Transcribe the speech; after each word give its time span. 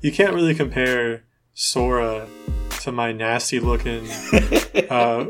you 0.00 0.12
can't 0.12 0.32
really 0.34 0.54
compare 0.54 1.24
Sora 1.54 2.26
to 2.80 2.92
my 2.92 3.12
nasty 3.12 3.58
looking 3.60 4.08
uh, 4.90 5.26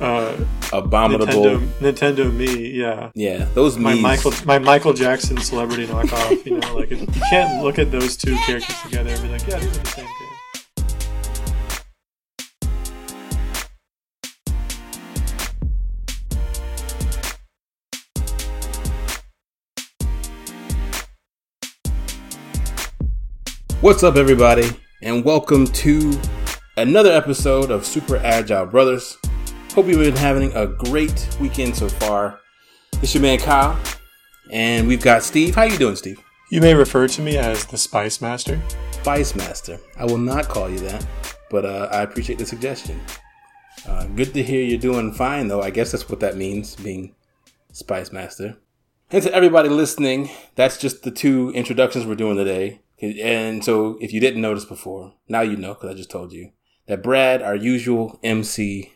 uh, 0.00 0.36
Abominable. 0.72 1.26
Nintendo, 1.26 1.58
Nintendo 1.80 2.32
me. 2.34 2.70
Yeah, 2.70 3.10
Yeah, 3.14 3.46
those 3.54 3.76
my 3.78 3.90
memes. 3.90 4.02
Michael 4.02 4.32
my 4.44 4.58
Michael 4.58 4.92
Jackson 4.92 5.38
celebrity 5.38 5.86
knockoff. 5.86 6.44
You 6.44 6.58
know, 6.58 6.76
like 6.76 6.90
it, 6.92 7.00
you 7.00 7.22
can't 7.30 7.62
look 7.62 7.78
at 7.78 7.90
those 7.90 8.16
two 8.16 8.36
characters 8.46 8.80
together 8.82 9.10
and 9.10 9.22
be 9.22 9.28
like, 9.28 9.46
yeah, 9.46 9.58
these 9.58 9.76
are 9.76 9.80
the 9.80 9.88
same 9.88 10.04
game. 10.04 10.29
What's 23.90 24.04
up, 24.04 24.14
everybody, 24.14 24.70
and 25.02 25.24
welcome 25.24 25.66
to 25.66 26.16
another 26.76 27.10
episode 27.10 27.72
of 27.72 27.84
Super 27.84 28.18
Agile 28.18 28.66
Brothers. 28.66 29.18
Hope 29.74 29.88
you've 29.88 29.98
been 29.98 30.14
having 30.14 30.52
a 30.52 30.68
great 30.68 31.28
weekend 31.40 31.74
so 31.74 31.88
far. 31.88 32.38
It's 33.02 33.12
your 33.12 33.22
man 33.24 33.40
Kyle, 33.40 33.76
and 34.52 34.86
we've 34.86 35.02
got 35.02 35.24
Steve. 35.24 35.56
How 35.56 35.64
you 35.64 35.76
doing, 35.76 35.96
Steve? 35.96 36.22
You 36.52 36.60
may 36.60 36.72
refer 36.72 37.08
to 37.08 37.20
me 37.20 37.36
as 37.36 37.66
the 37.66 37.76
Spice 37.76 38.20
Master. 38.20 38.62
Spice 38.92 39.34
Master. 39.34 39.80
I 39.98 40.04
will 40.04 40.18
not 40.18 40.48
call 40.48 40.70
you 40.70 40.78
that, 40.78 41.04
but 41.50 41.64
uh, 41.64 41.88
I 41.90 42.02
appreciate 42.02 42.38
the 42.38 42.46
suggestion. 42.46 43.00
Uh, 43.88 44.06
good 44.06 44.32
to 44.34 44.42
hear 44.44 44.62
you're 44.62 44.78
doing 44.78 45.12
fine, 45.12 45.48
though. 45.48 45.62
I 45.62 45.70
guess 45.70 45.90
that's 45.90 46.08
what 46.08 46.20
that 46.20 46.36
means, 46.36 46.76
being 46.76 47.16
Spice 47.72 48.12
Master. 48.12 48.56
And 49.10 49.24
to 49.24 49.34
everybody 49.34 49.68
listening, 49.68 50.30
that's 50.54 50.78
just 50.78 51.02
the 51.02 51.10
two 51.10 51.50
introductions 51.56 52.06
we're 52.06 52.14
doing 52.14 52.36
today. 52.36 52.82
And 53.02 53.64
so, 53.64 53.96
if 54.00 54.12
you 54.12 54.20
didn't 54.20 54.42
notice 54.42 54.64
before, 54.64 55.14
now 55.28 55.40
you 55.40 55.56
know 55.56 55.74
because 55.74 55.90
I 55.90 55.94
just 55.94 56.10
told 56.10 56.32
you 56.32 56.50
that 56.86 57.02
Brad, 57.02 57.40
our 57.42 57.56
usual 57.56 58.18
MC, 58.22 58.92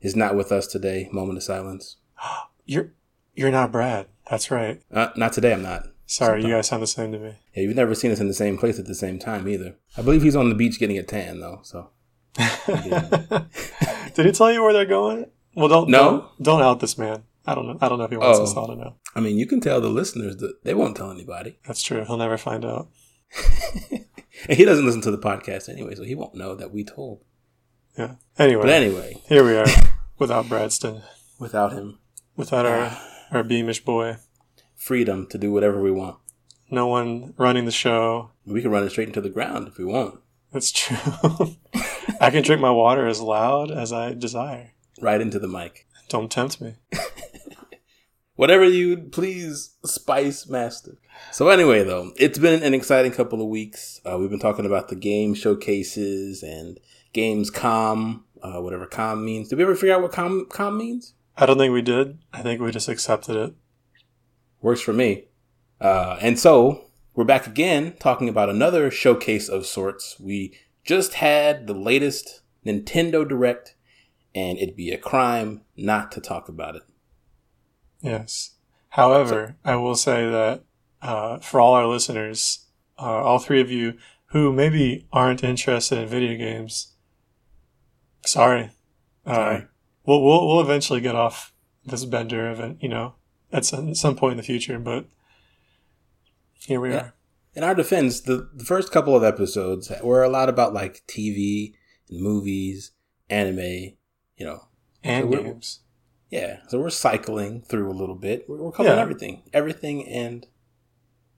is 0.00 0.16
not 0.16 0.34
with 0.36 0.50
us 0.52 0.66
today. 0.66 1.08
Moment 1.12 1.36
of 1.38 1.42
silence. 1.44 1.96
You're 2.66 2.92
you're 3.34 3.50
not 3.50 3.70
Brad. 3.72 4.06
That's 4.30 4.50
right. 4.50 4.80
Uh, 4.92 5.08
not 5.16 5.32
today. 5.34 5.52
I'm 5.52 5.62
not. 5.62 5.86
Sorry, 6.06 6.42
you 6.42 6.50
guys 6.50 6.68
sound 6.68 6.82
the 6.82 6.86
same 6.86 7.12
to 7.12 7.18
me. 7.18 7.34
Yeah, 7.54 7.62
you've 7.64 7.76
never 7.76 7.94
seen 7.94 8.10
us 8.10 8.20
in 8.20 8.28
the 8.28 8.34
same 8.34 8.56
place 8.58 8.78
at 8.78 8.86
the 8.86 8.94
same 8.94 9.18
time 9.18 9.48
either. 9.48 9.76
I 9.96 10.02
believe 10.02 10.22
he's 10.22 10.36
on 10.36 10.48
the 10.50 10.54
beach 10.54 10.78
getting 10.78 10.98
a 10.98 11.02
tan 11.02 11.40
though. 11.40 11.60
So 11.62 11.90
Did 14.14 14.26
he 14.26 14.32
tell 14.32 14.52
you 14.52 14.62
where 14.62 14.72
they're 14.72 14.84
going? 14.86 15.26
Well, 15.54 15.68
don't 15.68 15.88
No. 15.90 16.10
don't, 16.38 16.42
don't 16.42 16.62
out 16.62 16.80
this 16.80 16.96
man. 16.98 17.24
I 17.46 17.54
don't 17.54 17.66
know. 17.66 17.78
I 17.80 17.88
don't 17.88 17.98
know 17.98 18.04
if 18.04 18.10
he 18.10 18.16
wants 18.16 18.38
Oh. 18.38 18.44
us 18.44 18.54
all 18.56 18.66
to 18.68 18.74
know. 18.76 18.94
I 19.14 19.20
mean, 19.20 19.36
you 19.36 19.46
can 19.46 19.60
tell 19.60 19.80
the 19.80 19.88
listeners 19.88 20.36
that 20.38 20.62
they 20.64 20.74
won't 20.74 20.96
tell 20.96 21.10
anybody. 21.10 21.58
That's 21.66 21.82
true. 21.82 22.04
He'll 22.04 22.16
never 22.16 22.38
find 22.38 22.64
out. 22.64 22.88
And 24.48 24.58
he 24.58 24.64
doesn't 24.64 24.84
listen 24.84 25.00
to 25.02 25.10
the 25.10 25.18
podcast 25.18 25.68
anyway, 25.70 25.94
so 25.94 26.02
he 26.02 26.14
won't 26.14 26.34
know 26.34 26.54
that 26.54 26.72
we 26.72 26.84
told. 26.84 27.22
Yeah. 27.96 28.16
Anyway, 28.38 28.62
But 28.62 28.70
anyway, 28.70 29.22
here 29.26 29.44
we 29.44 29.56
are 29.56 29.66
without 30.18 30.48
Bradston, 30.48 31.02
without 31.38 31.72
him, 31.72 31.98
without 32.36 32.66
our 32.66 32.90
ah. 32.90 33.08
our 33.30 33.42
beamish 33.42 33.84
boy. 33.84 34.16
freedom 34.74 35.26
to 35.28 35.38
do 35.38 35.50
whatever 35.50 35.80
we 35.80 35.90
want. 35.90 36.16
No 36.70 36.86
one 36.86 37.32
running 37.38 37.64
the 37.64 37.70
show. 37.70 38.32
We 38.44 38.60
can 38.60 38.70
run 38.70 38.84
it 38.84 38.90
straight 38.90 39.08
into 39.08 39.20
the 39.20 39.30
ground 39.30 39.68
if 39.68 39.78
we 39.78 39.84
want. 39.84 40.20
That's 40.52 40.70
true. 40.70 40.96
I 42.20 42.30
can 42.30 42.42
drink 42.42 42.60
my 42.60 42.70
water 42.70 43.06
as 43.06 43.20
loud 43.20 43.70
as 43.70 43.92
I 43.92 44.12
desire. 44.12 44.72
Right 45.00 45.20
into 45.20 45.38
the 45.38 45.48
mic. 45.48 45.86
Don't 46.08 46.30
tempt 46.30 46.60
me. 46.60 46.74
Whatever 48.36 48.64
you 48.64 48.96
please, 48.98 49.74
Spice 49.84 50.48
Master. 50.48 50.98
So 51.30 51.48
anyway, 51.48 51.82
though, 51.84 52.12
it's 52.16 52.38
been 52.38 52.62
an 52.62 52.74
exciting 52.74 53.12
couple 53.12 53.42
of 53.42 53.48
weeks. 53.48 54.00
Uh, 54.04 54.18
we've 54.18 54.30
been 54.30 54.38
talking 54.38 54.66
about 54.66 54.88
the 54.88 54.96
game 54.96 55.34
showcases 55.34 56.42
and 56.42 56.78
Gamescom, 57.12 58.22
uh, 58.42 58.60
whatever 58.60 58.86
com 58.86 59.24
means. 59.24 59.48
Did 59.48 59.58
we 59.58 59.64
ever 59.64 59.74
figure 59.74 59.94
out 59.94 60.02
what 60.02 60.12
com 60.12 60.46
com 60.48 60.78
means? 60.78 61.14
I 61.36 61.46
don't 61.46 61.58
think 61.58 61.72
we 61.72 61.82
did. 61.82 62.18
I 62.32 62.42
think 62.42 62.60
we 62.60 62.70
just 62.70 62.88
accepted 62.88 63.36
it. 63.36 63.54
Works 64.62 64.80
for 64.80 64.92
me. 64.92 65.24
Uh, 65.80 66.16
and 66.20 66.38
so 66.38 66.84
we're 67.14 67.24
back 67.24 67.46
again 67.46 67.94
talking 67.98 68.28
about 68.28 68.48
another 68.48 68.90
showcase 68.90 69.48
of 69.48 69.66
sorts. 69.66 70.18
We 70.20 70.56
just 70.84 71.14
had 71.14 71.66
the 71.66 71.74
latest 71.74 72.42
Nintendo 72.64 73.28
Direct, 73.28 73.74
and 74.34 74.58
it'd 74.58 74.76
be 74.76 74.90
a 74.90 74.98
crime 74.98 75.62
not 75.76 76.12
to 76.12 76.20
talk 76.20 76.48
about 76.48 76.76
it. 76.76 76.82
Yes. 78.00 78.52
However, 78.90 79.56
I 79.64 79.76
will 79.76 79.96
say 79.96 80.30
that 80.30 80.62
uh, 81.04 81.38
for 81.38 81.60
all 81.60 81.74
our 81.74 81.86
listeners, 81.86 82.66
uh, 82.98 83.02
all 83.02 83.38
three 83.38 83.60
of 83.60 83.70
you 83.70 83.94
who 84.26 84.52
maybe 84.52 85.06
aren't 85.12 85.44
interested 85.44 85.98
in 85.98 86.08
video 86.08 86.36
games, 86.36 86.94
sorry. 88.26 88.70
Uh, 89.26 89.34
Sorry. 89.34 89.66
We'll, 90.06 90.22
we'll 90.22 90.46
we'll 90.46 90.60
eventually 90.60 91.00
get 91.00 91.14
off 91.14 91.52
this 91.84 92.04
bender 92.04 92.50
event, 92.50 92.78
you 92.82 92.88
know, 92.90 93.14
at 93.52 93.64
some, 93.64 93.88
at 93.90 93.96
some 93.96 94.16
point 94.16 94.32
in 94.32 94.36
the 94.36 94.42
future. 94.42 94.78
But 94.78 95.06
here 96.58 96.80
we 96.80 96.90
Yeah. 96.90 96.96
are. 96.96 97.14
In 97.54 97.62
our 97.64 97.74
defense, 97.74 98.20
the, 98.20 98.50
the 98.52 98.64
first 98.64 98.90
couple 98.92 99.14
of 99.16 99.22
episodes 99.22 99.90
were 100.02 100.22
a 100.24 100.28
lot 100.28 100.48
about 100.48 100.74
like 100.74 101.02
TV 101.06 101.72
and 102.10 102.20
movies, 102.20 102.90
anime, 103.30 103.58
you 104.36 104.44
know. 104.44 104.68
And 105.02 105.32
So 105.32 105.42
games. 105.42 105.80
Yeah, 106.30 106.60
so 106.68 106.80
we're 106.80 106.90
cycling 106.90 107.62
through 107.62 107.90
a 107.90 107.94
little 107.94 108.16
bit. 108.16 108.44
We're, 108.48 108.56
we're 108.60 108.72
covering 108.72 108.96
Yeah. 108.96 109.02
everything, 109.02 109.42
everything, 109.52 110.06
and 110.08 110.46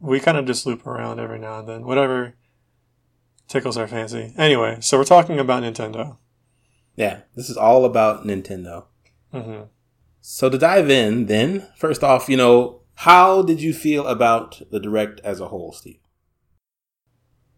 We 0.01 0.21
kind 0.21 0.37
of 0.37 0.47
just 0.47 0.67
loop 0.67 0.87
around 0.87 1.19
every 1.21 1.39
now 1.39 1.61
and 1.61 1.69
then, 1.69 1.84
whatever 1.87 2.34
tickles 3.49 3.77
our 3.77 3.87
fancy. 3.89 4.34
Anyway, 4.37 4.79
so 4.81 4.99
we're 4.99 5.05
talking 5.05 5.39
about 5.39 5.62
Nintendo. 5.62 6.19
yeah, 6.97 7.21
this 7.34 7.49
is 7.51 7.57
all 7.57 7.84
about 7.84 8.25
Nintendo. 8.27 8.87
hmm 9.33 9.62
So 10.21 10.49
to 10.51 10.59
dive 10.59 10.91
in, 10.91 11.27
then 11.27 11.69
first 11.77 12.03
off, 12.03 12.29
you 12.29 12.37
know, 12.37 12.81
how 13.01 13.43
did 13.43 13.61
you 13.61 13.73
feel 13.75 14.06
about 14.06 14.62
the 14.71 14.81
direct 14.81 15.21
as 15.21 15.41
a 15.41 15.49
whole, 15.49 15.73
Steve? 15.73 16.01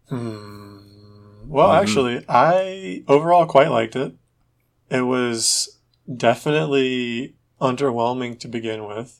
Hmm. 0.09 1.47
Well, 1.47 1.69
Mhm. 1.69 1.81
actually, 1.81 2.25
I 2.29 3.03
overall 3.07 3.45
quite 3.45 3.71
liked 3.71 3.95
it. 3.95 4.13
It 4.89 5.01
was 5.01 5.79
definitely 6.13 7.35
underwhelming 7.61 8.39
to 8.39 8.47
begin 8.47 8.85
with. 8.85 9.18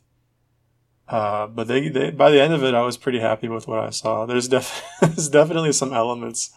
Uh, 1.09 1.47
but 1.47 1.67
they, 1.67 1.89
they, 1.89 2.11
by 2.11 2.29
the 2.29 2.39
end 2.41 2.53
of 2.53 2.63
it, 2.63 2.75
I 2.75 2.83
was 2.83 2.95
pretty 2.97 3.19
happy 3.19 3.47
with 3.47 3.67
what 3.67 3.79
I 3.79 3.89
saw. 3.89 4.25
There's, 4.27 4.47
def- 4.47 4.83
there's 5.01 5.27
definitely 5.29 5.71
some 5.71 5.91
elements 5.91 6.51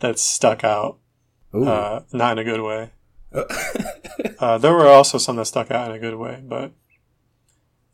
that 0.00 0.18
stuck 0.18 0.62
out, 0.62 0.98
uh, 1.54 2.00
not 2.12 2.32
in 2.32 2.38
a 2.38 2.44
good 2.44 2.60
way. 2.62 2.90
Uh, 4.38 4.58
there 4.58 4.72
were 4.72 4.86
also 4.86 5.16
some 5.18 5.36
that 5.36 5.46
stuck 5.46 5.70
out 5.70 5.88
in 5.88 5.96
a 5.96 5.98
good 5.98 6.16
way, 6.16 6.40
but 6.44 6.72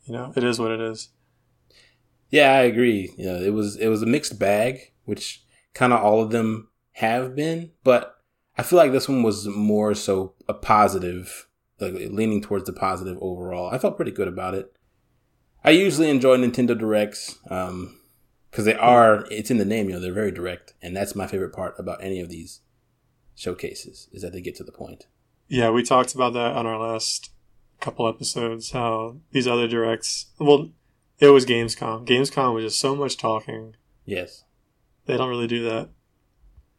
you 0.05 0.13
know, 0.13 0.31
it 0.35 0.43
is 0.43 0.59
what 0.59 0.71
it 0.71 0.79
is. 0.81 1.09
yeah, 2.29 2.51
I 2.53 2.61
agree. 2.61 3.11
You 3.17 3.25
know, 3.25 3.35
it 3.41 3.53
was 3.53 3.75
it 3.77 3.87
was 3.87 4.01
a 4.01 4.07
mixed 4.07 4.37
bag, 4.37 4.91
which 5.05 5.43
kind 5.73 5.93
of 5.93 6.01
all 6.01 6.21
of 6.21 6.31
them 6.31 6.69
have 6.93 7.35
been, 7.35 7.71
but 7.83 8.17
I 8.57 8.63
feel 8.63 8.77
like 8.77 8.91
this 8.91 9.07
one 9.09 9.23
was 9.23 9.47
more 9.47 9.93
so 9.95 10.33
a 10.47 10.53
positive, 10.53 11.47
like 11.79 11.93
leaning 11.93 12.41
towards 12.41 12.65
the 12.65 12.73
positive 12.73 13.17
overall. 13.21 13.69
I 13.73 13.77
felt 13.77 13.95
pretty 13.95 14.11
good 14.11 14.27
about 14.27 14.53
it. 14.53 14.73
I 15.63 15.71
usually 15.71 16.09
enjoy 16.09 16.37
Nintendo 16.37 16.77
Directs 16.77 17.37
um, 17.49 17.99
because 18.49 18.65
they 18.65 18.75
are. 18.75 19.25
It's 19.29 19.51
in 19.51 19.57
the 19.57 19.65
name, 19.65 19.87
you 19.87 19.95
know. 19.95 20.01
They're 20.01 20.13
very 20.13 20.31
direct, 20.31 20.73
and 20.81 20.95
that's 20.95 21.15
my 21.15 21.27
favorite 21.27 21.53
part 21.53 21.75
about 21.77 22.03
any 22.03 22.19
of 22.19 22.29
these 22.29 22.61
showcases 23.35 24.07
is 24.11 24.21
that 24.21 24.33
they 24.33 24.41
get 24.41 24.55
to 24.55 24.63
the 24.63 24.71
point. 24.71 25.05
Yeah, 25.47 25.69
we 25.69 25.83
talked 25.83 26.15
about 26.15 26.33
that 26.33 26.55
on 26.55 26.65
our 26.65 26.79
last 26.79 27.31
couple 27.79 28.07
episodes. 28.07 28.71
How 28.71 29.17
these 29.31 29.47
other 29.47 29.67
directs, 29.67 30.27
well, 30.39 30.69
it 31.19 31.27
was 31.27 31.45
Gamescom. 31.45 32.07
Gamescom 32.07 32.55
was 32.55 32.63
just 32.63 32.79
so 32.79 32.95
much 32.95 33.17
talking. 33.17 33.75
Yes. 34.05 34.43
They 35.05 35.17
don't 35.17 35.29
really 35.29 35.47
do 35.47 35.63
that. 35.63 35.89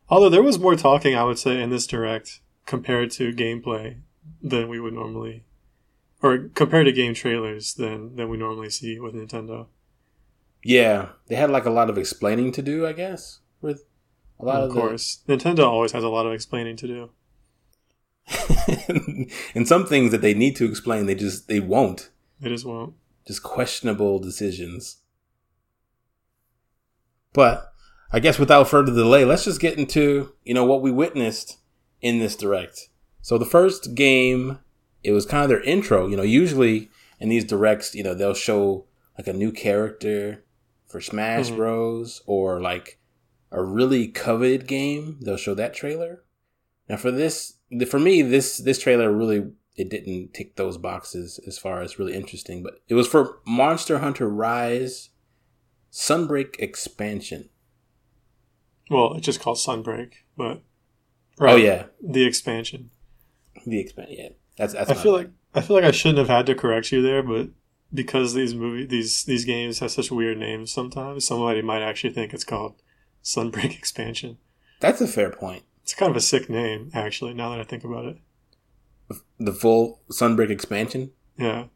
Although 0.09 0.31
there 0.31 0.43
was 0.43 0.58
more 0.58 0.76
talking, 0.76 1.14
I 1.14 1.25
would 1.25 1.38
say, 1.38 1.61
in 1.61 1.70
this 1.70 1.87
direct 1.87 2.40
compared 2.67 3.11
to 3.12 3.32
gameplay 3.32 4.00
than 4.43 4.69
we 4.69 4.81
would 4.81 4.94
normally, 4.94 5.44
or 6.22 6.50
compared 6.54 6.86
to 6.86 6.92
game 6.92 7.14
trailers 7.14 7.74
than 7.74 8.16
than 8.16 8.28
we 8.28 8.36
normally 8.36 8.70
see 8.70 8.98
with 8.98 9.14
Nintendo. 9.14 9.66
Yeah, 10.64 11.08
they 11.26 11.34
had 11.34 11.50
like 11.50 11.64
a 11.64 11.70
lot 11.70 11.90
of 11.90 11.98
explaining 11.98 12.52
to 12.52 12.62
do, 12.62 12.86
I 12.86 12.92
guess, 12.92 13.40
with 13.60 13.84
a 14.38 14.44
lot 14.44 14.62
of 14.62 14.70
of, 14.70 14.76
course, 14.76 15.22
Nintendo 15.28 15.66
always 15.66 15.92
has 15.92 16.04
a 16.04 16.08
lot 16.08 16.26
of 16.26 16.32
explaining 16.32 16.76
to 16.76 16.86
do. 16.86 17.10
and 19.54 19.66
some 19.66 19.84
things 19.84 20.12
that 20.12 20.20
they 20.20 20.34
need 20.34 20.54
to 20.56 20.64
explain, 20.64 21.06
they 21.06 21.14
just 21.14 21.48
they 21.48 21.60
won't. 21.60 22.10
They 22.40 22.48
just 22.48 22.64
won't. 22.64 22.94
Just 23.26 23.42
questionable 23.42 24.18
decisions. 24.18 24.98
But 27.32 27.72
I 28.12 28.20
guess 28.20 28.38
without 28.38 28.68
further 28.68 28.92
delay, 28.92 29.25
let's 29.25 29.44
just 29.44 29.60
get 29.60 29.78
into 29.78 30.32
you 30.44 30.54
know 30.54 30.64
what 30.64 30.82
we 30.82 30.92
witnessed 30.92 31.58
in 32.00 32.18
this 32.18 32.36
direct. 32.36 32.88
So 33.20 33.38
the 33.38 33.46
first 33.46 33.94
game, 33.94 34.58
it 35.04 35.12
was 35.12 35.26
kind 35.26 35.43
of 35.44 35.49
their 35.49 35.62
intro. 35.62 36.06
You 36.06 36.16
know, 36.16 36.22
usually 36.22 36.90
in 37.20 37.28
these 37.28 37.44
directs, 37.44 37.94
you 37.94 38.02
know, 38.02 38.14
they'll 38.14 38.34
show 38.34 38.87
like 39.19 39.26
a 39.28 39.32
new 39.32 39.52
character 39.52 40.44
for 40.87 41.00
Smash 41.00 41.50
Mhm. 41.50 41.56
Bros. 41.56 42.22
or 42.26 42.60
like 42.60 42.99
a 43.50 43.62
really 43.62 44.08
coveted 44.08 44.66
game, 44.66 45.19
they'll 45.20 45.37
show 45.37 45.54
that 45.54 45.75
trailer. 45.75 46.25
Now 46.88 46.96
for 46.96 47.10
this, 47.10 47.54
for 47.88 47.99
me, 47.99 48.22
this 48.22 48.58
this 48.58 48.78
trailer 48.78 49.12
really 49.12 49.52
it 49.76 49.88
didn't 49.88 50.34
tick 50.34 50.56
those 50.56 50.76
boxes 50.76 51.40
as 51.46 51.58
far 51.58 51.81
as 51.81 51.99
really 51.99 52.12
interesting, 52.14 52.62
but 52.62 52.82
it 52.88 52.94
was 52.94 53.08
for 53.08 53.38
Monster 53.46 53.99
Hunter 54.00 54.28
Rise 54.28 55.08
Sunbreak 55.90 56.56
expansion. 56.58 57.49
Well, 58.90 59.14
it's 59.14 59.25
just 59.25 59.40
called 59.40 59.56
Sunbreak, 59.58 60.12
but 60.37 60.62
oh 61.40 61.56
yeah, 61.56 61.87
the 62.02 62.25
expansion. 62.26 62.90
The 63.66 63.78
expansion. 63.81 64.16
Yeah, 64.19 64.28
that's 64.56 64.75
that's. 64.75 64.90
I 64.90 64.94
feel 64.94 65.12
like 65.12 65.31
I 65.54 65.60
feel 65.60 65.76
like 65.76 65.84
I 65.84 65.90
shouldn't 65.90 66.19
have 66.19 66.28
had 66.28 66.46
to 66.46 66.54
correct 66.54 66.93
you 66.93 67.02
there, 67.02 67.22
but 67.22 67.49
because 67.93 68.34
these 68.34 68.54
movie 68.54 68.87
these 68.87 69.25
these 69.25 69.44
games 69.44 69.78
have 69.81 69.90
such 69.90 70.10
weird 70.10 70.38
names, 70.38 70.70
sometimes 70.70 71.26
somebody 71.26 71.62
might 71.62 71.82
actually 71.82 72.12
think 72.12 72.32
it's 72.32 72.44
called 72.44 72.75
Sunbreak 73.22 73.76
expansion. 73.78 74.38
That's 74.81 75.00
a 75.00 75.06
fair 75.06 75.31
point. 75.31 75.64
It's 75.82 75.94
kind 75.94 76.10
of 76.10 76.16
a 76.16 76.20
sick 76.20 76.49
name, 76.49 76.90
actually. 76.94 77.34
Now 77.34 77.50
that 77.50 77.60
I 77.60 77.64
think 77.64 77.84
about 77.84 78.04
it, 78.04 78.19
the 79.38 79.52
full 79.52 80.00
Sunbreak 80.10 80.50
expansion. 80.50 81.10
Yeah, 81.37 81.66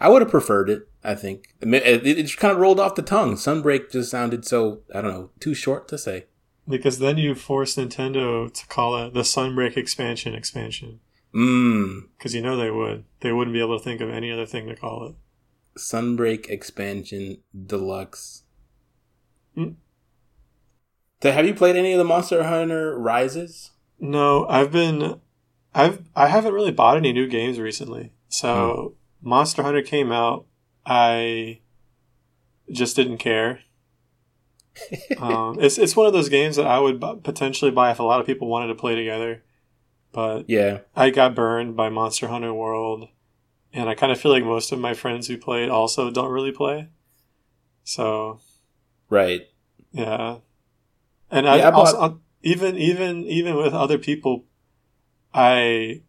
I 0.00 0.08
would 0.08 0.22
have 0.22 0.30
preferred 0.30 0.70
it. 0.70 0.88
I 1.04 1.14
think 1.14 1.54
it, 1.60 2.06
it 2.06 2.22
just 2.22 2.38
kind 2.38 2.52
of 2.52 2.58
rolled 2.58 2.80
off 2.80 2.94
the 2.94 3.02
tongue. 3.02 3.34
Sunbreak 3.34 3.90
just 3.90 4.10
sounded 4.10 4.44
so 4.44 4.80
I 4.94 5.00
don't 5.00 5.12
know 5.12 5.30
too 5.40 5.54
short 5.54 5.88
to 5.88 5.98
say. 5.98 6.26
Because 6.68 7.00
then 7.00 7.18
you 7.18 7.34
force 7.34 7.74
Nintendo 7.74 8.52
to 8.52 8.66
call 8.68 8.96
it 8.96 9.14
the 9.14 9.22
Sunbreak 9.22 9.76
expansion 9.76 10.34
expansion. 10.34 11.00
Mmm. 11.34 12.08
Because 12.16 12.34
you 12.34 12.42
know 12.42 12.56
they 12.56 12.70
would. 12.70 13.04
They 13.20 13.32
wouldn't 13.32 13.54
be 13.54 13.60
able 13.60 13.78
to 13.78 13.84
think 13.84 14.00
of 14.00 14.10
any 14.10 14.30
other 14.30 14.46
thing 14.46 14.68
to 14.68 14.76
call 14.76 15.06
it. 15.06 15.14
Sunbreak 15.78 16.48
expansion 16.48 17.38
deluxe. 17.66 18.42
Mm. 19.56 19.76
Have 21.22 21.46
you 21.46 21.54
played 21.54 21.76
any 21.76 21.92
of 21.92 21.98
the 21.98 22.04
Monster 22.04 22.42
Hunter 22.44 22.98
Rises? 22.98 23.70
No, 23.98 24.46
I've 24.48 24.72
been 24.72 25.20
I've 25.74 26.02
I 26.14 26.28
haven't 26.28 26.54
really 26.54 26.72
bought 26.72 26.96
any 26.96 27.12
new 27.12 27.28
games 27.28 27.58
recently. 27.58 28.12
So 28.28 28.94
mm. 28.94 28.94
Monster 29.22 29.62
Hunter 29.62 29.82
came 29.82 30.10
out, 30.10 30.46
I 30.84 31.60
just 32.70 32.96
didn't 32.96 33.18
care. 33.18 33.60
um, 35.18 35.58
it's 35.60 35.78
it's 35.78 35.94
one 35.94 36.06
of 36.06 36.12
those 36.12 36.28
games 36.28 36.56
that 36.56 36.66
I 36.66 36.78
would 36.78 36.98
b- 36.98 37.20
potentially 37.22 37.70
buy 37.70 37.90
if 37.90 37.98
a 37.98 38.02
lot 38.02 38.20
of 38.20 38.26
people 38.26 38.48
wanted 38.48 38.68
to 38.68 38.74
play 38.74 38.94
together, 38.94 39.42
but 40.12 40.48
yeah, 40.48 40.80
I 40.94 41.10
got 41.10 41.34
burned 41.34 41.76
by 41.76 41.88
Monster 41.88 42.28
Hunter 42.28 42.52
World, 42.54 43.08
and 43.72 43.88
I 43.88 43.94
kind 43.94 44.12
of 44.12 44.20
feel 44.20 44.30
like 44.32 44.44
most 44.44 44.70
of 44.72 44.78
my 44.78 44.94
friends 44.94 45.26
who 45.26 45.36
played 45.36 45.68
also 45.68 46.10
don't 46.10 46.30
really 46.30 46.52
play. 46.52 46.88
So, 47.84 48.40
right, 49.08 49.48
yeah, 49.92 50.38
and 51.30 51.48
I, 51.48 51.56
yeah, 51.56 51.68
I 51.68 51.72
also 51.72 51.96
bought- 51.96 52.18
even 52.42 52.76
even 52.76 53.24
even 53.24 53.56
with 53.56 53.72
other 53.72 53.98
people, 53.98 54.44
I 55.32 56.02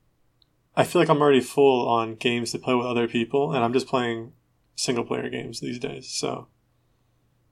I 0.75 0.83
feel 0.83 1.01
like 1.01 1.09
I'm 1.09 1.21
already 1.21 1.41
full 1.41 1.88
on 1.88 2.15
games 2.15 2.51
to 2.51 2.59
play 2.59 2.75
with 2.75 2.85
other 2.85 3.07
people, 3.07 3.53
and 3.53 3.63
I'm 3.63 3.73
just 3.73 3.88
playing 3.88 4.33
single 4.75 5.05
player 5.05 5.29
games 5.29 5.59
these 5.59 5.79
days. 5.79 6.09
So. 6.09 6.47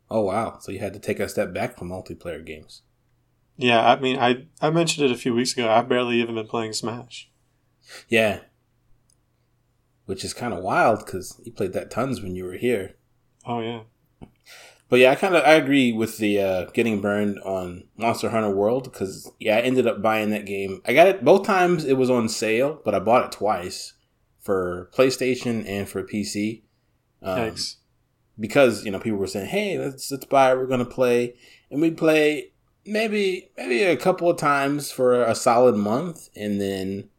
Oh 0.10 0.22
wow! 0.22 0.58
So 0.60 0.72
you 0.74 0.80
had 0.80 0.94
to 0.94 1.00
take 1.00 1.20
a 1.22 1.30
step 1.30 1.54
back 1.54 1.78
from 1.78 1.90
multiplayer 1.90 2.46
games. 2.46 2.82
Yeah, 3.62 3.88
I 3.88 4.00
mean, 4.00 4.18
I 4.18 4.48
I 4.62 4.70
mentioned 4.72 5.06
it 5.06 5.12
a 5.12 5.18
few 5.18 5.34
weeks 5.34 5.54
ago. 5.54 5.70
I've 5.70 5.88
barely 5.88 6.22
even 6.22 6.36
been 6.36 6.48
playing 6.48 6.74
Smash. 6.74 7.30
Yeah, 8.10 8.40
which 10.06 10.26
is 10.26 10.34
kind 10.34 10.54
of 10.54 10.64
wild 10.64 11.06
because 11.06 11.40
you 11.44 11.52
played 11.52 11.74
that 11.74 11.92
tons 11.92 12.22
when 12.22 12.36
you 12.36 12.46
were 12.46 12.58
here. 12.58 12.96
Oh 13.46 13.62
yeah. 13.62 13.82
But 14.90 15.00
yeah, 15.00 15.12
I 15.12 15.16
kind 15.16 15.36
of 15.36 15.44
I 15.46 15.54
agree 15.54 15.94
with 15.94 16.18
the 16.18 16.42
uh, 16.42 16.66
getting 16.74 17.00
burned 17.00 17.40
on 17.40 17.86
Monster 17.96 18.30
Hunter 18.30 18.54
World 18.54 18.86
because 18.86 19.32
yeah, 19.40 19.58
I 19.58 19.62
ended 19.62 19.88
up 19.88 20.02
buying 20.02 20.32
that 20.32 20.46
game. 20.46 20.82
I 20.86 20.94
got 20.94 21.08
it 21.08 21.24
both 21.24 21.46
times. 21.46 21.86
It 21.86 21.94
was 21.94 22.10
on 22.10 22.28
sale, 22.28 22.82
but 22.84 22.94
I 22.94 23.00
bought 23.00 23.26
it 23.26 23.32
twice 23.32 23.94
for 24.40 24.90
PlayStation 24.94 25.64
and 25.66 25.88
for 25.88 26.04
PC. 26.04 26.64
Um, 27.22 27.36
Thanks. 27.36 27.78
Because 28.38 28.84
you 28.84 28.92
know 28.92 29.00
people 29.00 29.20
were 29.20 29.28
saying, 29.28 29.48
"Hey, 29.48 29.78
let's 29.78 30.12
let's 30.12 30.26
buy. 30.26 30.52
It. 30.52 30.58
We're 30.58 30.68
gonna 30.68 30.84
play," 30.84 31.36
and 31.70 31.80
we 31.80 31.92
play 31.92 32.51
maybe 32.86 33.52
maybe 33.58 33.84
a 33.84 33.98
couple 33.98 34.30
of 34.30 34.38
times 34.38 34.92
for 34.92 35.22
a 35.22 35.36
solid 35.36 35.76
month, 35.76 36.30
and 36.36 36.60
then 36.60 37.10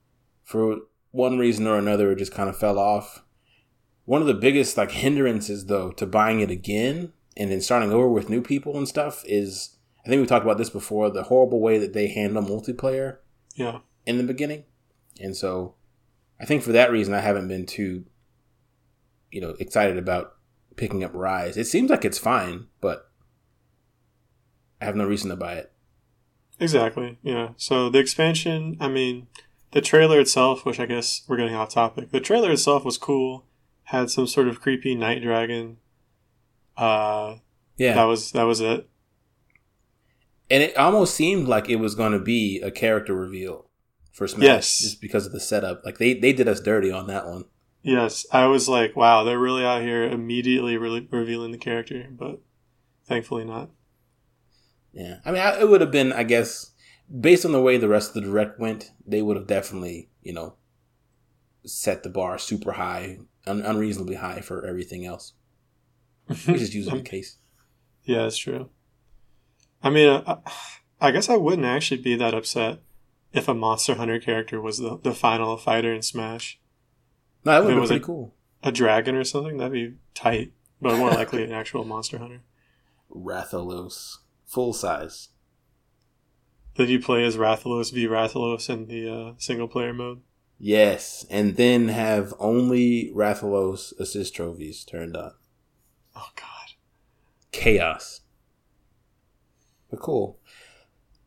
for 0.44 0.78
one 1.10 1.38
reason 1.38 1.66
or 1.66 1.78
another, 1.78 2.12
it 2.12 2.18
just 2.18 2.32
kind 2.32 2.48
of 2.48 2.56
fell 2.56 2.78
off. 2.78 3.24
One 4.04 4.20
of 4.20 4.26
the 4.26 4.34
biggest 4.34 4.76
like 4.76 4.92
hindrances 4.92 5.66
though 5.66 5.92
to 5.92 6.06
buying 6.06 6.40
it 6.40 6.50
again 6.50 7.12
and 7.36 7.50
then 7.50 7.60
starting 7.60 7.92
over 7.92 8.08
with 8.08 8.28
new 8.28 8.42
people 8.42 8.76
and 8.76 8.88
stuff 8.88 9.22
is 9.26 9.76
I 10.04 10.08
think 10.08 10.20
we 10.20 10.26
talked 10.26 10.44
about 10.44 10.58
this 10.58 10.70
before 10.70 11.10
the 11.10 11.24
horrible 11.24 11.60
way 11.60 11.78
that 11.78 11.92
they 11.92 12.08
handle 12.08 12.42
multiplayer. 12.42 13.18
Yeah. 13.54 13.78
In 14.04 14.16
the 14.16 14.24
beginning, 14.24 14.64
and 15.20 15.36
so 15.36 15.76
I 16.40 16.44
think 16.44 16.62
for 16.62 16.72
that 16.72 16.90
reason 16.90 17.14
I 17.14 17.20
haven't 17.20 17.46
been 17.46 17.66
too 17.66 18.04
you 19.32 19.40
know, 19.40 19.56
excited 19.58 19.96
about 19.96 20.36
picking 20.76 21.02
up 21.02 21.10
Rise. 21.14 21.56
It 21.56 21.66
seems 21.66 21.90
like 21.90 22.04
it's 22.04 22.18
fine, 22.18 22.66
but 22.80 23.10
I 24.82 24.84
have 24.84 24.96
no 24.96 25.06
reason 25.06 25.30
to 25.30 25.36
buy 25.36 25.54
it. 25.54 25.72
Exactly. 26.58 27.18
Yeah. 27.22 27.50
So 27.56 27.88
the 27.88 28.00
expansion, 28.00 28.76
I 28.80 28.88
mean, 28.88 29.28
the 29.70 29.80
trailer 29.80 30.18
itself, 30.18 30.64
which 30.64 30.80
I 30.80 30.86
guess 30.86 31.22
we're 31.28 31.36
getting 31.36 31.54
off 31.54 31.70
topic. 31.70 32.10
The 32.10 32.20
trailer 32.20 32.50
itself 32.50 32.84
was 32.84 32.98
cool. 32.98 33.46
Had 33.84 34.10
some 34.10 34.26
sort 34.26 34.48
of 34.48 34.60
creepy 34.60 34.96
night 34.96 35.22
dragon. 35.22 35.76
Uh, 36.76 37.36
yeah. 37.76 37.94
That 37.94 38.04
was 38.04 38.32
that 38.32 38.42
was 38.42 38.60
it. 38.60 38.88
And 40.50 40.62
it 40.64 40.76
almost 40.76 41.14
seemed 41.14 41.46
like 41.46 41.70
it 41.70 41.76
was 41.76 41.94
going 41.94 42.12
to 42.12 42.18
be 42.18 42.60
a 42.60 42.70
character 42.70 43.14
reveal 43.14 43.68
for 44.12 44.26
Smash, 44.26 44.44
yes. 44.44 44.78
just 44.80 45.00
because 45.00 45.26
of 45.26 45.32
the 45.32 45.40
setup. 45.40 45.84
Like 45.84 45.98
they 45.98 46.14
they 46.14 46.32
did 46.32 46.48
us 46.48 46.60
dirty 46.60 46.90
on 46.90 47.06
that 47.06 47.26
one. 47.26 47.44
Yes, 47.82 48.26
I 48.32 48.46
was 48.46 48.68
like, 48.68 48.96
wow, 48.96 49.22
they're 49.22 49.38
really 49.38 49.64
out 49.64 49.82
here 49.82 50.04
immediately 50.04 50.76
re- 50.76 51.08
revealing 51.10 51.52
the 51.52 51.58
character, 51.58 52.06
but 52.10 52.40
thankfully 53.06 53.44
not. 53.44 53.70
Yeah, 54.92 55.18
I 55.24 55.32
mean, 55.32 55.40
I, 55.40 55.60
it 55.60 55.68
would 55.68 55.80
have 55.80 55.90
been, 55.90 56.12
I 56.12 56.22
guess, 56.22 56.72
based 57.20 57.44
on 57.44 57.52
the 57.52 57.62
way 57.62 57.78
the 57.78 57.88
rest 57.88 58.08
of 58.08 58.14
the 58.14 58.28
direct 58.28 58.58
went, 58.60 58.90
they 59.06 59.22
would 59.22 59.36
have 59.36 59.46
definitely, 59.46 60.10
you 60.22 60.32
know, 60.32 60.54
set 61.64 62.02
the 62.02 62.10
bar 62.10 62.38
super 62.38 62.72
high, 62.72 63.18
un- 63.46 63.62
unreasonably 63.62 64.16
high 64.16 64.40
for 64.40 64.66
everything 64.66 65.06
else, 65.06 65.32
which 66.26 66.48
is 66.48 66.74
usually 66.74 66.98
the 66.98 67.08
case. 67.08 67.38
Yeah, 68.04 68.22
that's 68.22 68.36
true. 68.36 68.68
I 69.82 69.90
mean, 69.90 70.08
uh, 70.08 70.40
I, 70.46 71.08
I 71.08 71.10
guess 71.10 71.28
I 71.28 71.36
wouldn't 71.36 71.66
actually 71.66 72.00
be 72.00 72.16
that 72.16 72.34
upset 72.34 72.80
if 73.32 73.48
a 73.48 73.54
Monster 73.54 73.94
Hunter 73.94 74.20
character 74.20 74.60
was 74.60 74.78
the, 74.78 74.98
the 75.02 75.14
final 75.14 75.56
fighter 75.56 75.92
in 75.92 76.02
Smash. 76.02 76.60
No, 77.44 77.52
that 77.52 77.64
would 77.64 77.74
be 77.74 77.86
pretty 77.86 77.96
a, 77.96 78.00
cool. 78.00 78.34
A 78.62 78.72
dragon 78.72 79.16
or 79.16 79.24
something 79.24 79.56
that'd 79.56 79.72
be 79.72 79.94
tight, 80.14 80.52
but 80.80 80.96
more 80.96 81.10
likely 81.10 81.42
an 81.42 81.52
actual 81.52 81.84
monster 81.84 82.18
hunter. 82.18 82.42
Rathalos, 83.10 84.18
full 84.52 84.74
size. 84.74 85.28
Did 86.74 86.90
you 86.90 87.00
play 87.00 87.24
as 87.24 87.36
Rathalos 87.36 87.92
v 87.92 88.06
Rathalos 88.06 88.68
in 88.68 88.86
the 88.86 89.08
uh, 89.08 89.32
single 89.38 89.68
player 89.68 89.92
mode? 89.92 90.20
Yes, 90.58 91.26
and 91.28 91.56
then 91.56 91.88
have 91.88 92.34
only 92.38 93.12
Rathalos 93.14 93.98
assist 93.98 94.34
trophies 94.34 94.84
turned 94.84 95.16
on. 95.16 95.32
Oh 96.14 96.28
God, 96.36 96.76
chaos. 97.50 98.20
But 99.90 100.00
cool. 100.00 100.38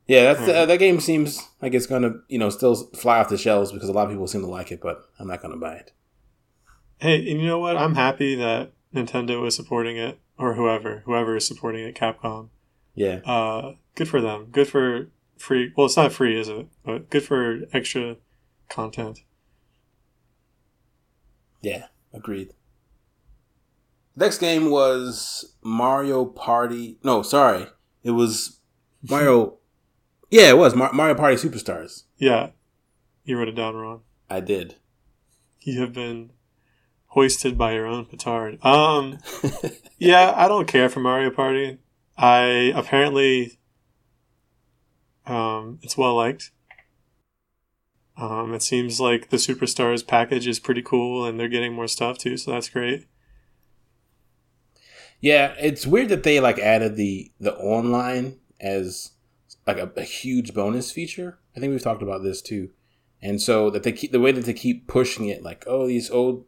Yeah, 0.07 0.33
that's 0.33 0.47
uh, 0.47 0.65
that 0.67 0.79
game 0.79 0.99
seems 0.99 1.47
like 1.61 1.73
it's 1.73 1.87
gonna 1.87 2.13
you 2.27 2.37
know 2.37 2.49
still 2.49 2.75
fly 2.75 3.19
off 3.19 3.29
the 3.29 3.37
shelves 3.37 3.71
because 3.71 3.89
a 3.89 3.93
lot 3.93 4.05
of 4.05 4.11
people 4.11 4.27
seem 4.27 4.41
to 4.41 4.47
like 4.47 4.71
it, 4.71 4.81
but 4.81 5.01
I'm 5.19 5.27
not 5.27 5.41
gonna 5.41 5.57
buy 5.57 5.75
it. 5.75 5.91
Hey, 6.97 7.17
and 7.29 7.41
you 7.41 7.47
know 7.47 7.59
what? 7.59 7.75
I'm 7.75 7.95
happy 7.95 8.35
that 8.35 8.71
Nintendo 8.93 9.45
is 9.47 9.55
supporting 9.55 9.97
it, 9.97 10.19
or 10.37 10.53
whoever, 10.53 11.01
whoever 11.05 11.35
is 11.35 11.47
supporting 11.47 11.83
it, 11.85 11.95
Capcom. 11.95 12.49
Yeah. 12.95 13.17
Uh, 13.25 13.73
good 13.95 14.07
for 14.09 14.21
them. 14.21 14.47
Good 14.51 14.67
for 14.67 15.09
free. 15.37 15.71
Well, 15.75 15.85
it's 15.85 15.97
not 15.97 16.13
free, 16.13 16.39
is 16.39 16.47
it? 16.49 16.67
But 16.83 17.09
good 17.09 17.23
for 17.23 17.59
extra 17.73 18.15
content. 18.69 19.19
Yeah, 21.61 21.87
agreed. 22.13 22.53
Next 24.15 24.37
game 24.37 24.69
was 24.69 25.55
Mario 25.63 26.25
Party. 26.25 26.97
No, 27.03 27.21
sorry, 27.21 27.67
it 28.03 28.11
was 28.11 28.59
Mario. 29.09 29.57
yeah, 30.29 30.49
it 30.49 30.57
was 30.57 30.75
Mar- 30.75 30.93
Mario 30.93 31.15
Party 31.15 31.35
Superstars. 31.35 32.03
Yeah, 32.17 32.51
you 33.23 33.37
wrote 33.37 33.49
it 33.49 33.55
down 33.55 33.75
wrong. 33.75 34.01
I 34.29 34.39
did. 34.39 34.75
You 35.61 35.81
have 35.81 35.91
been 35.93 36.31
hoisted 37.07 37.57
by 37.57 37.73
your 37.73 37.87
own 37.87 38.05
petard. 38.05 38.63
Um, 38.63 39.19
yeah, 39.97 40.33
I 40.35 40.47
don't 40.47 40.67
care 40.67 40.87
for 40.89 40.99
Mario 40.99 41.31
Party. 41.31 41.79
I 42.17 42.71
apparently, 42.75 43.59
um, 45.25 45.79
it's 45.81 45.97
well 45.97 46.15
liked. 46.15 46.51
Um, 48.17 48.53
it 48.53 48.61
seems 48.61 48.99
like 48.99 49.29
the 49.29 49.37
Superstars 49.37 50.05
package 50.05 50.47
is 50.47 50.59
pretty 50.59 50.81
cool, 50.81 51.25
and 51.25 51.37
they're 51.39 51.49
getting 51.49 51.73
more 51.73 51.87
stuff 51.87 52.17
too, 52.17 52.37
so 52.37 52.51
that's 52.51 52.69
great. 52.69 53.07
Yeah, 55.19 55.53
it's 55.59 55.85
weird 55.85 56.09
that 56.09 56.23
they 56.23 56.39
like 56.39 56.59
added 56.59 56.95
the 56.95 57.31
the 57.39 57.55
online 57.55 58.39
as 58.61 59.11
like 59.67 59.77
a, 59.77 59.91
a 59.97 60.03
huge 60.03 60.53
bonus 60.53 60.91
feature. 60.91 61.39
I 61.55 61.59
think 61.59 61.71
we've 61.71 61.81
talked 61.81 62.03
about 62.03 62.23
this 62.23 62.41
too, 62.41 62.69
and 63.21 63.41
so 63.41 63.69
that 63.69 63.83
they 63.83 63.91
keep 63.91 64.11
the 64.11 64.19
way 64.19 64.31
that 64.31 64.45
they 64.45 64.53
keep 64.53 64.87
pushing 64.87 65.27
it, 65.27 65.43
like 65.43 65.65
oh 65.67 65.87
these 65.87 66.09
old 66.09 66.45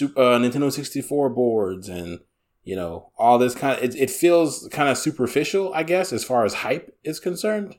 uh, 0.00 0.38
Nintendo 0.38 0.70
sixty 0.70 1.02
four 1.02 1.28
boards 1.28 1.88
and 1.88 2.20
you 2.64 2.76
know 2.76 3.10
all 3.16 3.38
this 3.38 3.54
kind 3.54 3.78
of 3.78 3.84
it, 3.84 3.94
it 3.96 4.10
feels 4.10 4.68
kind 4.70 4.88
of 4.88 4.98
superficial, 4.98 5.72
I 5.74 5.82
guess, 5.82 6.12
as 6.12 6.24
far 6.24 6.44
as 6.44 6.54
hype 6.54 6.96
is 7.04 7.20
concerned. 7.20 7.76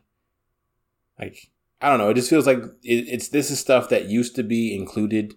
Like 1.19 1.51
I 1.81 1.89
don't 1.89 1.97
know, 2.00 2.09
it 2.09 2.15
just 2.15 2.29
feels 2.29 2.47
like 2.47 2.59
it, 2.83 3.07
it's 3.07 3.29
this 3.29 3.51
is 3.51 3.59
stuff 3.59 3.89
that 3.89 4.05
used 4.05 4.35
to 4.35 4.43
be 4.43 4.75
included 4.75 5.35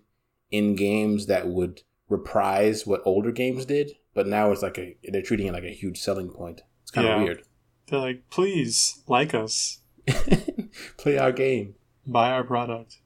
in 0.51 0.77
games 0.77 1.27
that 1.27 1.49
would 1.49 1.83
reprise 2.09 2.87
what 2.87 3.01
older 3.05 3.33
games 3.33 3.65
did, 3.65 3.93
but 4.15 4.27
now 4.27 4.51
it's 4.53 4.63
like 4.63 4.79
a 4.79 4.97
they're 5.09 5.23
treating 5.23 5.47
it 5.47 5.53
like 5.53 5.65
a 5.65 5.71
huge 5.71 5.99
selling 6.01 6.31
point. 6.31 6.63
It's 6.83 6.91
kind 6.91 7.07
of 7.09 7.23
weird. 7.23 7.43
They're 7.87 7.99
like, 8.01 8.31
please 8.31 9.03
like 9.07 9.35
us, 9.35 9.81
Play 10.97 11.19
our 11.19 11.33
game. 11.33 11.75
buy 12.07 12.31
our 12.31 12.45
product. 12.45 12.99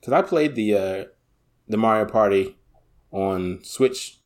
Because 0.00 0.12
I 0.12 0.22
played 0.22 0.54
the 0.54 0.74
uh, 0.74 1.04
the 1.68 1.76
Mario 1.76 2.06
Party 2.06 2.56
on 3.10 3.60
Switch 3.62 4.17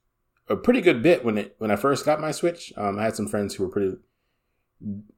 a 0.52 0.56
pretty 0.56 0.80
good 0.80 1.02
bit 1.02 1.24
when 1.24 1.38
it 1.38 1.54
when 1.58 1.70
I 1.70 1.76
first 1.76 2.04
got 2.04 2.20
my 2.20 2.30
Switch. 2.32 2.72
Um, 2.76 2.98
I 2.98 3.04
had 3.04 3.16
some 3.16 3.28
friends 3.28 3.54
who 3.54 3.64
were 3.64 3.70
pretty 3.70 3.96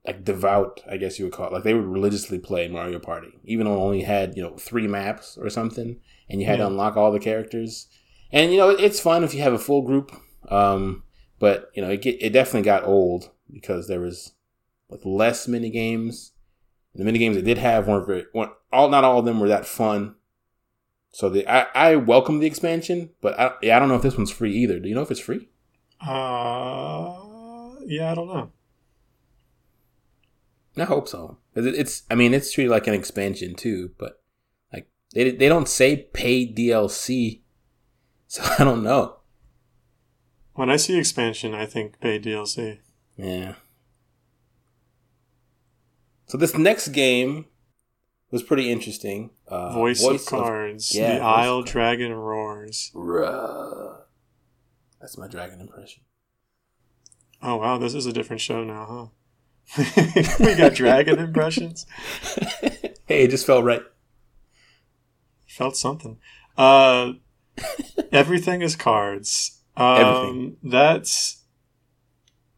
like 0.07 0.25
devout, 0.25 0.81
I 0.91 0.99
guess 0.99 1.19
you 1.19 1.25
would 1.25 1.33
call 1.35 1.47
it. 1.47 1.53
Like 1.53 1.63
they 1.63 1.73
would 1.75 1.87
religiously 1.87 2.39
play 2.39 2.69
Mario 2.69 2.99
Party, 2.99 3.29
even 3.45 3.67
though 3.67 3.75
it 3.75 3.85
only 3.85 4.03
had 4.03 4.37
you 4.37 4.43
know 4.43 4.57
three 4.57 4.87
maps 4.87 5.39
or 5.41 5.49
something, 5.49 5.99
and 6.29 6.41
you 6.41 6.47
had 6.47 6.59
to 6.59 6.67
unlock 6.67 6.97
all 6.97 7.13
the 7.13 7.19
characters. 7.19 7.89
And 8.33 8.51
you 8.53 8.59
know 8.59 8.71
it- 8.71 8.81
it's 8.81 9.01
fun 9.01 9.25
if 9.25 9.35
you 9.35 9.41
have 9.43 9.53
a 9.55 9.59
full 9.59 9.83
group, 9.83 10.13
um, 10.51 11.03
but 11.39 11.71
you 11.75 11.83
know 11.83 11.91
it 11.91 12.03
get, 12.03 12.23
it 12.23 12.31
definitely 12.33 12.63
got 12.63 12.85
old 12.85 13.31
because 13.53 13.89
there 13.89 14.01
was 14.01 14.33
like 14.91 15.01
less 15.05 15.49
mini 15.49 15.71
games. 15.71 16.33
The 16.95 17.05
mini 17.05 17.19
games 17.19 17.37
it 17.37 17.43
did 17.45 17.59
have 17.59 17.89
weren't 17.89 18.07
very 18.07 18.27
weren't, 18.35 18.53
all 18.73 18.89
not 18.91 19.03
all 19.05 19.19
of 19.21 19.25
them 19.25 19.41
were 19.41 19.49
that 19.49 19.67
fun. 19.67 20.17
So 21.15 21.29
the 21.29 21.47
I, 21.47 21.93
I 21.93 21.95
welcome 21.95 22.41
the 22.41 22.47
expansion, 22.49 23.11
but 23.21 23.39
I, 23.39 23.53
I 23.63 23.79
don't 23.79 23.89
know 23.89 23.95
if 23.95 24.03
this 24.03 24.17
one's 24.17 24.33
free 24.33 24.53
either. 24.53 24.81
Do 24.81 24.89
you 24.89 24.97
know 24.97 25.03
if 25.03 25.13
it's 25.13 25.21
free? 25.21 25.49
Uh, 26.01 27.15
yeah, 27.87 28.11
I 28.11 28.15
don't 28.17 28.27
know. 28.27 28.51
I 30.77 30.83
hope 30.83 31.07
so. 31.07 31.39
it, 31.55 31.67
it's 31.67 32.03
I 32.11 32.17
mean 32.17 32.35
it's 32.35 32.53
treated 32.53 32.73
like 32.73 32.89
an 32.89 32.95
expansion 32.95 33.55
too, 33.55 33.93
but 33.97 34.21
like 34.73 34.89
they 35.15 35.31
they 35.31 35.49
don't 35.49 35.69
say 35.69 36.09
paid 36.13 36.57
DLC, 36.57 37.43
so 38.27 38.43
I 38.59 38.65
don't 38.65 38.83
know. 38.83 39.19
When 40.55 40.69
I 40.69 40.75
see 40.75 40.99
expansion, 40.99 41.55
I 41.55 41.67
think 41.67 42.01
pay 42.01 42.19
DLC. 42.19 42.81
Yeah. 43.17 43.55
So 46.27 46.37
this 46.37 46.59
next 46.59 46.89
game 46.89 47.47
was 48.35 48.43
pretty 48.43 48.69
interesting. 48.69 49.31
Uh, 49.47 49.73
Voice, 49.73 50.05
of 50.05 50.27
Cards, 50.27 50.93
yeah, 50.93 51.19
The 51.19 51.25
Isle. 51.25 51.63
Dragon 51.63 52.13
Roars. 52.13 52.91
Ruh. 52.93 53.99
That's 55.01 55.17
my 55.17 55.29
dragon 55.29 55.61
impression. 55.61 56.03
Oh 57.41 57.57
wow, 57.57 57.79
this 57.79 57.95
is 57.95 58.07
a 58.07 58.13
different 58.13 58.43
show 58.43 58.65
now, 58.65 59.13
huh? 59.77 59.85
we 60.41 60.57
got 60.57 60.75
dragon 60.75 61.21
impressions. 61.21 61.87
hey, 63.07 63.23
it 63.25 63.31
just 63.31 63.47
felt 63.47 63.65
right. 63.65 63.83
Felt 65.47 65.77
something. 65.77 66.19
Uh, 66.59 67.13
everything 68.11 68.63
is 68.63 68.75
cards. 68.75 69.61
Um, 69.77 70.01
Everything. 70.01 70.57
That's. 70.65 71.45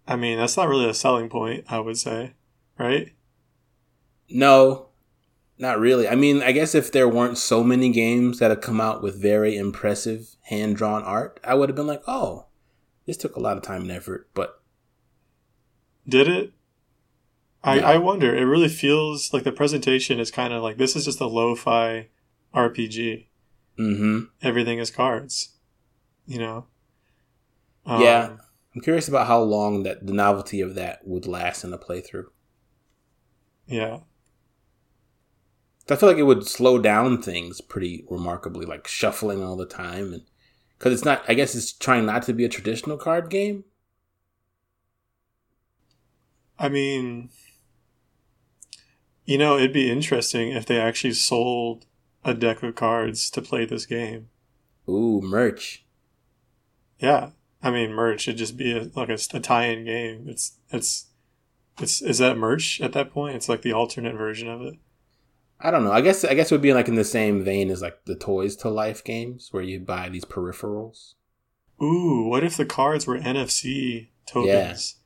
I 0.09 0.17
mean, 0.17 0.39
that's 0.39 0.57
not 0.57 0.69
really 0.69 0.89
a 0.89 0.95
selling 0.95 1.29
point. 1.29 1.65
I 1.69 1.81
would 1.81 1.99
say, 1.99 2.33
right? 2.79 3.13
No, 4.31 4.86
not 5.59 5.79
really. 5.81 6.07
I 6.09 6.15
mean, 6.15 6.43
I 6.43 6.53
guess 6.53 6.75
if 6.75 6.93
there 6.93 7.09
weren't 7.09 7.39
so 7.39 7.65
many 7.65 7.91
games 7.91 8.39
that 8.39 8.51
have 8.51 8.61
come 8.61 8.81
out 8.81 9.03
with 9.03 9.21
very 9.21 9.57
impressive 9.57 10.37
hand 10.43 10.77
drawn 10.77 11.03
art, 11.03 11.41
I 11.43 11.55
would 11.55 11.69
have 11.69 11.77
been 11.77 11.87
like, 11.87 12.03
oh, 12.07 12.47
this 13.07 13.17
took 13.17 13.37
a 13.37 13.41
lot 13.41 13.57
of 13.57 13.63
time 13.63 13.83
and 13.83 13.91
effort. 13.91 14.29
But 14.35 14.61
Did 16.09 16.29
it? 16.29 16.53
I, 17.65 17.79
Yeah. 17.79 17.89
I 17.91 17.99
wonder. 17.99 18.35
It 18.35 18.45
really 18.45 18.69
feels 18.69 19.33
like 19.33 19.45
the 19.45 19.53
presentation 19.53 20.21
is 20.21 20.31
kind 20.31 20.53
of 20.53 20.63
like 20.63 20.77
this 20.77 20.95
is 20.95 21.05
just 21.05 21.21
a 21.21 21.27
lo-fi 21.27 22.09
RPG. 22.55 23.27
hmm 23.77 24.21
Everything 24.43 24.79
is 24.79 24.91
cards. 24.91 25.55
You 26.27 26.39
know. 26.39 26.67
Um, 27.85 28.03
Yeah. 28.03 28.37
I'm 28.75 28.83
curious 28.83 29.09
about 29.09 29.27
how 29.27 29.41
long 29.41 29.85
that 29.85 30.07
the 30.07 30.13
novelty 30.13 30.61
of 30.61 30.75
that 30.75 31.07
would 31.07 31.27
last 31.27 31.65
in 31.65 31.73
a 31.73 31.79
playthrough. 31.79 32.27
Yeah. 33.67 34.01
I 35.89 35.97
feel 35.97 36.09
like 36.09 36.19
it 36.19 36.25
would 36.25 36.47
slow 36.47 36.79
down 36.79 37.23
things 37.23 37.61
pretty 37.61 38.05
remarkably, 38.11 38.67
like 38.67 38.89
shuffling 38.89 39.43
all 39.43 39.57
the 39.57 39.67
time, 39.67 40.13
and 40.13 40.23
because 40.79 40.93
it's 40.93 41.05
not. 41.05 41.23
I 41.29 41.35
guess 41.35 41.55
it's 41.55 41.73
trying 41.73 42.07
not 42.07 42.25
to 42.25 42.33
be 42.33 42.45
a 42.45 42.49
traditional 42.49 42.97
card 42.97 43.31
game. 43.31 43.65
I 46.59 46.69
mean, 46.69 47.31
you 49.25 49.39
know, 49.39 49.57
it'd 49.57 49.73
be 49.73 49.91
interesting 49.91 50.53
if 50.53 50.67
they 50.67 50.81
actually 50.81 51.13
sold 51.13 51.87
a 52.25 52.35
deck 52.35 52.63
of 52.63 52.75
cards 52.75 53.31
to 53.31 53.43
play 53.43 53.65
this 53.65 53.87
game. 53.87 54.29
Ooh, 54.89 55.21
merch. 55.23 55.85
Yeah, 56.99 57.31
I 57.63 57.71
mean, 57.71 57.93
merch. 57.93 58.27
It'd 58.27 58.39
just 58.39 58.57
be 58.57 58.77
a, 58.77 58.91
like 58.95 59.09
a, 59.09 59.19
a 59.35 59.41
tie-in 59.41 59.85
game. 59.85 60.27
It's 60.29 60.59
it's 60.71 61.07
it's 61.79 62.03
is 62.03 62.19
that 62.19 62.39
merch 62.39 62.81
at 62.81 62.93
that 62.95 63.13
point? 63.13 63.37
It's 63.37 63.49
like 63.49 63.63
the 63.63 63.73
alternate 63.73 64.17
version 64.17 64.49
of 64.49 64.63
it. 64.63 64.77
I 65.61 65.71
don't 65.71 65.85
know. 65.85 65.93
I 65.93 66.01
guess 66.03 66.25
I 66.25 66.35
guess 66.35 66.51
it 66.51 66.55
would 66.55 66.63
be 66.63 66.75
like 66.75 66.89
in 66.89 66.97
the 66.97 67.05
same 67.05 67.43
vein 67.43 67.71
as 67.71 67.81
like 67.83 68.05
the 68.05 68.15
Toys 68.15 68.57
to 68.57 68.69
Life 68.69 69.03
games, 69.03 69.49
where 69.53 69.63
you 69.63 69.81
buy 69.81 70.09
these 70.09 70.25
peripherals. 70.25 71.15
Ooh, 71.83 72.27
what 72.29 72.45
if 72.45 72.57
the 72.57 72.65
cards 72.67 73.07
were 73.07 73.19
NFC 73.19 74.09
tokens? 74.27 74.97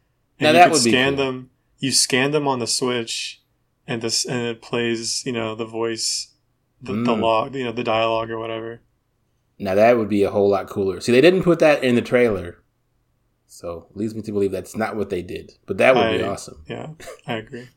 Now 0.40 0.48
And 0.48 0.56
that 0.56 0.68
you 0.68 0.84
be 0.84 0.90
scan 0.90 1.16
cool. 1.16 1.24
them. 1.24 1.50
You 1.78 1.92
scan 1.92 2.30
them 2.32 2.46
on 2.48 2.58
the 2.58 2.66
Switch, 2.66 3.42
and 3.86 4.02
this 4.02 4.24
and 4.24 4.42
it 4.46 4.60
plays. 4.62 5.24
You 5.24 5.32
know 5.32 5.54
the 5.54 5.64
voice, 5.66 6.34
the, 6.82 6.92
the 6.92 6.98
Mm. 7.14 7.20
log, 7.20 7.54
you 7.54 7.64
know 7.64 7.72
the 7.72 7.84
dialogue 7.84 8.30
or 8.30 8.38
whatever. 8.38 8.80
Now 9.58 9.74
that 9.74 9.98
would 9.98 10.08
be 10.08 10.22
a 10.24 10.30
whole 10.30 10.48
lot 10.48 10.68
cooler. 10.68 11.00
See, 11.00 11.12
they 11.12 11.20
didn't 11.20 11.42
put 11.42 11.58
that 11.60 11.84
in 11.84 11.94
the 11.94 12.02
trailer, 12.02 12.62
so 13.46 13.86
it 13.90 13.96
leads 13.96 14.14
me 14.14 14.22
to 14.22 14.32
believe 14.32 14.52
that's 14.52 14.76
not 14.76 14.96
what 14.96 15.10
they 15.10 15.22
did. 15.22 15.52
But 15.66 15.78
that 15.78 15.94
would 15.94 16.18
be 16.18 16.24
awesome, 16.24 16.64
Yeah, 16.68 16.90
I 17.26 17.34
agree. 17.34 17.68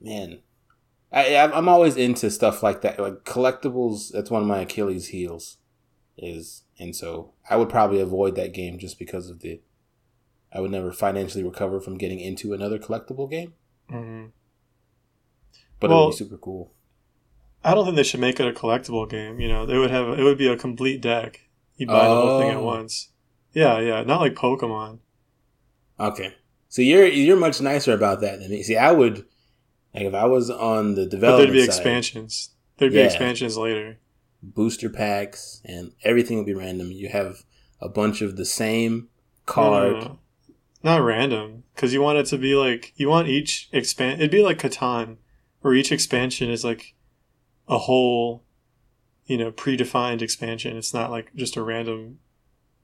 man. 0.00 0.40
I 1.12 1.36
I'm 1.36 1.52
I'm 1.52 1.68
always 1.68 1.96
into 1.96 2.30
stuff 2.30 2.62
like 2.62 2.82
that, 2.82 2.98
like 2.98 3.24
collectibles. 3.24 4.10
That's 4.12 4.30
one 4.30 4.42
of 4.42 4.48
my 4.48 4.60
Achilles' 4.60 5.08
heels, 5.08 5.58
is 6.18 6.64
and 6.78 6.94
so 6.94 7.32
I 7.48 7.56
would 7.56 7.68
probably 7.68 8.00
avoid 8.00 8.34
that 8.36 8.52
game 8.52 8.78
just 8.78 8.98
because 8.98 9.30
of 9.30 9.40
the. 9.40 9.60
I 10.52 10.60
would 10.60 10.70
never 10.70 10.92
financially 10.92 11.44
recover 11.44 11.80
from 11.80 11.98
getting 11.98 12.20
into 12.20 12.52
another 12.54 12.78
collectible 12.78 13.30
game, 13.30 13.54
hmm 13.88 14.26
but 15.80 15.90
it 15.90 15.94
would 15.94 16.10
be 16.10 16.16
super 16.16 16.38
cool. 16.38 16.72
I 17.62 17.74
don't 17.74 17.84
think 17.84 17.96
they 17.96 18.02
should 18.04 18.20
make 18.20 18.38
it 18.40 18.46
a 18.46 18.52
collectible 18.58 19.08
game. 19.08 19.40
You 19.40 19.48
know, 19.48 19.66
they 19.66 19.76
would 19.76 19.90
have 19.90 20.18
it 20.18 20.22
would 20.22 20.38
be 20.38 20.48
a 20.48 20.56
complete 20.56 21.00
deck. 21.00 21.40
You 21.76 21.86
buy 21.86 22.08
the 22.08 22.16
whole 22.16 22.38
thing 22.38 22.50
at 22.50 22.58
Oh. 22.58 22.64
once. 22.64 23.10
Yeah, 23.52 23.80
yeah, 23.80 24.02
not 24.02 24.20
like 24.20 24.34
Pokemon. 24.34 25.00
Okay. 25.98 26.34
So 26.68 26.82
you're 26.82 27.06
you're 27.06 27.36
much 27.36 27.60
nicer 27.60 27.92
about 27.92 28.20
that 28.20 28.38
than 28.40 28.50
me. 28.50 28.62
See, 28.62 28.76
I 28.76 28.92
would 28.92 29.24
like 29.96 30.04
if 30.06 30.14
I 30.14 30.26
was 30.26 30.50
on 30.50 30.94
the 30.94 31.06
development, 31.06 31.20
But 31.20 31.36
there'd 31.38 31.52
be 31.52 31.60
side, 31.60 31.66
expansions. 31.66 32.50
There'd 32.78 32.92
be 32.92 32.98
Yeah. 32.98 33.04
expansions 33.06 33.56
later. 33.56 33.98
booster 34.42 34.88
packs, 34.88 35.60
and 35.64 35.92
everything 36.04 36.36
would 36.36 36.46
be 36.46 36.54
random. 36.54 36.92
You 36.92 37.08
have 37.08 37.42
a 37.80 37.88
bunch 37.88 38.20
of 38.22 38.36
the 38.36 38.44
same 38.44 38.94
no, 38.98 39.06
card. 39.46 39.92
no, 39.94 40.00
no. 40.00 40.18
Not 40.84 41.02
random, 41.02 41.64
because 41.74 41.92
you 41.92 42.00
want 42.00 42.18
it 42.18 42.26
to 42.26 42.38
be 42.38 42.54
like 42.54 42.92
you 42.96 43.08
want 43.08 43.26
each 43.28 43.68
expand. 43.72 44.20
It'd 44.20 44.30
be 44.30 44.42
like 44.42 44.58
Catan, 44.58 45.16
where 45.62 45.74
each 45.74 45.90
expansion 45.90 46.48
is 46.50 46.62
like 46.64 46.94
a 47.66 47.78
whole, 47.78 48.44
you 49.24 49.36
know, 49.36 49.50
predefined 49.50 50.22
expansion. 50.22 50.76
It's 50.76 50.94
not 50.94 51.10
like 51.10 51.34
just 51.34 51.56
a 51.56 51.62
random 51.62 52.20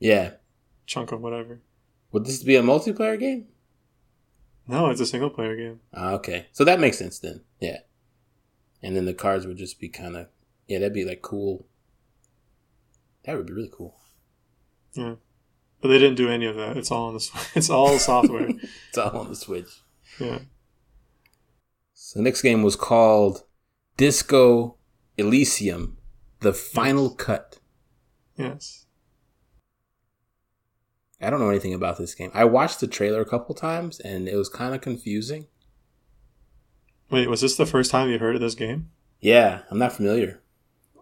Yeah. 0.00 0.33
chunk 0.87 1.12
of 1.12 1.21
whatever. 1.21 1.61
Would 2.11 2.25
this 2.26 2.42
be 2.42 2.57
a 2.57 2.62
multiplayer 2.62 3.21
game? 3.21 3.47
No, 4.66 4.90
it's 4.90 5.00
a 5.00 5.07
single 5.07 5.31
player 5.31 5.57
game. 5.57 5.81
Ah, 5.92 6.12
okay. 6.12 6.47
So 6.52 6.64
that 6.64 6.81
makes 6.81 6.99
sense 6.99 7.19
then. 7.19 7.42
Yeah. 7.61 7.78
And 8.83 8.97
then 8.97 9.04
the 9.04 9.14
cards 9.14 9.47
would 9.47 9.57
just 9.57 9.81
be 9.81 9.88
kind 9.88 10.16
of 10.16 10.28
yeah, 10.66 10.78
that'd 10.78 10.95
be 10.95 11.04
like 11.04 11.23
cool. 11.23 11.66
That 13.25 13.37
would 13.37 13.47
be 13.47 13.52
really 13.52 13.71
cool. 13.73 13.97
Yeah, 14.95 15.14
but 15.81 15.88
they 15.88 15.99
didn't 15.99 16.16
do 16.16 16.28
any 16.28 16.47
of 16.47 16.57
that. 16.57 16.76
It's 16.76 16.90
all 16.90 17.09
on 17.09 17.14
the. 17.14 17.31
It's 17.54 17.71
all 17.71 17.99
software. 17.99 18.49
It's 18.88 18.99
all 18.99 19.19
on 19.19 19.28
the 19.28 19.37
Switch. 19.37 19.83
yeah. 20.19 20.38
So 21.95 22.19
the 22.19 22.25
next 22.25 22.42
game 22.42 22.62
was 22.62 22.76
called 22.76 23.45
Disco 23.97 24.76
Elysium, 25.16 25.99
the 26.40 26.52
final 26.52 27.11
cut. 27.11 27.59
Yes. 28.37 28.81
I 31.23 31.31
don't 31.31 31.41
know 31.41 31.50
anything 31.50 31.75
about 31.75 31.99
this 31.99 32.14
game. 32.14 32.31
I 32.35 32.45
watched 32.45 32.81
the 32.81 32.87
trailer 32.87 33.21
a 33.21 33.26
couple 33.26 33.55
times 33.55 34.00
and 34.00 34.29
it 34.29 34.37
was 34.37 34.49
kind 34.49 34.75
of 34.75 34.81
confusing. 34.81 35.47
Wait, 37.11 37.29
was 37.29 37.43
this 37.43 37.57
the 37.57 37.67
first 37.67 37.91
time 37.91 38.09
you 38.09 38.19
heard 38.19 38.35
of 38.35 38.41
this 38.41 38.55
game? 38.55 38.91
Yeah, 39.21 39.62
I'm 39.71 39.79
not 39.79 39.93
familiar. 39.93 40.43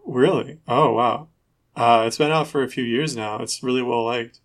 Really? 0.05 0.59
Oh 0.67 0.93
wow. 0.93 1.29
Uh, 1.77 2.05
it's 2.07 2.19
been 2.19 2.33
out 2.33 2.49
for 2.49 2.63
a 2.63 2.69
few 2.69 2.85
years 2.85 3.17
now. 3.17 3.41
It's 3.41 3.63
really 3.63 3.83
well 3.83 4.05
liked. 4.05 4.41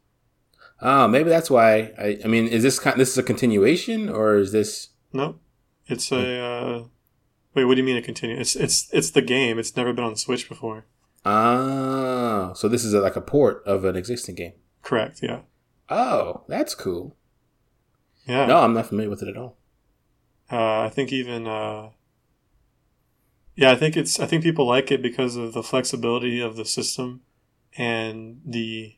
Oh, 0.81 1.07
maybe 1.07 1.29
that's 1.29 1.49
why. 1.49 1.91
I, 1.97 2.19
I 2.23 2.27
mean, 2.27 2.47
is 2.47 2.63
this 2.63 2.79
kind? 2.79 2.99
This 2.99 3.11
is 3.11 3.17
a 3.17 3.23
continuation, 3.23 4.09
or 4.09 4.37
is 4.37 4.51
this? 4.51 4.89
No, 5.11 5.39
it's 5.87 6.11
a. 6.11 6.39
Uh, 6.39 6.83
wait, 7.53 7.65
what 7.65 7.75
do 7.75 7.81
you 7.81 7.85
mean 7.85 7.97
a 7.97 8.01
continue? 8.01 8.37
It's 8.37 8.55
it's 8.55 8.87
it's 8.91 9.11
the 9.11 9.21
game. 9.21 9.57
It's 9.57 9.75
never 9.75 9.93
been 9.93 10.03
on 10.03 10.15
Switch 10.15 10.47
before. 10.47 10.85
Ah, 11.25 12.53
so 12.53 12.67
this 12.67 12.85
is 12.85 12.93
a, 12.93 12.99
like 12.99 13.15
a 13.15 13.21
port 13.21 13.63
of 13.65 13.83
an 13.85 13.95
existing 13.95 14.35
game. 14.35 14.53
Correct. 14.83 15.21
Yeah. 15.23 15.41
Oh, 15.89 16.43
that's 16.47 16.75
cool. 16.75 17.15
Yeah. 18.25 18.47
No, 18.47 18.59
I'm 18.59 18.73
not 18.73 18.87
familiar 18.87 19.09
with 19.09 19.21
it 19.21 19.29
at 19.29 19.37
all. 19.37 19.57
Uh, 20.51 20.81
I 20.81 20.89
think 20.89 21.11
even. 21.11 21.47
Uh, 21.47 21.89
yeah, 23.55 23.71
I 23.71 23.75
think 23.75 23.95
it's. 23.95 24.19
I 24.19 24.25
think 24.25 24.43
people 24.43 24.67
like 24.67 24.91
it 24.91 25.01
because 25.01 25.35
of 25.35 25.53
the 25.53 25.63
flexibility 25.63 26.39
of 26.41 26.55
the 26.55 26.65
system, 26.65 27.21
and 27.77 28.41
the. 28.45 28.95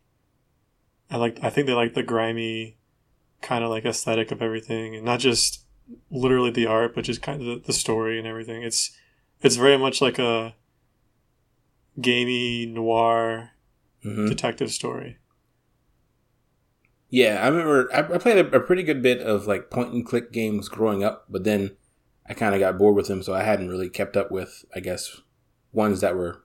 I 1.10 1.18
like. 1.18 1.40
I 1.44 1.50
think 1.50 1.68
they 1.68 1.74
like 1.74 1.94
the 1.94 2.04
grimy, 2.04 2.78
kind 3.42 3.64
of 3.64 3.70
like 3.70 3.86
aesthetic 3.86 4.32
of 4.32 4.42
everything, 4.42 4.96
and 4.96 5.06
not 5.06 5.20
just 5.20 5.64
literally 6.10 6.52
the 6.52 6.68
art, 6.68 6.96
but 6.96 7.06
just 7.06 7.22
kind 7.22 7.42
of 7.42 7.48
the, 7.48 7.68
the 7.68 7.74
story 7.74 8.18
and 8.18 8.28
everything. 8.28 8.64
It's. 8.64 8.92
It's 9.42 9.56
very 9.56 9.78
much 9.78 10.02
like 10.02 10.20
a. 10.20 10.56
Gamey 12.00 12.68
noir 12.68 13.52
hmm 14.04 14.28
detective 14.28 14.72
story. 14.72 15.18
Yeah, 17.10 17.42
I 17.42 17.48
remember 17.48 17.90
I, 17.94 18.00
I 18.00 18.18
played 18.18 18.38
a, 18.38 18.58
a 18.58 18.60
pretty 18.60 18.84
good 18.84 19.02
bit 19.02 19.22
of 19.22 19.48
like 19.48 19.70
point 19.70 19.94
and 19.94 20.06
click 20.06 20.32
games 20.32 20.68
growing 20.68 21.04
up, 21.04 21.26
but 21.30 21.44
then 21.44 21.78
I 22.28 22.34
kind 22.34 22.54
of 22.54 22.60
got 22.60 22.78
bored 22.78 22.96
with 22.96 23.08
them, 23.08 23.24
so 23.24 23.34
I 23.34 23.44
hadn't 23.44 23.70
really 23.70 23.90
kept 23.90 24.18
up 24.18 24.32
with, 24.32 24.66
I 24.76 24.80
guess, 24.82 25.22
ones 25.72 26.02
that 26.02 26.16
were 26.16 26.44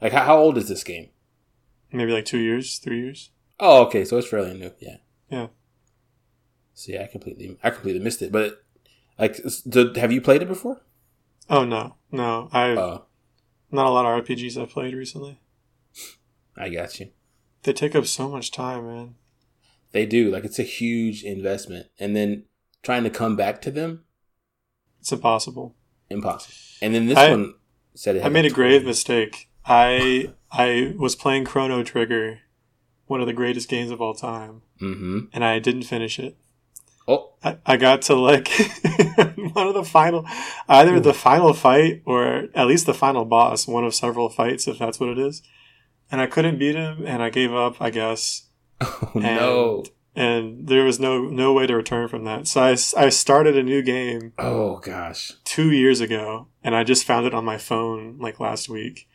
like. 0.00 0.12
How, 0.12 0.24
how 0.24 0.38
old 0.38 0.56
is 0.56 0.68
this 0.68 0.84
game? 0.84 1.08
Maybe 1.90 2.12
like 2.12 2.24
two 2.24 2.38
years, 2.38 2.78
three 2.78 3.00
years. 3.00 3.30
Oh, 3.58 3.84
okay, 3.86 4.04
so 4.04 4.18
it's 4.18 4.28
fairly 4.28 4.56
new. 4.56 4.72
Yeah. 4.78 4.96
Yeah. 5.28 5.48
So 6.74 6.92
yeah, 6.92 7.02
I 7.02 7.06
completely, 7.06 7.58
I 7.64 7.70
completely 7.70 8.00
missed 8.00 8.22
it. 8.22 8.30
But 8.30 8.62
like, 9.18 9.36
the, 9.36 9.92
have 9.96 10.12
you 10.12 10.20
played 10.20 10.42
it 10.42 10.48
before? 10.48 10.80
Oh 11.50 11.64
no, 11.64 11.96
no, 12.12 12.48
I've 12.52 12.78
Oh, 12.78 13.04
not 13.72 13.86
a 13.86 13.90
lot 13.90 14.06
of 14.06 14.24
RPGs 14.24 14.60
I've 14.60 14.70
played 14.70 14.94
recently. 14.94 15.40
I 16.56 16.68
got 16.68 17.00
you. 17.00 17.10
They 17.62 17.72
take 17.72 17.96
up 17.96 18.06
so 18.06 18.28
much 18.28 18.52
time, 18.52 18.86
man. 18.86 19.14
They 19.98 20.06
do. 20.06 20.30
Like, 20.30 20.44
it's 20.44 20.60
a 20.60 20.62
huge 20.80 21.24
investment, 21.24 21.86
and 21.98 22.14
then 22.14 22.44
trying 22.84 23.02
to 23.02 23.10
come 23.10 23.34
back 23.34 23.60
to 23.62 23.70
them, 23.72 24.04
It's 25.00 25.10
impossible. 25.10 25.74
impossible. 26.08 26.54
And 26.80 26.94
then 26.94 27.06
this 27.06 27.18
I- 27.18 27.30
one 27.30 27.54
said 27.94 28.14
it. 28.16 28.24
I 28.24 28.28
made 28.28 28.44
a 28.44 28.50
grave 28.50 28.84
mistake. 28.84 29.48
I 29.66 30.32
I 30.52 30.94
was 30.96 31.16
playing 31.16 31.44
Chrono 31.46 31.82
Trigger, 31.82 32.38
one 33.06 33.20
of 33.20 33.26
the 33.26 33.32
greatest 33.32 33.68
games 33.68 33.90
of 33.90 34.00
all 34.00 34.14
time, 34.14 34.62
Mm-hmm. 34.80 35.18
and 35.32 35.44
I 35.44 35.58
didn't 35.58 35.82
finish 35.82 36.18
it. 36.20 36.36
Oh, 37.08 37.32
I, 37.42 37.56
I 37.66 37.76
got 37.76 38.02
to 38.02 38.14
like 38.14 38.48
one 39.56 39.66
of 39.66 39.74
the 39.74 39.84
final, 39.84 40.24
either 40.68 40.94
Ooh. 40.96 41.00
the 41.00 41.12
final 41.14 41.52
fight 41.54 42.02
or 42.04 42.48
at 42.54 42.66
least 42.68 42.86
the 42.86 42.94
final 42.94 43.24
boss, 43.24 43.66
one 43.66 43.84
of 43.84 43.94
several 43.96 44.28
fights, 44.28 44.68
if 44.68 44.78
that's 44.78 45.00
what 45.00 45.08
it 45.08 45.18
is. 45.18 45.42
And 46.10 46.20
I 46.20 46.26
couldn't 46.28 46.58
beat 46.58 46.76
him, 46.76 47.04
and 47.04 47.20
I 47.22 47.30
gave 47.30 47.52
up, 47.52 47.74
I 47.82 47.90
guess. 47.90 48.44
oh 48.80 49.10
no. 49.14 49.84
And 50.14 50.66
there 50.66 50.84
was 50.84 50.98
no 50.98 51.22
no 51.28 51.52
way 51.52 51.66
to 51.66 51.76
return 51.76 52.08
from 52.08 52.24
that. 52.24 52.48
So 52.48 52.60
I, 52.62 52.70
I 52.96 53.08
started 53.08 53.56
a 53.56 53.62
new 53.62 53.82
game 53.82 54.32
Oh 54.36 54.78
gosh. 54.78 55.32
two 55.44 55.70
years 55.70 56.00
ago, 56.00 56.48
and 56.64 56.74
I 56.74 56.82
just 56.82 57.04
found 57.04 57.26
it 57.26 57.34
on 57.34 57.44
my 57.44 57.56
phone 57.56 58.18
like 58.18 58.40
last 58.40 58.68
week, 58.68 59.08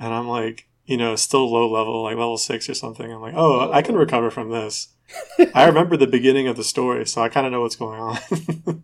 and 0.00 0.12
I'm 0.12 0.26
like, 0.26 0.68
you 0.84 0.96
know, 0.96 1.14
still 1.14 1.50
low 1.52 1.70
level, 1.70 2.02
like 2.02 2.16
level 2.16 2.38
six 2.38 2.68
or 2.68 2.74
something. 2.74 3.12
I'm 3.12 3.20
like, 3.20 3.34
oh, 3.36 3.70
I 3.70 3.82
can 3.82 3.94
recover 3.94 4.30
from 4.32 4.50
this. 4.50 4.88
I 5.54 5.64
remember 5.66 5.96
the 5.96 6.06
beginning 6.08 6.48
of 6.48 6.56
the 6.56 6.64
story, 6.64 7.06
so 7.06 7.22
I 7.22 7.28
kind 7.28 7.46
of 7.46 7.52
know 7.52 7.60
what's 7.60 7.76
going 7.76 8.00
on, 8.00 8.18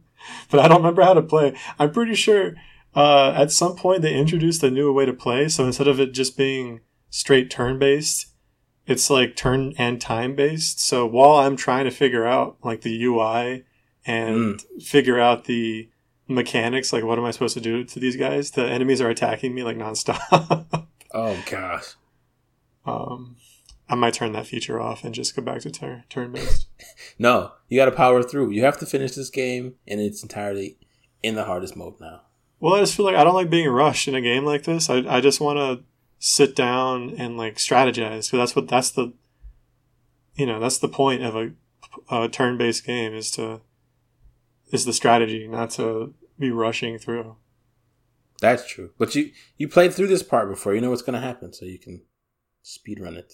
but 0.50 0.60
I 0.60 0.68
don't 0.68 0.78
remember 0.78 1.02
how 1.02 1.14
to 1.14 1.22
play. 1.22 1.56
I'm 1.78 1.90
pretty 1.90 2.14
sure 2.14 2.54
uh, 2.94 3.32
at 3.34 3.50
some 3.50 3.74
point 3.74 4.02
they 4.02 4.14
introduced 4.14 4.62
a 4.62 4.70
new 4.70 4.92
way 4.92 5.06
to 5.06 5.12
play, 5.12 5.48
so 5.48 5.64
instead 5.64 5.88
of 5.88 5.98
it 5.98 6.12
just 6.12 6.36
being 6.36 6.82
straight 7.10 7.50
turn 7.50 7.80
based. 7.80 8.26
It's 8.88 9.10
like 9.10 9.36
turn 9.36 9.74
and 9.78 10.00
time 10.00 10.34
based. 10.34 10.80
So 10.80 11.06
while 11.06 11.36
I'm 11.36 11.54
trying 11.56 11.84
to 11.84 11.90
figure 11.92 12.26
out 12.26 12.56
like 12.64 12.80
the 12.80 13.04
UI 13.04 13.64
and 14.06 14.60
figure 14.80 15.20
out 15.20 15.44
the 15.44 15.88
mechanics 16.30 16.92
like 16.92 17.02
what 17.04 17.18
am 17.18 17.24
i 17.24 17.30
supposed 17.30 17.54
to 17.54 17.60
do 17.60 17.82
to 17.84 17.98
these 17.98 18.14
guys 18.14 18.50
the 18.50 18.62
enemies 18.62 19.00
are 19.00 19.08
attacking 19.08 19.54
me 19.54 19.62
like 19.62 19.78
nonstop 19.78 20.86
Oh 21.14 21.42
gosh. 21.50 21.94
um 22.84 23.36
i 23.88 23.94
might 23.94 24.12
turn 24.12 24.32
that 24.32 24.46
feature 24.46 24.78
off 24.78 25.04
and 25.04 25.14
just 25.14 25.34
go 25.34 25.40
back 25.40 25.62
to 25.62 25.70
turn 25.70 26.04
turn 26.10 26.32
based 26.32 26.68
No, 27.18 27.52
you 27.68 27.78
got 27.78 27.86
to 27.86 27.92
power 27.92 28.22
through. 28.22 28.50
You 28.50 28.62
have 28.64 28.78
to 28.78 28.86
finish 28.86 29.12
this 29.12 29.30
game 29.30 29.74
in 29.86 29.98
its 29.98 30.22
entirety 30.22 30.76
in 31.22 31.34
the 31.34 31.44
hardest 31.44 31.76
mode 31.76 31.94
now. 31.98 32.20
well 32.60 32.74
i 32.74 32.80
just 32.80 32.94
feel 32.94 33.06
like 33.06 33.16
i 33.16 33.24
don't 33.24 33.34
like 33.34 33.48
being 33.50 33.68
rushed 33.70 34.06
in 34.06 34.14
a 34.14 34.20
game 34.20 34.44
like 34.44 34.64
this 34.64 34.90
i, 34.90 34.96
I 35.08 35.20
just 35.22 35.40
want 35.40 35.56
to 35.58 35.84
sit 36.18 36.56
down 36.56 37.14
and 37.16 37.36
like 37.36 37.56
strategize 37.56 38.30
because 38.30 38.38
that's 38.38 38.56
what 38.56 38.68
that's 38.68 38.90
the 38.90 39.12
you 40.34 40.46
know 40.46 40.58
that's 40.58 40.78
the 40.78 40.88
point 40.88 41.22
of 41.22 41.36
a, 41.36 41.52
a 42.10 42.28
turn-based 42.28 42.84
game 42.84 43.14
is 43.14 43.30
to 43.30 43.60
is 44.72 44.84
the 44.84 44.92
strategy 44.92 45.46
not 45.46 45.70
to 45.70 46.14
be 46.38 46.50
rushing 46.50 46.98
through 46.98 47.36
That's 48.40 48.66
true. 48.66 48.90
But 48.98 49.14
you 49.14 49.30
you 49.56 49.68
played 49.68 49.92
through 49.92 50.08
this 50.08 50.22
part 50.22 50.48
before. 50.48 50.74
You 50.74 50.80
know 50.80 50.90
what's 50.90 51.02
going 51.02 51.20
to 51.20 51.26
happen, 51.26 51.52
so 51.52 51.64
you 51.64 51.78
can 51.78 52.02
speed 52.62 53.00
run 53.00 53.16
it. 53.16 53.32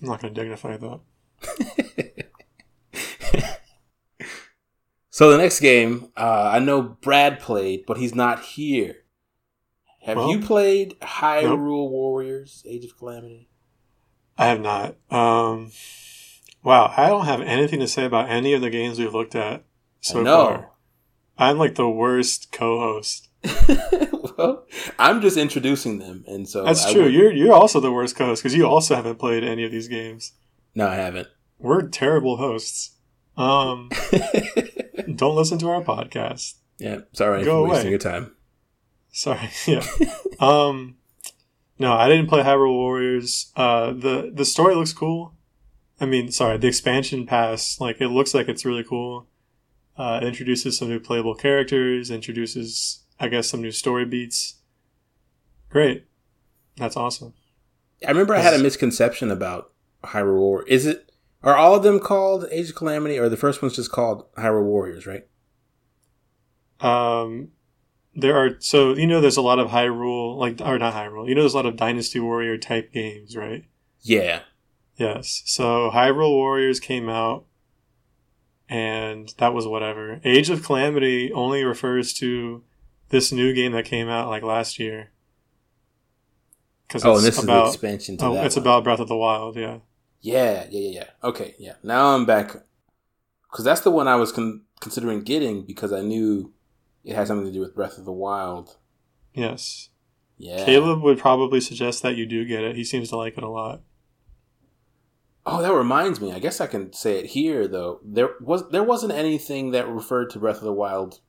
i'm 0.00 0.08
not 0.08 0.20
going 0.20 0.32
to 0.32 0.40
dignify 0.40 0.76
that 0.76 1.00
so 5.10 5.30
the 5.30 5.38
next 5.38 5.60
game, 5.60 6.10
uh, 6.16 6.50
I 6.52 6.58
know 6.58 6.80
Brad 6.80 7.40
played, 7.40 7.84
but 7.86 7.98
he's 7.98 8.14
not 8.14 8.40
here. 8.40 9.03
Have 10.04 10.18
Well, 10.18 10.30
you 10.30 10.40
played 10.40 10.98
Hyrule 11.00 11.88
Warriors: 11.90 12.62
Age 12.66 12.84
of 12.84 12.96
Calamity? 12.98 13.48
I 14.36 14.46
have 14.46 14.60
not. 14.60 14.96
Um, 15.10 15.70
wow, 16.62 16.92
I 16.96 17.08
don't 17.08 17.24
have 17.24 17.40
anything 17.40 17.80
to 17.80 17.86
say 17.88 18.04
about 18.04 18.28
any 18.28 18.52
of 18.52 18.60
the 18.60 18.70
games 18.70 18.98
we've 18.98 19.14
looked 19.14 19.34
at 19.34 19.64
so 20.00 20.24
far. 20.24 20.70
I'm 21.38 21.56
like 21.58 21.76
the 21.76 21.88
worst 21.88 22.52
co-host. 22.52 23.28
well, 24.38 24.66
I'm 24.98 25.20
just 25.20 25.36
introducing 25.36 25.98
them, 26.00 26.24
and 26.26 26.48
so 26.48 26.64
That's 26.64 26.84
I 26.86 26.92
true. 26.92 27.02
would- 27.04 27.14
You're 27.14 27.32
you're 27.32 27.52
also 27.54 27.80
the 27.80 27.92
worst 27.92 28.16
co-host 28.16 28.42
because 28.42 28.54
you 28.56 28.66
also 28.66 28.94
haven't 28.96 29.18
played 29.18 29.42
any 29.44 29.64
of 29.64 29.70
these 29.72 29.88
games. 29.88 30.32
No, 30.74 30.86
I 30.88 30.96
haven't. 30.96 31.28
We're 31.58 31.88
terrible 31.88 32.36
hosts. 32.36 32.90
Um, 33.36 33.88
don't 35.16 35.34
listen 35.36 35.58
to 35.58 35.68
our 35.70 35.82
podcast. 35.82 36.54
yeah, 36.78 37.00
sorry 37.12 37.42
Go 37.44 37.64
for 37.64 37.70
wasting 37.70 37.86
away. 37.86 37.90
your 37.90 37.98
time. 37.98 38.34
Sorry. 39.14 39.48
Yeah. 39.66 39.86
um, 40.40 40.96
no, 41.78 41.92
I 41.92 42.08
didn't 42.08 42.26
play 42.26 42.42
Hyrule 42.42 42.74
Warriors. 42.74 43.52
Uh, 43.56 43.92
the 43.92 44.30
the 44.34 44.44
story 44.44 44.74
looks 44.74 44.92
cool. 44.92 45.32
I 46.00 46.06
mean, 46.06 46.32
sorry, 46.32 46.58
the 46.58 46.66
expansion 46.66 47.24
pass, 47.24 47.80
like 47.80 48.00
it 48.00 48.08
looks 48.08 48.34
like 48.34 48.48
it's 48.48 48.64
really 48.64 48.82
cool. 48.84 49.28
Uh, 49.96 50.18
it 50.20 50.26
introduces 50.26 50.76
some 50.76 50.88
new 50.88 50.98
playable 50.98 51.36
characters, 51.36 52.10
introduces, 52.10 53.04
I 53.20 53.28
guess, 53.28 53.48
some 53.48 53.62
new 53.62 53.70
story 53.70 54.04
beats. 54.04 54.56
Great. 55.70 56.06
That's 56.76 56.96
awesome. 56.96 57.34
I 58.04 58.10
remember 58.10 58.34
I 58.34 58.40
had 58.40 58.54
a 58.54 58.58
misconception 58.58 59.30
about 59.30 59.72
Hyrule 60.02 60.38
Warriors. 60.38 60.68
Is 60.68 60.86
it 60.86 61.12
are 61.44 61.56
all 61.56 61.76
of 61.76 61.84
them 61.84 62.00
called 62.00 62.46
Age 62.50 62.70
of 62.70 62.74
Calamity, 62.74 63.18
or 63.18 63.28
the 63.28 63.36
first 63.36 63.62
one's 63.62 63.76
just 63.76 63.92
called 63.92 64.32
Hyrule 64.34 64.64
Warriors? 64.64 65.06
Right? 65.06 65.28
Um, 66.80 67.52
there 68.16 68.36
are, 68.36 68.56
so, 68.60 68.94
you 68.94 69.06
know, 69.06 69.20
there's 69.20 69.36
a 69.36 69.42
lot 69.42 69.58
of 69.58 69.70
high 69.70 69.86
Hyrule, 69.86 70.36
like, 70.36 70.60
or 70.60 70.78
not 70.78 70.94
Hyrule, 70.94 71.28
you 71.28 71.34
know, 71.34 71.42
there's 71.42 71.54
a 71.54 71.56
lot 71.56 71.66
of 71.66 71.76
Dynasty 71.76 72.20
Warrior 72.20 72.58
type 72.58 72.92
games, 72.92 73.36
right? 73.36 73.64
Yeah. 74.00 74.40
Yes. 74.96 75.42
So 75.46 75.90
high 75.90 76.10
Hyrule 76.10 76.30
Warriors 76.30 76.80
came 76.80 77.08
out, 77.08 77.46
and 78.68 79.32
that 79.38 79.52
was 79.52 79.66
whatever. 79.66 80.20
Age 80.24 80.50
of 80.50 80.62
Calamity 80.62 81.32
only 81.32 81.64
refers 81.64 82.12
to 82.14 82.62
this 83.08 83.32
new 83.32 83.52
game 83.52 83.72
that 83.72 83.84
came 83.84 84.08
out 84.08 84.28
like 84.28 84.42
last 84.42 84.78
year. 84.78 85.10
Because 86.86 87.04
Oh, 87.04 87.16
and 87.16 87.24
this 87.24 87.38
is 87.38 87.44
the 87.44 87.66
expansion 87.66 88.16
to 88.18 88.26
oh, 88.26 88.42
it's 88.44 88.56
one. 88.56 88.62
about 88.62 88.84
Breath 88.84 89.00
of 89.00 89.08
the 89.08 89.16
Wild. 89.16 89.56
Yeah. 89.56 89.78
Yeah, 90.20 90.66
yeah, 90.70 90.80
yeah, 90.80 91.00
yeah. 91.00 91.04
Okay, 91.22 91.54
yeah. 91.58 91.74
Now 91.82 92.14
I'm 92.14 92.24
back 92.24 92.56
because 93.50 93.64
that's 93.64 93.82
the 93.82 93.90
one 93.90 94.08
I 94.08 94.16
was 94.16 94.32
con- 94.32 94.62
considering 94.80 95.22
getting 95.22 95.66
because 95.66 95.92
I 95.92 96.00
knew 96.00 96.53
it 97.04 97.14
has 97.14 97.28
something 97.28 97.46
to 97.46 97.52
do 97.52 97.60
with 97.60 97.74
Breath 97.74 97.98
of 97.98 98.04
the 98.04 98.12
Wild. 98.12 98.76
Yes. 99.32 99.90
Yeah. 100.36 100.64
Caleb 100.64 101.02
would 101.02 101.18
probably 101.18 101.60
suggest 101.60 102.02
that 102.02 102.16
you 102.16 102.26
do 102.26 102.44
get 102.44 102.64
it. 102.64 102.76
He 102.76 102.84
seems 102.84 103.10
to 103.10 103.16
like 103.16 103.36
it 103.36 103.44
a 103.44 103.48
lot. 103.48 103.82
Oh, 105.46 105.60
that 105.60 105.72
reminds 105.72 106.20
me. 106.20 106.32
I 106.32 106.38
guess 106.38 106.60
I 106.60 106.66
can 106.66 106.92
say 106.92 107.18
it 107.18 107.26
here 107.26 107.68
though. 107.68 108.00
There 108.02 108.30
was 108.40 108.68
there 108.70 108.82
wasn't 108.82 109.12
anything 109.12 109.72
that 109.72 109.88
referred 109.88 110.30
to 110.30 110.38
Breath 110.38 110.56
of 110.58 110.62
the 110.62 110.72
Wild 110.72 111.20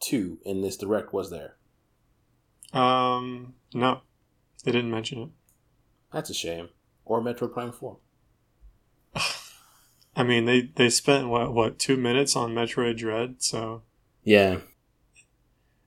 2 0.00 0.40
in 0.44 0.60
this 0.60 0.76
direct, 0.76 1.12
was 1.12 1.30
there? 1.30 1.56
Um, 2.72 3.54
no, 3.72 4.02
they 4.64 4.72
didn't 4.72 4.90
mention 4.90 5.22
it. 5.22 5.28
That's 6.12 6.30
a 6.30 6.34
shame. 6.34 6.68
Or 7.04 7.22
Metroid 7.22 7.52
Prime 7.52 7.72
4. 7.72 7.98
I 10.16 10.22
mean, 10.22 10.44
they 10.44 10.62
they 10.74 10.90
spent 10.90 11.28
what 11.28 11.54
what 11.54 11.78
two 11.78 11.96
minutes 11.96 12.36
on 12.36 12.54
Metroid 12.54 12.98
Dread, 12.98 13.36
so 13.38 13.82
Yeah. 14.22 14.58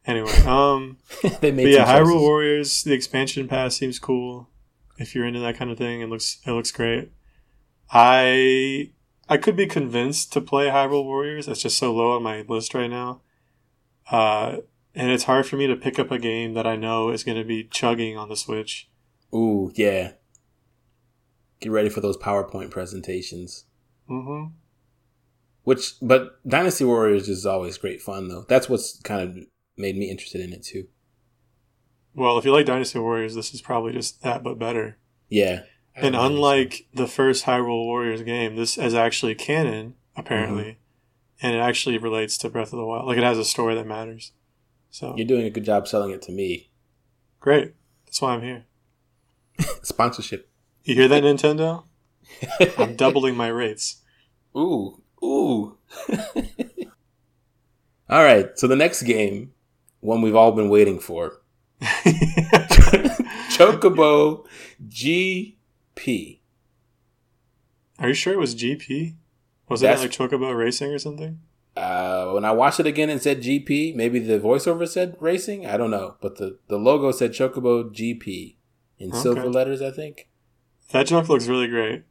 Anyway, 0.07 0.31
um, 0.45 0.97
they 1.21 1.51
but 1.51 1.53
made 1.53 1.73
yeah, 1.73 1.85
Hyrule 1.85 2.05
choices. 2.05 2.21
Warriors, 2.21 2.83
the 2.83 2.93
expansion 2.93 3.47
pass 3.47 3.75
seems 3.75 3.99
cool. 3.99 4.49
If 4.97 5.13
you're 5.13 5.25
into 5.25 5.41
that 5.41 5.57
kind 5.57 5.71
of 5.71 5.77
thing, 5.77 6.01
it 6.01 6.09
looks 6.09 6.39
it 6.45 6.51
looks 6.51 6.71
great. 6.71 7.11
I 7.91 8.91
I 9.27 9.37
could 9.37 9.55
be 9.55 9.67
convinced 9.67 10.31
to 10.33 10.41
play 10.41 10.67
Hyrule 10.67 11.03
Warriors. 11.03 11.47
It's 11.47 11.61
just 11.61 11.77
so 11.77 11.93
low 11.93 12.15
on 12.15 12.23
my 12.23 12.45
list 12.47 12.73
right 12.73 12.89
now, 12.89 13.21
uh, 14.11 14.57
and 14.93 15.11
it's 15.11 15.25
hard 15.25 15.45
for 15.45 15.57
me 15.57 15.67
to 15.67 15.75
pick 15.75 15.99
up 15.99 16.11
a 16.11 16.19
game 16.19 16.53
that 16.53 16.65
I 16.65 16.75
know 16.75 17.09
is 17.09 17.23
going 17.23 17.37
to 17.37 17.43
be 17.43 17.65
chugging 17.65 18.17
on 18.17 18.29
the 18.29 18.37
Switch. 18.37 18.89
Ooh, 19.33 19.71
yeah. 19.75 20.13
Get 21.59 21.71
ready 21.71 21.89
for 21.89 21.99
those 22.01 22.17
PowerPoint 22.17 22.71
presentations. 22.71 23.65
Mm-hmm. 24.09 24.53
Which, 25.63 25.95
but 26.01 26.39
Dynasty 26.47 26.85
Warriors 26.85 27.27
is 27.27 27.45
always 27.45 27.77
great 27.77 28.01
fun, 28.01 28.27
though. 28.27 28.45
That's 28.47 28.69
what's 28.69 28.99
kind 29.01 29.21
of 29.21 29.45
made 29.77 29.97
me 29.97 30.09
interested 30.09 30.41
in 30.41 30.53
it, 30.53 30.63
too. 30.63 30.87
Well, 32.13 32.37
if 32.37 32.45
you 32.45 32.51
like 32.53 32.65
Dynasty 32.65 32.99
Warriors, 32.99 33.35
this 33.35 33.53
is 33.53 33.61
probably 33.61 33.91
just 33.93 34.21
that, 34.23 34.43
but 34.43 34.57
better. 34.57 34.97
Yeah. 35.29 35.63
And 35.95 36.15
unlike 36.15 36.87
the 36.93 37.07
first 37.07 37.45
Hyrule 37.45 37.85
Warriors 37.85 38.21
game, 38.21 38.55
this 38.55 38.77
is 38.77 38.93
actually 38.93 39.35
canon, 39.35 39.95
apparently, 40.15 40.63
Mm-hmm. 40.63 41.45
and 41.47 41.55
it 41.55 41.59
actually 41.59 41.97
relates 41.97 42.37
to 42.39 42.49
Breath 42.49 42.71
of 42.73 42.77
the 42.79 42.85
Wild. 42.85 43.05
Like 43.07 43.17
it 43.17 43.23
has 43.23 43.37
a 43.37 43.45
story 43.45 43.75
that 43.75 43.87
matters. 43.87 44.31
So 44.89 45.13
You're 45.17 45.27
doing 45.27 45.45
a 45.45 45.49
good 45.49 45.65
job 45.65 45.87
selling 45.87 46.11
it 46.11 46.21
to 46.23 46.31
me. 46.31 46.69
great. 47.39 47.73
That's 48.05 48.21
why 48.21 48.33
I'm 48.33 48.41
here. 48.41 48.65
Sponsorship. 49.83 50.49
You 50.83 50.95
hear 50.95 51.07
that, 51.09 51.23
Nintendo? 51.23 51.83
I'm 52.77 52.95
doubling 52.95 53.35
my 53.35 53.47
rates. 53.47 54.01
Ooh, 54.55 55.01
ooh. 55.23 55.77
all 58.09 58.23
right, 58.23 58.49
so 58.57 58.67
the 58.67 58.75
next 58.75 59.01
game, 59.03 59.51
one 60.05 60.21
we've 60.21 60.35
all 60.35 60.51
been 60.51 60.69
waiting 60.69 60.99
for, 60.99 61.41
Chocobo 63.49 64.45
GP. 64.87 66.39
Are 67.99 68.07
you 68.09 68.13
sure 68.13 68.33
it 68.33 68.39
was 68.39 68.55
GP? 68.55 69.15
Was 69.69 69.81
That's- 69.81 70.03
it 70.03 70.19
like 70.19 70.31
Chocobo 70.31 70.55
Racing 70.55 70.91
or 70.91 70.99
something? 70.99 71.39
Uh, 71.75 72.31
when 72.31 72.45
I 72.45 72.51
watched 72.53 72.79
it 72.79 72.85
again 72.87 73.09
and 73.09 73.21
said 73.21 73.41
GP, 73.41 73.95
maybe 73.95 74.19
the 74.19 74.39
voiceover 74.39 74.87
said 74.87 75.17
racing. 75.19 75.65
I 75.65 75.75
don't 75.75 75.91
know, 75.91 76.15
but 76.21 76.37
the 76.37 76.57
the 76.69 76.77
logo 76.77 77.11
said 77.11 77.31
Chocobo 77.31 77.91
GP 77.93 78.55
in 78.97 79.09
Okay. 79.11 79.19
silver 79.19 79.49
letters. 79.49 79.81
I 79.81 79.91
think 79.91 80.29
That 80.91 81.07
junk 81.07 81.27
looks 81.27 81.47
really 81.47 81.67
great. 81.67 82.03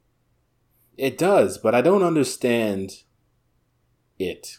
it 0.98 1.16
does, 1.16 1.56
but 1.56 1.74
I 1.74 1.80
don't 1.80 2.02
understand 2.02 3.04
it. 4.18 4.58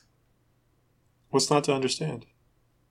What's 1.30 1.52
not 1.52 1.64
to 1.66 1.74
understand? 1.76 2.26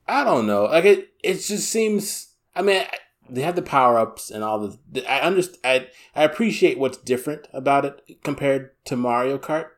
I 0.07 0.25
don't 0.25 0.47
know. 0.47 0.65
Like 0.65 0.85
it, 0.85 1.09
it 1.23 1.35
just 1.35 1.69
seems. 1.71 2.35
I 2.55 2.63
mean, 2.63 2.85
they 3.29 3.43
have 3.43 3.57
the 3.57 3.63
power 3.63 3.99
ups 3.99 4.31
and 4.31 4.45
all 4.45 4.59
the. 4.93 5.11
I 5.11 5.21
understand. 5.21 5.59
I 5.65 6.21
I 6.21 6.25
appreciate 6.25 6.79
what's 6.79 6.99
different 6.99 7.49
about 7.53 7.85
it 7.85 8.23
compared 8.23 8.71
to 8.87 8.97
Mario 8.97 9.39
Kart, 9.39 9.69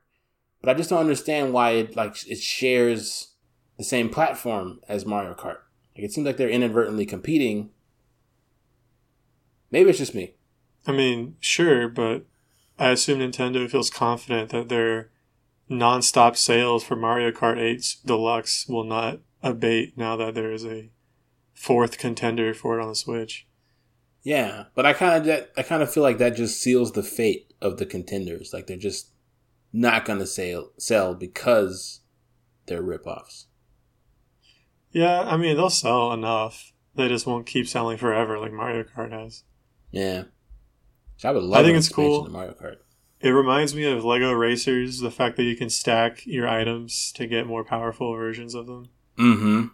but 0.61 0.71
I 0.71 0.75
just 0.75 0.91
don't 0.91 1.01
understand 1.01 1.53
why 1.53 1.71
it 1.73 1.97
like 1.97 2.17
it 2.29 2.39
shares 2.39 3.35
the 3.77 3.85
same 3.85 4.09
platform 4.09 4.81
as 4.89 5.07
Mario 5.07 5.35
Kart. 5.35 5.59
Like 5.95 6.05
it 6.05 6.13
seems 6.13 6.27
like 6.27 6.37
they're 6.37 6.49
inadvertently 6.49 7.07
competing. 7.07 7.71
Maybe 9.71 9.91
it's 9.91 9.99
just 9.99 10.15
me. 10.15 10.35
I 10.87 10.93
mean, 10.93 11.37
sure, 11.41 11.89
but 11.89 12.25
I 12.79 12.91
assume 12.91 13.19
Nintendo 13.19 13.69
feels 13.69 13.91
confident 13.91 14.51
that 14.51 14.69
their 14.69 15.11
non-stop 15.69 16.37
sales 16.37 16.85
for 16.85 16.95
Mario 16.95 17.33
Kart 17.33 17.59
8 17.59 17.97
Deluxe 18.05 18.69
will 18.69 18.85
not 18.85 19.21
abate 19.47 19.97
now 19.97 20.17
that 20.17 20.35
there 20.35 20.53
is 20.53 20.65
a 20.65 20.91
fourth 21.55 21.99
contender 21.99 22.53
for 22.55 22.79
it 22.79 22.83
on 22.83 22.89
the 22.89 22.95
Switch. 22.95 23.47
Yeah, 24.23 24.65
but 24.75 24.85
I 24.85 24.93
kind 24.93 25.29
of 25.29 25.47
I 25.57 25.63
kind 25.63 25.83
of 25.83 25.93
feel 25.93 26.03
like 26.03 26.19
that 26.19 26.37
just 26.37 26.61
seals 26.61 26.93
the 26.93 27.03
fate 27.03 27.55
of 27.61 27.79
the 27.79 27.87
contenders. 27.87 28.53
Like 28.53 28.67
they're 28.67 28.77
just 28.77 29.11
not 29.73 30.05
going 30.05 30.19
to 30.19 30.27
sell 30.27 30.73
sell 30.79 31.15
because 31.15 32.01
they're 32.67 32.83
ripoffs. 32.83 33.45
Yeah, 34.91 35.21
I 35.21 35.37
mean, 35.37 35.57
they'll 35.57 35.71
sell 35.71 36.13
enough. 36.13 36.73
They 36.95 37.09
just 37.09 37.27
won't 37.27 37.47
keep 37.47 37.69
selling 37.69 37.99
forever 37.99 38.39
like 38.39 38.53
Mario 38.53 38.83
Kart 38.83 39.13
has. 39.13 39.45
Yeah. 39.91 40.25
I 41.23 41.33
would 41.33 41.43
love 41.43 41.61
I 41.61 41.65
think 41.65 41.77
it's 41.77 41.89
cool. 41.89 42.29
Mario 42.29 42.55
Kart. 42.55 42.77
It 43.21 43.31
reminds 43.31 43.75
me 43.75 43.85
of 43.85 44.05
Lego 44.05 44.33
Racers, 44.33 45.01
the 45.01 45.11
fact 45.11 45.37
that 45.37 45.45
you 45.45 45.57
can 45.57 45.71
stack 45.71 46.27
your 46.27 46.49
items 46.49 47.13
to 47.13 47.27
get 47.27 47.47
more 47.47 47.65
powerful 47.65 48.15
versions 48.15 48.55
of 48.55 48.67
them. 48.67 48.89
Mm-hmm. 49.19 49.67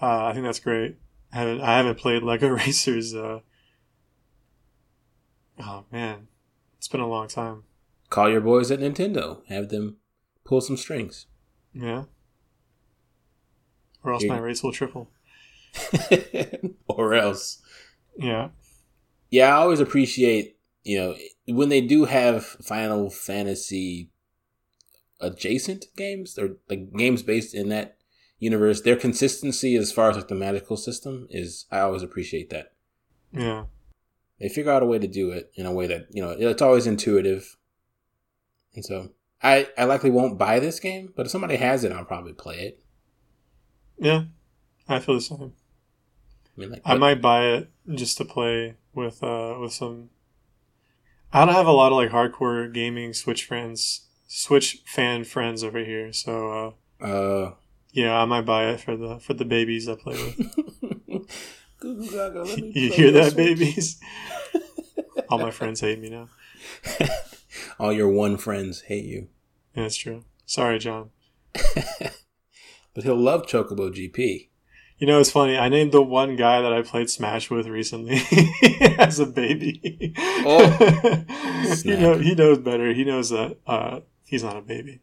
Uh, 0.00 0.24
I 0.26 0.32
think 0.32 0.44
that's 0.44 0.60
great. 0.60 0.96
I 1.32 1.38
haven't 1.38 1.60
I 1.60 1.76
haven't 1.76 1.98
played 1.98 2.22
Lego 2.22 2.48
Racers. 2.62 3.14
Uh, 3.14 3.40
oh 5.60 5.84
man, 5.90 6.28
it's 6.78 6.88
been 6.88 7.00
a 7.00 7.08
long 7.08 7.28
time. 7.28 7.64
Call 8.10 8.28
your 8.30 8.40
boys 8.40 8.70
at 8.70 8.80
Nintendo. 8.80 9.40
Have 9.48 9.68
them 9.70 9.96
pull 10.44 10.60
some 10.60 10.76
strings. 10.76 11.26
Yeah. 11.72 12.04
Or 14.04 14.12
else 14.12 14.22
Here- 14.22 14.32
my 14.32 14.38
rates 14.38 14.62
will 14.62 14.72
triple. 14.72 15.08
or 16.88 17.14
else. 17.14 17.62
Yeah. 18.18 18.48
Yeah, 19.30 19.48
I 19.48 19.52
always 19.62 19.80
appreciate, 19.80 20.58
you 20.82 20.98
know, 20.98 21.14
when 21.46 21.70
they 21.70 21.80
do 21.80 22.04
have 22.04 22.44
Final 22.44 23.08
Fantasy 23.08 24.10
adjacent 25.20 25.86
games 25.96 26.36
or 26.38 26.56
like 26.68 26.92
games 26.94 27.22
based 27.22 27.54
in 27.54 27.70
that 27.70 27.96
universe, 28.42 28.80
their 28.80 28.96
consistency 28.96 29.76
as 29.76 29.92
far 29.92 30.10
as 30.10 30.16
like 30.16 30.26
the 30.26 30.34
magical 30.34 30.76
system 30.76 31.28
is 31.30 31.66
I 31.70 31.78
always 31.78 32.02
appreciate 32.02 32.50
that. 32.50 32.72
Yeah. 33.30 33.66
They 34.40 34.48
figure 34.48 34.72
out 34.72 34.82
a 34.82 34.86
way 34.86 34.98
to 34.98 35.06
do 35.06 35.30
it 35.30 35.52
in 35.54 35.64
a 35.64 35.72
way 35.72 35.86
that, 35.86 36.08
you 36.10 36.20
know, 36.20 36.30
it's 36.30 36.60
always 36.60 36.88
intuitive. 36.88 37.56
And 38.74 38.84
so 38.84 39.10
I, 39.42 39.68
I 39.78 39.84
likely 39.84 40.10
won't 40.10 40.38
buy 40.38 40.58
this 40.58 40.80
game, 40.80 41.12
but 41.14 41.26
if 41.26 41.32
somebody 41.32 41.54
has 41.54 41.84
it, 41.84 41.92
I'll 41.92 42.04
probably 42.04 42.32
play 42.32 42.56
it. 42.56 42.82
Yeah. 43.96 44.24
I 44.88 44.98
feel 44.98 45.14
the 45.14 45.20
same. 45.20 45.52
I 46.56 46.60
mean, 46.60 46.70
like, 46.72 46.82
I 46.84 46.96
might 46.96 47.22
buy 47.22 47.44
it 47.46 47.70
just 47.94 48.18
to 48.18 48.24
play 48.24 48.74
with 48.92 49.22
uh 49.22 49.56
with 49.60 49.72
some 49.72 50.10
I 51.32 51.44
don't 51.44 51.54
have 51.54 51.66
a 51.66 51.72
lot 51.72 51.92
of 51.92 51.96
like 51.96 52.10
hardcore 52.10 52.72
gaming 52.74 53.14
Switch 53.14 53.44
friends 53.44 54.08
Switch 54.26 54.82
fan 54.84 55.24
friends 55.24 55.62
over 55.62 55.84
here, 55.84 56.12
so 56.12 56.74
uh 57.00 57.04
uh, 57.04 57.54
yeah, 57.92 58.18
I 58.18 58.24
might 58.24 58.46
buy 58.46 58.70
it 58.70 58.80
for 58.80 58.96
the 58.96 59.18
for 59.20 59.34
the 59.34 59.44
babies 59.44 59.88
I 59.88 59.94
play 59.94 60.14
with. 60.14 61.28
Goo 61.80 62.10
Gaga, 62.10 62.42
let 62.42 62.58
me 62.58 62.72
you 62.74 62.90
hear 62.90 63.10
that, 63.12 63.36
babies? 63.36 64.00
All 65.28 65.38
my 65.38 65.50
friends 65.50 65.80
hate 65.80 66.00
me 66.00 66.10
now. 66.10 66.28
All 67.78 67.92
your 67.92 68.08
one 68.08 68.36
friends 68.36 68.82
hate 68.82 69.04
you. 69.04 69.28
Yeah, 69.74 69.84
that's 69.84 69.96
true. 69.96 70.24
Sorry, 70.46 70.78
John. 70.78 71.10
But 72.94 73.04
he'll 73.04 73.16
love 73.16 73.46
Chocobo 73.46 73.90
GP. 73.90 74.48
You 74.98 75.06
know, 75.06 75.18
it's 75.18 75.30
funny. 75.30 75.56
I 75.58 75.68
named 75.68 75.92
the 75.92 76.02
one 76.02 76.36
guy 76.36 76.60
that 76.60 76.72
I 76.72 76.82
played 76.82 77.10
Smash 77.10 77.50
with 77.50 77.66
recently 77.66 78.20
as 78.98 79.18
a 79.18 79.26
baby. 79.26 80.14
Oh, 80.44 81.24
he 81.82 81.96
know 81.96 82.18
he 82.18 82.34
knows 82.34 82.58
better. 82.58 82.92
He 82.92 83.04
knows 83.04 83.30
that 83.30 83.56
uh, 83.66 84.00
he's 84.24 84.44
not 84.44 84.56
a 84.56 84.60
baby. 84.60 85.00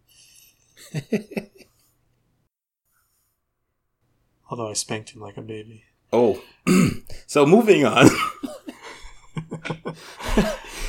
Although 4.49 4.69
I 4.69 4.73
spanked 4.73 5.12
him 5.12 5.21
like 5.21 5.38
a 5.38 5.41
baby. 5.41 5.83
Oh, 6.12 6.41
so 7.27 7.45
moving 7.45 7.85
on. 7.85 8.07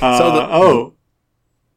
Uh, 0.02 0.18
So 0.18 0.32
the- 0.32 0.48
oh 0.50 0.94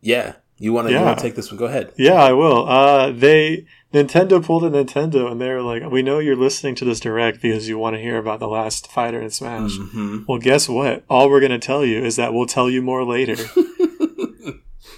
yeah, 0.01 0.35
you 0.57 0.71
want 0.73 0.87
to 0.87 0.93
Yeah. 0.93 1.13
take 1.15 1.35
this 1.35 1.51
one? 1.51 1.57
Go 1.57 1.65
ahead. 1.65 1.91
yeah, 1.97 2.13
I 2.15 2.31
will. 2.33 2.67
Uh, 2.67 3.11
they 3.11 3.65
Nintendo 3.93 4.43
pulled 4.43 4.63
a 4.63 4.69
Nintendo, 4.69 5.29
and 5.31 5.39
they 5.41 5.49
were 5.49 5.61
like, 5.61 5.89
"We 5.91 6.01
know 6.01 6.19
you're 6.19 6.35
listening 6.37 6.75
to 6.75 6.85
this 6.85 6.99
direct 7.01 7.41
because 7.41 7.67
you 7.67 7.77
want 7.77 7.95
to 7.95 8.01
hear 8.01 8.17
about 8.17 8.39
the 8.39 8.47
last 8.47 8.89
fighter 8.91 9.21
in 9.21 9.29
Smash." 9.29 9.75
hmm 9.77 10.23
Well, 10.27 10.39
guess 10.39 10.69
what? 10.69 11.03
All 11.09 11.29
we're 11.29 11.41
gonna 11.41 11.59
tell 11.59 11.85
you 11.85 12.03
is 12.03 12.15
that 12.15 12.33
we'll 12.33 12.45
tell 12.47 12.69
you 12.69 12.81
more 12.81 13.03
later. 13.05 13.35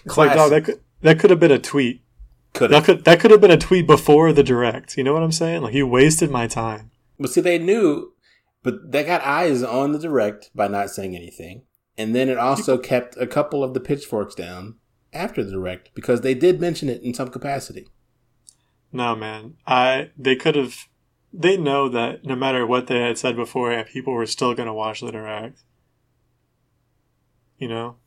It's 0.05 0.17
like, 0.17 0.35
dog, 0.35 0.51
that 0.51 0.65
could 0.65 0.79
that 1.01 1.17
could 1.19 1.31
have 1.31 1.39
been 1.39 1.51
a 1.51 1.57
tweet. 1.57 2.01
Could 2.55 2.71
That 2.71 2.83
could 2.85 3.05
that 3.05 3.19
could 3.19 3.31
have 3.31 3.41
been 3.41 3.51
a 3.51 3.57
tweet 3.57 3.85
before 3.85 4.33
the 4.33 4.43
direct. 4.43 4.97
You 4.97 5.03
know 5.03 5.13
what 5.13 5.23
I'm 5.23 5.31
saying? 5.31 5.61
Like 5.61 5.73
you 5.73 5.85
wasted 5.85 6.31
my 6.31 6.47
time. 6.47 6.91
But 7.19 7.29
see, 7.29 7.41
they 7.41 7.59
knew, 7.59 8.13
but 8.63 8.91
they 8.91 9.03
got 9.03 9.21
eyes 9.21 9.61
on 9.61 9.91
the 9.91 9.99
direct 9.99 10.49
by 10.55 10.67
not 10.67 10.89
saying 10.89 11.15
anything, 11.15 11.63
and 11.97 12.15
then 12.15 12.29
it 12.29 12.37
also 12.37 12.77
kept 12.77 13.15
a 13.17 13.27
couple 13.27 13.63
of 13.63 13.73
the 13.73 13.79
pitchforks 13.79 14.35
down 14.35 14.75
after 15.13 15.43
the 15.43 15.51
direct 15.51 15.91
because 15.93 16.21
they 16.21 16.33
did 16.33 16.59
mention 16.59 16.89
it 16.89 17.01
in 17.03 17.13
some 17.13 17.29
capacity. 17.29 17.87
No, 18.91 19.15
man. 19.15 19.55
I 19.67 20.11
they 20.17 20.35
could 20.35 20.55
have. 20.55 20.87
They 21.33 21.57
know 21.57 21.89
that 21.89 22.25
no 22.25 22.35
matter 22.35 22.65
what 22.65 22.87
they 22.87 23.01
had 23.01 23.17
said 23.17 23.35
before, 23.35 23.83
people 23.83 24.13
were 24.13 24.25
still 24.25 24.53
going 24.53 24.67
to 24.67 24.73
watch 24.73 25.01
the 25.01 25.11
direct. 25.11 25.63
You 27.57 27.67
know, 27.67 27.97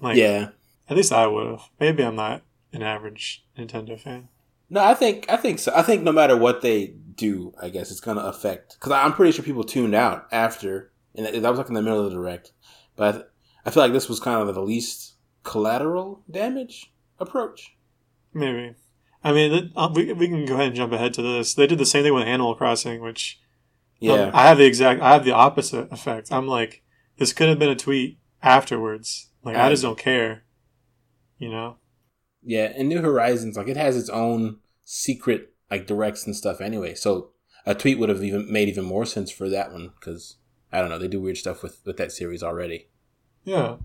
like 0.00 0.16
yeah. 0.16 0.50
At 0.88 0.96
least 0.96 1.12
I 1.12 1.26
would 1.26 1.46
have. 1.46 1.68
Maybe 1.78 2.02
I'm 2.02 2.16
not 2.16 2.42
an 2.72 2.82
average 2.82 3.44
Nintendo 3.56 3.98
fan. 3.98 4.28
No, 4.70 4.84
I 4.84 4.94
think 4.94 5.26
I 5.30 5.36
think 5.36 5.58
so. 5.58 5.72
I 5.74 5.82
think 5.82 6.02
no 6.02 6.12
matter 6.12 6.36
what 6.36 6.60
they 6.60 6.94
do, 7.14 7.54
I 7.60 7.70
guess 7.70 7.90
it's 7.90 8.00
going 8.00 8.18
to 8.18 8.26
affect 8.26 8.74
because 8.74 8.92
I'm 8.92 9.12
pretty 9.12 9.32
sure 9.32 9.44
people 9.44 9.64
tuned 9.64 9.94
out 9.94 10.26
after, 10.30 10.92
and 11.14 11.26
that 11.26 11.48
was 11.48 11.58
like 11.58 11.68
in 11.68 11.74
the 11.74 11.82
middle 11.82 12.04
of 12.04 12.10
the 12.10 12.16
direct. 12.16 12.52
But 12.96 13.32
I 13.64 13.70
feel 13.70 13.82
like 13.82 13.92
this 13.92 14.08
was 14.08 14.20
kind 14.20 14.46
of 14.46 14.54
the 14.54 14.62
least 14.62 15.14
collateral 15.42 16.22
damage 16.30 16.92
approach. 17.18 17.76
Maybe. 18.34 18.74
I 19.24 19.32
mean, 19.32 19.72
uh, 19.74 19.90
we, 19.92 20.12
we 20.12 20.28
can 20.28 20.44
go 20.44 20.54
ahead 20.54 20.68
and 20.68 20.76
jump 20.76 20.92
ahead 20.92 21.14
to 21.14 21.22
this. 21.22 21.54
They 21.54 21.66
did 21.66 21.78
the 21.78 21.86
same 21.86 22.04
thing 22.04 22.14
with 22.14 22.24
Animal 22.24 22.54
Crossing, 22.54 23.00
which 23.00 23.40
um, 24.00 24.08
yeah, 24.08 24.12
um, 24.24 24.30
I 24.34 24.42
have 24.42 24.58
the 24.58 24.66
exact, 24.66 25.00
I 25.00 25.12
have 25.12 25.24
the 25.24 25.32
opposite 25.32 25.90
effect. 25.90 26.30
I'm 26.30 26.46
like, 26.46 26.82
this 27.16 27.32
could 27.32 27.48
have 27.48 27.58
been 27.58 27.68
a 27.68 27.76
tweet 27.76 28.18
afterwards. 28.42 29.30
Like, 29.42 29.56
I, 29.56 29.66
I 29.66 29.70
just 29.70 29.82
don't 29.82 29.98
care. 29.98 30.44
You 31.38 31.50
know? 31.50 31.76
Yeah, 32.48 32.72
and 32.74 32.88
New 32.88 33.02
Horizons, 33.02 33.58
like, 33.58 33.68
it 33.68 33.76
has 33.76 33.94
its 33.94 34.08
own 34.08 34.60
secret 34.82 35.52
like 35.70 35.86
directs 35.86 36.24
and 36.24 36.34
stuff 36.34 36.62
anyway. 36.62 36.94
So 36.94 37.28
a 37.66 37.74
tweet 37.74 37.98
would 37.98 38.08
have 38.08 38.24
even 38.24 38.50
made 38.50 38.70
even 38.70 38.86
more 38.86 39.04
sense 39.04 39.30
for 39.30 39.50
that 39.50 39.70
one 39.70 39.92
because 40.00 40.36
I 40.72 40.80
don't 40.80 40.88
know, 40.88 40.98
they 40.98 41.08
do 41.08 41.20
weird 41.20 41.36
stuff 41.36 41.62
with 41.62 41.80
with 41.84 41.98
that 41.98 42.10
series 42.10 42.42
already. 42.42 42.88
Yeah, 43.44 43.76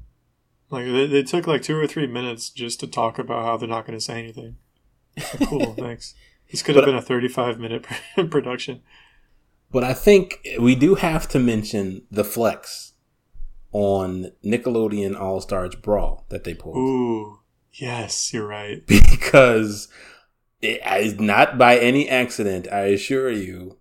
like 0.70 0.86
they, 0.86 1.08
they 1.08 1.24
took 1.24 1.46
like 1.46 1.62
two 1.62 1.78
or 1.78 1.88
three 1.88 2.08
minutes 2.08 2.50
just 2.50 2.80
to 2.80 2.88
talk 2.88 3.20
about 3.20 3.44
how 3.44 3.58
they're 3.58 3.68
not 3.68 3.86
going 3.86 4.00
to 4.00 4.04
say 4.04 4.18
anything. 4.18 4.56
cool, 5.46 5.74
thanks. 5.78 6.16
This 6.50 6.64
could 6.64 6.76
have 6.76 6.86
but, 6.86 6.92
been 6.92 6.96
a 6.96 7.02
35 7.02 7.60
minute 7.60 7.86
production. 8.32 8.82
But 9.74 9.84
I 9.84 9.94
think 9.94 10.40
we 10.58 10.74
do 10.74 10.96
have 10.96 11.28
to 11.30 11.40
mention 11.40 12.04
the 12.10 12.24
flex 12.24 12.94
on 13.74 14.32
Nickelodeon 14.46 15.20
All 15.20 15.42
Stars 15.42 15.76
Brawl 15.76 16.26
that 16.30 16.46
they 16.46 16.54
pulled. 16.54 16.78
Ooh, 16.78 17.40
yes, 17.74 18.34
you're 18.34 18.48
right. 18.48 18.84
Because 18.88 19.88
it 20.62 20.82
is 20.86 21.20
not 21.20 21.58
by 21.58 21.78
any 21.78 22.10
accident, 22.10 22.68
I 22.72 22.86
assure 22.86 23.32
you, 23.32 23.78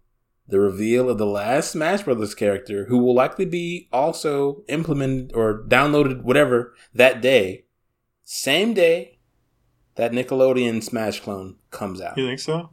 the 0.48 0.60
reveal 0.60 1.08
of 1.08 1.18
the 1.18 1.26
last 1.26 1.72
Smash 1.72 2.02
Brothers 2.02 2.34
character, 2.34 2.86
who 2.86 2.98
will 2.98 3.14
likely 3.14 3.44
be 3.44 3.88
also 3.92 4.64
implemented 4.68 5.32
or 5.34 5.64
downloaded, 5.66 6.22
whatever, 6.22 6.74
that 6.94 7.22
day, 7.22 7.66
same 8.24 8.74
day 8.74 9.18
that 9.94 10.12
Nickelodeon 10.12 10.82
Smash 10.82 11.20
clone 11.20 11.56
comes 11.70 12.00
out. 12.00 12.16
You 12.16 12.26
think 12.26 12.40
so? 12.40 12.70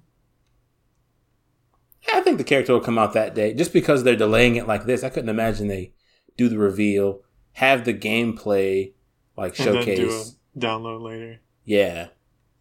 Yeah, 2.07 2.17
I 2.17 2.21
think 2.21 2.37
the 2.37 2.43
character 2.43 2.73
will 2.73 2.79
come 2.79 2.97
out 2.97 3.13
that 3.13 3.35
day. 3.35 3.53
Just 3.53 3.73
because 3.73 4.03
they're 4.03 4.15
delaying 4.15 4.55
it 4.55 4.67
like 4.67 4.85
this, 4.85 5.03
I 5.03 5.09
couldn't 5.09 5.29
imagine 5.29 5.67
they 5.67 5.93
do 6.37 6.49
the 6.49 6.57
reveal, 6.57 7.21
have 7.53 7.85
the 7.85 7.93
gameplay 7.93 8.93
like 9.37 9.55
showcase, 9.55 10.35
download 10.57 11.01
later. 11.01 11.39
Yeah, 11.65 12.07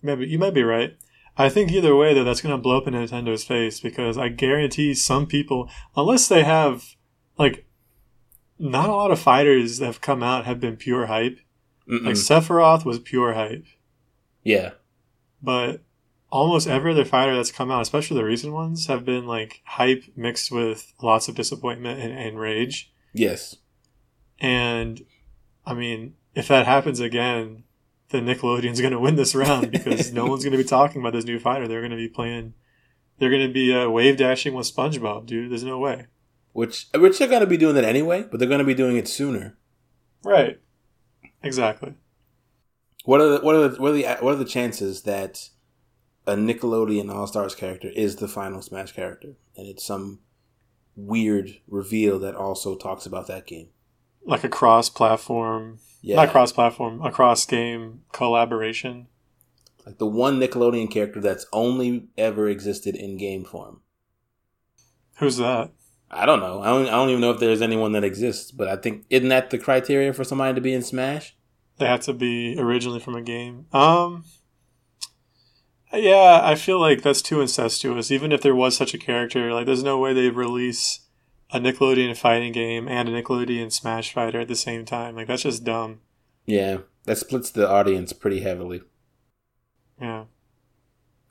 maybe 0.03 0.27
you 0.27 0.39
might 0.39 0.55
be 0.55 0.63
right. 0.63 0.97
I 1.41 1.49
think 1.49 1.71
either 1.71 1.95
way, 1.95 2.15
though, 2.15 2.25
that's 2.25 2.41
going 2.41 2.55
to 2.55 2.61
blow 2.61 2.79
up 2.79 2.89
in 2.89 2.95
Nintendo's 2.95 3.45
face 3.45 3.79
because 3.79 4.19
I 4.19 4.29
guarantee 4.29 4.93
some 4.93 5.25
people, 5.25 5.71
unless 5.97 6.27
they 6.27 6.43
have, 6.43 6.97
like, 7.39 7.65
not 8.59 8.89
a 8.89 8.95
lot 8.95 9.13
of 9.13 9.21
fighters 9.21 9.79
that 9.79 9.87
have 9.87 10.01
come 10.01 10.21
out 10.21 10.47
have 10.47 10.59
been 10.59 10.77
pure 10.77 11.07
hype. 11.07 11.39
Mm-mm. 11.89 12.07
Like, 12.07 12.17
Sephiroth 12.17 12.85
was 12.85 12.99
pure 12.99 13.35
hype. 13.35 13.67
Yeah. 14.43 14.73
But 15.41 15.83
almost 16.29 16.67
every 16.67 16.91
other 16.91 17.05
fighter 17.05 17.37
that's 17.37 17.53
come 17.53 17.71
out, 17.71 17.83
especially 17.83 18.17
the 18.17 18.25
recent 18.25 18.53
ones, 18.53 18.89
have 18.89 19.05
been, 19.05 19.25
like, 19.25 19.63
hype 19.65 20.03
mixed 20.17 20.51
with 20.51 20.93
lots 21.01 21.29
of 21.29 21.37
disappointment 21.37 22.01
and, 22.01 22.13
and 22.19 22.41
rage. 22.41 22.93
Yes. 23.13 23.55
And, 24.41 25.03
I 25.65 25.75
mean, 25.75 26.15
if 26.35 26.49
that 26.49 26.67
happens 26.67 26.99
again, 26.99 27.63
then 28.11 28.27
Nickelodeon's 28.27 28.81
going 28.81 28.93
to 28.93 29.01
win 29.01 29.17
this 29.17 29.35
round 29.35 29.71
because 29.71 30.13
no 30.13 30.27
one's 30.27 30.45
going 30.45 30.57
to 30.57 30.63
be 30.63 30.69
talking 30.69 31.01
about 31.01 31.13
this 31.13 31.25
new 31.25 31.39
fighter. 31.39 31.69
They're 31.69 31.81
going 31.81 31.91
to 31.91 31.97
be 31.97 32.09
playing. 32.09 32.55
They're 33.19 33.31
going 33.31 33.47
to 33.47 33.53
be 33.53 33.75
uh, 33.75 33.89
wave 33.89 34.17
dashing 34.17 34.55
with 34.55 34.73
SpongeBob, 34.73 35.27
dude. 35.27 35.51
There's 35.51 35.65
no 35.65 35.79
way. 35.79 36.07
Which 36.53 36.87
which 36.95 37.19
they're 37.19 37.29
going 37.29 37.41
to 37.41 37.47
be 37.47 37.57
doing 37.57 37.75
that 37.75 37.85
anyway, 37.85 38.25
but 38.29 38.41
they're 38.41 38.49
going 38.49 38.61
to 38.61 38.65
be 38.65 38.75
doing 38.75 38.97
it 38.97 39.09
sooner. 39.09 39.59
Right. 40.25 40.61
Exactly. 41.43 41.95
What 43.05 43.21
are 43.21 43.29
the 43.29 43.39
what 43.41 43.55
are 43.55 43.69
the 43.69 43.81
what 43.81 43.93
are 43.93 43.97
the 43.97 44.17
what 44.21 44.35
are 44.35 44.39
the 44.39 44.45
chances 44.45 45.03
that 45.03 45.51
a 46.27 46.35
Nickelodeon 46.35 47.15
All 47.15 47.27
Stars 47.27 47.55
character 47.55 47.89
is 47.89 48.17
the 48.17 48.29
final 48.29 48.61
Smash 48.61 48.93
character, 48.93 49.37
and 49.57 49.67
it's 49.67 49.85
some 49.85 50.21
weird 50.97 51.61
reveal 51.69 52.19
that 52.19 52.35
also 52.35 52.77
talks 52.77 53.07
about 53.07 53.27
that 53.29 53.47
game? 53.47 53.69
Like 54.25 54.45
a 54.45 54.49
cross-platform 54.49 55.79
yeah. 56.01 56.17
Not 56.17 56.31
cross 56.31 56.53
platform, 56.53 57.03
a 57.03 57.11
cross 57.11 57.45
game 57.47 58.03
collaboration. 58.13 59.09
Like 59.85 59.99
the 59.99 60.07
one 60.07 60.39
Nickelodeon 60.39 60.91
character 60.91 61.21
that's 61.21 61.47
only 61.53 62.09
ever 62.17 62.49
existed 62.49 62.95
in 62.95 63.17
game 63.17 63.45
form. 63.45 63.81
Who's 65.19 65.39
that? 65.39 65.71
I 66.11 66.27
don't 66.27 66.41
know. 66.41 66.63
I 66.63 66.67
don't, 66.67 66.87
I 66.87 66.93
don't 66.93 67.11
even 67.11 67.21
know 67.21 67.31
if 67.31 67.41
there's 67.41 67.63
anyone 67.63 67.93
that 67.93 68.05
exists, 68.05 68.51
but 68.51 68.69
I 68.69 68.77
think 68.77 69.05
isn't 69.11 69.29
that 69.29 69.51
the 69.51 69.59
criteria 69.59 70.13
for 70.13 70.25
somebody 70.25 70.55
to 70.55 70.61
be 70.61 70.73
in 70.73 70.83
Smash? 70.83 71.37
They 71.79 71.87
have 71.87 72.01
to 72.03 72.13
be 72.13 72.57
originally 72.59 73.01
from 73.01 73.15
a 73.15 73.23
game. 73.23 73.67
Um 73.73 74.25
yeah, 75.93 76.41
I 76.43 76.55
feel 76.55 76.79
like 76.79 77.03
that's 77.03 77.23
too 77.23 77.41
incestuous. 77.41 78.11
Even 78.11 78.31
if 78.31 78.43
there 78.43 78.55
was 78.55 78.77
such 78.77 78.93
a 78.93 78.99
character, 78.99 79.53
like 79.53 79.67
there's 79.67 79.83
no 79.83 79.99
way 79.99 80.13
they'd 80.13 80.35
release 80.35 81.01
a 81.51 81.59
Nickelodeon 81.59 82.17
fighting 82.17 82.53
game 82.53 82.89
and 82.89 83.09
a 83.09 83.23
Nickelodeon 83.23 83.73
Smash 83.73 84.13
fighter 84.13 84.41
at 84.41 84.49
the 84.49 84.57
same 84.57 84.85
time. 84.85 85.17
Like 85.17 85.29
that's 85.29 85.43
just 85.43 85.65
dumb. 85.65 86.01
Yeah, 86.47 86.79
that 87.05 87.19
splits 87.19 87.51
the 87.51 87.69
audience 87.69 88.13
pretty 88.13 88.41
heavily. 88.41 88.83
Yeah. 90.01 90.25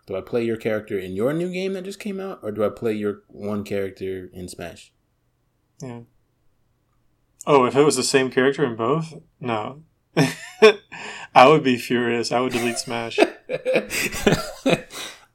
Do 0.05 0.15
I 0.15 0.21
play 0.21 0.43
your 0.43 0.57
character 0.57 0.97
in 0.97 1.13
your 1.13 1.33
new 1.33 1.51
game 1.51 1.73
that 1.73 1.83
just 1.83 1.99
came 1.99 2.19
out, 2.19 2.39
or 2.41 2.51
do 2.51 2.63
I 2.63 2.69
play 2.69 2.93
your 2.93 3.23
one 3.27 3.63
character 3.63 4.29
in 4.33 4.47
Smash? 4.47 4.93
Yeah. 5.81 6.01
Oh, 7.45 7.65
if 7.65 7.75
it 7.75 7.83
was 7.83 7.95
the 7.95 8.03
same 8.03 8.31
character 8.31 8.65
in 8.65 8.75
both, 8.75 9.13
no. 9.39 9.83
I 11.35 11.47
would 11.47 11.63
be 11.63 11.77
furious. 11.77 12.31
I 12.31 12.39
would 12.39 12.53
delete 12.53 12.79
Smash. 12.79 13.19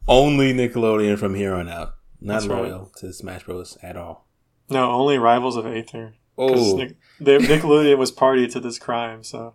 Only 0.09 0.53
Nickelodeon 0.53 1.19
from 1.19 1.35
here 1.35 1.55
on 1.55 1.69
out. 1.69 1.95
Not 2.21 2.35
That's 2.35 2.47
loyal 2.47 2.79
right. 2.81 2.95
to 2.97 3.13
Smash 3.13 3.45
Bros. 3.45 3.79
at 3.83 3.97
all. 3.97 4.27
No, 4.73 4.91
only 4.91 5.19
rivals 5.19 5.57
of 5.57 5.67
Aether. 5.67 6.15
Oh, 6.39 6.77
Nick, 6.77 6.97
Nickelodeon 7.21 7.99
was 7.99 8.11
party 8.11 8.47
to 8.49 8.61
this 8.61 8.79
crime, 8.79 9.23
so 9.23 9.55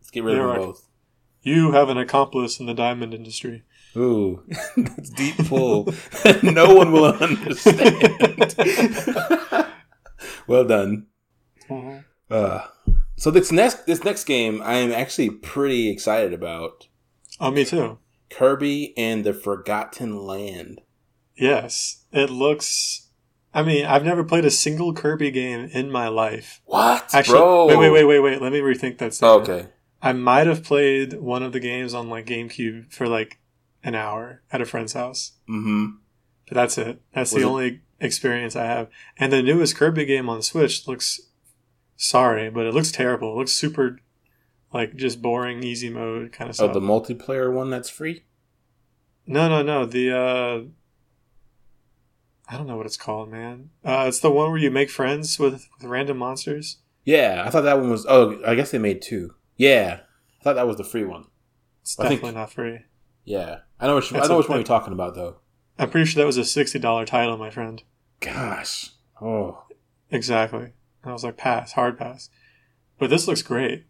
let's 0.00 0.10
get 0.10 0.24
rid 0.24 0.38
of 0.38 0.46
them 0.46 0.56
both. 0.56 0.88
You 1.42 1.72
have 1.72 1.88
an 1.88 1.98
accomplice 1.98 2.60
in 2.60 2.66
the 2.66 2.74
diamond 2.74 3.14
industry. 3.14 3.62
Ooh, 3.96 4.42
that's 4.76 5.10
deep 5.10 5.36
pull. 5.48 5.92
no 6.42 6.74
one 6.74 6.92
will 6.92 7.06
understand. 7.06 8.56
well 10.46 10.64
done. 10.64 11.06
Mm-hmm. 11.68 11.98
Uh, 12.30 12.66
so 13.16 13.30
this 13.30 13.52
next 13.52 13.86
this 13.86 14.02
next 14.04 14.24
game, 14.24 14.62
I 14.64 14.74
am 14.74 14.92
actually 14.92 15.30
pretty 15.30 15.88
excited 15.88 16.32
about. 16.32 16.88
Oh, 17.38 17.50
me 17.50 17.64
too. 17.64 17.98
Kirby 18.30 18.94
and 18.96 19.24
the 19.24 19.34
Forgotten 19.34 20.16
Land. 20.16 20.80
Yes, 21.36 22.04
it 22.12 22.30
looks 22.30 23.10
I 23.54 23.62
mean, 23.62 23.84
I've 23.84 24.04
never 24.04 24.24
played 24.24 24.44
a 24.44 24.50
single 24.50 24.94
Kirby 24.94 25.30
game 25.30 25.68
in 25.72 25.90
my 25.90 26.08
life. 26.08 26.62
What? 26.64 27.14
Actually, 27.14 27.38
Bro. 27.38 27.66
wait, 27.66 27.76
wait, 27.76 27.90
wait, 27.90 28.04
wait, 28.06 28.20
wait. 28.20 28.42
Let 28.42 28.52
me 28.52 28.60
rethink 28.60 28.98
that 28.98 29.14
statement. 29.14 29.48
okay. 29.48 29.68
I 30.00 30.12
might 30.12 30.46
have 30.46 30.64
played 30.64 31.14
one 31.14 31.42
of 31.42 31.52
the 31.52 31.60
games 31.60 31.94
on 31.94 32.08
like 32.08 32.26
GameCube 32.26 32.92
for 32.92 33.06
like 33.06 33.38
an 33.84 33.94
hour 33.94 34.42
at 34.50 34.60
a 34.60 34.64
friend's 34.64 34.94
house. 34.94 35.32
Mm-hmm. 35.48 35.96
But 36.48 36.54
that's 36.54 36.78
it. 36.78 37.02
That's 37.14 37.32
Was 37.32 37.42
the 37.42 37.46
it? 37.46 37.50
only 37.50 37.80
experience 38.00 38.56
I 38.56 38.64
have. 38.64 38.88
And 39.16 39.32
the 39.32 39.42
newest 39.42 39.76
Kirby 39.76 40.04
game 40.06 40.28
on 40.28 40.42
Switch 40.42 40.88
looks 40.88 41.20
sorry, 41.96 42.50
but 42.50 42.66
it 42.66 42.74
looks 42.74 42.90
terrible. 42.90 43.34
It 43.34 43.36
looks 43.38 43.52
super 43.52 44.00
like 44.72 44.96
just 44.96 45.22
boring, 45.22 45.62
easy 45.62 45.90
mode 45.90 46.32
kind 46.32 46.48
of 46.50 46.56
stuff. 46.56 46.70
Oh, 46.70 46.80
the 46.80 46.80
multiplayer 46.80 47.52
one 47.52 47.70
that's 47.70 47.90
free? 47.90 48.24
No, 49.26 49.48
no, 49.48 49.62
no. 49.62 49.86
The 49.86 50.10
uh 50.16 50.60
I 52.52 52.58
don't 52.58 52.66
know 52.66 52.76
what 52.76 52.84
it's 52.84 52.98
called, 52.98 53.30
man. 53.30 53.70
Uh, 53.82 54.04
it's 54.08 54.20
the 54.20 54.30
one 54.30 54.50
where 54.50 54.60
you 54.60 54.70
make 54.70 54.90
friends 54.90 55.38
with, 55.38 55.66
with 55.78 55.84
random 55.84 56.18
monsters. 56.18 56.76
Yeah, 57.02 57.42
I 57.46 57.50
thought 57.50 57.62
that 57.62 57.78
one 57.78 57.90
was. 57.90 58.04
Oh, 58.06 58.38
I 58.46 58.54
guess 58.54 58.70
they 58.70 58.78
made 58.78 59.00
two. 59.00 59.34
Yeah, 59.56 60.00
I 60.40 60.44
thought 60.44 60.56
that 60.56 60.66
was 60.66 60.76
the 60.76 60.84
free 60.84 61.04
one. 61.04 61.24
It's 61.80 61.98
I 61.98 62.04
definitely 62.04 62.28
think, 62.28 62.36
not 62.36 62.52
free. 62.52 62.80
Yeah, 63.24 63.60
I 63.80 63.86
know. 63.86 63.96
Which, 63.96 64.12
I 64.12 64.26
know 64.26 64.34
a, 64.34 64.36
which 64.36 64.48
one 64.48 64.58
you're 64.58 64.64
talking 64.64 64.92
about, 64.92 65.14
though. 65.14 65.36
I'm 65.78 65.88
pretty 65.88 66.04
sure 66.04 66.20
that 66.20 66.26
was 66.26 66.36
a 66.36 66.44
sixty 66.44 66.78
dollar 66.78 67.06
title, 67.06 67.38
my 67.38 67.50
friend. 67.50 67.82
Gosh. 68.20 68.90
Oh. 69.20 69.64
Exactly. 70.10 70.64
And 70.64 71.10
I 71.10 71.12
was 71.12 71.24
like, 71.24 71.38
pass, 71.38 71.72
hard 71.72 71.98
pass. 71.98 72.28
But 72.98 73.08
this 73.08 73.26
looks 73.26 73.42
great. 73.42 73.86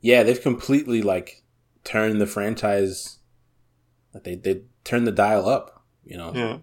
Yeah, 0.00 0.24
they've 0.24 0.42
completely 0.42 1.02
like 1.02 1.44
turned 1.84 2.20
the 2.20 2.26
franchise 2.26 3.18
like 4.12 4.24
they 4.24 4.34
they 4.34 4.62
turn 4.82 5.04
the 5.04 5.12
dial 5.12 5.48
up. 5.48 5.84
You 6.04 6.16
know. 6.16 6.32
Yeah. 6.34 6.58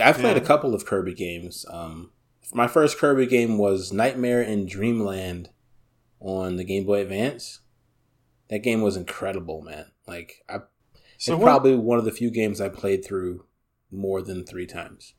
I've 0.00 0.18
played 0.18 0.36
Yeah. 0.36 0.42
a 0.42 0.46
couple 0.46 0.74
of 0.74 0.86
Kirby 0.86 1.14
games. 1.14 1.66
Um, 1.70 2.12
my 2.54 2.66
first 2.66 2.98
Kirby 2.98 3.26
game 3.26 3.58
was 3.58 3.92
Nightmare 3.92 4.42
in 4.42 4.66
Dreamland 4.66 5.50
on 6.20 6.56
the 6.56 6.64
Game 6.64 6.84
Boy 6.84 7.00
Advance. 7.00 7.60
That 8.48 8.60
game 8.60 8.82
was 8.82 8.96
incredible, 8.96 9.62
man. 9.62 9.86
Like, 10.06 10.44
I, 10.48 10.58
So 11.18 11.34
it's 11.34 11.40
what, 11.40 11.42
probably 11.42 11.76
one 11.76 11.98
of 11.98 12.04
the 12.04 12.10
few 12.10 12.30
games 12.30 12.60
I 12.60 12.68
played 12.68 13.04
through 13.04 13.46
more 13.90 14.22
than 14.22 14.44
three 14.44 14.66
times. 14.66 15.14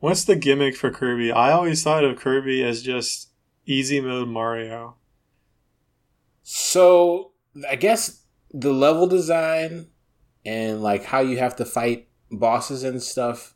what's 0.00 0.24
the 0.24 0.34
gimmick 0.36 0.76
for 0.76 0.90
Kirby? 0.90 1.30
I 1.32 1.52
always 1.52 1.82
thought 1.82 2.02
of 2.04 2.18
Kirby 2.18 2.62
as 2.64 2.82
just 2.82 3.30
easy 3.66 4.00
mode 4.00 4.28
Mario. 4.28 4.96
So, 6.42 7.32
I 7.68 7.76
guess 7.76 8.24
the 8.52 8.72
level 8.72 9.06
design 9.06 9.86
and 10.44 10.82
like 10.82 11.04
how 11.04 11.20
you 11.20 11.38
have 11.38 11.56
to 11.56 11.64
fight 11.64 12.08
bosses 12.30 12.82
and 12.82 13.02
stuff, 13.02 13.54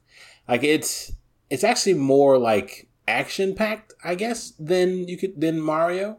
like 0.49 0.65
it's 0.65 1.13
it's 1.51 1.65
actually 1.65 1.95
more 1.95 2.39
like 2.39 2.89
action 3.09 3.55
packed, 3.55 3.93
I 4.05 4.15
guess, 4.15 4.53
than 4.59 5.09
you 5.09 5.17
could 5.17 5.41
than 5.41 5.61
Mario. 5.61 6.19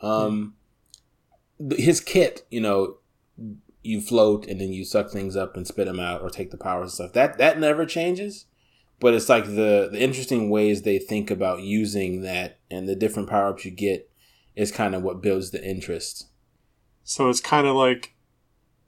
Um, 0.00 0.54
his 1.76 2.00
kit, 2.00 2.46
you 2.50 2.60
know, 2.60 2.98
you 3.82 4.00
float 4.00 4.46
and 4.46 4.60
then 4.60 4.72
you 4.72 4.84
suck 4.84 5.10
things 5.10 5.36
up 5.36 5.56
and 5.56 5.66
spit 5.66 5.86
them 5.86 6.00
out 6.00 6.22
or 6.22 6.30
take 6.30 6.50
the 6.50 6.56
powers 6.56 6.84
and 6.84 6.92
stuff. 6.92 7.12
That 7.12 7.38
that 7.38 7.58
never 7.58 7.86
changes. 7.86 8.46
But 9.00 9.14
it's 9.14 9.28
like 9.28 9.44
the 9.44 9.88
the 9.90 10.00
interesting 10.00 10.50
ways 10.50 10.82
they 10.82 10.98
think 10.98 11.30
about 11.30 11.62
using 11.62 12.22
that 12.22 12.58
and 12.70 12.88
the 12.88 12.96
different 12.96 13.28
power 13.28 13.48
ups 13.48 13.64
you 13.64 13.70
get 13.70 14.10
is 14.54 14.70
kind 14.70 14.94
of 14.94 15.02
what 15.02 15.22
builds 15.22 15.50
the 15.50 15.62
interest. 15.62 16.28
So 17.02 17.28
it's 17.28 17.40
kind 17.40 17.66
of 17.66 17.76
like 17.76 18.14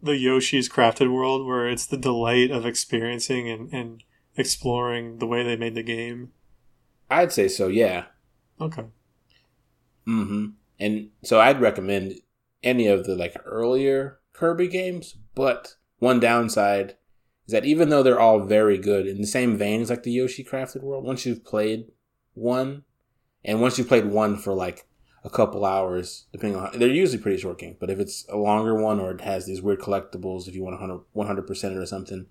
the 0.02 0.16
Yoshi's 0.16 0.68
Crafted 0.68 1.12
World, 1.12 1.46
where 1.46 1.68
it's 1.68 1.86
the 1.86 1.96
delight 1.96 2.50
of 2.50 2.64
experiencing 2.64 3.50
and, 3.50 3.72
and 3.72 4.04
exploring 4.36 5.18
the 5.18 5.26
way 5.26 5.42
they 5.42 5.56
made 5.56 5.74
the 5.74 5.82
game. 5.82 6.32
I'd 7.10 7.32
say 7.32 7.48
so, 7.48 7.68
yeah. 7.68 8.06
Okay. 8.60 8.84
hmm 10.04 10.46
And 10.78 11.10
so 11.22 11.40
I'd 11.40 11.60
recommend 11.60 12.14
any 12.62 12.86
of 12.86 13.04
the 13.04 13.14
like 13.16 13.36
earlier 13.44 14.18
Kirby 14.32 14.68
games, 14.68 15.16
but 15.34 15.74
one 15.98 16.20
downside 16.20 16.96
is 17.46 17.52
that 17.52 17.64
even 17.64 17.88
though 17.88 18.02
they're 18.02 18.20
all 18.20 18.40
very 18.40 18.78
good 18.78 19.06
in 19.06 19.20
the 19.20 19.26
same 19.26 19.56
vein 19.56 19.80
as 19.82 19.90
like 19.90 20.02
the 20.02 20.10
Yoshi 20.12 20.44
Crafted 20.44 20.82
World, 20.82 21.04
once 21.04 21.24
you've 21.24 21.44
played 21.44 21.92
one, 22.34 22.82
and 23.44 23.60
once 23.60 23.78
you've 23.78 23.88
played 23.88 24.06
one 24.06 24.36
for 24.36 24.52
like 24.52 24.86
a 25.24 25.30
couple 25.30 25.64
hours, 25.64 26.26
depending 26.32 26.58
on 26.58 26.66
how, 26.72 26.78
they're 26.78 26.88
usually 26.88 27.22
pretty 27.22 27.38
short 27.38 27.58
games, 27.58 27.76
but 27.80 27.90
if 27.90 27.98
it's 27.98 28.26
a 28.28 28.36
longer 28.36 28.74
one 28.74 29.00
or 29.00 29.12
it 29.12 29.20
has 29.20 29.46
these 29.46 29.62
weird 29.62 29.80
collectibles, 29.80 30.48
if 30.48 30.54
you 30.54 30.62
want 30.64 30.78
100 31.12 31.46
percent 31.46 31.76
or 31.76 31.86
something, 31.86 32.26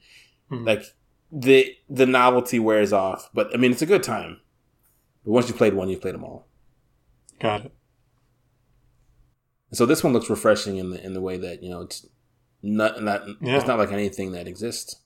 Mhm. 0.52 0.66
like 0.66 0.84
the 1.32 1.76
the 1.90 2.06
novelty 2.06 2.60
wears 2.60 2.94
off. 2.94 3.30
But 3.34 3.54
I 3.54 3.58
mean, 3.58 3.72
it's 3.72 3.82
a 3.82 3.86
good 3.88 4.04
time. 4.04 4.40
But 5.24 5.32
once 5.32 5.48
you've 5.48 5.58
played 5.58 5.74
one, 5.74 5.90
you've 5.90 6.02
played 6.02 6.14
them 6.14 6.24
all. 6.24 6.48
Got 7.40 7.66
it. 7.66 7.74
So 9.74 9.86
this 9.86 10.04
one 10.04 10.14
looks 10.14 10.30
refreshing 10.30 10.78
in 10.78 10.92
the 10.92 11.04
in 11.04 11.14
the 11.14 11.22
way 11.22 11.38
that 11.38 11.62
you 11.64 11.70
know 11.70 11.82
it's 11.82 12.06
not 12.62 13.02
not 13.04 13.24
Yeah. 13.42 13.58
it's 13.58 13.68
not 13.68 13.78
like 13.80 13.92
anything 13.92 14.32
that 14.32 14.48
exists. 14.48 15.02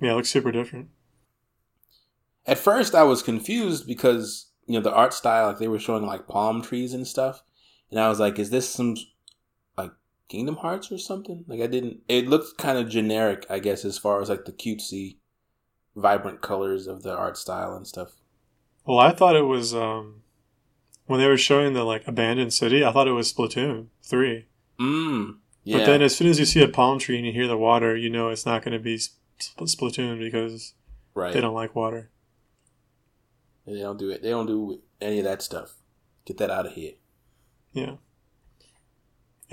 Yeah, 0.00 0.12
it 0.12 0.16
looks 0.16 0.30
super 0.30 0.52
different. 0.52 0.88
At 2.46 2.58
first, 2.58 2.94
I 2.94 3.02
was 3.04 3.22
confused 3.22 3.86
because 3.86 4.50
you 4.66 4.74
know 4.74 4.80
the 4.82 4.92
art 4.92 5.12
style, 5.12 5.48
like 5.48 5.58
they 5.58 5.68
were 5.68 5.78
showing 5.78 6.06
like 6.06 6.26
palm 6.28 6.62
trees 6.62 6.94
and 6.94 7.06
stuff, 7.06 7.42
and 7.90 7.98
I 8.00 8.08
was 8.08 8.20
like, 8.20 8.38
"Is 8.38 8.50
this 8.50 8.68
some 8.68 8.96
Kingdom 10.28 10.56
Hearts 10.56 10.90
or 10.90 10.98
something?" 10.98 11.44
Like 11.46 11.60
I 11.60 11.66
didn't. 11.66 12.00
It 12.08 12.28
looked 12.28 12.58
kind 12.58 12.78
of 12.78 12.88
generic, 12.88 13.46
I 13.48 13.58
guess, 13.58 13.84
as 13.84 13.98
far 13.98 14.20
as 14.20 14.28
like 14.28 14.44
the 14.44 14.52
cutesy, 14.52 15.16
vibrant 15.96 16.42
colors 16.42 16.86
of 16.86 17.02
the 17.02 17.14
art 17.16 17.36
style 17.36 17.74
and 17.74 17.86
stuff. 17.86 18.16
Well, 18.86 18.98
I 18.98 19.12
thought 19.12 19.36
it 19.36 19.46
was 19.46 19.74
um, 19.74 20.22
when 21.06 21.20
they 21.20 21.26
were 21.26 21.38
showing 21.38 21.72
the 21.72 21.84
like 21.84 22.06
abandoned 22.06 22.52
city. 22.52 22.84
I 22.84 22.92
thought 22.92 23.08
it 23.08 23.12
was 23.12 23.32
Splatoon 23.32 23.86
three. 24.02 24.46
Mm. 24.78 25.36
Yeah. 25.62 25.78
But 25.78 25.86
then, 25.86 26.02
as 26.02 26.14
soon 26.14 26.28
as 26.28 26.38
you 26.38 26.44
see 26.44 26.62
a 26.62 26.68
palm 26.68 26.98
tree 26.98 27.16
and 27.16 27.26
you 27.26 27.32
hear 27.32 27.46
the 27.46 27.56
water, 27.56 27.96
you 27.96 28.10
know 28.10 28.28
it's 28.28 28.44
not 28.44 28.62
going 28.62 28.72
to 28.76 28.78
be 28.78 28.98
Sp- 29.00 29.16
Splatoon 29.38 30.18
because 30.18 30.74
right. 31.14 31.32
they 31.32 31.40
don't 31.40 31.54
like 31.54 31.74
water. 31.74 32.10
They 33.66 33.80
don't 33.80 33.98
do 33.98 34.10
it. 34.10 34.22
They 34.22 34.30
don't 34.30 34.46
do 34.46 34.82
any 35.00 35.18
of 35.18 35.24
that 35.24 35.40
stuff. 35.40 35.74
Get 36.26 36.36
that 36.38 36.50
out 36.50 36.66
of 36.66 36.72
here. 36.72 36.92
Yeah. 37.72 37.94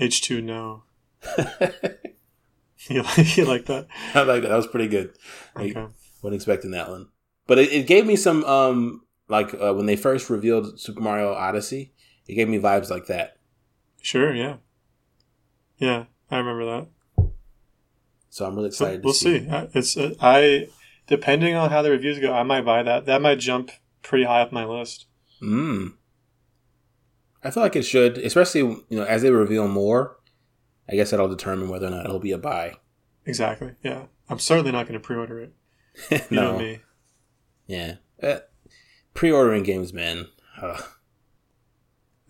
H 0.02 0.20
two 0.22 0.40
no. 0.42 0.82
You 2.88 3.02
like 3.02 3.36
you 3.36 3.44
like 3.44 3.66
that? 3.66 3.86
I 4.12 4.22
like 4.22 4.42
that. 4.42 4.48
That 4.48 4.56
was 4.56 4.66
pretty 4.66 4.88
good. 4.88 5.12
Okay. 5.56 5.72
wasn't 6.20 6.34
expecting 6.34 6.72
that 6.72 6.88
one, 6.90 7.08
but 7.46 7.58
it, 7.60 7.72
it 7.72 7.86
gave 7.86 8.04
me 8.06 8.16
some 8.16 8.42
um 8.44 9.02
like 9.28 9.54
uh, 9.54 9.72
when 9.72 9.86
they 9.86 9.94
first 9.94 10.28
revealed 10.28 10.80
Super 10.80 11.00
Mario 11.00 11.32
Odyssey. 11.32 11.92
It 12.26 12.34
gave 12.34 12.48
me 12.48 12.58
vibes 12.58 12.90
like 12.90 13.06
that. 13.06 13.36
Sure. 14.00 14.34
Yeah. 14.34 14.56
Yeah, 15.78 16.04
I 16.30 16.38
remember 16.38 16.64
that. 17.16 17.28
So 18.30 18.46
I'm 18.46 18.56
really 18.56 18.70
So 18.72 18.84
excited. 18.86 19.04
we'll 19.04 19.12
to 19.14 19.18
see. 19.18 19.40
see. 19.40 19.48
Uh, 19.48 19.66
It's 19.74 19.96
uh, 19.96 20.14
I 20.20 20.66
depending 21.06 21.54
on 21.54 21.70
how 21.70 21.82
the 21.82 21.90
reviews 21.90 22.18
go, 22.18 22.32
I 22.32 22.42
might 22.42 22.64
buy 22.64 22.82
that. 22.82 23.06
That 23.06 23.22
might 23.22 23.38
jump 23.38 23.70
pretty 24.02 24.24
high 24.24 24.42
up 24.42 24.50
my 24.52 24.64
list. 24.64 25.06
Mm. 25.40 25.92
I 27.44 27.50
feel 27.50 27.62
like 27.62 27.76
it 27.76 27.82
should, 27.82 28.18
especially 28.18 28.60
you 28.60 28.84
know 28.90 29.04
as 29.04 29.22
they 29.22 29.30
reveal 29.30 29.68
more. 29.68 30.18
I 30.88 30.94
guess 30.96 31.10
that'll 31.10 31.28
determine 31.28 31.68
whether 31.68 31.86
or 31.86 31.90
not 31.90 32.04
it'll 32.04 32.18
be 32.18 32.32
a 32.32 32.38
buy. 32.38 32.74
Exactly. 33.24 33.72
Yeah. 33.82 34.06
I'm 34.28 34.38
certainly 34.40 34.72
not 34.72 34.86
going 34.88 35.00
to 35.00 35.04
pre-order 35.06 35.38
it. 35.40 35.52
You 36.30 36.36
know 36.36 36.52
no, 36.52 36.58
me. 36.58 36.80
yeah, 37.66 37.96
uh, 38.22 38.38
pre-ordering 39.14 39.62
games, 39.62 39.92
man. 39.92 40.26
Ugh. 40.60 40.82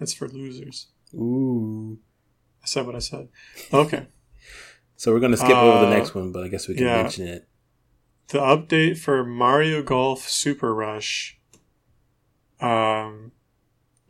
It's 0.00 0.12
for 0.12 0.28
losers. 0.28 0.88
Ooh. 1.14 1.98
I 2.62 2.66
said 2.66 2.86
what 2.86 2.94
I 2.96 3.00
said. 3.00 3.28
Okay. 3.72 4.06
So 4.96 5.12
we're 5.12 5.18
gonna 5.18 5.36
skip 5.36 5.50
over 5.56 5.80
the 5.80 5.92
Uh, 5.92 5.96
next 5.98 6.14
one, 6.14 6.30
but 6.30 6.44
I 6.44 6.48
guess 6.48 6.68
we 6.68 6.74
can 6.76 6.84
yeah. 6.86 7.02
mention 7.02 7.26
it. 7.26 7.48
the 8.28 8.38
update 8.38 8.98
for 8.98 9.24
Mario 9.24 9.82
Golf 9.82 10.28
Super 10.28 10.72
Rush 10.72 11.40
um 12.60 13.32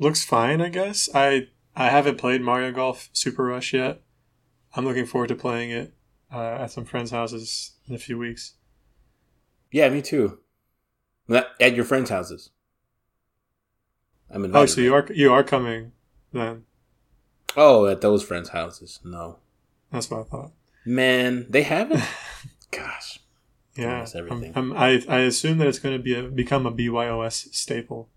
looks 0.03 0.25
fine, 0.25 0.61
I 0.61 0.69
guess. 0.69 1.09
I 1.15 1.49
I 1.75 1.89
haven't 1.89 2.19
played 2.19 2.43
Mario 2.43 2.73
Golf 2.73 3.09
Super 3.13 3.45
Rush 3.45 3.73
yet. 3.73 4.03
I'm 4.75 4.85
looking 4.85 5.07
forward 5.07 5.29
to 5.29 5.35
playing 5.35 5.71
it 5.71 5.93
uh, 6.33 6.41
at 6.61 6.71
some 6.71 6.85
friends' 6.85 7.11
houses 7.11 7.73
in 7.89 7.95
a 7.95 7.99
few 7.99 8.19
weeks. 8.19 8.55
Yeah, 9.71 9.89
me 9.89 10.03
too. 10.03 10.39
At 11.31 11.75
your 11.75 11.85
friends' 11.85 12.11
houses. 12.11 12.51
I'm 14.31 14.43
Oh, 14.43 14.45
invited. 14.47 14.69
so 14.73 14.81
you 14.81 14.95
are 14.95 15.07
you 15.15 15.33
are 15.33 15.43
coming 15.45 15.93
then? 16.33 16.65
Oh, 17.57 17.87
at 17.87 18.01
those 18.01 18.23
friends' 18.23 18.51
houses. 18.51 18.99
No, 19.05 19.39
That's 19.91 20.11
what 20.11 20.21
I 20.21 20.25
thought. 20.25 20.53
man, 20.87 21.47
they 21.51 21.63
haven't. 21.63 22.03
Gosh, 22.71 23.21
Yeah, 23.77 24.07
everything. 24.15 24.53
I'm, 24.57 24.73
I'm, 24.73 24.79
I 24.79 25.03
I 25.09 25.19
assume 25.21 25.59
that 25.59 25.69
it's 25.69 25.79
going 25.79 25.97
to 25.97 26.03
be 26.03 26.15
a, 26.15 26.23
become 26.23 26.65
a 26.67 26.73
BYOS 26.73 27.53
staple, 27.55 28.09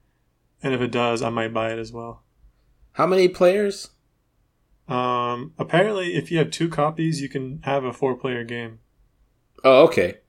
and 0.66 0.74
if 0.74 0.82
it 0.82 0.92
does, 0.92 1.22
I 1.22 1.30
might 1.30 1.54
buy 1.54 1.72
it 1.72 1.80
as 1.80 1.94
well. 1.94 2.24
how 2.94 3.06
many 3.08 3.28
players? 3.30 3.92
Um, 4.88 5.54
apparently, 5.58 6.16
if 6.16 6.30
you 6.32 6.38
have 6.40 6.52
two 6.52 6.70
copies, 6.70 7.22
you 7.22 7.30
can 7.30 7.60
have 7.64 7.84
a 7.84 7.94
four-player 7.94 8.44
game. 8.44 8.80
Oh, 9.64 9.84
okay. 9.86 10.20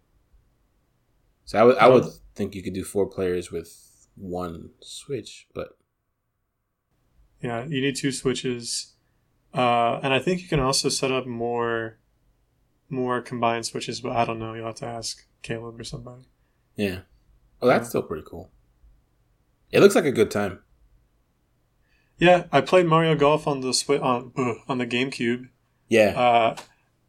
So 1.45 1.59
I 1.59 1.63
would 1.65 1.77
I 1.79 1.89
would 1.89 2.05
think 2.35 2.55
you 2.55 2.63
could 2.63 2.73
do 2.75 2.85
four 2.85 3.07
players 3.07 3.51
with 3.53 4.09
one 4.17 4.71
Switch, 4.81 5.47
but 5.55 5.77
Yeah, 7.43 7.65
you 7.67 7.81
need 7.83 7.97
two 7.97 8.11
switches, 8.13 8.95
uh, 9.55 10.01
and 10.03 10.13
I 10.13 10.19
think 10.19 10.41
you 10.43 10.49
can 10.49 10.59
also 10.61 10.89
set 10.89 11.13
up 11.13 11.27
more, 11.27 11.99
more 12.89 13.21
combined 13.21 13.67
switches. 13.67 14.01
But 14.01 14.13
I 14.17 14.25
don't 14.25 14.39
know. 14.39 14.55
You'll 14.55 14.67
have 14.67 14.77
to 14.77 14.87
ask 14.87 15.25
Caleb 15.43 15.79
or 15.79 15.85
somebody. 15.85 16.23
yeah. 16.77 17.01
Oh, 17.63 17.67
that's 17.69 17.85
Yeah. 17.87 17.89
still 17.91 18.03
pretty 18.03 18.25
cool. 18.27 18.51
It 19.73 19.81
looks 19.81 19.95
like 19.95 20.05
a 20.05 20.13
good 20.13 20.31
time. 20.31 20.61
Yeah, 22.19 22.45
I 22.51 22.61
played 22.63 22.87
Mario 22.87 23.15
Golf 23.15 23.47
on 23.47 23.61
the 23.61 23.69
Swi 23.69 24.01
on 24.03 24.33
ugh, 24.37 24.57
on 24.69 24.79
the 24.79 24.87
GameCube. 24.87 25.49
Yeah. 25.89 26.19
Uh, 26.19 26.57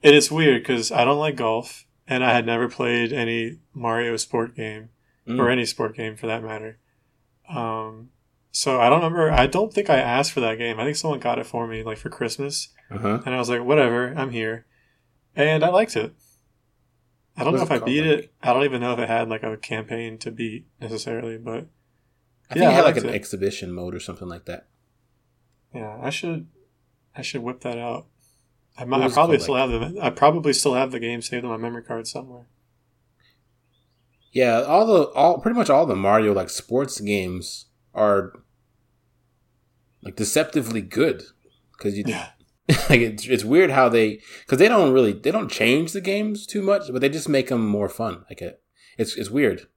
it 0.01 0.13
is 0.13 0.29
weird 0.31 0.61
because 0.63 0.91
I 0.91 1.05
don't 1.05 1.17
like 1.19 1.35
golf, 1.37 1.85
and 2.07 2.23
I 2.23 2.33
had 2.33 2.45
never 2.45 2.67
played 2.67 3.13
any 3.13 3.59
Mario 3.73 4.17
sport 4.17 4.55
game 4.55 4.89
Mm. 5.27 5.39
or 5.39 5.49
any 5.49 5.65
sport 5.65 5.93
game 5.97 6.15
for 6.15 6.25
that 6.27 6.41
matter. 6.41 6.77
Um, 7.49 8.11
so 8.51 8.79
I 8.79 8.87
don't 8.89 8.99
remember. 8.99 9.29
I 9.29 9.45
don't 9.45 9.73
think 9.73 9.89
I 9.89 9.97
asked 9.97 10.31
for 10.31 10.39
that 10.39 10.57
game. 10.57 10.79
I 10.79 10.85
think 10.85 10.95
someone 10.95 11.19
got 11.19 11.37
it 11.37 11.45
for 11.45 11.67
me, 11.67 11.83
like 11.83 11.97
for 11.97 12.09
Christmas, 12.09 12.69
Uh-huh. 12.89 13.19
and 13.25 13.35
I 13.35 13.37
was 13.37 13.49
like, 13.49 13.61
whatever, 13.63 14.13
I'm 14.15 14.31
here, 14.31 14.65
and 15.35 15.65
I 15.65 15.69
liked 15.69 15.97
it. 15.97 16.13
I 17.35 17.43
don't 17.43 17.55
know 17.55 17.61
if 17.61 17.71
I 17.71 17.79
beat 17.79 18.03
like- 18.05 18.19
it. 18.19 18.33
I 18.41 18.53
don't 18.53 18.63
even 18.63 18.79
know 18.79 18.93
if 18.93 18.99
it 18.99 19.09
had 19.09 19.27
like 19.27 19.43
a 19.43 19.57
campaign 19.57 20.17
to 20.19 20.31
beat 20.31 20.65
necessarily, 20.79 21.37
but 21.37 21.67
I 22.49 22.53
think 22.53 22.63
Yeah, 22.63 22.69
it 22.69 22.73
I 22.73 22.75
had 22.75 22.85
like 22.85 22.97
an 22.97 23.09
it. 23.09 23.15
exhibition 23.15 23.71
mode 23.71 23.93
or 23.95 23.99
something 23.99 24.27
like 24.27 24.45
that. 24.45 24.67
yeah, 25.73 25.97
I 26.01 26.09
should 26.09 26.47
I 27.15 27.21
should 27.21 27.41
whip 27.43 27.61
that 27.61 27.77
out. 27.77 28.05
I, 28.77 28.85
might, 28.85 29.01
I 29.01 29.09
probably 29.09 29.39
still 29.39 29.55
have 29.55 29.71
the. 29.71 29.99
I 30.01 30.11
probably 30.11 30.53
still 30.53 30.75
have 30.75 30.91
the 30.91 30.99
game 30.99 31.21
saved 31.23 31.43
on 31.43 31.49
my 31.49 31.57
memory 31.57 31.81
card 31.83 32.05
somewhere. 32.07 32.45
Yeah, 34.31 34.61
all 34.61 34.85
the 34.85 35.03
all 35.09 35.39
pretty 35.39 35.57
much 35.57 35.69
all 35.69 35.85
the 35.85 35.95
Mario 35.95 36.33
like 36.33 36.49
sports 36.49 36.99
games 37.01 37.65
are 37.93 38.33
like 40.03 40.15
deceptively 40.15 40.81
good 40.81 41.23
because 41.71 41.97
you 41.97 42.03
Yeah. 42.05 42.29
like 42.89 42.99
it's 42.99 43.25
it's 43.25 43.43
weird 43.45 43.71
how 43.71 43.89
they 43.89 44.21
because 44.41 44.59
they 44.59 44.67
don't 44.67 44.93
really 44.93 45.13
they 45.13 45.31
don't 45.31 45.49
change 45.49 45.93
the 45.93 46.01
games 46.01 46.45
too 46.45 46.61
much, 46.61 46.83
but 46.91 47.01
they 47.01 47.09
just 47.09 47.29
make 47.29 47.47
them 47.47 47.65
more 47.65 47.89
fun. 47.89 48.25
Like 48.29 48.41
it, 48.41 48.61
it's 48.97 49.15
it's 49.15 49.29
weird. 49.29 49.67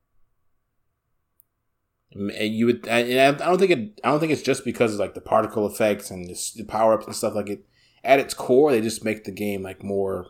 And 2.13 2.33
you 2.55 2.67
would, 2.67 2.89
and 2.89 3.41
I 3.41 3.47
don't 3.47 3.59
think 3.59 3.71
it. 3.71 4.01
I 4.03 4.11
don't 4.11 4.19
think 4.21 4.33
it's 4.33 4.43
just 4.43 4.65
because 4.65 4.95
of 4.95 5.01
like 5.01 5.15
the 5.15 5.21
particle 5.21 5.67
effects 5.67 6.11
and 6.11 6.27
the, 6.29 6.51
the 6.57 6.65
power 6.65 6.95
ups 6.95 7.07
and 7.07 7.15
stuff. 7.15 7.35
Like 7.35 7.49
it, 7.49 7.65
at 8.03 8.19
its 8.19 8.35
core, 8.35 8.73
they 8.73 8.81
just 8.81 9.05
make 9.05 9.25
the 9.25 9.31
game 9.31 9.63
like 9.63 9.85
more. 9.85 10.27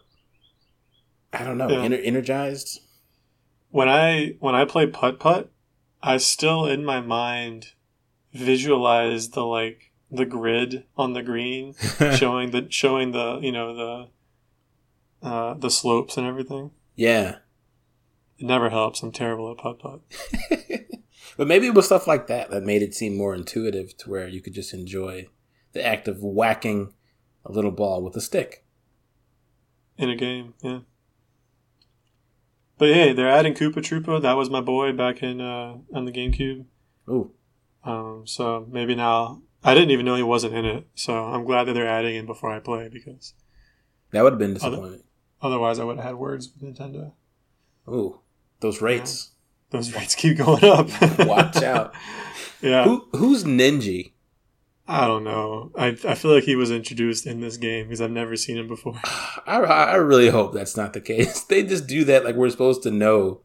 I 1.32 1.42
don't 1.44 1.56
know, 1.56 1.68
Yeah. 1.70 1.86
ener- 1.86 2.04
energized. 2.06 2.80
When 3.70 3.88
I 3.88 4.34
when 4.40 4.54
I 4.54 4.64
play 4.66 4.86
putt 4.88 5.18
putt, 5.20 5.50
I 6.02 6.18
still 6.18 6.66
in 6.66 6.84
my 6.84 7.00
mind 7.00 7.68
visualize 8.34 9.30
the 9.30 9.44
like 9.46 9.90
the 10.10 10.26
grid 10.26 10.84
on 10.98 11.12
the 11.14 11.22
green 11.22 11.74
showing 12.14 12.50
the 12.50 12.66
showing 12.68 13.12
the 13.12 13.38
you 13.40 13.52
know 13.52 13.74
the 15.22 15.26
uh, 15.26 15.54
the 15.54 15.70
slopes 15.70 16.16
and 16.18 16.26
everything. 16.26 16.72
yeah, 16.96 17.36
It 18.38 18.46
never 18.46 18.68
helps. 18.70 19.02
I'm 19.02 19.12
terrible 19.12 19.50
at 19.52 19.58
putt 19.58 19.78
putt. 19.78 20.00
but 21.36 21.46
maybe 21.46 21.66
it 21.66 21.74
was 21.74 21.86
stuff 21.86 22.06
like 22.06 22.26
that 22.26 22.50
that 22.50 22.62
made 22.62 22.82
it 22.82 22.94
seem 22.94 23.16
more 23.16 23.34
intuitive 23.34 23.96
to 23.98 24.10
where 24.10 24.28
you 24.28 24.40
could 24.40 24.54
just 24.54 24.74
enjoy 24.74 25.26
the 25.72 25.84
act 25.84 26.08
of 26.08 26.22
whacking 26.22 26.92
a 27.44 27.52
little 27.52 27.70
ball 27.70 28.02
with 28.02 28.16
a 28.16 28.20
stick. 28.20 28.64
in 29.96 30.10
a 30.10 30.16
game. 30.16 30.54
Yeah. 30.62 30.80
But 32.78 32.94
hey, 32.94 33.12
they're 33.12 33.28
adding 33.28 33.54
Koopa 33.54 33.74
Troopa. 33.76 34.22
That 34.22 34.36
was 34.36 34.48
my 34.48 34.60
boy 34.62 34.92
back 34.92 35.22
in 35.22 35.40
uh, 35.40 35.76
on 35.94 36.06
the 36.06 36.12
GameCube. 36.12 36.64
Ooh, 37.08 37.32
Um, 37.84 38.22
so 38.26 38.66
maybe 38.70 38.94
now 38.94 39.42
I 39.62 39.74
didn't 39.74 39.90
even 39.90 40.06
know 40.06 40.14
he 40.16 40.22
wasn't 40.22 40.54
in 40.54 40.64
it. 40.64 40.86
So 40.94 41.14
I'm 41.14 41.44
glad 41.44 41.64
that 41.64 41.74
they're 41.74 41.86
adding 41.86 42.14
him 42.16 42.26
before 42.26 42.50
I 42.50 42.58
play 42.60 42.88
because 42.88 43.34
that 44.12 44.22
would 44.22 44.32
have 44.32 44.38
been 44.38 44.54
disappointing. 44.54 45.02
otherwise 45.42 45.78
I 45.78 45.84
would 45.84 45.96
have 45.96 46.04
had 46.06 46.14
words 46.14 46.50
with 46.58 46.74
Nintendo. 46.74 47.12
Ooh, 47.88 48.20
those 48.60 48.80
rates. 48.80 49.29
Those 49.70 49.94
rates 49.94 50.14
keep 50.14 50.38
going 50.38 50.64
up. 50.64 50.88
Watch 51.20 51.62
out. 51.62 51.94
yeah. 52.60 52.84
Who 52.84 53.08
who's 53.12 53.44
Ninja? 53.44 54.12
I 54.88 55.06
don't 55.06 55.22
know. 55.22 55.70
I 55.76 55.96
I 56.04 56.14
feel 56.16 56.34
like 56.34 56.44
he 56.44 56.56
was 56.56 56.72
introduced 56.72 57.26
in 57.26 57.40
this 57.40 57.56
game 57.56 57.86
because 57.86 58.00
I've 58.00 58.10
never 58.10 58.36
seen 58.36 58.58
him 58.58 58.66
before. 58.66 59.00
I, 59.46 59.60
I 59.60 59.94
really 59.94 60.28
hope 60.28 60.52
that's 60.52 60.76
not 60.76 60.92
the 60.92 61.00
case. 61.00 61.44
They 61.48 61.62
just 61.62 61.86
do 61.86 62.04
that 62.04 62.24
like 62.24 62.34
we're 62.34 62.50
supposed 62.50 62.82
to 62.82 62.90
know. 62.90 63.42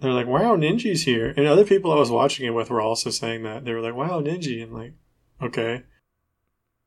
They're 0.00 0.12
like, 0.12 0.26
"Wow, 0.26 0.56
Ninja's 0.56 1.04
here," 1.04 1.32
and 1.36 1.46
other 1.46 1.64
people 1.64 1.92
I 1.92 1.96
was 1.96 2.10
watching 2.10 2.44
it 2.44 2.50
with 2.50 2.70
were 2.70 2.80
also 2.80 3.10
saying 3.10 3.44
that. 3.44 3.64
They 3.64 3.72
were 3.72 3.80
like, 3.80 3.94
"Wow, 3.94 4.20
Ninja," 4.20 4.60
and 4.60 4.72
like, 4.72 4.94
okay. 5.40 5.84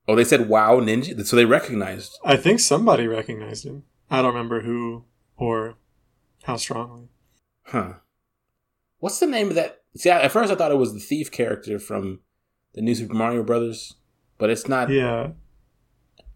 Oh, 0.06 0.16
they 0.16 0.26
said 0.26 0.50
"Wow, 0.50 0.82
Ninja," 0.82 1.26
so 1.26 1.38
they 1.38 1.46
recognized. 1.46 2.20
I 2.26 2.36
think 2.36 2.60
somebody 2.60 3.08
recognized 3.08 3.66
him. 3.66 3.84
I 4.12 4.18
don't 4.18 4.34
remember 4.34 4.62
who 4.62 5.06
or 5.38 5.76
how 6.44 6.58
strongly. 6.58 7.08
Huh. 7.66 7.94
What's 9.00 9.20
the 9.20 9.28
name 9.28 9.50
of 9.50 9.56
that? 9.56 9.82
See, 9.98 10.10
I- 10.10 10.22
at 10.22 10.32
first 10.32 10.52
I 10.52 10.56
thought 10.56 10.72
it 10.72 10.76
was 10.78 10.94
the 10.94 11.00
thief 11.00 11.32
character 11.32 11.80
from 11.80 12.20
the 12.74 12.82
new 12.82 12.96
Super 12.96 13.14
Mario 13.14 13.44
Brothers, 13.44 13.96
but 14.38 14.50
it's 14.50 14.68
not. 14.68 14.90
Yeah, 14.90 15.30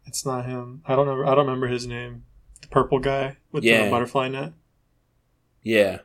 it's 0.05 0.25
not 0.25 0.45
him. 0.45 0.82
I 0.86 0.95
don't 0.95 1.05
know. 1.05 1.21
I 1.23 1.36
don't 1.36 1.45
remember 1.45 1.67
his 1.67 1.86
name. 1.88 2.23
The 2.61 2.67
purple 2.67 2.99
guy 2.99 3.38
with 3.51 3.63
Yeah. 3.63 3.86
the 3.86 3.91
butterfly 3.91 4.27
net. 4.30 4.53
Yeah. 5.63 5.99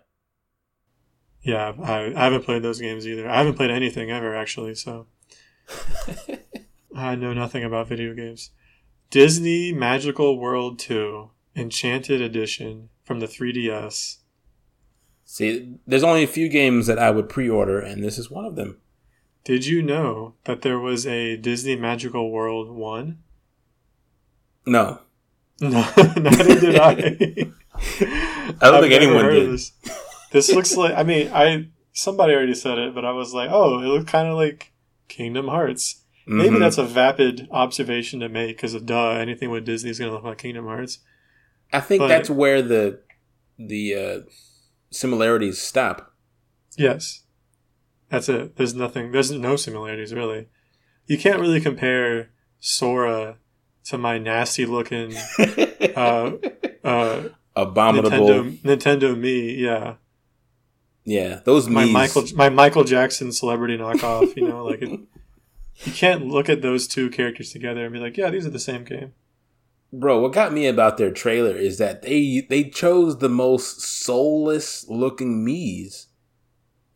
Yeah, 1.43 1.73
I, 1.83 2.07
I 2.15 2.25
haven't 2.25 2.45
played 2.45 2.63
those 2.63 2.81
games 2.81 3.07
either. 3.07 3.29
I 3.29 3.37
haven't 3.39 3.55
played 3.55 3.71
anything 3.71 4.11
ever 4.11 4.35
actually, 4.35 4.75
so 4.75 5.07
I 6.97 7.15
know 7.17 7.33
nothing 7.35 7.65
about 7.65 7.89
video 7.89 8.15
games. 8.15 8.51
Disney 9.11 9.73
Magical 9.73 10.39
World 10.39 10.79
2 10.79 11.31
Enchanted 11.57 12.21
Edition 12.21 12.89
from 13.05 13.21
the 13.21 13.27
3DS. 13.27 14.19
See, 15.25 15.75
there's 15.87 16.03
only 16.05 16.23
a 16.23 16.27
few 16.29 16.49
games 16.49 16.87
that 16.87 16.99
I 16.99 17.11
would 17.11 17.29
pre-order, 17.29 17.79
and 17.81 18.03
this 18.05 18.19
is 18.19 18.31
one 18.31 18.45
of 18.45 18.57
them. 18.57 18.79
Did 19.45 19.67
you 19.67 19.83
know 19.83 20.35
that 20.45 20.63
there 20.63 20.79
was 20.79 21.07
a 21.07 21.37
Disney 21.37 21.77
Magical 21.77 22.31
World 22.31 22.71
1? 22.71 23.19
No, 24.67 25.01
No, 25.61 25.69
neither 26.17 26.61
did 26.61 26.77
I. 26.77 26.97
I 28.61 28.71
don't 28.71 28.81
think 28.83 28.93
anyone 28.95 29.27
did. 29.27 29.51
This. 29.53 29.73
this 30.33 30.53
looks 30.53 30.77
like 30.77 30.95
I 30.95 31.03
mean, 31.03 31.31
I 31.33 31.69
somebody 31.93 32.33
already 32.35 32.55
said 32.55 32.79
it, 32.79 32.95
but 32.95 33.05
I 33.05 33.13
was 33.13 33.35
like, 33.35 33.51
oh, 33.53 33.81
it 33.81 33.87
looks 33.87 34.11
kind 34.11 34.29
of 34.29 34.35
like 34.37 34.73
Kingdom 35.09 35.49
Hearts. 35.49 36.03
Maybe 36.27 36.57
Mhm. 36.57 36.61
that's 36.61 36.79
a 36.79 36.85
vapid 36.85 37.49
observation 37.51 38.21
to 38.21 38.31
make 38.31 38.57
because 38.57 38.73
of 38.73 38.87
duh, 38.87 39.11
anything 39.11 39.51
with 39.51 39.67
Disney 39.67 39.91
is 39.91 39.99
going 39.99 40.09
to 40.11 40.15
look 40.15 40.25
like 40.25 40.39
Kingdom 40.39 40.65
Hearts. 40.65 41.01
I 41.73 41.81
think 41.81 42.01
but- 42.01 42.09
that's 42.09 42.31
where 42.31 42.63
the 42.63 43.01
the 43.59 43.95
uh, 43.95 44.21
similarities 44.95 45.61
stop. 45.61 46.13
Yes, 46.77 47.23
that's 48.09 48.29
it. 48.29 48.57
There's 48.57 48.75
nothing. 48.75 49.13
There's 49.13 49.31
no 49.31 49.57
similarities 49.57 50.13
really. 50.15 50.49
You 51.07 51.19
can't 51.19 51.39
really 51.41 51.61
compare 51.61 52.31
Sora 52.61 53.37
to 53.85 53.99
my 53.99 54.19
nasty 54.19 54.65
looking 54.67 55.15
uh, 55.97 56.33
uh, 56.83 57.23
Abominable. 57.55 58.11
Nintendo 58.11 58.59
Nintendo 58.63 59.15
Mii. 59.17 59.59
Yeah, 59.59 59.95
Yeah, 61.05 61.41
those 61.45 61.69
my 61.69 61.85
Mii's- 61.85 61.93
Michael 61.93 62.25
my 62.37 62.49
Michael 62.49 62.85
Jackson 62.85 63.31
celebrity 63.33 63.77
knockoff. 63.77 64.35
You 64.37 64.49
know, 64.49 64.65
like 64.65 64.83
it, 64.83 64.91
you 64.91 65.93
can't 65.93 66.27
look 66.27 66.49
at 66.49 66.63
those 66.63 66.89
two 66.89 67.11
characters 67.11 67.51
together 67.53 67.85
and 67.85 67.93
be 67.93 67.99
like, 68.01 68.17
yeah, 68.17 68.31
these 68.31 68.47
are 68.47 68.51
the 68.51 68.59
same 68.59 68.85
game. 68.85 69.13
Bro, 69.97 70.21
what 70.21 70.33
got 70.33 70.53
me 70.53 70.67
about 70.67 70.97
their 70.97 71.13
trailer 71.13 71.55
is 71.55 71.79
that 71.79 72.03
they 72.03 72.47
they 72.51 72.65
chose 72.65 73.19
the 73.19 73.29
most 73.29 73.81
soulless 73.81 74.89
looking 74.89 75.45
Mii's. 75.45 76.09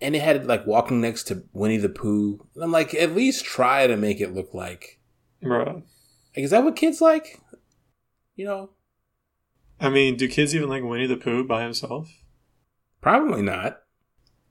And 0.00 0.14
it 0.16 0.22
had 0.22 0.46
like 0.46 0.66
walking 0.66 1.00
next 1.00 1.24
to 1.24 1.44
Winnie 1.52 1.76
the 1.76 1.88
Pooh. 1.88 2.46
And 2.54 2.64
I'm 2.64 2.72
like, 2.72 2.94
at 2.94 3.14
least 3.14 3.44
try 3.44 3.86
to 3.86 3.96
make 3.96 4.20
it 4.20 4.34
look 4.34 4.52
like 4.52 5.00
Bro, 5.40 5.82
like 6.34 6.44
is 6.44 6.50
that 6.50 6.64
what 6.64 6.76
kids 6.76 7.00
like? 7.00 7.40
You 8.34 8.46
know? 8.46 8.70
I 9.80 9.90
mean, 9.90 10.16
do 10.16 10.28
kids 10.28 10.54
even 10.54 10.68
like 10.68 10.82
Winnie 10.82 11.06
the 11.06 11.16
Pooh 11.16 11.46
by 11.46 11.62
himself? 11.62 12.10
Probably 13.00 13.42
not. 13.42 13.82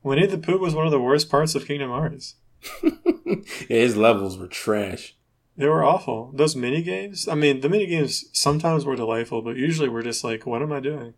Winnie 0.04 0.26
the 0.26 0.38
Pooh 0.38 0.58
was 0.58 0.74
one 0.74 0.86
of 0.86 0.91
the 0.91 1.02
worst 1.02 1.30
parts 1.30 1.54
of 1.54 1.68
Kingdom 1.68 1.89
Hearts. 1.89 2.36
yeah, 2.84 3.41
his 3.68 3.98
levels 3.98 4.38
were 4.38 4.48
trash. 4.48 5.16
They 5.58 5.68
were 5.68 5.84
awful. 5.84 6.32
Those 6.36 6.55
mini 6.55 6.84
games. 6.84 7.28
I 7.28 7.34
mean, 7.36 7.62
the 7.62 7.70
mini 7.70 7.88
games 7.88 8.26
sometimes 8.32 8.86
were 8.86 8.95
delightful, 8.95 9.41
but 9.41 9.55
usually 9.58 9.89
we're 9.89 10.03
just 10.03 10.24
like, 10.24 10.45
what 10.45 10.62
am 10.62 10.72
I 10.72 10.80
doing? 10.80 11.16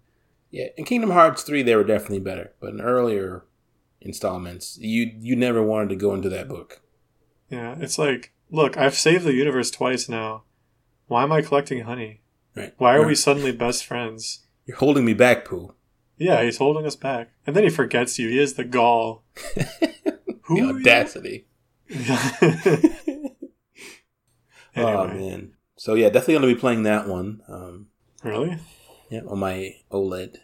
Yeah, 0.50 0.68
in 0.78 0.86
Kingdom 0.86 1.12
Hearts 1.12 1.44
3 1.44 1.62
they 1.62 1.76
were 1.76 1.84
definitely 1.84 2.20
better, 2.20 2.54
but 2.60 2.70
in 2.72 2.82
earlier 2.82 3.44
installments, 4.02 4.78
you 4.80 5.12
you 5.20 5.36
never 5.36 5.62
wanted 5.62 5.90
to 5.90 5.96
go 5.96 6.14
into 6.14 6.30
that 6.30 6.48
book. 6.48 6.82
Yeah, 7.50 7.76
it's 7.80 8.00
like, 8.00 8.32
look, 8.50 8.78
I've 8.78 8.96
saved 8.96 9.26
the 9.26 9.34
universe 9.34 9.70
twice 9.70 10.08
now. 10.10 10.44
Why 11.08 11.24
am 11.24 11.32
I 11.32 11.42
collecting 11.42 11.82
honey? 11.82 12.22
Right. 12.56 12.74
Why 12.78 12.94
are 12.94 12.98
You're- 13.00 13.08
we 13.10 13.16
suddenly 13.16 13.52
best 13.52 13.86
friends? 13.86 14.46
You're 14.66 14.78
holding 14.78 15.04
me 15.06 15.14
back, 15.14 15.46
Pooh. 15.46 15.74
Yeah, 16.18 16.44
he's 16.44 16.58
holding 16.58 16.86
us 16.86 16.96
back, 16.96 17.32
and 17.46 17.56
then 17.56 17.64
he 17.64 17.70
forgets 17.70 18.18
you. 18.20 18.30
He 18.30 18.40
is 18.40 18.54
the 18.54 18.64
gall. 18.64 19.24
the 19.56 20.40
Who 20.44 20.80
you? 24.76 24.84
audacity. 24.84 25.18
Oh 25.18 25.30
man. 25.30 25.54
So 25.78 25.94
yeah, 25.96 26.10
definitely 26.10 26.36
gonna 26.36 26.48
be 26.48 26.56
playing 26.60 26.84
that 26.84 27.08
one. 27.08 27.42
Um, 27.48 27.88
really? 28.24 28.58
yeah, 29.10 29.22
on 29.28 29.40
my 29.40 29.76
OLED. 29.92 30.38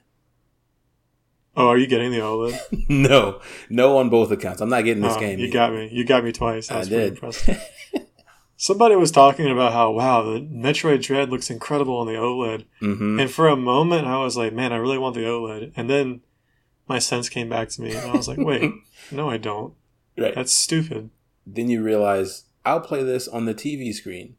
Oh, 1.57 1.69
are 1.69 1.77
you 1.77 1.87
getting 1.87 2.11
the 2.11 2.19
OLED? 2.19 2.59
no, 2.89 3.39
no 3.69 3.97
on 3.97 4.09
both 4.09 4.29
accounts. 4.31 4.61
I'm 4.61 4.69
not 4.69 4.83
getting 4.83 5.03
this 5.03 5.15
Oh, 5.15 5.19
game. 5.19 5.39
You 5.39 5.45
either. 5.45 5.53
got 5.53 5.73
me. 5.73 5.89
You 5.91 6.03
got 6.03 6.23
me 6.23 6.31
twice. 6.33 6.69
I 6.69 6.75
That's 6.75 6.89
pretty 6.89 7.03
did. 7.03 7.13
impressive. 7.13 7.63
Somebody 8.57 8.95
was 8.95 9.11
talking 9.11 9.49
about 9.51 9.73
how 9.73 9.91
wow, 9.91 10.21
the 10.23 10.39
Metroid 10.39 11.01
Dread 11.03 11.29
looks 11.29 11.49
incredible 11.49 11.97
on 11.97 12.07
the 12.07 12.13
OLED, 12.13 12.65
hmm 12.79 13.19
and 13.19 13.29
for 13.29 13.47
a 13.49 13.55
moment 13.57 14.07
I 14.07 14.17
was 14.23 14.37
like, 14.37 14.53
man, 14.53 14.71
I 14.71 14.77
really 14.77 14.97
want 14.97 15.15
the 15.15 15.21
OLED, 15.25 15.73
and 15.75 15.89
then 15.89 16.21
my 16.87 16.99
sense 16.99 17.27
came 17.27 17.49
back 17.49 17.67
to 17.69 17.81
me, 17.81 17.93
and 17.93 18.09
I 18.09 18.15
was 18.15 18.27
like, 18.29 18.37
wait, 18.37 18.71
no, 19.11 19.29
I 19.29 19.35
don't. 19.37 19.73
Right. 20.17 20.33
That's 20.33 20.53
stupid. 20.53 21.09
Then 21.45 21.69
you 21.69 21.83
realize 21.83 22.43
I'll 22.65 22.81
play 22.81 23.03
this 23.03 23.27
on 23.27 23.45
the 23.45 23.53
TV 23.53 23.93
screen. 23.93 24.35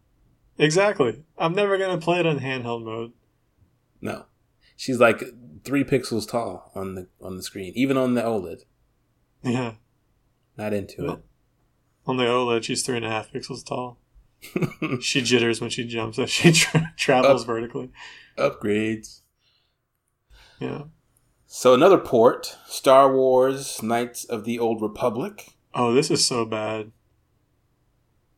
Exactly. 0.58 1.22
I'm 1.38 1.54
never 1.54 1.78
gonna 1.78 1.98
play 1.98 2.18
it 2.20 2.26
on 2.26 2.40
handheld 2.40 2.84
mode. 2.84 3.12
No, 4.00 4.24
she's 4.76 4.98
like 4.98 5.22
three 5.64 5.84
pixels 5.84 6.28
tall 6.28 6.70
on 6.74 6.94
the 6.94 7.08
on 7.20 7.36
the 7.36 7.42
screen, 7.42 7.72
even 7.76 7.96
on 7.96 8.14
the 8.14 8.22
OLED. 8.22 8.62
Yeah, 9.42 9.74
Not 10.56 10.72
into 10.72 11.08
it. 11.10 11.18
on 12.06 12.16
the 12.16 12.24
OLED, 12.24 12.64
she's 12.64 12.82
three 12.82 12.96
and 12.96 13.04
a 13.04 13.10
half 13.10 13.30
pixels 13.30 13.64
tall. 13.64 13.98
she 15.00 15.22
jitters 15.22 15.60
when 15.60 15.70
she 15.70 15.86
jumps 15.86 16.18
as 16.18 16.30
she 16.30 16.52
tra- 16.52 16.92
travels 16.96 17.42
Up. 17.42 17.46
vertically. 17.46 17.90
Upgrades. 18.36 19.20
Yeah. 20.60 20.84
So 21.46 21.74
another 21.74 21.98
port, 21.98 22.56
Star 22.66 23.12
Wars: 23.14 23.82
Knights 23.82 24.24
of 24.24 24.44
the 24.44 24.58
Old 24.58 24.82
Republic. 24.82 25.54
Oh, 25.74 25.92
this 25.94 26.10
is 26.10 26.24
so 26.24 26.44
bad. 26.44 26.92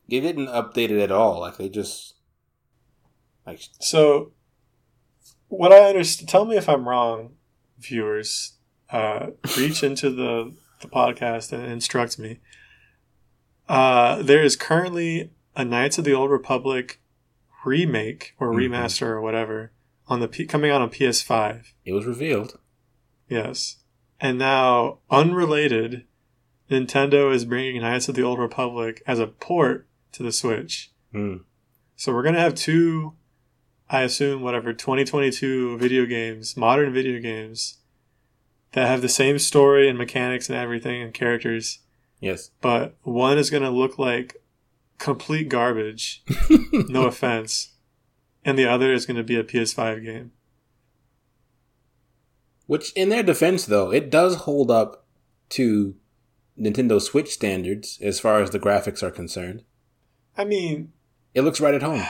They 0.09 0.21
didn't 0.21 0.47
update 0.47 0.91
it 0.91 1.01
at 1.03 1.13
all. 1.13 1.41
Like 1.41 1.57
they 1.59 1.69
just 1.69 2.15
like 3.47 3.61
So, 3.81 4.33
what 5.49 5.73
I 5.73 5.89
understand, 5.89 6.29
tell 6.29 6.45
me 6.45 6.57
if 6.57 6.69
I'm 6.69 6.89
wrong, 6.89 7.35
viewers. 7.79 8.55
Uh, 8.91 9.33
reach 9.59 9.83
into 9.83 10.09
the, 10.09 10.55
the 10.81 10.89
podcast 10.89 11.53
and 11.53 11.63
instruct 11.71 12.19
me. 12.19 12.41
Uh, 13.69 14.23
there 14.23 14.43
is 14.43 14.57
currently 14.57 15.31
a 15.55 15.63
Knights 15.65 15.99
of 15.99 16.05
the 16.05 16.15
Old 16.15 16.31
Republic 16.31 17.01
remake 17.67 18.35
or 18.41 18.49
Mhm. 18.53 18.57
remaster 18.71 19.09
or 19.09 19.21
whatever 19.21 19.73
on 20.07 20.21
the 20.21 20.29
P- 20.29 20.47
coming 20.47 20.71
out 20.71 20.81
on 20.81 20.89
PS5. 20.89 21.75
it 21.85 21.93
was 21.93 22.07
revealed. 22.07 22.59
Yes, 23.29 23.83
and 24.21 24.39
now 24.39 25.01
unrelated, 25.11 26.07
Nintendo 26.71 27.31
is 27.31 27.45
bringing 27.45 27.83
Knights 27.83 28.09
of 28.09 28.15
the 28.15 28.23
Old 28.23 28.39
Republic 28.39 29.03
as 29.07 29.19
a 29.19 29.27
port 29.27 29.87
to 30.13 30.23
the 30.23 30.33
Switch. 30.33 30.91
Hmm. 31.13 31.39
So 31.97 32.13
we're 32.13 32.23
gonna 32.23 32.41
have 32.41 32.55
two, 32.55 33.15
I 33.91 34.03
assume, 34.03 34.43
whatever 34.43 34.73
2022 34.73 35.79
video 35.79 36.07
games, 36.07 36.57
modern 36.57 36.93
video 36.93 37.21
games, 37.21 37.79
that 38.73 38.87
have 38.87 39.03
the 39.03 39.09
same 39.09 39.39
story 39.39 39.89
and 39.89 39.97
mechanics 39.99 40.49
and 40.49 40.59
everything 40.59 41.03
and 41.03 41.13
characters, 41.15 41.81
Yes. 42.21 42.51
but 42.61 42.97
one 43.03 43.39
is 43.39 43.51
gonna 43.51 43.71
look 43.71 43.99
like 43.99 44.43
complete 44.99 45.49
garbage. 45.49 46.23
no 46.73 47.07
offense, 47.07 47.75
and 48.45 48.59
the 48.59 48.67
other 48.67 48.93
is 48.93 49.07
gonna 49.07 49.23
be 49.25 49.37
a 49.37 49.45
PS5 49.45 50.05
game. 50.05 50.33
Which, 52.67 52.93
in 52.93 53.09
their 53.09 53.23
defense, 53.23 53.65
though, 53.65 53.91
it 53.91 54.11
does 54.11 54.37
hold 54.37 54.71
up 54.71 55.07
to 55.51 55.95
Nintendo 56.61 57.01
Switch 57.01 57.33
standards 57.33 57.99
as 58.03 58.21
far 58.21 58.43
as 58.43 58.51
the 58.51 58.61
graphics 58.61 59.03
are 59.03 59.11
concerned. 59.11 59.65
I 60.39 60.45
mean, 60.45 60.93
It 61.35 61.43
looks 61.43 61.61
right 61.61 61.75
at 61.75 61.83
home. 61.83 62.03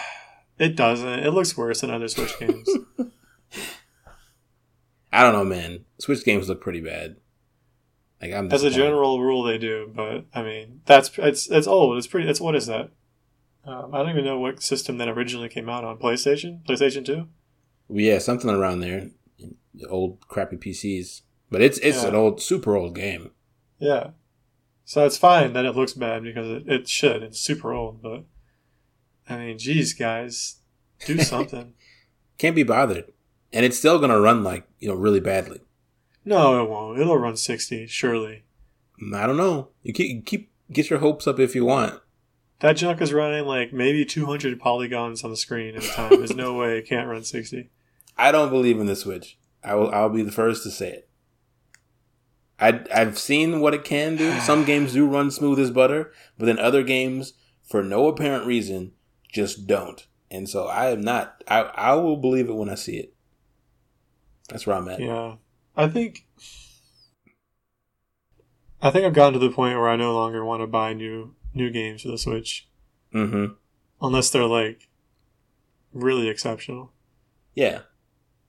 it 0.58 0.76
doesn't. 0.76 1.08
It 1.08 1.30
looks 1.32 1.56
worse 1.56 1.80
than 1.80 1.90
other 1.90 2.06
Switch 2.08 2.38
games. 2.38 2.68
I 5.12 5.22
don't 5.22 5.32
know, 5.32 5.44
man. 5.44 5.84
Switch 5.98 6.24
games 6.24 6.48
look 6.48 6.60
pretty 6.60 6.80
bad. 6.80 7.16
Like 8.20 8.32
I'm 8.32 8.52
As 8.52 8.62
a 8.64 8.70
general 8.70 9.20
rule, 9.22 9.42
they 9.44 9.58
do, 9.58 9.90
but 9.94 10.26
I 10.34 10.42
mean, 10.42 10.82
that's 10.86 11.10
it's 11.18 11.48
it's 11.50 11.66
old. 11.66 11.96
It's 11.96 12.06
pretty. 12.06 12.28
It's 12.28 12.40
what 12.40 12.54
is 12.56 12.66
that? 12.66 12.90
Um, 13.64 13.94
I 13.94 13.98
don't 13.98 14.10
even 14.10 14.24
know 14.24 14.38
what 14.38 14.62
system 14.62 14.98
that 14.98 15.08
originally 15.08 15.48
came 15.48 15.68
out 15.68 15.84
on. 15.84 15.98
PlayStation, 15.98 16.64
PlayStation 16.64 17.04
Two. 17.04 17.28
yeah, 17.88 18.18
something 18.18 18.50
around 18.50 18.80
there. 18.80 19.10
Old 19.88 20.26
crappy 20.26 20.56
PCs, 20.56 21.22
but 21.50 21.62
it's 21.62 21.78
it's 21.78 22.02
Yeah. 22.02 22.08
an 22.08 22.14
old, 22.16 22.42
super 22.42 22.76
old 22.76 22.94
game. 22.96 23.30
Yeah. 23.78 24.10
So 24.88 25.04
it's 25.04 25.18
fine 25.18 25.52
that 25.52 25.66
it 25.66 25.76
looks 25.76 25.92
bad 25.92 26.22
because 26.22 26.48
it, 26.48 26.66
it 26.66 26.88
should. 26.88 27.22
It's 27.22 27.38
super 27.38 27.74
old, 27.74 28.00
but 28.00 28.24
I 29.28 29.36
mean, 29.36 29.58
geez, 29.58 29.92
guys, 29.92 30.60
do 31.04 31.18
something. 31.18 31.74
Can't 32.38 32.56
be 32.56 32.62
bothered, 32.62 33.12
and 33.52 33.66
it's 33.66 33.76
still 33.76 33.98
gonna 33.98 34.18
run 34.18 34.42
like 34.42 34.66
you 34.78 34.88
know 34.88 34.94
really 34.94 35.20
badly. 35.20 35.60
no, 36.24 36.64
it 36.64 36.70
won't. 36.70 36.98
It'll 36.98 37.18
run 37.18 37.36
sixty, 37.36 37.86
surely. 37.86 38.44
Mm, 38.98 39.14
I 39.14 39.26
don't 39.26 39.36
know. 39.36 39.68
You 39.82 39.92
keep, 39.92 40.10
you 40.10 40.22
keep 40.22 40.50
get 40.72 40.88
your 40.88 41.00
hopes 41.00 41.26
up 41.26 41.38
if 41.38 41.54
you 41.54 41.66
want. 41.66 42.00
That 42.60 42.78
junk 42.78 43.02
is 43.02 43.12
running 43.12 43.44
like 43.44 43.74
maybe 43.74 44.06
two 44.06 44.24
hundred 44.24 44.58
polygons 44.58 45.22
on 45.22 45.30
the 45.30 45.36
screen 45.36 45.76
at 45.76 45.84
a 45.84 45.88
time. 45.88 46.10
There's 46.16 46.34
no 46.34 46.54
way 46.58 46.78
it 46.78 46.88
can't 46.88 47.08
run 47.10 47.24
sixty. 47.24 47.68
I 48.16 48.32
don't 48.32 48.48
believe 48.48 48.80
in 48.80 48.86
the 48.86 48.96
Switch. 48.96 49.36
I 49.62 49.74
will. 49.74 49.90
I'll 49.90 50.08
be 50.08 50.22
the 50.22 50.32
first 50.32 50.62
to 50.62 50.70
say 50.70 50.92
it. 50.92 51.07
I 52.60 52.84
I've 52.94 53.18
seen 53.18 53.60
what 53.60 53.74
it 53.74 53.84
can 53.84 54.16
do. 54.16 54.38
Some 54.40 54.64
games 54.70 54.92
do 54.92 55.06
run 55.08 55.30
smooth 55.30 55.58
as 55.58 55.70
butter, 55.70 56.12
but 56.38 56.46
then 56.46 56.58
other 56.58 56.82
games, 56.82 57.34
for 57.64 57.82
no 57.82 58.06
apparent 58.08 58.46
reason, 58.46 58.92
just 59.32 59.66
don't. 59.66 60.06
And 60.30 60.48
so 60.48 60.66
I 60.66 60.90
am 60.90 61.00
not. 61.00 61.42
I 61.48 61.60
I 61.62 61.94
will 61.94 62.16
believe 62.16 62.48
it 62.48 62.54
when 62.56 62.68
I 62.68 62.74
see 62.74 62.96
it. 62.98 63.14
That's 64.48 64.66
where 64.66 64.76
I'm 64.76 64.88
at. 64.88 65.00
Yeah, 65.00 65.36
I 65.76 65.88
think. 65.88 66.26
I 68.80 68.90
think 68.90 69.04
I've 69.04 69.14
gotten 69.14 69.32
to 69.34 69.38
the 69.40 69.50
point 69.54 69.76
where 69.76 69.88
I 69.88 69.96
no 69.96 70.14
longer 70.14 70.44
want 70.44 70.62
to 70.62 70.66
buy 70.66 70.92
new 70.92 71.34
new 71.54 71.70
games 71.70 72.02
for 72.02 72.08
the 72.08 72.18
Switch 72.18 72.68
Mm-hmm. 73.14 73.54
unless 74.02 74.28
they're 74.30 74.44
like 74.44 74.88
really 75.92 76.28
exceptional. 76.28 76.92
Yeah. 77.54 77.80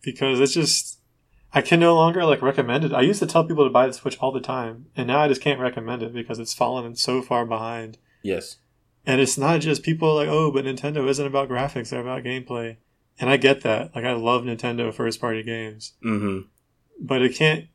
because 0.02 0.40
it's 0.40 0.54
just 0.54 0.99
I 1.54 1.62
can 1.62 1.80
no 1.80 1.96
longer 1.96 2.24
like 2.26 2.42
recommend 2.42 2.84
it. 2.86 2.94
I 2.94 3.02
used 3.02 3.20
to 3.20 3.26
tell 3.26 3.44
people 3.44 3.64
to 3.64 3.70
buy 3.72 3.88
the 3.88 3.94
Switch 3.94 4.18
all 4.20 4.32
the 4.32 4.40
time, 4.40 4.86
and 4.96 5.08
now 5.08 5.20
I 5.22 5.28
just 5.28 5.42
can't 5.42 5.60
recommend 5.60 6.04
it 6.04 6.14
because 6.14 6.38
it's 6.40 6.54
fallen 6.54 6.96
so 6.96 7.22
far 7.22 7.46
behind. 7.46 7.98
Yes. 8.22 8.58
And 9.06 9.20
it's 9.20 9.38
not 9.38 9.62
just 9.62 9.82
people 9.82 10.14
like, 10.16 10.28
oh, 10.28 10.52
but 10.52 10.66
Nintendo 10.66 11.08
isn't 11.08 11.26
about 11.26 11.50
graphics; 11.50 11.90
they're 11.90 12.02
about 12.02 12.24
gameplay. 12.24 12.78
And 13.20 13.30
I 13.30 13.38
get 13.38 13.62
that. 13.62 13.96
Like 13.96 14.06
I 14.06 14.14
love 14.14 14.44
Nintendo 14.44 14.94
first 14.94 15.20
party 15.20 15.42
games, 15.44 15.94
Mm-hmm. 16.06 16.48
but 17.00 17.22
it 17.22 17.36
can't. 17.36 17.66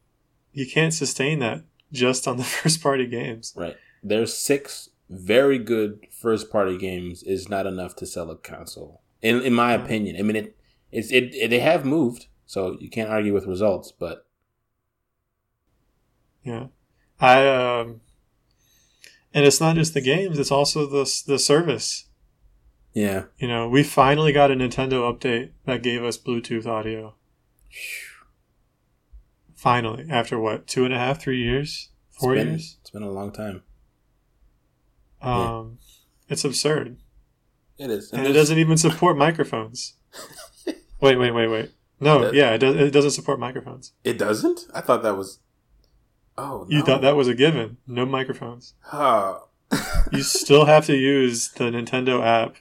You 0.53 0.67
can't 0.71 0.95
sustain 0.95 1.41
that 1.41 1.65
just 1.93 2.29
on 2.29 2.37
the 2.37 2.45
first 2.59 2.81
party 2.83 3.07
games. 3.07 3.53
Right. 3.57 3.77
There's 4.03 4.35
six 4.35 4.91
very 5.11 5.59
good 5.59 6.07
first 6.13 6.51
party 6.51 6.79
games 6.79 7.23
is 7.25 7.49
not 7.49 7.67
enough 7.67 7.97
to 7.97 8.07
sell 8.07 8.31
a 8.31 8.37
console. 8.37 9.03
In 9.21 9.43
in 9.43 9.53
my 9.55 9.75
Yeah. 9.75 9.83
opinion. 9.85 10.17
I 10.17 10.23
mean 10.23 10.37
it 10.37 10.57
it's 10.93 11.11
it, 11.11 11.35
it 11.35 11.49
they 11.51 11.59
have 11.59 11.85
moved, 11.85 12.27
so 12.55 12.77
you 12.79 12.89
can't 12.89 13.11
argue 13.11 13.35
with 13.35 13.47
results, 13.47 13.91
but 13.91 14.27
Yeah, 16.45 16.69
I 17.21 17.49
um, 17.49 18.01
and 19.35 19.45
it's 19.45 19.61
not 19.61 19.75
just 19.75 19.93
the 19.93 20.01
games; 20.01 20.39
it's 20.39 20.53
also 20.53 20.87
the 20.87 21.05
the 21.27 21.39
service. 21.41 22.05
yeah. 22.93 23.25
You 23.39 23.49
know, 23.49 23.69
we 23.69 23.83
finally 23.83 24.33
got 24.33 24.53
a 24.53 24.55
Nintendo 24.55 25.03
update 25.13 25.51
that 25.67 25.83
gave 25.83 26.05
us 26.05 26.17
Bluetooth 26.17 26.65
audio. 26.65 27.17
Finally, 29.57 30.07
after 30.09 30.39
what, 30.39 30.69
two 30.69 30.85
and 30.85 30.95
a 30.95 30.99
half, 30.99 31.21
three 31.21 31.43
years, 31.43 31.89
four 32.13 32.35
it's 32.35 32.41
been, 32.41 32.49
years? 32.53 32.77
It's 32.83 32.91
been 32.91 33.03
a 33.03 33.11
long 33.11 33.33
time. 33.33 33.63
Um, 35.21 35.79
it's 36.29 36.45
absurd, 36.45 36.99
It 37.79 37.91
is. 37.91 38.13
and 38.13 38.27
it 38.27 38.33
doesn't 38.35 38.59
even 38.59 38.77
support 38.77 39.17
microphones. 39.17 39.95
wait, 41.01 41.17
wait, 41.19 41.33
wait, 41.33 41.49
wait. 41.49 41.71
No, 42.05 42.21
That- 42.27 42.35
yeah, 42.35 42.51
it 42.55 42.59
does. 42.59 42.77
It 42.77 42.91
doesn't 42.93 43.13
support 43.13 43.41
microphones. 43.41 43.93
It 44.05 44.19
doesn't? 44.19 44.67
I 44.75 44.81
thought 44.81 45.03
that 45.03 45.17
was 45.17 45.39
Oh 46.37 46.67
You 46.69 46.83
thought 46.83 47.01
that 47.03 47.17
was 47.17 47.29
a 47.29 47.35
given? 47.35 47.77
No 47.87 48.05
microphones. 48.05 48.75
Oh. 48.93 49.49
You 50.13 50.23
still 50.23 50.65
have 50.75 50.85
to 50.87 50.97
use 50.97 51.51
the 51.53 51.65
Nintendo 51.65 52.23
app. 52.23 52.57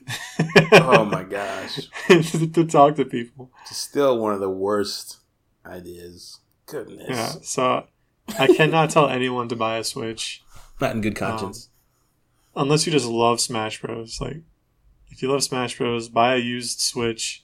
oh 0.73 1.05
my 1.05 1.23
gosh. 1.37 1.79
to 2.07 2.65
talk 2.65 2.95
to 2.95 3.05
people. 3.05 3.51
It's 3.63 3.77
still 3.77 4.17
one 4.19 4.33
of 4.33 4.39
the 4.39 4.49
worst 4.49 5.17
ideas. 5.65 6.39
Goodness. 6.65 7.07
Yeah, 7.09 7.33
so 7.41 7.87
I 8.39 8.47
cannot 8.47 8.89
tell 8.91 9.09
anyone 9.09 9.49
to 9.49 9.55
buy 9.55 9.77
a 9.77 9.83
Switch 9.83 10.41
Not 10.79 10.95
in 10.95 11.01
good 11.01 11.15
conscience. 11.15 11.69
Um, 12.55 12.63
unless 12.63 12.85
you 12.85 12.91
just 12.91 13.07
love 13.07 13.41
Smash 13.41 13.81
Bros. 13.81 14.21
Like, 14.21 14.37
if 15.09 15.21
you 15.21 15.29
love 15.31 15.43
Smash 15.43 15.77
Bros, 15.77 16.09
buy 16.09 16.35
a 16.35 16.37
used 16.37 16.79
Switch. 16.79 17.42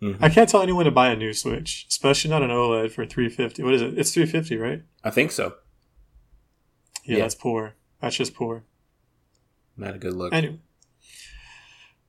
Mhm. 0.00 0.16
I 0.20 0.28
can't 0.28 0.48
tell 0.48 0.62
anyone 0.62 0.84
to 0.84 0.90
buy 0.92 1.08
a 1.10 1.16
new 1.16 1.32
Switch, 1.32 1.86
especially 1.88 2.30
not 2.30 2.42
an 2.42 2.50
OLED 2.50 2.92
for 2.92 3.04
three 3.04 3.28
fifty. 3.28 3.62
What 3.62 3.74
is 3.74 3.82
it? 3.82 3.98
It's 3.98 4.12
three 4.14 4.26
fifty, 4.26 4.56
right? 4.56 4.82
I 5.02 5.10
think 5.10 5.32
so. 5.32 5.54
Yeah, 7.04 7.16
Yeah. 7.16 7.22
that's 7.24 7.34
poor. 7.34 7.74
That's 8.00 8.16
just 8.16 8.34
poor. 8.34 8.64
Not 9.76 9.94
a 9.94 9.98
good 9.98 10.14
look. 10.14 10.32
Anyway, 10.32 10.58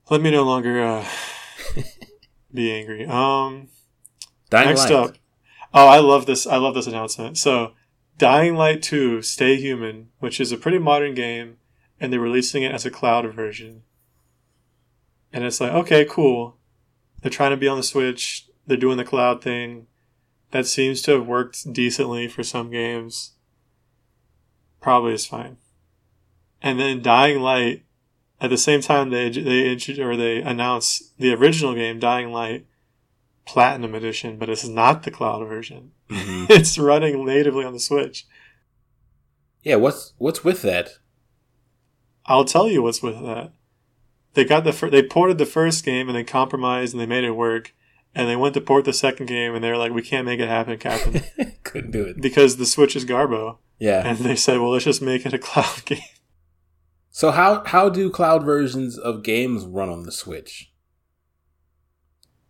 let 0.10 0.22
me 0.22 0.30
no 0.32 0.44
longer 0.44 0.82
uh, 0.84 1.06
be 2.54 2.72
angry. 2.72 3.06
Um, 3.06 3.70
Dying 4.50 4.70
next 4.70 4.90
Light. 4.90 4.92
up, 4.94 5.16
oh, 5.74 5.88
I 5.88 6.00
love 6.00 6.26
this. 6.26 6.46
I 6.48 6.58
love 6.58 6.76
this 6.76 6.88
announcement. 6.88 7.38
So, 7.38 7.74
Dying 8.18 8.56
Light 8.56 8.82
Two: 8.84 9.22
Stay 9.24 9.56
Human, 9.56 10.10
which 10.20 10.40
is 10.40 10.52
a 10.52 10.58
pretty 10.58 10.78
modern 10.80 11.14
game, 11.16 11.58
and 12.00 12.12
they're 12.14 12.20
releasing 12.20 12.62
it 12.64 12.72
as 12.72 12.86
a 12.86 12.92
cloud 12.92 13.32
version. 13.34 13.82
And 15.32 15.44
it's 15.44 15.62
like, 15.62 15.72
okay, 15.72 16.06
cool. 16.10 16.58
They're 17.22 17.32
trying 17.32 17.51
to 17.51 17.57
be 17.57 17.67
on 17.67 17.78
the 17.78 17.84
Switch. 17.84 18.47
They're 18.67 18.78
doing 18.78 18.97
the 18.97 19.03
cloud 19.03 19.41
thing. 19.41 19.88
That 20.51 20.65
seems 20.65 21.01
to 21.03 21.11
have 21.11 21.28
worked 21.28 21.72
decently 21.72 22.28
for 22.28 22.43
some 22.43 22.72
games. 22.72 23.34
Probably 24.82 25.13
is 25.13 25.26
fine. 25.26 25.57
And 26.61 26.80
then 26.80 27.01
Dying 27.01 27.39
Light, 27.41 27.84
at 28.41 28.49
the 28.49 28.57
same 28.57 28.82
time 28.82 29.09
they 29.09 29.30
they 29.30 29.78
or 30.01 30.15
they 30.15 30.41
announce 30.41 31.11
the 31.17 31.34
original 31.34 31.76
game, 31.76 31.99
Dying 31.99 32.32
Light 32.32 32.65
Platinum 33.45 33.95
Edition, 33.95 34.38
but 34.38 34.49
it's 34.49 34.67
not 34.67 35.03
the 35.03 35.11
cloud 35.11 35.47
version. 35.47 35.91
Mhm. 36.09 36.49
It's 36.49 36.78
running 36.78 37.26
natively 37.26 37.65
on 37.65 37.74
the 37.74 37.80
Switch. 37.80 38.26
Yeah, 39.63 39.76
what's 39.76 40.13
what's 40.17 40.43
with 40.43 40.61
that? 40.63 40.89
I'll 42.26 42.45
tell 42.45 42.67
you 42.70 42.82
what's 42.84 43.03
with 43.03 43.22
that. 43.22 43.51
They 44.34 44.45
got 44.45 44.63
the 44.63 44.73
fir- 44.73 44.89
they 44.89 45.03
ported 45.03 45.38
the 45.38 45.45
first 45.45 45.84
game 45.84 46.07
and 46.07 46.15
they 46.15 46.23
compromised 46.23 46.93
and 46.93 47.01
they 47.01 47.05
made 47.05 47.23
it 47.23 47.32
work. 47.32 47.73
And 48.15 48.27
they 48.27 48.36
went 48.36 48.55
to 48.55 48.61
port 48.61 48.86
the 48.86 48.93
second 48.93 49.27
game 49.27 49.53
and 49.53 49.63
they 49.63 49.69
were 49.69 49.77
like, 49.77 49.93
"We 49.93 50.01
can't 50.01 50.25
make 50.25 50.39
it 50.39 50.47
happen, 50.47 50.77
Captain, 50.80 51.21
Couldn't 51.63 51.91
do 51.91 52.03
it. 52.03 52.19
because 52.19 52.57
the 52.57 52.65
Switch 52.65 52.95
is 52.95 53.05
Garbo." 53.05 53.57
Yeah. 53.77 54.01
And 54.05 54.17
they 54.19 54.36
said, 54.36 54.59
"Well, 54.59 54.71
let's 54.71 54.86
just 54.86 55.01
make 55.01 55.25
it 55.25 55.34
a 55.34 55.38
cloud 55.49 55.86
game." 55.86 55.99
So 57.11 57.32
how 57.32 57.63
how 57.65 57.89
do 57.89 58.09
cloud 58.09 58.43
versions 58.43 58.97
of 58.97 59.23
games 59.23 59.63
run 59.65 59.89
on 59.89 60.03
the 60.03 60.11
Switch? 60.11 60.71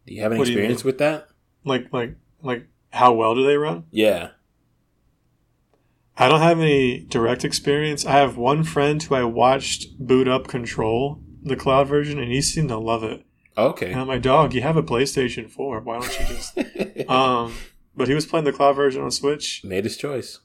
Do 0.08 0.14
you 0.14 0.22
have 0.22 0.32
any 0.32 0.40
What 0.40 0.48
experience 0.48 0.84
with 0.84 0.98
that? 1.00 1.28
Like, 1.66 1.92
like, 1.94 2.16
like, 2.42 2.68
how 2.92 3.14
well 3.14 3.36
do 3.36 3.46
they 3.46 3.58
run? 3.58 3.84
Yeah. 3.92 4.30
I 6.18 6.28
don't 6.28 6.42
have 6.42 6.60
any 6.60 7.00
direct 7.02 7.46
experience. 7.46 8.06
I 8.06 8.14
have 8.14 8.36
one 8.38 8.64
friend 8.64 9.02
who 9.02 9.16
I 9.16 9.24
watched 9.24 9.98
boot 10.00 10.28
up 10.28 10.48
Control, 10.48 11.22
the 11.44 11.56
cloud 11.56 11.88
version, 11.88 12.20
and 12.20 12.32
he 12.32 12.42
seemed 12.42 12.70
to 12.70 12.78
love 12.78 13.04
it. 13.04 13.26
Okay. 13.58 13.92
And 13.92 14.00
I'm 14.02 14.08
like, 14.08 14.22
dog, 14.22 14.54
you 14.54 14.62
have 14.62 14.78
a 14.78 14.84
PlayStation 14.84 15.50
4. 15.50 15.82
Why 15.82 16.00
don't 16.00 16.20
you 16.20 16.26
just. 16.36 16.58
um, 17.10 17.54
but 17.96 18.08
he 18.08 18.14
was 18.14 18.26
playing 18.26 18.46
the 18.46 18.54
cloud 18.54 18.76
version 18.76 19.02
on 19.02 19.12
Switch, 19.12 19.62
Made 19.64 19.84
his 19.84 19.98
choice. 19.98 20.40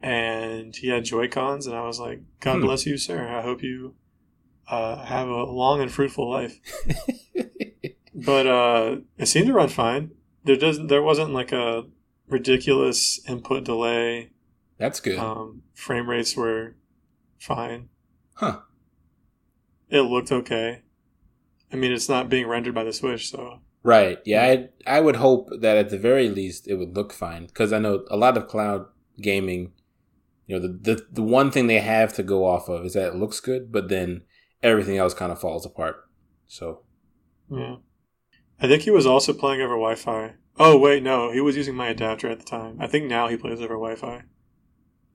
and 0.00 0.74
he 0.76 0.88
had 0.88 1.04
Joy 1.04 1.28
Cons, 1.28 1.66
and 1.66 1.74
I 1.76 1.84
was 1.86 1.98
like, 1.98 2.20
God 2.40 2.56
Hmm. 2.56 2.62
bless 2.66 2.86
you, 2.86 2.96
sir. 2.98 3.26
I 3.28 3.42
hope 3.42 3.62
you 3.62 3.94
uh, 4.68 5.04
have 5.04 5.28
a 5.28 5.42
long 5.44 5.80
and 5.80 5.90
fruitful 5.90 6.30
life. 6.30 6.58
But 8.14 8.46
uh, 8.46 8.96
it 9.16 9.26
seemed 9.26 9.46
to 9.46 9.54
run 9.54 9.68
fine. 9.70 10.10
There 10.44 10.56
doesn't. 10.56 10.88
There 10.88 11.02
wasn't 11.02 11.32
like 11.32 11.50
a 11.50 11.84
ridiculous 12.28 13.18
input 13.26 13.64
delay. 13.64 14.30
That's 14.78 15.00
good. 15.00 15.18
Um, 15.18 15.62
frame 15.74 16.08
rates 16.10 16.36
were 16.36 16.76
fine. 17.38 17.88
huh. 18.34 18.58
It 19.92 20.00
looked 20.00 20.32
okay. 20.32 20.82
I 21.72 21.76
mean, 21.76 21.92
it's 21.92 22.08
not 22.08 22.28
being 22.28 22.48
rendered 22.48 22.74
by 22.74 22.84
the 22.84 22.92
Switch, 22.92 23.30
so 23.30 23.60
Right. 23.84 24.18
Yeah. 24.24 24.42
I 24.86 24.96
I 24.96 25.00
would 25.00 25.16
hope 25.16 25.48
that 25.60 25.76
at 25.76 25.90
the 25.90 25.98
very 25.98 26.28
least 26.28 26.66
it 26.68 26.74
would 26.76 26.96
look 26.96 27.12
fine 27.12 27.46
because 27.46 27.72
I 27.72 27.78
know 27.78 28.04
a 28.10 28.16
lot 28.16 28.36
of 28.36 28.48
cloud 28.48 28.86
gaming. 29.20 29.72
You 30.46 30.58
know, 30.58 30.66
the, 30.68 30.94
the 30.94 31.06
the 31.12 31.22
one 31.22 31.50
thing 31.50 31.66
they 31.66 31.80
have 31.80 32.12
to 32.14 32.22
go 32.22 32.46
off 32.46 32.68
of 32.68 32.84
is 32.84 32.94
that 32.94 33.08
it 33.12 33.16
looks 33.16 33.40
good, 33.40 33.70
but 33.72 33.88
then 33.88 34.22
everything 34.62 34.96
else 34.98 35.14
kind 35.14 35.32
of 35.32 35.40
falls 35.40 35.66
apart. 35.66 35.96
So 36.46 36.82
yeah. 37.50 37.76
I 38.60 38.68
think 38.68 38.82
he 38.82 38.90
was 38.90 39.06
also 39.06 39.32
playing 39.32 39.60
over 39.60 39.74
Wi-Fi. 39.74 40.34
Oh 40.58 40.78
wait, 40.78 41.02
no, 41.02 41.32
he 41.32 41.40
was 41.40 41.56
using 41.56 41.74
my 41.74 41.88
adapter 41.88 42.28
at 42.30 42.38
the 42.38 42.44
time. 42.44 42.76
I 42.80 42.86
think 42.86 43.06
now 43.06 43.26
he 43.28 43.36
plays 43.36 43.60
over 43.60 43.74
Wi-Fi. 43.74 44.22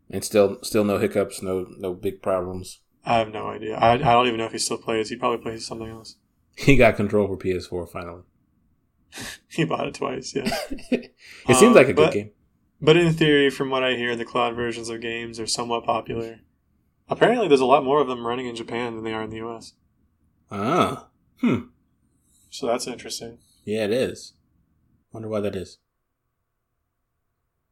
and 0.10 0.24
still 0.24 0.58
still 0.64 0.84
no 0.84 0.98
hiccups, 0.98 1.42
no 1.42 1.66
no 1.78 1.94
big 1.94 2.22
problems. 2.22 2.82
I 3.08 3.20
have 3.20 3.32
no 3.32 3.48
idea. 3.48 3.76
I, 3.78 3.94
I 3.94 3.98
don't 3.98 4.28
even 4.28 4.38
know 4.38 4.46
if 4.46 4.52
he 4.52 4.58
still 4.58 4.78
plays. 4.78 5.10
He 5.10 5.16
probably 5.16 5.38
plays 5.38 5.66
something 5.66 5.88
else. 5.90 6.16
He 6.56 6.76
got 6.76 6.96
control 6.98 7.28
for 7.28 7.38
PS4 7.38 7.90
finally. 7.90 8.24
He 9.48 9.64
bought 9.64 9.88
it 9.88 9.94
twice, 9.96 10.36
yeah. 10.36 10.44
it 10.92 11.16
seems 11.48 11.62
Um, 11.64 11.74
like 11.74 11.88
a 11.88 11.94
good 11.94 12.12
game. 12.14 12.32
But 12.82 12.98
in 12.98 13.14
theory, 13.14 13.50
from 13.50 13.70
what 13.70 13.84
I 13.84 13.96
hear, 13.96 14.16
the 14.16 14.26
cloud 14.26 14.56
versions 14.56 14.90
of 14.90 15.02
games 15.02 15.40
are 15.40 15.48
somewhat 15.48 15.86
popular. 15.86 16.42
Apparently, 17.10 17.48
there's 17.48 17.62
a 17.62 17.66
lot 17.66 17.84
more 17.86 18.02
of 18.02 18.08
them 18.08 18.28
running 18.28 18.46
in 18.48 18.56
Japan 18.56 18.96
than 18.96 19.04
they 19.04 19.14
are 19.14 19.24
in 19.24 19.30
the 19.30 19.38
US. 19.48 19.74
Ah, 20.52 21.08
hmm. 21.40 21.60
So 22.50 22.68
that's 22.68 22.86
interesting. 22.88 23.40
Yeah, 23.64 23.86
it 23.86 23.92
is. 23.92 24.34
Wonder 25.14 25.30
why 25.30 25.40
that 25.40 25.56
is. 25.56 25.80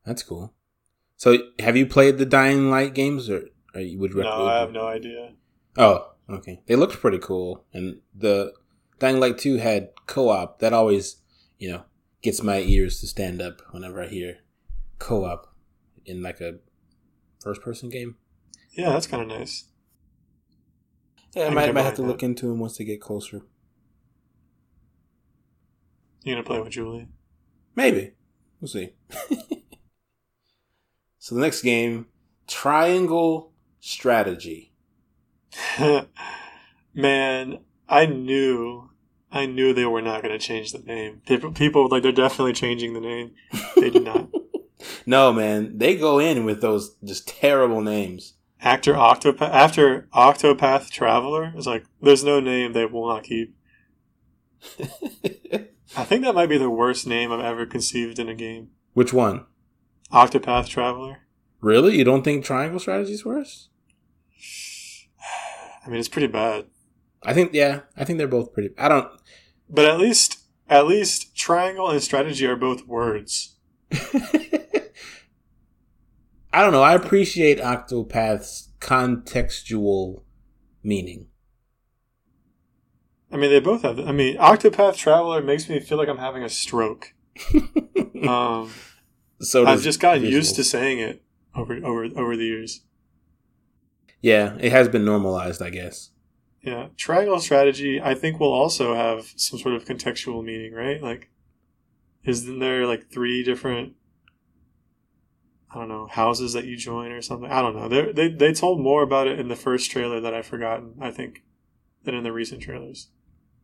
That's 0.06 0.24
cool. 0.24 0.54
So, 1.18 1.38
have 1.60 1.76
you 1.78 1.86
played 1.86 2.18
the 2.18 2.26
Dying 2.26 2.70
Light 2.72 2.94
games, 2.94 3.30
or 3.30 3.50
you 3.80 4.00
would 4.00 4.14
No, 4.16 4.22
recommend? 4.22 4.50
I 4.50 4.60
have 4.60 4.72
no 4.72 4.88
idea. 4.88 5.34
Oh, 5.78 6.12
okay. 6.30 6.62
They 6.68 6.76
looked 6.76 7.00
pretty 7.00 7.20
cool, 7.20 7.66
and 7.74 8.02
the 8.14 8.54
Dying 9.00 9.20
Light 9.20 9.38
Two 9.38 9.58
had 9.58 9.90
co-op. 10.08 10.60
That 10.60 10.74
always, 10.74 11.18
you 11.58 11.72
know, 11.72 11.84
gets 12.22 12.42
my 12.44 12.60
ears 12.60 13.00
to 13.02 13.08
stand 13.08 13.42
up 13.42 13.62
whenever 13.72 14.02
I 14.02 14.08
hear 14.08 14.38
co-op 15.00 15.54
in 16.06 16.22
like 16.22 16.40
a 16.42 16.60
first-person 17.42 17.90
game. 17.90 18.18
Yeah, 18.78 18.90
that's 18.92 19.08
kind 19.08 19.24
of 19.24 19.28
nice. 19.40 19.66
Yeah, 21.36 21.50
I 21.50 21.50
I 21.50 21.50
might, 21.50 21.72
might 21.72 21.84
have 21.84 21.96
to 21.96 22.02
that. 22.02 22.04
look 22.04 22.24
into 22.24 22.48
them 22.48 22.60
once 22.60 22.78
they 22.78 22.86
get 22.86 23.02
closer. 23.02 23.42
You 26.24 26.34
gonna 26.34 26.44
play 26.44 26.60
with 26.60 26.72
Julie? 26.72 27.08
Maybe. 27.76 28.14
We'll 28.60 28.70
see. 28.70 28.94
so 31.20 31.36
the 31.36 31.42
next 31.42 31.62
game, 31.62 32.08
Triangle 32.48 33.52
Strategy. 33.86 34.72
Man, 36.96 37.60
I 37.88 38.08
knew, 38.08 38.90
I 39.32 39.46
knew 39.46 39.74
they 39.74 39.86
were 39.86 40.02
not 40.02 40.24
going 40.24 40.32
to 40.32 40.44
change 40.44 40.72
the 40.72 40.80
name. 40.80 41.22
People, 41.28 41.52
people 41.52 41.88
like 41.90 42.02
they're 42.02 42.12
definitely 42.12 42.54
changing 42.54 42.94
the 42.94 43.00
name. 43.00 43.34
They 43.76 43.92
did 43.92 44.04
not. 44.04 44.30
no, 45.06 45.32
man, 45.32 45.78
they 45.78 45.96
go 45.96 46.18
in 46.18 46.46
with 46.46 46.62
those 46.62 46.96
just 47.04 47.28
terrible 47.28 47.80
names. 47.80 48.34
Actor 48.60 48.94
Octopath 48.94 49.52
after 49.52 50.08
Octopath 50.16 50.90
Traveler 50.90 51.54
is 51.56 51.68
like, 51.68 51.86
there's 52.02 52.24
no 52.24 52.40
name 52.40 52.74
they 52.74 52.88
will 52.88 53.08
not 53.08 53.24
keep. 53.24 53.56
I 55.96 56.06
think 56.06 56.24
that 56.24 56.34
might 56.34 56.50
be 56.50 56.58
the 56.58 56.72
worst 56.72 57.06
name 57.06 57.32
I've 57.32 57.46
ever 57.46 57.68
conceived 57.68 58.18
in 58.18 58.30
a 58.30 58.36
game. 58.36 58.70
Which 58.94 59.14
one? 59.14 59.46
Octopath 60.12 60.68
Traveler. 60.68 61.20
Really? 61.62 61.96
You 61.96 62.04
don't 62.04 62.24
think 62.24 62.44
Triangle 62.44 62.80
Strategy's 62.80 63.24
worse? 63.24 63.70
I 65.86 65.90
mean, 65.90 66.00
it's 66.00 66.10
pretty 66.10 66.28
bad, 66.28 66.66
I 67.24 67.34
think 67.34 67.54
yeah, 67.54 67.82
I 67.98 68.04
think 68.06 68.18
they're 68.18 68.28
both 68.28 68.54
pretty. 68.54 68.70
I 68.78 68.88
don't. 68.88 69.08
but 69.70 69.86
at 69.86 70.00
least, 70.00 70.40
at 70.70 70.88
least 70.88 71.36
triangle 71.36 71.90
and 71.90 72.02
strategy 72.02 72.46
are 72.46 72.56
both 72.56 72.86
words. 72.88 73.56
I 76.54 76.62
don't 76.62 76.72
know. 76.72 76.84
I 76.84 76.94
appreciate 76.94 77.60
Octopath's 77.60 78.70
contextual 78.80 80.22
meaning. 80.84 81.28
I 83.32 83.38
mean, 83.38 83.50
they 83.50 83.60
both 83.60 83.82
have. 83.82 84.00
I 84.00 84.12
mean, 84.14 84.38
Octopath 84.38 84.96
Traveler 84.96 85.42
makes 85.42 85.68
me 85.68 85.80
feel 85.80 85.98
like 85.98 86.08
I'm 86.08 86.18
having 86.20 86.44
a 86.44 86.50
stroke. 86.50 87.14
Um, 88.26 88.72
so 89.40 89.68
I've 89.68 89.82
just 89.84 90.00
gotten 90.00 90.24
visuals. 90.24 90.32
used 90.32 90.56
to 90.56 90.64
saying 90.64 90.98
it 91.00 91.22
over 91.54 91.76
over 91.84 92.06
over 92.16 92.36
the 92.36 92.46
years. 92.46 92.82
Yeah, 94.22 94.58
it 94.60 94.72
has 94.72 94.90
been 94.90 95.06
normalized, 95.06 95.62
I 95.62 95.70
guess. 95.70 96.12
Yeah, 96.62 96.88
triangle 96.98 97.40
strategy. 97.40 98.02
I 98.02 98.16
think 98.16 98.40
will 98.40 98.52
also 98.52 98.96
have 98.96 99.32
some 99.36 99.60
sort 99.60 99.76
of 99.76 99.86
contextual 99.86 100.44
meaning, 100.44 100.74
right? 100.74 101.02
Like, 101.02 101.30
isn't 102.24 102.60
there 102.60 102.88
like 102.88 103.12
three 103.12 103.44
different, 103.44 103.94
I 105.72 105.76
don't 105.76 105.90
know, 105.90 106.08
houses 106.08 106.54
that 106.54 106.66
you 106.66 106.76
join 106.76 107.12
or 107.12 107.22
something? 107.22 107.52
I 107.52 107.62
don't 107.62 107.76
know. 107.76 107.88
They 107.88 108.12
they 108.12 108.30
they 108.30 108.54
told 108.54 108.82
more 108.82 109.04
about 109.04 109.28
it 109.28 109.40
in 109.40 109.48
the 109.48 109.56
first 109.56 109.92
trailer 109.92 110.20
that 110.22 110.34
I've 110.34 110.48
forgotten. 110.48 110.96
I 111.00 111.12
think 111.12 111.44
than 112.04 112.16
in 112.16 112.24
the 112.24 112.32
recent 112.32 112.62
trailers. 112.62 113.10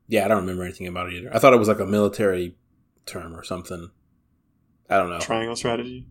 Yeah, 0.08 0.26
I 0.26 0.28
don't 0.28 0.42
remember 0.42 0.64
anything 0.64 0.88
about 0.88 1.08
it 1.08 1.14
either. 1.14 1.34
I 1.34 1.40
thought 1.40 1.54
it 1.54 1.60
was 1.60 1.70
like 1.70 1.80
a 1.80 1.86
military 1.86 2.56
term 3.06 3.36
or 3.36 3.44
something. 3.44 3.90
I 4.90 4.98
don't 4.98 5.10
know. 5.10 5.20
Triangle 5.20 5.56
strategy, 5.56 6.06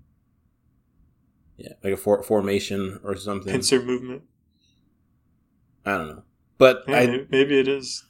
Yeah, 1.60 1.72
like 1.84 1.92
a 1.92 1.96
for- 1.96 2.22
formation 2.22 3.00
or 3.04 3.14
something. 3.16 3.52
pincer 3.52 3.82
movement. 3.82 4.22
I 5.84 5.98
don't 5.98 6.08
know. 6.08 6.22
But 6.58 6.84
Yeah, 6.88 6.96
I 6.96 7.06
maybe, 7.06 7.26
maybe 7.30 7.60
it 7.60 7.68
is. 7.68 8.04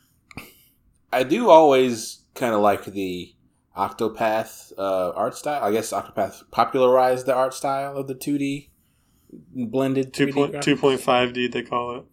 I 1.12 1.24
do 1.24 1.51
always 1.51 2.24
kind 2.34 2.55
of 2.55 2.61
like 2.61 2.84
the 2.84 3.34
Octopath 3.76 4.72
uh, 4.78 5.11
art 5.11 5.36
style. 5.36 5.62
I 5.64 5.72
guess 5.72 5.92
Octopath 5.92 6.42
popularized 6.53 7.26
the 7.26 7.34
art 7.34 7.55
style 7.55 7.96
of 7.96 8.07
the 8.07 8.14
2D 8.14 8.70
blended 9.53 10.12
2 10.14 10.26
3D 10.28 10.32
point 10.32 10.62
two 10.62 10.76
point 10.76 11.01
five 11.01 11.32
D 11.32 11.48
they 11.48 11.62
call 11.62 11.96
it. 11.96 12.05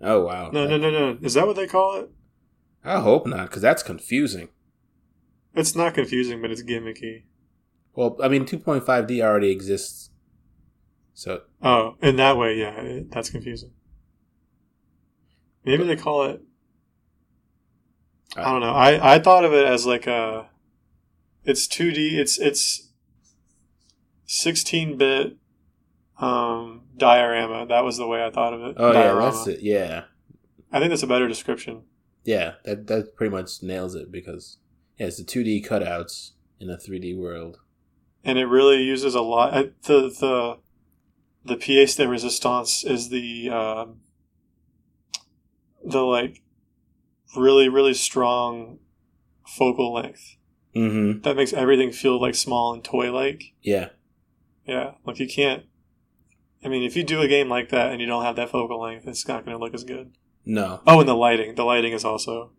Oh 0.00 0.24
wow. 0.24 0.50
No, 0.50 0.66
no, 0.66 0.76
no, 0.78 0.90
no. 0.90 1.18
Is 1.22 1.34
that 1.34 1.46
what 1.46 1.56
they 1.56 1.66
call 1.66 1.96
it? 2.00 2.10
I 2.84 3.00
hope 3.00 3.26
not, 3.26 3.48
because 3.48 3.60
that's 3.62 3.82
confusing. 3.82 4.48
It's 5.54 5.74
not 5.74 5.94
confusing, 5.94 6.40
but 6.40 6.50
it's 6.50 6.62
gimmicky. 6.62 7.24
Well, 7.94 8.16
I 8.22 8.28
mean, 8.28 8.44
2.5D 8.44 9.20
already 9.20 9.50
exists, 9.50 10.07
so 11.18 11.42
Oh, 11.60 11.96
in 12.00 12.14
that 12.16 12.36
way, 12.36 12.56
yeah, 12.56 12.80
it, 12.80 13.10
that's 13.10 13.28
confusing. 13.30 13.72
Maybe 15.64 15.82
they 15.82 15.96
call 15.96 16.26
it. 16.26 16.40
I 18.36 18.44
don't 18.44 18.60
know. 18.60 18.72
I 18.72 19.14
I 19.14 19.18
thought 19.18 19.44
of 19.44 19.52
it 19.52 19.64
as 19.66 19.84
like 19.84 20.06
a. 20.06 20.48
It's 21.44 21.66
two 21.66 21.90
D. 21.90 22.18
It's 22.20 22.38
it's. 22.38 22.88
Sixteen 24.26 24.96
bit. 24.96 25.36
Um, 26.20 26.82
diorama. 26.96 27.66
That 27.66 27.82
was 27.84 27.96
the 27.96 28.06
way 28.06 28.24
I 28.24 28.30
thought 28.30 28.52
of 28.54 28.62
it. 28.62 28.76
oh 28.78 28.92
yeah, 28.92 29.14
that's 29.14 29.46
it. 29.46 29.60
Yeah, 29.60 30.04
I 30.72 30.78
think 30.78 30.90
that's 30.90 31.02
a 31.02 31.06
better 31.08 31.26
description. 31.28 31.82
yeah, 32.24 32.54
that 32.64 32.86
that 32.88 33.16
pretty 33.16 33.30
much 33.34 33.62
nails 33.62 33.94
it 33.94 34.12
because 34.12 34.58
yeah, 34.98 35.06
it's 35.06 35.16
the 35.16 35.24
2D 35.24 35.66
cutouts 35.66 36.32
in 36.60 36.68
a 36.70 36.76
3D 36.76 37.16
world. 37.16 37.58
and 38.24 38.36
it 38.38 38.46
really 38.46 38.82
uses 38.82 39.14
a 39.14 39.20
lot. 39.22 39.54
I, 39.54 39.62
the 39.82 40.10
the 40.20 40.58
the 41.44 41.56
pièce 41.56 41.96
de 41.96 42.04
résistance 42.06 42.84
is 42.88 43.08
the 43.10 43.48
um, 43.50 44.00
the 45.84 46.00
like 46.02 46.42
really 47.36 47.68
really 47.68 47.94
strong 47.94 48.78
focal 49.46 49.92
length 49.94 50.34
Mm-hmm. 50.76 51.22
that 51.22 51.34
makes 51.34 51.52
everything 51.54 51.90
feel 51.90 52.20
like 52.20 52.34
small 52.36 52.72
and 52.72 52.84
toy 52.84 53.10
like. 53.10 53.42
Yeah. 53.62 53.88
Yeah, 54.66 54.92
like 55.04 55.18
you 55.18 55.26
can't. 55.26 55.64
I 56.62 56.68
mean, 56.68 56.84
if 56.84 56.94
you 56.94 57.02
do 57.02 57.20
a 57.20 57.26
game 57.26 57.48
like 57.48 57.70
that 57.70 57.90
and 57.90 58.00
you 58.00 58.06
don't 58.06 58.22
have 58.22 58.36
that 58.36 58.50
focal 58.50 58.80
length, 58.80 59.08
it's 59.08 59.26
not 59.26 59.44
going 59.44 59.56
to 59.56 59.64
look 59.64 59.74
as 59.74 59.82
good. 59.82 60.12
No. 60.44 60.80
Oh, 60.86 61.00
and 61.00 61.08
the 61.08 61.14
lighting. 61.14 61.54
The 61.56 61.64
lighting 61.64 61.94
is 61.94 62.04
also 62.04 62.52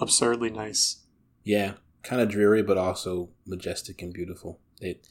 absurdly 0.00 0.50
nice. 0.50 1.04
Yeah. 1.44 1.74
Kind 2.02 2.20
of 2.22 2.30
dreary, 2.30 2.62
but 2.64 2.78
also 2.78 3.30
majestic 3.46 4.02
and 4.02 4.12
beautiful. 4.12 4.58
It 4.80 5.06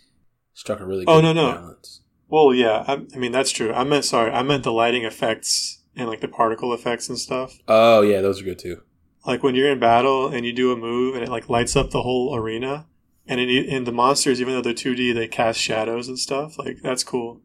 struck 0.54 0.80
a 0.82 0.86
really 0.86 1.06
Oh, 1.08 1.22
no, 1.22 1.32
no. 1.32 1.52
balance. 1.54 2.02
Well, 2.32 2.54
yeah, 2.54 2.86
I, 2.88 3.06
I 3.14 3.18
mean 3.18 3.34
that's 3.34 3.52
true. 3.52 3.74
I 3.74 3.84
meant 3.84 4.06
sorry, 4.06 4.32
I 4.32 4.42
meant 4.42 4.64
the 4.64 4.72
lighting 4.72 5.04
effects 5.04 5.84
and 5.98 6.08
like 6.08 6.22
the 6.22 6.30
particle 6.30 6.74
effects 6.74 7.10
and 7.10 7.20
stuff. 7.20 7.60
Oh 7.68 8.02
yeah, 8.02 8.22
those 8.22 8.42
are 8.42 8.46
good 8.46 8.58
too. 8.58 8.82
Like 9.28 9.44
when 9.44 9.54
you're 9.54 9.70
in 9.70 9.80
battle 9.80 10.30
and 10.30 10.46
you 10.46 10.54
do 10.54 10.72
a 10.72 10.78
move 10.78 11.14
and 11.14 11.24
it 11.24 11.30
like 11.30 11.50
lights 11.50 11.76
up 11.76 11.92
the 11.92 12.04
whole 12.04 12.34
arena, 12.34 12.88
and 13.28 13.42
in, 13.42 13.50
in 13.50 13.84
the 13.84 13.92
monsters, 13.92 14.40
even 14.40 14.54
though 14.54 14.62
they're 14.62 14.74
2D, 14.74 15.14
they 15.14 15.28
cast 15.28 15.60
shadows 15.60 16.08
and 16.08 16.18
stuff. 16.18 16.58
Like 16.58 16.78
that's 16.82 17.04
cool. 17.04 17.42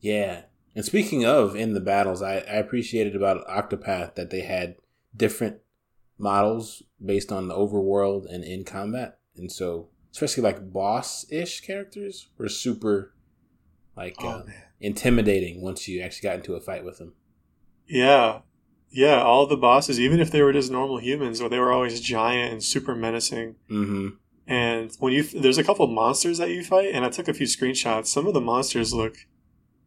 Yeah. 0.00 0.44
And 0.74 0.84
speaking 0.84 1.26
of 1.26 1.54
in 1.54 1.74
the 1.74 1.80
battles, 1.80 2.22
I, 2.22 2.36
I 2.36 2.56
appreciated 2.56 3.14
about 3.14 3.46
Octopath 3.46 4.14
that 4.14 4.30
they 4.30 4.40
had 4.40 4.76
different 5.14 5.58
models 6.18 6.82
based 7.04 7.30
on 7.30 7.48
the 7.48 7.54
overworld 7.54 8.24
and 8.32 8.42
in 8.42 8.64
combat. 8.64 9.18
And 9.36 9.52
so, 9.52 9.90
especially 10.12 10.42
like 10.42 10.72
boss 10.72 11.26
ish 11.30 11.60
characters 11.60 12.28
were 12.38 12.48
super 12.48 13.13
like 13.96 14.16
uh, 14.22 14.26
Oh, 14.42 14.44
man. 14.46 14.54
intimidating 14.80 15.60
once 15.62 15.86
you 15.88 16.00
actually 16.00 16.28
got 16.28 16.36
into 16.36 16.54
a 16.54 16.60
fight 16.60 16.84
with 16.84 16.98
them. 16.98 17.14
Yeah, 17.86 18.40
yeah. 18.90 19.22
All 19.22 19.46
the 19.46 19.56
bosses, 19.56 20.00
even 20.00 20.20
if 20.20 20.30
they 20.30 20.42
were 20.42 20.52
just 20.52 20.70
normal 20.72 20.98
humans, 20.98 21.40
or 21.40 21.48
they 21.48 21.58
were 21.58 21.72
always 21.72 22.00
giant 22.00 22.52
and 22.52 22.62
super 22.62 22.94
menacing. 22.94 23.56
Mm-hmm. 23.70 24.08
And 24.46 24.90
when 24.98 25.12
you 25.12 25.22
there's 25.22 25.58
a 25.58 25.64
couple 25.64 25.86
monsters 25.86 26.38
that 26.38 26.50
you 26.50 26.62
fight, 26.64 26.90
and 26.94 27.04
I 27.04 27.08
took 27.10 27.28
a 27.28 27.34
few 27.34 27.46
screenshots. 27.46 28.06
Some 28.08 28.26
of 28.26 28.34
the 28.34 28.40
monsters 28.40 28.92
look 28.92 29.14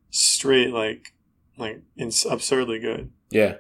straight 0.10 0.72
like 0.74 1.14
like 1.58 1.82
it's 1.96 2.24
absurdly 2.26 2.80
good, 2.80 3.12
Yeah. 3.32 3.58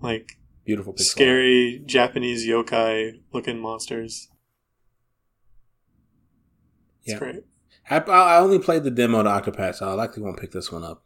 like 0.00 0.38
Beautiful 0.64 0.92
pixel 0.92 1.00
scary 1.06 1.82
Japanese 1.86 2.46
yokai 2.46 3.20
looking 3.32 3.58
monsters. 3.58 4.28
It's 7.02 7.12
Yeah. 7.14 7.18
great. 7.18 7.44
I, 7.90 7.98
I 7.98 8.38
only 8.38 8.60
played 8.60 8.84
the 8.84 8.90
demo 8.90 9.22
to 9.22 9.28
Octopath, 9.28 9.76
so 9.76 9.88
I 9.88 9.92
likely 9.92 10.22
won't 10.22 10.38
pick 10.38 10.52
this 10.52 10.70
one 10.70 10.84
up. 10.84 11.04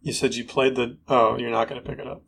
You 0.00 0.12
said 0.12 0.36
you 0.36 0.44
played 0.44 0.76
the. 0.76 0.98
Oh, 1.08 1.36
you're 1.36 1.50
not 1.50 1.68
going 1.68 1.82
to 1.82 1.88
pick 1.88 1.98
it 1.98 2.06
up. 2.06 2.22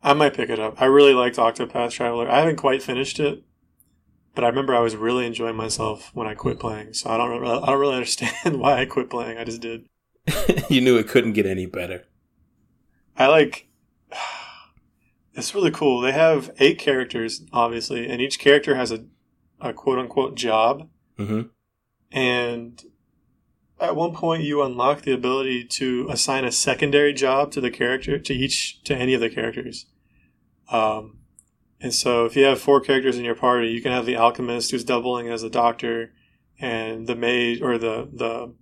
I 0.00 0.12
might 0.12 0.34
pick 0.34 0.48
it 0.48 0.60
up. 0.60 0.80
I 0.80 0.84
really 0.84 1.12
liked 1.12 1.36
Octopath 1.36 1.90
Traveler. 1.90 2.30
I 2.30 2.38
haven't 2.38 2.56
quite 2.56 2.84
finished 2.84 3.18
it, 3.18 3.42
but 4.36 4.44
I 4.44 4.48
remember 4.48 4.76
I 4.76 4.80
was 4.80 4.94
really 4.94 5.26
enjoying 5.26 5.56
myself 5.56 6.12
when 6.14 6.28
I 6.28 6.34
quit 6.34 6.60
playing. 6.60 6.92
So 6.92 7.10
I 7.10 7.16
don't. 7.16 7.44
I 7.44 7.66
don't 7.66 7.80
really 7.80 7.94
understand 7.96 8.60
why 8.60 8.80
I 8.80 8.84
quit 8.84 9.10
playing. 9.10 9.38
I 9.38 9.44
just 9.44 9.60
did. 9.60 9.86
you 10.68 10.80
knew 10.80 10.96
it 10.96 11.08
couldn't 11.08 11.32
get 11.32 11.46
any 11.46 11.66
better. 11.66 12.04
I 13.16 13.26
like. 13.26 13.66
It's 15.34 15.54
really 15.54 15.70
cool. 15.70 16.00
They 16.00 16.10
have 16.10 16.50
eight 16.58 16.80
characters, 16.80 17.42
obviously, 17.52 18.08
and 18.08 18.20
each 18.20 18.40
character 18.40 18.74
has 18.74 18.90
a, 18.90 19.04
a 19.60 19.72
quote 19.72 19.98
unquote 19.98 20.34
job. 20.36 20.88
Mm-hmm. 21.18 21.48
and 22.12 22.82
at 23.80 23.96
one 23.96 24.14
point 24.14 24.42
you 24.44 24.62
unlock 24.62 25.02
the 25.02 25.12
ability 25.12 25.64
to 25.64 26.06
assign 26.10 26.44
a 26.44 26.52
secondary 26.52 27.12
job 27.12 27.50
to 27.52 27.60
the 27.60 27.70
character 27.70 28.18
to 28.20 28.32
each 28.34 28.82
to 28.84 28.94
any 28.94 29.14
of 29.14 29.20
the 29.20 29.28
characters 29.30 29.86
um, 30.70 31.18
and 31.80 31.92
so 31.94 32.24
if 32.24 32.36
you 32.36 32.44
have 32.44 32.60
four 32.60 32.80
characters 32.80 33.18
in 33.18 33.24
your 33.24 33.34
party 33.34 33.68
you 33.68 33.82
can 33.82 33.92
have 33.92 34.06
the 34.06 34.16
alchemist 34.16 34.70
who's 34.70 34.84
doubling 34.84 35.28
as 35.28 35.42
a 35.42 35.50
doctor 35.50 36.12
and 36.60 37.06
the 37.08 37.16
mage 37.16 37.60
or 37.60 37.78
the 37.78 38.08
the 38.12 38.54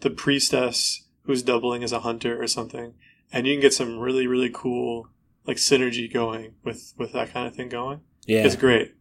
the 0.00 0.10
priestess 0.10 1.06
who's 1.22 1.42
doubling 1.42 1.82
as 1.82 1.92
a 1.92 2.00
hunter 2.00 2.40
or 2.40 2.46
something 2.46 2.92
and 3.32 3.46
you 3.46 3.54
can 3.54 3.60
get 3.62 3.72
some 3.72 3.98
really 3.98 4.26
really 4.26 4.50
cool 4.52 5.08
like 5.46 5.56
synergy 5.56 6.12
going 6.12 6.52
with 6.62 6.92
with 6.98 7.12
that 7.12 7.32
kind 7.32 7.46
of 7.46 7.54
thing 7.54 7.68
going 7.68 8.00
Yeah. 8.26 8.44
it's 8.44 8.56
great. 8.56 8.94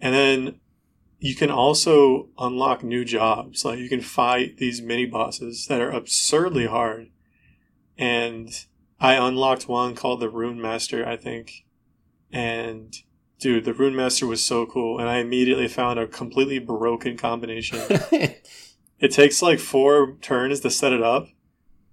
And 0.00 0.12
then 0.14 0.60
you 1.24 1.34
can 1.34 1.50
also 1.50 2.28
unlock 2.36 2.84
new 2.84 3.02
jobs. 3.02 3.64
Like 3.64 3.78
you 3.78 3.88
can 3.88 4.02
fight 4.02 4.58
these 4.58 4.82
mini 4.82 5.06
bosses 5.06 5.64
that 5.68 5.80
are 5.80 5.90
absurdly 5.90 6.66
hard. 6.66 7.08
And 7.96 8.50
I 9.00 9.14
unlocked 9.14 9.66
one 9.66 9.94
called 9.94 10.20
the 10.20 10.28
Rune 10.28 10.60
Master, 10.60 11.08
I 11.08 11.16
think. 11.16 11.64
And 12.30 12.94
dude, 13.38 13.64
the 13.64 13.72
Rune 13.72 13.96
Master 13.96 14.26
was 14.26 14.44
so 14.44 14.66
cool. 14.66 14.98
And 14.98 15.08
I 15.08 15.16
immediately 15.16 15.66
found 15.66 15.98
a 15.98 16.06
completely 16.06 16.58
broken 16.58 17.16
combination. 17.16 17.80
it 17.88 19.10
takes 19.10 19.40
like 19.40 19.60
four 19.60 20.18
turns 20.20 20.60
to 20.60 20.68
set 20.68 20.92
it 20.92 21.02
up. 21.02 21.28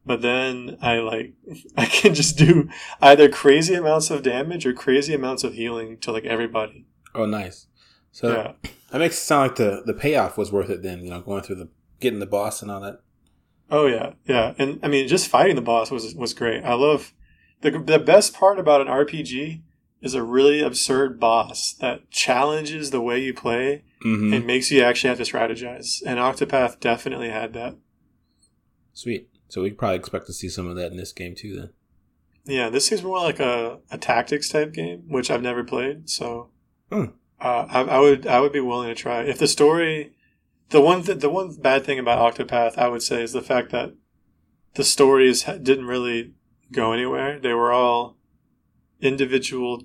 But 0.05 0.21
then 0.21 0.77
I 0.82 0.97
like 0.97 1.36
I 1.77 1.86
can 1.86 2.15
just 2.15 2.38
do 2.38 2.67
either 3.01 3.29
crazy 3.29 3.75
amounts 3.75 4.11
of 4.11 4.23
damage 4.23 4.65
or 4.65 4.73
crazy 4.73 5.13
amounts 5.13 5.45
of 5.45 5.53
healing 5.53 5.99
to 5.99 6.11
like 6.11 6.25
everybody. 6.25 6.86
oh, 7.15 7.25
nice. 7.25 7.67
So 8.11 8.34
yeah. 8.34 8.69
That 8.91 8.99
makes 8.99 9.15
it 9.15 9.21
sound 9.25 9.49
like 9.49 9.55
the, 9.57 9.83
the 9.85 9.93
payoff 9.93 10.37
was 10.37 10.51
worth 10.51 10.69
it 10.69 10.81
then, 10.83 11.03
you 11.03 11.09
know, 11.09 11.21
going 11.21 11.41
through 11.43 11.55
the 11.55 11.69
getting 11.99 12.19
the 12.19 12.25
boss 12.25 12.61
and 12.61 12.69
all 12.71 12.81
that. 12.81 12.99
Oh 13.69 13.85
yeah, 13.87 14.13
yeah, 14.25 14.53
and 14.57 14.79
I 14.83 14.87
mean, 14.89 15.07
just 15.07 15.27
fighting 15.29 15.55
the 15.55 15.61
boss 15.61 15.91
was 15.91 16.13
was 16.15 16.33
great. 16.33 16.63
I 16.63 16.73
love 16.73 17.13
the 17.61 17.71
the 17.71 17.99
best 17.99 18.33
part 18.33 18.59
about 18.59 18.81
an 18.81 18.87
RPG 18.87 19.61
is 20.01 20.13
a 20.15 20.23
really 20.23 20.61
absurd 20.61 21.19
boss 21.19 21.73
that 21.73 22.09
challenges 22.11 22.89
the 22.91 23.01
way 23.01 23.19
you 23.19 23.33
play 23.33 23.83
Mm-hmm. 24.03 24.33
and 24.33 24.47
makes 24.47 24.71
you 24.71 24.81
actually 24.81 25.09
have 25.09 25.19
to 25.19 25.31
strategize. 25.31 26.01
And 26.03 26.17
Octopath 26.17 26.79
definitely 26.79 27.29
had 27.29 27.53
that. 27.53 27.75
Sweet. 28.93 29.29
So 29.47 29.61
we 29.61 29.69
probably 29.69 29.97
expect 29.97 30.25
to 30.25 30.33
see 30.33 30.49
some 30.49 30.67
of 30.67 30.75
that 30.77 30.91
in 30.91 30.97
this 30.97 31.11
game 31.13 31.35
too 31.35 31.55
then. 31.55 31.69
Yeah, 32.45 32.69
this 32.69 32.87
seems 32.87 33.03
more 33.03 33.19
like 33.19 33.39
a, 33.39 33.77
a 33.91 33.99
tactics 33.99 34.49
type 34.49 34.73
game, 34.73 35.03
which 35.07 35.29
I've 35.29 35.43
never 35.43 35.63
played. 35.63 36.09
So 36.09 36.49
Hmm. 36.91 37.05
Uh, 37.41 37.65
I, 37.69 37.81
I 37.81 37.99
would 37.99 38.27
I 38.27 38.39
would 38.39 38.53
be 38.53 38.59
willing 38.59 38.89
to 38.89 38.95
try 38.95 39.23
if 39.23 39.39
the 39.39 39.47
story. 39.47 40.13
The 40.69 40.79
one 40.79 41.03
th- 41.03 41.19
the 41.19 41.29
one 41.29 41.53
bad 41.55 41.83
thing 41.83 41.99
about 41.99 42.35
Octopath, 42.35 42.77
I 42.77 42.87
would 42.87 43.01
say, 43.01 43.21
is 43.21 43.33
the 43.33 43.41
fact 43.41 43.71
that 43.71 43.93
the 44.75 44.85
stories 44.85 45.43
didn't 45.43 45.87
really 45.87 46.33
go 46.71 46.93
anywhere. 46.93 47.39
They 47.39 47.53
were 47.53 47.73
all 47.73 48.15
individual, 49.01 49.83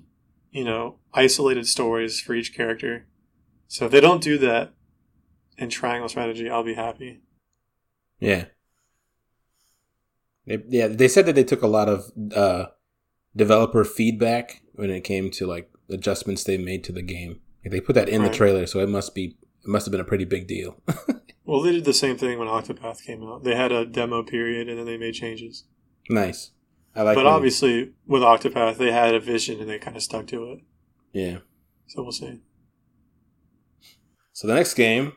you 0.51 0.63
know, 0.63 0.99
isolated 1.13 1.67
stories 1.67 2.21
for 2.21 2.35
each 2.35 2.55
character. 2.55 3.05
So 3.67 3.85
if 3.85 3.91
they 3.91 3.99
don't 3.99 4.23
do 4.23 4.37
that 4.37 4.73
in 5.57 5.69
Triangle 5.69 6.07
Strategy, 6.07 6.49
I'll 6.49 6.63
be 6.63 6.75
happy. 6.75 7.21
Yeah. 8.19 8.45
They, 10.45 10.63
yeah, 10.69 10.87
they 10.87 11.09
said 11.09 11.25
that 11.25 11.35
they 11.35 11.43
took 11.43 11.61
a 11.61 11.67
lot 11.67 11.89
of 11.89 12.11
uh, 12.33 12.67
developer 13.35 13.83
feedback 13.83 14.61
when 14.73 14.89
it 14.89 15.03
came 15.03 15.29
to 15.31 15.45
like 15.45 15.69
adjustments 15.89 16.45
they 16.45 16.57
made 16.57 16.85
to 16.85 16.93
the 16.93 17.01
game. 17.01 17.41
They 17.65 17.81
put 17.81 17.95
that 17.95 18.07
in 18.09 18.21
Right. 18.21 18.31
the 18.31 18.37
trailer, 18.37 18.65
so 18.65 18.79
it 18.79 18.87
must 18.89 19.13
be 19.13 19.35
it 19.63 19.67
must 19.67 19.85
have 19.85 19.91
been 19.91 20.01
a 20.01 20.05
pretty 20.05 20.25
big 20.25 20.47
deal. 20.47 20.81
Well, 21.49 21.61
they 21.61 21.71
did 21.71 21.85
the 21.85 21.93
same 21.93 22.17
thing 22.17 22.37
when 22.39 22.49
Octopath 22.49 23.05
came 23.05 23.23
out. 23.23 23.45
They 23.45 23.55
had 23.55 23.71
a 23.71 23.85
demo 23.85 24.21
period 24.21 24.67
and 24.67 24.77
then 24.77 24.85
they 24.85 24.97
made 24.97 25.13
changes. 25.13 25.63
nice. 26.09 26.51
I 26.93 27.03
like. 27.03 27.15
but 27.15 27.23
when- 27.23 27.33
obviously, 27.33 27.93
with 28.05 28.21
Octopath, 28.21 28.75
they 28.75 28.91
had 28.91 29.15
a 29.15 29.19
vision 29.21 29.61
and 29.61 29.69
they 29.69 29.79
kind 29.79 29.95
of 29.95 30.03
stuck 30.03 30.27
to 30.27 30.51
it. 30.51 30.59
yeah. 31.13 31.37
So 31.87 32.03
we'll 32.03 32.11
see. 32.11 32.41
So 34.33 34.45
the 34.47 34.55
next 34.55 34.73
game, 34.73 35.13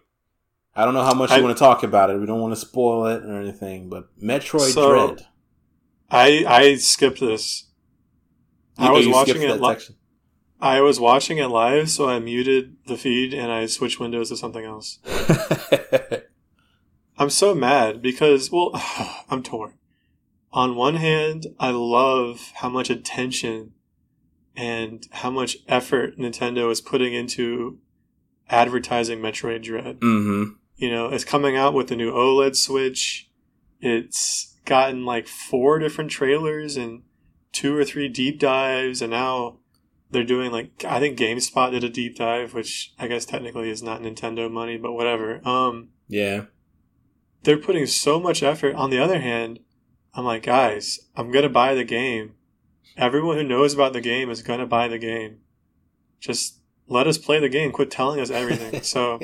I 0.77 0.85
don't 0.85 0.95
know 0.95 1.03
how 1.03 1.15
much 1.15 1.31
I- 1.31 1.39
you 1.39 1.43
want 1.43 1.57
to 1.57 1.59
talk 1.59 1.83
about 1.83 2.11
it. 2.11 2.19
We 2.21 2.27
don't 2.27 2.41
want 2.41 2.53
to 2.55 2.61
spoil 2.61 3.07
it 3.07 3.25
or 3.25 3.41
anything, 3.41 3.89
but 3.89 4.05
Metroid 4.23 4.73
So, 4.73 5.07
Dread. 5.15 5.27
I 6.11 6.45
I 6.47 6.77
skipped 6.77 7.19
this. 7.19 7.71
I 8.79 8.93
was 8.93 9.05
you 9.05 9.13
watching 9.13 9.43
it 9.43 9.61
li-? 9.61 9.77
I 10.61 10.81
was 10.81 11.01
watching 11.01 11.39
it 11.39 11.47
live, 11.47 11.91
so 11.91 12.09
I 12.09 12.19
muted 12.19 12.77
the 12.87 12.97
feed 12.97 13.33
and 13.33 13.51
I 13.51 13.67
switched 13.67 13.99
windows 13.99 14.29
to 14.29 14.37
something 14.37 14.65
else. 14.65 14.99
I'm 17.19 17.31
so 17.31 17.55
mad 17.55 18.03
because, 18.03 18.51
well, 18.51 18.71
I'm 19.31 19.43
torn. 19.43 19.75
On 20.53 20.75
one 20.75 20.97
hand, 20.97 21.47
I 21.59 21.71
love 21.71 22.53
how 22.57 22.69
much 22.69 22.91
attention 22.91 23.73
and 24.57 25.07
how 25.13 25.31
much 25.31 25.59
effort 25.69 26.19
Nintendo 26.19 26.71
is 26.71 26.81
putting 26.81 27.15
into 27.15 27.79
advertising 28.49 29.21
Metroid 29.21 29.63
Dread. 29.63 30.01
mm-hmm. 30.01 30.55
You 30.77 30.91
know, 30.91 31.09
it's 31.09 31.25
coming 31.25 31.57
out 31.57 31.75
with 31.75 31.89
the 31.89 31.97
new 31.97 32.11
OLED 32.11 32.57
Switch. 32.57 33.31
It's 33.81 34.57
gotten 34.65 35.05
like 35.05 35.29
four 35.29 35.79
different 35.79 36.11
trailers 36.11 36.77
and 36.77 37.03
two 37.53 37.77
or 37.77 37.85
three 37.85 38.09
deep 38.09 38.39
dives, 38.39 39.03
and 39.03 39.11
now 39.11 39.59
they're 40.11 40.25
doing 40.25 40.51
like 40.51 40.85
I 40.85 40.99
think 41.01 41.19
GameSpot 41.19 41.71
did 41.71 41.85
a 41.85 41.89
deep 41.89 42.17
dive, 42.17 42.55
which 42.55 42.93
I 42.99 43.07
guess 43.09 43.25
technically 43.25 43.71
is 43.71 43.83
not 43.83 44.03
Nintendo 44.03 44.51
money, 44.51 44.77
but 44.77 44.93
whatever. 44.93 45.47
Um, 45.49 45.91
Yeah. 46.09 46.47
they're 47.45 47.57
putting 47.59 47.87
so 47.87 48.19
much 48.21 48.43
effort. 48.43 48.75
On 48.75 48.91
the 48.91 48.99
other 48.99 49.21
hand, 49.21 49.61
I'm 50.15 50.25
like, 50.25 50.43
guys, 50.43 50.99
I'm 51.17 51.31
gonna 51.31 51.49
buy 51.49 51.75
the 51.75 51.85
game, 51.85 52.35
everyone 52.97 53.37
who 53.37 53.45
knows 53.45 53.73
about 53.75 53.93
the 53.93 54.01
game 54.01 54.31
is 54.31 54.43
gonna 54.43 54.67
buy 54.67 54.89
the 54.89 54.99
game. 54.99 55.39
Just 56.19 56.59
let 56.89 57.07
us 57.07 57.17
play 57.19 57.39
the 57.39 57.49
game. 57.49 57.71
Quit 57.73 57.91
telling 57.91 58.21
us 58.21 58.31
everything. 58.31 58.81
So, 58.83 59.21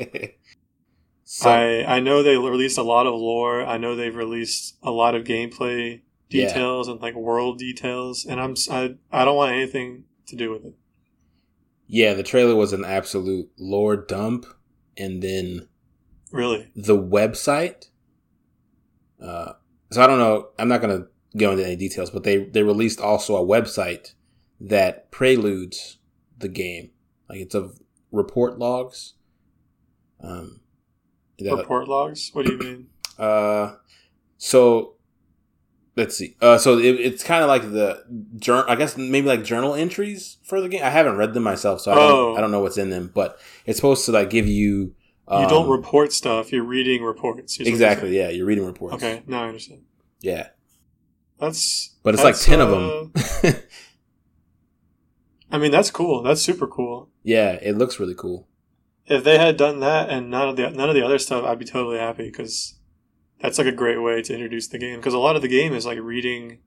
so 1.25 1.51
I 1.51 1.97
I 1.97 2.01
know 2.01 2.23
they 2.23 2.37
released 2.39 2.79
a 2.79 2.83
lot 2.83 3.07
of 3.07 3.15
lore. 3.15 3.65
I 3.67 3.77
know 3.79 3.97
they've 3.97 4.15
released 4.15 4.77
a 4.83 4.93
lot 4.93 5.15
of 5.17 5.25
gameplay 5.25 6.03
Yeah. 6.29 6.47
details 6.47 6.87
and 6.89 7.01
like 7.01 7.15
world 7.17 7.59
details, 7.59 8.25
and 8.25 8.41
I'm 8.41 8.55
i, 8.71 8.95
I 9.11 9.25
don't 9.25 9.37
want 9.37 9.53
anything 9.53 10.05
to 10.27 10.37
do 10.37 10.51
with 10.51 10.65
it. 10.65 10.75
yeah, 11.87 12.15
the 12.15 12.23
trailer 12.23 12.55
was 12.55 12.73
an 12.73 12.85
absolute 12.85 13.51
lore 13.59 13.97
dump, 13.97 14.47
and 14.97 15.23
then 15.23 15.69
Really, 16.33 16.71
the 16.75 16.97
website. 16.99 17.89
Uh, 19.23 19.53
so 19.91 20.03
I 20.03 20.07
don't 20.07 20.19
know. 20.19 20.49
I'm 20.59 20.69
not 20.69 20.81
gonna 20.81 21.07
go 21.37 21.53
into 21.53 21.65
any 21.65 21.77
details, 21.77 22.11
but 22.11 22.25
they 22.25 22.45
they 22.45 22.63
released 22.63 23.01
also 23.01 23.37
a 23.37 23.47
website 23.47 24.15
that 24.61 25.11
preludes 25.11 25.99
the 26.37 26.49
game. 26.49 26.91
Like 27.29 27.41
it's 27.41 27.55
of 27.55 27.81
report 28.11 28.59
logs. 28.59 29.15
Um, 30.21 30.61
report 31.39 31.89
logs. 31.89 32.31
What 32.33 32.47
do 32.47 32.53
you 32.53 32.59
mean? 32.59 32.89
Uh, 33.19 33.77
so 34.37 34.96
let's 35.97 36.17
see. 36.17 36.37
Uh, 36.41 36.59
so 36.59 36.79
it, 36.79 37.01
it's 37.01 37.25
kind 37.25 37.43
of 37.43 37.49
like 37.49 37.63
the 37.63 38.05
journal. 38.37 38.65
I 38.69 38.77
guess 38.77 38.97
maybe 38.97 39.27
like 39.27 39.43
journal 39.45 39.75
entries 39.75 40.39
for 40.45 40.61
the 40.61 40.69
game. 40.69 40.83
I 40.83 40.91
haven't 40.91 41.17
read 41.17 41.35
them 41.35 41.43
myself, 41.43 41.81
so 41.81 41.93
I 41.93 41.95
don't. 41.95 42.11
Oh. 42.11 42.37
I 42.37 42.41
don't 42.41 42.51
know 42.51 42.61
what's 42.61 42.79
in 42.79 42.91
them. 42.91 43.11
But 43.13 43.41
it's 43.65 43.79
supposed 43.79 44.05
to 44.07 44.13
like 44.13 44.31
give 44.31 44.47
you. 44.47 44.95
Um, 45.29 45.43
you 45.43 45.49
don't 45.49 45.69
report 45.69 46.13
stuff. 46.13 46.53
You're 46.53 46.63
reading 46.63 47.03
reports. 47.03 47.59
you're 47.59 47.67
exactly. 47.67 48.17
Yeah, 48.17 48.29
you're 48.29 48.47
reading 48.47 48.65
reports. 48.65 48.97
Okay, 48.97 49.23
now 49.27 49.43
I 49.43 49.49
understand. 49.49 49.83
Yeah, 50.21 50.49
That's 51.39 51.95
but 52.03 52.15
it's 52.15 52.23
like 52.23 52.35
that's, 52.35 52.45
ten 52.45 52.61
of 52.61 52.73
uh, 52.73 53.43
them. 53.43 53.63
I 55.51 55.59
mean, 55.59 55.71
that's 55.71 55.91
cool. 55.91 56.23
That's 56.23 56.43
super 56.43 56.67
cool. 56.67 57.09
yeah, 57.23 57.53
it 57.63 57.77
looks 57.77 58.01
really 58.01 58.15
cool. 58.15 58.49
If 59.07 59.23
they 59.23 59.39
had 59.39 59.57
done 59.57 59.81
that 59.81 60.11
and 60.11 60.31
none 60.31 60.49
of 60.49 60.57
the 60.57 60.71
none 60.71 60.89
of 60.89 60.95
the 60.95 61.05
other 61.05 61.19
stuff, 61.19 61.45
I'd 61.45 61.59
be 61.59 61.65
totally 61.65 61.99
happy 61.99 62.25
because 62.25 62.76
that's 63.41 63.59
like 63.59 63.67
a 63.67 63.73
great 63.73 63.99
way 63.99 64.23
to 64.23 64.33
introduce 64.35 64.69
the 64.69 64.79
game. 64.79 64.97
Because 64.97 65.15
a 65.15 65.19
lot 65.19 65.37
of 65.37 65.43
the 65.43 65.49
game 65.49 65.73
is 65.73 65.87
like 65.87 65.99
reading. 66.01 66.59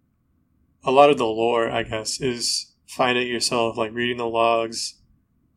A 0.84 0.92
lot 0.92 1.10
of 1.10 1.18
the 1.18 1.26
lore, 1.26 1.70
I 1.70 1.84
guess, 1.84 2.22
is 2.22 2.74
find 2.88 3.18
it 3.18 3.28
yourself, 3.28 3.78
like 3.78 3.94
reading 3.94 4.18
the 4.18 4.26
logs, 4.26 4.96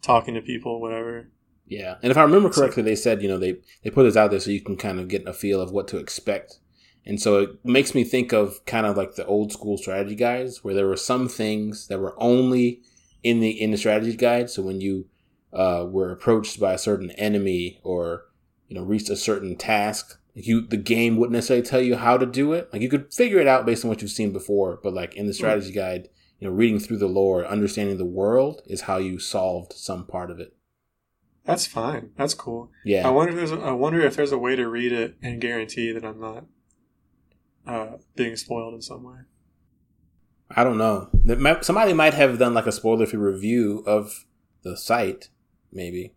talking 0.02 0.34
to 0.34 0.40
people, 0.40 0.80
whatever. 0.80 1.30
Yeah, 1.66 1.96
and 2.02 2.10
if 2.10 2.18
I 2.18 2.22
remember 2.22 2.50
correctly, 2.50 2.82
they 2.82 2.96
said 2.96 3.22
you 3.22 3.28
know 3.28 3.38
they 3.38 3.56
they 3.82 3.90
put 3.90 4.02
this 4.02 4.16
out 4.16 4.30
there 4.30 4.40
so 4.40 4.50
you 4.50 4.60
can 4.60 4.76
kind 4.76 5.00
of 5.00 5.08
get 5.08 5.26
a 5.26 5.32
feel 5.32 5.60
of 5.60 5.70
what 5.70 5.88
to 5.88 5.96
expect, 5.96 6.58
and 7.06 7.20
so 7.20 7.38
it 7.38 7.64
makes 7.64 7.94
me 7.94 8.04
think 8.04 8.32
of 8.32 8.64
kind 8.66 8.84
of 8.84 8.96
like 8.96 9.14
the 9.14 9.24
old 9.24 9.52
school 9.52 9.78
strategy 9.78 10.14
guides 10.14 10.62
where 10.62 10.74
there 10.74 10.86
were 10.86 10.96
some 10.96 11.28
things 11.28 11.86
that 11.88 12.00
were 12.00 12.14
only 12.18 12.82
in 13.22 13.40
the 13.40 13.50
in 13.50 13.70
the 13.70 13.78
strategy 13.78 14.16
guide. 14.16 14.50
So 14.50 14.62
when 14.62 14.80
you 14.80 15.06
uh, 15.52 15.86
were 15.88 16.10
approached 16.10 16.60
by 16.60 16.74
a 16.74 16.78
certain 16.78 17.10
enemy 17.12 17.80
or 17.82 18.24
you 18.68 18.76
know 18.76 18.82
reached 18.82 19.08
a 19.08 19.16
certain 19.16 19.56
task, 19.56 20.18
you 20.34 20.66
the 20.66 20.76
game 20.76 21.16
wouldn't 21.16 21.34
necessarily 21.34 21.66
tell 21.66 21.80
you 21.80 21.96
how 21.96 22.16
to 22.16 22.26
do 22.26 22.52
it. 22.52 22.68
Like 22.72 22.82
you 22.82 22.88
could 22.88 23.12
figure 23.12 23.38
it 23.38 23.46
out 23.46 23.66
based 23.66 23.84
on 23.84 23.88
what 23.88 24.02
you've 24.02 24.10
seen 24.10 24.32
before, 24.32 24.78
but 24.82 24.94
like 24.94 25.14
in 25.14 25.26
the 25.26 25.34
strategy 25.34 25.72
guide, 25.72 26.08
you 26.38 26.48
know, 26.48 26.54
reading 26.54 26.78
through 26.78 26.98
the 26.98 27.06
lore, 27.06 27.46
understanding 27.46 27.98
the 27.98 28.04
world 28.04 28.62
is 28.66 28.82
how 28.82 28.96
you 28.96 29.18
solved 29.18 29.72
some 29.74 30.06
part 30.06 30.30
of 30.30 30.40
it. 30.40 30.56
That's 31.44 31.66
fine. 31.66 32.10
That's 32.16 32.34
cool. 32.34 32.70
Yeah. 32.84 33.06
I 33.06 33.10
wonder 33.10 33.32
if 33.32 33.36
there's 33.36 33.52
a, 33.52 33.62
I 33.62 33.72
wonder 33.72 34.00
if 34.00 34.16
there's 34.16 34.32
a 34.32 34.38
way 34.38 34.56
to 34.56 34.68
read 34.68 34.92
it 34.92 35.16
and 35.22 35.40
guarantee 35.40 35.92
that 35.92 36.04
I'm 36.04 36.20
not 36.20 36.46
uh, 37.66 37.96
being 38.14 38.36
spoiled 38.36 38.74
in 38.74 38.82
some 38.82 39.02
way. 39.02 39.18
I 40.54 40.64
don't 40.64 40.78
know. 40.78 41.08
Somebody 41.62 41.94
might 41.94 42.14
have 42.14 42.38
done 42.38 42.54
like 42.54 42.66
a 42.66 42.72
spoiler 42.72 43.06
free 43.06 43.18
review 43.18 43.82
of 43.86 44.24
the 44.62 44.76
site, 44.76 45.30
maybe. 45.72 46.14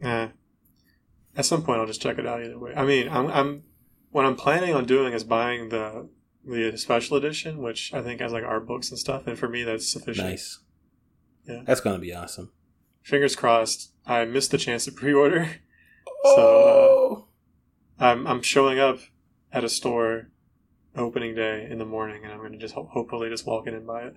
Yeah. 0.00 0.28
At 1.38 1.46
some 1.46 1.62
point, 1.62 1.80
I'll 1.80 1.86
just 1.86 2.02
check 2.02 2.18
it 2.18 2.26
out 2.26 2.42
either 2.42 2.58
way. 2.58 2.74
I 2.74 2.84
mean, 2.84 3.08
I'm, 3.08 3.28
I'm 3.28 3.62
what 4.10 4.26
I'm 4.26 4.36
planning 4.36 4.74
on 4.74 4.84
doing 4.84 5.12
is 5.14 5.24
buying 5.24 5.70
the 5.70 6.08
the 6.44 6.76
special 6.76 7.16
edition, 7.16 7.58
which 7.62 7.94
I 7.94 8.02
think 8.02 8.20
has 8.20 8.32
like 8.32 8.44
art 8.44 8.66
books 8.66 8.90
and 8.90 8.98
stuff, 8.98 9.26
and 9.26 9.38
for 9.38 9.48
me, 9.48 9.62
that's 9.62 9.90
sufficient. 9.90 10.26
Nice. 10.28 10.58
Yeah. 11.46 11.62
That's 11.64 11.80
gonna 11.80 11.98
be 12.00 12.12
awesome. 12.12 12.50
Fingers 13.02 13.36
crossed. 13.36 13.92
I 14.06 14.24
missed 14.24 14.50
the 14.50 14.58
chance 14.58 14.84
to 14.86 14.92
pre-order. 14.92 15.48
Oh, 16.24 17.26
uh, 18.00 18.04
I'm 18.04 18.26
I'm 18.26 18.42
showing 18.42 18.78
up 18.80 18.98
at 19.52 19.62
a 19.62 19.68
store 19.68 20.30
opening 20.96 21.34
day 21.36 21.66
in 21.70 21.78
the 21.78 21.84
morning, 21.86 22.24
and 22.24 22.32
I'm 22.32 22.42
gonna 22.42 22.58
just 22.58 22.74
ho- 22.74 22.90
hopefully 22.92 23.30
just 23.30 23.46
walk 23.46 23.66
in 23.68 23.74
and 23.74 23.86
buy 23.86 24.02
it. 24.02 24.16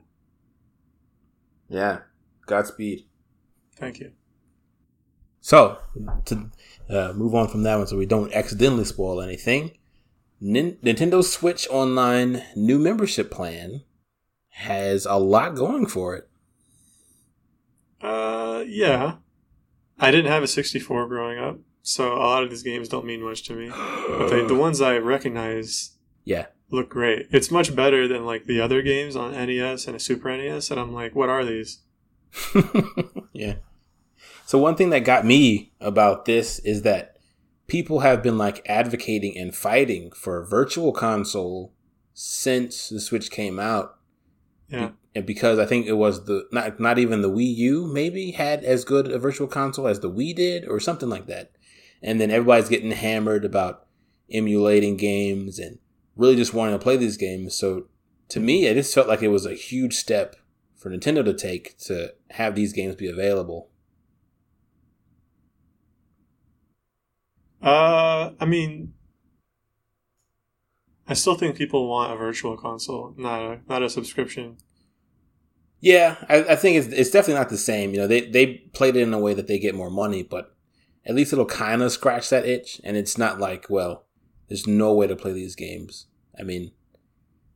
yeah. 1.69 1.99
Godspeed. 2.47 3.05
Thank 3.75 3.99
you. 3.99 4.13
So 5.41 5.79
to 6.25 6.49
uh, 6.89 7.13
move 7.13 7.33
on 7.35 7.47
from 7.47 7.63
that 7.63 7.77
one, 7.77 7.87
so 7.87 7.97
we 7.97 8.05
don't 8.05 8.31
accidentally 8.33 8.85
spoil 8.85 9.21
anything. 9.21 9.71
Nin- 10.39 10.77
Nintendo 10.83 11.23
Switch 11.23 11.67
Online 11.69 12.43
new 12.55 12.79
membership 12.79 13.29
plan 13.31 13.81
has 14.49 15.05
a 15.05 15.15
lot 15.15 15.55
going 15.55 15.85
for 15.87 16.15
it. 16.15 16.29
Uh, 18.01 18.63
yeah. 18.67 19.15
I 19.99 20.09
didn't 20.11 20.31
have 20.31 20.43
a 20.43 20.47
64 20.47 21.07
growing 21.07 21.37
up, 21.37 21.59
so 21.83 22.13
a 22.13 22.17
lot 22.17 22.43
of 22.43 22.49
these 22.49 22.63
games 22.63 22.89
don't 22.89 23.05
mean 23.05 23.21
much 23.21 23.43
to 23.43 23.53
me. 23.53 23.69
But 23.69 24.29
they, 24.29 24.45
the 24.45 24.55
ones 24.59 24.81
I 24.81 24.97
recognize 24.97 25.91
Yeah. 26.25 26.47
look 26.71 26.89
great. 26.89 27.27
It's 27.31 27.51
much 27.51 27.75
better 27.75 28.07
than 28.07 28.25
like 28.25 28.45
the 28.45 28.59
other 28.61 28.81
games 28.81 29.15
on 29.15 29.31
NES 29.33 29.85
and 29.87 29.95
a 29.95 29.99
Super 29.99 30.35
NES, 30.35 30.71
and 30.71 30.79
I'm 30.79 30.93
like, 30.93 31.15
what 31.15 31.29
are 31.29 31.45
these? 31.45 31.79
yeah. 33.33 33.55
So 34.51 34.57
one 34.57 34.75
thing 34.75 34.89
that 34.89 35.05
got 35.05 35.25
me 35.25 35.71
about 35.79 36.25
this 36.25 36.59
is 36.59 36.81
that 36.81 37.15
people 37.67 38.01
have 38.01 38.21
been 38.21 38.37
like 38.37 38.61
advocating 38.65 39.37
and 39.37 39.55
fighting 39.55 40.11
for 40.11 40.37
a 40.37 40.45
virtual 40.45 40.91
console 40.91 41.73
since 42.13 42.89
the 42.89 42.99
Switch 42.99 43.31
came 43.31 43.61
out. 43.61 43.95
Yeah. 44.67 44.89
And 45.15 45.25
because 45.25 45.57
I 45.57 45.65
think 45.65 45.85
it 45.85 45.93
was 45.93 46.25
the 46.25 46.49
not 46.51 46.81
not 46.81 46.99
even 46.99 47.21
the 47.21 47.29
Wii 47.29 47.55
U 47.55 47.87
maybe 47.87 48.31
had 48.31 48.65
as 48.65 48.83
good 48.83 49.09
a 49.09 49.17
virtual 49.17 49.47
console 49.47 49.87
as 49.87 50.01
the 50.01 50.11
Wii 50.11 50.35
did 50.35 50.67
or 50.67 50.81
something 50.81 51.07
like 51.07 51.27
that. 51.27 51.53
And 52.01 52.19
then 52.19 52.29
everybody's 52.29 52.67
getting 52.67 52.91
hammered 52.91 53.45
about 53.45 53.87
emulating 54.29 54.97
games 54.97 55.59
and 55.59 55.79
really 56.17 56.35
just 56.35 56.53
wanting 56.53 56.77
to 56.77 56.83
play 56.83 56.97
these 56.97 57.15
games. 57.15 57.55
So 57.55 57.87
to 58.27 58.41
me, 58.41 58.65
it 58.65 58.73
just 58.73 58.93
felt 58.93 59.07
like 59.07 59.21
it 59.21 59.29
was 59.29 59.45
a 59.45 59.53
huge 59.53 59.93
step 59.93 60.35
for 60.75 60.89
Nintendo 60.89 61.23
to 61.23 61.33
take 61.33 61.77
to 61.85 62.13
have 62.31 62.55
these 62.55 62.73
games 62.73 62.97
be 62.97 63.07
available. 63.07 63.70
Uh, 67.61 68.31
I 68.39 68.45
mean, 68.45 68.93
I 71.07 71.13
still 71.13 71.35
think 71.35 71.55
people 71.55 71.87
want 71.89 72.11
a 72.11 72.15
virtual 72.15 72.57
console, 72.57 73.13
not 73.17 73.41
a 73.41 73.59
not 73.67 73.83
a 73.83 73.89
subscription. 73.89 74.57
Yeah, 75.79 76.17
I, 76.29 76.43
I 76.43 76.55
think 76.55 76.77
it's 76.77 76.87
it's 76.87 77.11
definitely 77.11 77.39
not 77.39 77.49
the 77.49 77.57
same. 77.57 77.91
You 77.91 77.97
know, 77.97 78.07
they 78.07 78.21
they 78.21 78.47
played 78.73 78.95
it 78.95 79.01
in 79.01 79.13
a 79.13 79.19
way 79.19 79.33
that 79.33 79.47
they 79.47 79.59
get 79.59 79.75
more 79.75 79.89
money, 79.89 80.23
but 80.23 80.55
at 81.05 81.15
least 81.15 81.33
it'll 81.33 81.45
kind 81.45 81.81
of 81.81 81.91
scratch 81.91 82.29
that 82.29 82.45
itch. 82.45 82.79
And 82.83 82.97
it's 82.97 83.17
not 83.17 83.39
like, 83.39 83.69
well, 83.69 84.05
there's 84.47 84.67
no 84.67 84.93
way 84.93 85.07
to 85.07 85.15
play 85.15 85.33
these 85.33 85.55
games. 85.55 86.07
I 86.39 86.43
mean, 86.43 86.71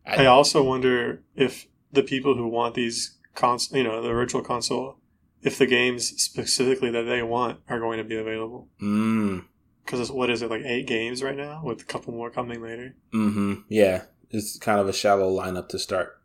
I 0.05 0.25
also 0.25 0.63
wonder 0.63 1.23
if 1.35 1.67
the 1.91 2.03
people 2.03 2.35
who 2.35 2.47
want 2.47 2.75
these 2.75 3.17
cons, 3.33 3.69
you 3.71 3.83
know, 3.83 4.01
the 4.01 4.09
virtual 4.09 4.41
console, 4.41 4.97
if 5.41 5.57
the 5.57 5.65
games 5.65 6.07
specifically 6.21 6.91
that 6.91 7.03
they 7.03 7.23
want 7.23 7.59
are 7.69 7.79
going 7.79 7.97
to 7.97 8.03
be 8.03 8.15
available. 8.15 8.67
mm, 8.81 9.45
Because 9.85 10.11
what 10.11 10.29
is 10.31 10.41
it 10.41 10.49
like 10.49 10.63
eight 10.65 10.87
games 10.87 11.21
right 11.21 11.37
now, 11.37 11.61
with 11.63 11.81
a 11.81 11.85
couple 11.85 12.13
more 12.13 12.31
coming 12.31 12.61
later? 12.61 12.95
Mm-hmm. 13.13 13.61
yeah, 13.69 14.05
it's 14.31 14.57
kind 14.57 14.79
of 14.79 14.87
a 14.89 14.93
shallow 14.93 15.29
lineup 15.31 15.69
to 15.69 15.79
start. 15.79 16.19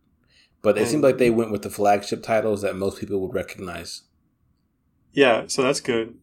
But 0.62 0.76
it 0.76 0.82
And- 0.82 0.90
seemed 0.90 1.02
like 1.02 1.18
they 1.18 1.30
went 1.30 1.52
with 1.52 1.62
the 1.62 1.70
flagship 1.70 2.22
titles 2.22 2.62
that 2.62 2.76
most 2.76 2.98
people 3.00 3.20
would 3.20 3.34
recognize. 3.34 4.02
Yeah, 5.12 5.44
so 5.48 5.62
that's 5.62 5.80
good. 5.80 6.14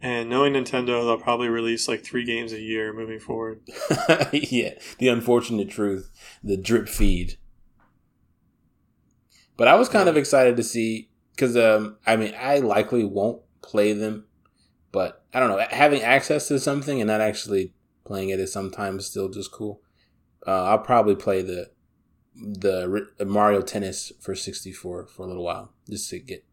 And 0.00 0.28
knowing 0.28 0.52
Nintendo, 0.52 1.02
they'll 1.02 1.16
probably 1.18 1.48
release 1.48 1.88
like 1.88 2.04
three 2.04 2.24
games 2.24 2.52
a 2.52 2.60
year 2.60 2.92
moving 2.92 3.18
forward. 3.18 3.60
yeah, 4.32 4.74
the 4.98 5.08
unfortunate 5.08 5.70
truth, 5.70 6.10
the 6.42 6.56
drip 6.58 6.88
feed. 6.88 7.38
But 9.56 9.68
I 9.68 9.76
was 9.76 9.88
kind 9.88 10.08
of 10.08 10.16
excited 10.16 10.56
to 10.58 10.62
see 10.62 11.08
because 11.34 11.56
um, 11.56 11.96
I 12.06 12.16
mean 12.16 12.34
I 12.38 12.58
likely 12.58 13.04
won't 13.04 13.40
play 13.62 13.92
them, 13.94 14.26
I 15.34 15.40
don't 15.40 15.48
know 15.50 15.66
having 15.70 16.02
access 16.02 16.48
to 16.48 16.60
something 16.60 17.00
and 17.00 17.08
not 17.08 17.20
actually 17.20 17.74
playing 18.04 18.28
it 18.28 18.40
is 18.40 18.52
sometimes 18.52 19.06
still 19.06 19.28
just 19.28 19.50
cool. 19.50 19.82
Uh, 20.46 20.64
I'll 20.64 20.78
probably 20.78 21.16
play 21.16 21.42
the 21.42 21.70
the 22.36 23.24
Mario 23.26 23.60
Tennis 23.60 24.12
for 24.20 24.34
sixty 24.34 24.72
four 24.72 25.06
for 25.06 25.24
a 25.24 25.26
little 25.26 25.44
while 25.44 25.72
just 25.90 26.08
to 26.10 26.18
get 26.18 26.44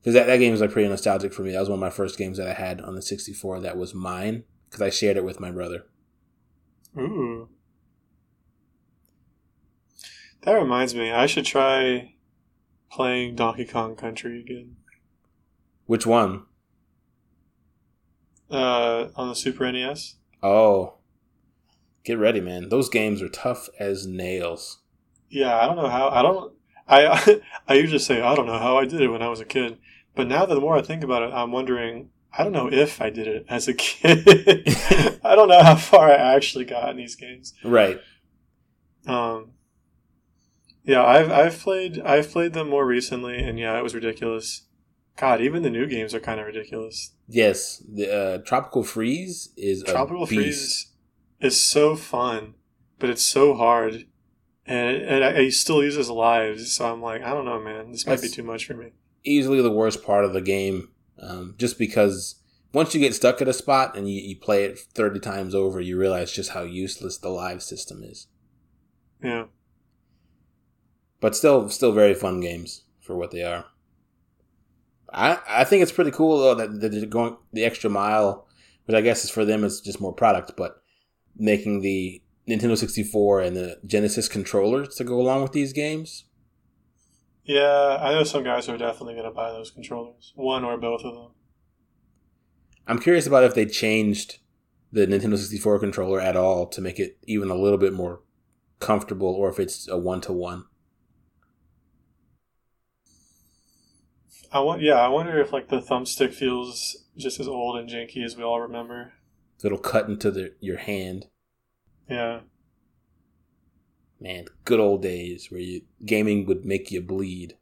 because 0.00 0.14
that, 0.14 0.26
that 0.26 0.38
game 0.38 0.54
is 0.54 0.60
like 0.60 0.70
pretty 0.70 0.88
nostalgic 0.88 1.32
for 1.32 1.42
me. 1.42 1.52
That 1.52 1.60
was 1.60 1.68
one 1.68 1.78
of 1.78 1.80
my 1.80 1.90
first 1.90 2.16
games 2.16 2.38
that 2.38 2.48
I 2.48 2.54
had 2.54 2.80
on 2.80 2.94
the 2.94 3.02
sixty 3.02 3.32
four 3.32 3.60
that 3.60 3.76
was 3.76 3.94
mine 3.94 4.44
because 4.66 4.82
I 4.82 4.90
shared 4.90 5.16
it 5.16 5.24
with 5.24 5.40
my 5.40 5.50
brother. 5.50 5.86
Ooh. 6.96 7.48
That 10.42 10.52
reminds 10.52 10.94
me, 10.94 11.10
I 11.10 11.26
should 11.26 11.44
try 11.44 12.14
playing 12.90 13.34
Donkey 13.34 13.64
Kong 13.64 13.96
Country 13.96 14.40
again. 14.40 14.76
Which 15.86 16.06
one? 16.06 16.44
Uh, 18.50 19.08
on 19.16 19.28
the 19.28 19.34
Super 19.34 19.70
NES. 19.70 20.16
Oh, 20.42 20.94
get 22.04 22.18
ready, 22.18 22.40
man. 22.40 22.68
Those 22.68 22.88
games 22.88 23.20
are 23.20 23.28
tough 23.28 23.68
as 23.80 24.06
nails. 24.06 24.78
Yeah, 25.28 25.58
I 25.58 25.66
don't 25.66 25.76
know 25.76 25.88
how. 25.88 26.08
I 26.08 26.22
don't. 26.22 26.52
I 26.88 27.40
I 27.68 27.74
usually 27.74 27.98
say 27.98 28.20
I 28.20 28.34
don't 28.34 28.46
know 28.46 28.58
how 28.58 28.78
I 28.78 28.84
did 28.84 29.00
it 29.00 29.08
when 29.08 29.22
I 29.22 29.28
was 29.28 29.40
a 29.40 29.44
kid, 29.44 29.78
but 30.14 30.28
now 30.28 30.46
that 30.46 30.54
the 30.54 30.60
more 30.60 30.76
I 30.76 30.82
think 30.82 31.02
about 31.02 31.22
it, 31.22 31.32
I'm 31.32 31.52
wondering. 31.52 32.10
I 32.38 32.42
don't 32.42 32.52
know 32.52 32.70
if 32.70 33.00
I 33.00 33.08
did 33.08 33.26
it 33.26 33.46
as 33.48 33.66
a 33.66 33.72
kid. 33.74 34.22
I 35.24 35.34
don't 35.34 35.48
know 35.48 35.62
how 35.62 35.74
far 35.76 36.10
I 36.10 36.34
actually 36.34 36.66
got 36.66 36.90
in 36.90 36.96
these 36.96 37.16
games. 37.16 37.54
Right. 37.64 37.98
Um. 39.06 39.52
Yeah, 40.84 41.04
I've 41.04 41.32
I've 41.32 41.58
played 41.58 42.00
I've 42.00 42.30
played 42.30 42.52
them 42.52 42.68
more 42.68 42.86
recently, 42.86 43.38
and 43.38 43.58
yeah, 43.58 43.76
it 43.78 43.82
was 43.82 43.94
ridiculous. 43.94 44.65
God, 45.16 45.40
even 45.40 45.62
the 45.62 45.70
new 45.70 45.86
games 45.86 46.14
are 46.14 46.20
kind 46.20 46.38
of 46.40 46.46
ridiculous. 46.46 47.12
Yes, 47.28 47.78
the 47.78 48.14
uh, 48.14 48.38
Tropical 48.38 48.84
Freeze 48.84 49.50
is 49.56 49.82
a 49.82 49.86
Tropical. 49.86 50.26
Freeze 50.26 50.92
is 51.40 51.58
so 51.58 51.96
fun, 51.96 52.54
but 52.98 53.08
it's 53.10 53.24
so 53.24 53.54
hard, 53.54 54.06
and 54.66 54.96
and 54.96 55.24
it 55.38 55.52
still 55.54 55.82
uses 55.82 56.10
lives. 56.10 56.74
So 56.74 56.92
I'm 56.92 57.00
like, 57.00 57.22
I 57.22 57.30
don't 57.30 57.46
know, 57.46 57.60
man. 57.60 57.92
This 57.92 58.06
might 58.06 58.20
be 58.20 58.28
too 58.28 58.42
much 58.42 58.66
for 58.66 58.74
me. 58.74 58.92
easily 59.24 59.62
the 59.62 59.72
worst 59.72 60.04
part 60.04 60.24
of 60.24 60.32
the 60.34 60.40
game, 60.42 60.90
um, 61.20 61.54
just 61.58 61.78
because 61.78 62.36
once 62.72 62.94
you 62.94 63.00
get 63.00 63.14
stuck 63.14 63.40
at 63.40 63.48
a 63.48 63.52
spot 63.54 63.96
and 63.96 64.10
you, 64.10 64.20
you 64.20 64.36
play 64.36 64.64
it 64.64 64.78
thirty 64.78 65.18
times 65.18 65.54
over, 65.54 65.80
you 65.80 65.98
realize 65.98 66.30
just 66.30 66.50
how 66.50 66.62
useless 66.62 67.16
the 67.16 67.30
live 67.30 67.62
system 67.62 68.02
is. 68.02 68.26
Yeah, 69.22 69.46
But 71.20 71.34
still, 71.34 71.70
still 71.70 71.92
very 71.92 72.12
fun 72.12 72.40
games 72.40 72.82
for 73.00 73.16
what 73.16 73.30
they 73.30 73.42
are. 73.42 73.64
I 75.16 75.38
I 75.48 75.64
think 75.64 75.82
it's 75.82 75.92
pretty 75.92 76.12
cool 76.12 76.38
though 76.38 76.54
that, 76.54 76.80
they're 76.80 77.06
going 77.06 77.36
the 77.52 77.64
extra 77.64 77.90
mile, 77.90 78.46
which 78.84 78.94
I 78.94 79.00
guess 79.00 79.24
is 79.24 79.30
for 79.30 79.44
them 79.44 79.64
is 79.64 79.80
just 79.80 80.00
more 80.00 80.12
product, 80.12 80.52
but 80.56 80.82
making 81.36 81.80
the 81.80 82.22
Nintendo 82.48 82.78
64 82.78 83.40
and 83.40 83.56
the 83.56 83.80
Genesis 83.84 84.28
controllers 84.28 84.94
to 84.96 85.04
go 85.04 85.20
along 85.20 85.42
with 85.42 85.52
these 85.52 85.72
games. 85.72 86.24
yeah. 87.44 87.98
I 88.00 88.12
know 88.12 88.22
some 88.22 88.44
guys 88.44 88.68
are 88.68 88.78
definitely 88.78 89.14
going 89.14 89.26
to 89.26 89.32
buy 89.32 89.50
those 89.50 89.70
controllers, 89.70 90.32
one 90.36 90.64
or 90.64 90.76
both 90.78 91.02
of 91.02 91.14
them. 91.14 91.32
I'm 92.86 93.00
curious 93.00 93.26
about 93.26 93.42
if 93.42 93.54
they 93.54 93.66
changed 93.66 94.38
the 94.92 95.06
Nintendo 95.06 95.36
64 95.36 95.80
controller 95.80 96.20
at 96.20 96.36
all 96.36 96.66
to 96.68 96.80
make 96.80 97.00
it 97.00 97.18
even 97.24 97.50
a 97.50 97.56
little 97.56 97.78
bit 97.78 97.92
more 97.92 98.20
comfortable, 98.78 99.28
or 99.28 99.48
if 99.48 99.58
it's 99.58 99.88
a 99.88 99.98
one 99.98 100.20
to 100.22 100.32
one. 100.32 100.64
I 104.56 104.60
want, 104.60 104.82
yeah. 104.82 104.94
I 104.94 105.08
wonder 105.08 105.38
if 105.40 105.52
like 105.52 105.68
the 105.68 105.80
thumbstick 105.80 106.32
feels 106.34 107.04
just 107.16 107.40
as 107.40 107.48
old 107.48 107.76
and 107.78 107.88
janky 107.88 108.24
as 108.24 108.36
we 108.36 108.42
all 108.42 108.60
remember. 108.60 109.12
It'll 109.64 109.78
cut 109.78 110.08
into 110.08 110.30
the, 110.30 110.54
your 110.60 110.76
hand. 110.78 111.26
Yeah, 112.08 112.40
Man, 114.20 114.46
good 114.64 114.80
old 114.80 115.02
days 115.02 115.50
where 115.50 115.60
you 115.60 115.82
gaming 116.04 116.46
would 116.46 116.64
make 116.64 116.90
you 116.90 117.02
bleed. 117.02 117.56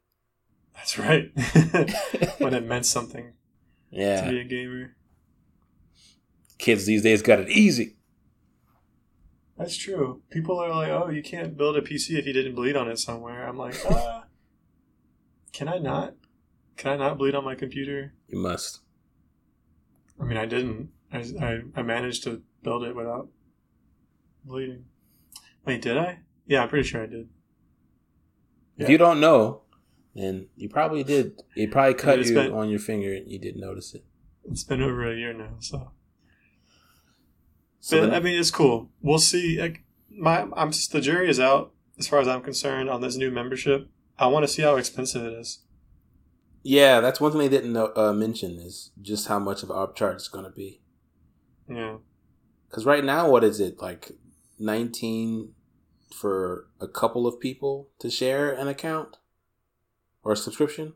that's 0.75 0.97
right. 0.97 1.31
when 2.37 2.53
it 2.53 2.65
meant 2.65 2.85
something 2.85 3.33
Yeah. 3.91 4.21
to 4.25 4.29
be 4.31 4.39
a 4.39 4.43
gamer. 4.45 4.95
kids 6.57 6.85
these 6.85 7.01
days 7.01 7.21
got 7.21 7.39
it 7.39 7.49
easy. 7.49 7.95
That's 9.57 9.75
true. 9.75 10.21
People 10.29 10.59
are 10.59 10.69
like, 10.69 10.89
"Oh, 10.89 11.09
you 11.09 11.23
can't 11.23 11.57
build 11.57 11.77
a 11.77 11.81
PC 11.81 12.17
if 12.19 12.25
you 12.25 12.33
didn't 12.33 12.55
bleed 12.55 12.75
on 12.75 12.89
it 12.89 12.99
somewhere." 12.99 13.47
I'm 13.47 13.57
like, 13.57 13.75
uh, 13.89 14.21
"Can 15.53 15.67
I 15.69 15.77
not? 15.77 16.13
Can 16.77 16.91
I 16.93 16.97
not 16.97 17.17
bleed 17.17 17.35
on 17.35 17.43
my 17.43 17.55
computer?" 17.55 18.13
You 18.27 18.37
must. 18.39 18.79
I 20.19 20.23
mean, 20.23 20.37
I 20.37 20.45
didn't. 20.45 20.89
I, 21.11 21.19
I, 21.41 21.61
I 21.75 21.81
managed 21.81 22.23
to 22.23 22.41
build 22.63 22.83
it 22.83 22.95
without 22.95 23.29
bleeding. 24.43 24.85
Wait, 25.65 25.81
did 25.81 25.97
I? 25.97 26.19
Yeah, 26.47 26.63
I'm 26.63 26.69
pretty 26.69 26.87
sure 26.87 27.03
I 27.03 27.07
did. 27.07 27.29
If 28.77 28.89
you 28.89 28.97
don't 28.97 29.19
know, 29.21 29.61
then 30.13 30.47
you 30.55 30.69
probably 30.69 31.03
did. 31.03 31.41
It 31.55 31.71
probably 31.71 31.93
cut 31.93 32.25
you 32.25 32.33
been- 32.33 32.51
on 32.51 32.69
your 32.69 32.79
finger 32.79 33.13
and 33.13 33.31
you 33.31 33.39
didn't 33.39 33.61
notice 33.61 33.93
it. 33.93 34.03
It's 34.49 34.63
been 34.63 34.81
over 34.81 35.09
a 35.11 35.15
year 35.15 35.33
now, 35.33 35.55
so. 35.59 35.91
So 37.79 37.99
But, 38.01 38.05
then- 38.07 38.15
I 38.15 38.19
mean, 38.19 38.39
it's 38.39 38.51
cool. 38.51 38.89
We'll 39.01 39.19
see. 39.19 39.59
Like, 39.59 39.83
my, 40.09 40.47
I'm 40.55 40.71
just, 40.71 40.91
the 40.91 41.01
jury 41.01 41.29
is 41.29 41.39
out 41.39 41.71
as 41.97 42.07
far 42.07 42.19
as 42.19 42.27
I'm 42.27 42.41
concerned 42.41 42.89
on 42.89 43.01
this 43.01 43.15
new 43.15 43.31
membership. 43.31 43.87
I 44.19 44.27
want 44.27 44.43
to 44.43 44.47
see 44.47 44.61
how 44.61 44.75
expensive 44.75 45.23
it 45.25 45.33
is. 45.33 45.59
Yeah, 46.67 46.99
that's 46.99 47.21
one 47.21 47.31
thing 47.31 47.41
they 47.41 47.47
didn't 47.49 47.73
know, 47.73 47.91
uh, 47.95 48.11
mention 48.11 48.57
is 48.59 48.89
just 48.99 49.27
how 49.27 49.37
much 49.37 49.61
of 49.61 49.69
an 49.69 49.75
upcharge 49.75 50.15
it's 50.15 50.27
going 50.27 50.45
to 50.45 50.51
be. 50.51 50.81
Yeah. 51.69 51.97
Because 52.67 52.85
right 52.87 53.03
now, 53.03 53.29
what 53.29 53.43
is 53.43 53.59
it 53.59 53.79
like? 53.79 54.11
Nineteen 54.57 55.53
for 56.13 56.67
a 56.81 56.87
couple 56.87 57.27
of 57.27 57.39
people 57.39 57.89
to 57.99 58.09
share 58.09 58.51
an 58.51 58.67
account 58.67 59.17
or 60.23 60.31
a 60.31 60.37
subscription. 60.37 60.93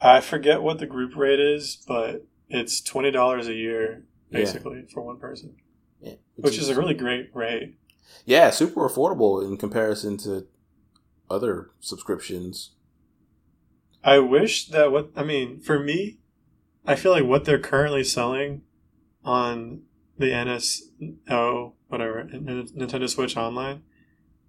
I 0.00 0.20
forget 0.20 0.62
what 0.62 0.78
the 0.78 0.86
group 0.86 1.16
rate 1.16 1.40
is, 1.40 1.82
but 1.88 2.26
it's 2.48 2.80
twenty 2.80 3.10
dollars 3.10 3.48
a 3.48 3.54
year 3.54 4.04
Yeah. 4.30 4.38
basically 4.38 4.84
for 4.92 5.02
one 5.02 5.18
person, 5.18 5.56
Yeah, 6.00 6.14
which 6.36 6.58
is 6.58 6.68
a 6.68 6.74
really 6.76 6.94
great 6.94 7.30
rate. 7.34 7.76
yeah 8.26 8.50
super 8.50 8.86
affordable 8.88 9.42
in 9.44 9.56
comparison 9.56 10.16
to 10.18 10.46
other 11.30 11.70
subscriptions. 11.80 12.72
I 14.04 14.18
wish 14.18 14.66
that 14.68 14.90
what 14.90 15.10
I 15.16 15.22
mean 15.22 15.60
for 15.60 15.78
me, 15.78 16.18
I 16.86 16.96
feel 16.96 17.12
like 17.12 17.24
what 17.24 17.44
they're 17.44 17.58
currently 17.58 18.04
selling 18.04 18.62
on 19.24 19.82
the 20.18 20.26
NSO 20.26 21.72
whatever 21.88 22.24
Nintendo 22.24 23.08
Switch 23.08 23.36
Online 23.36 23.82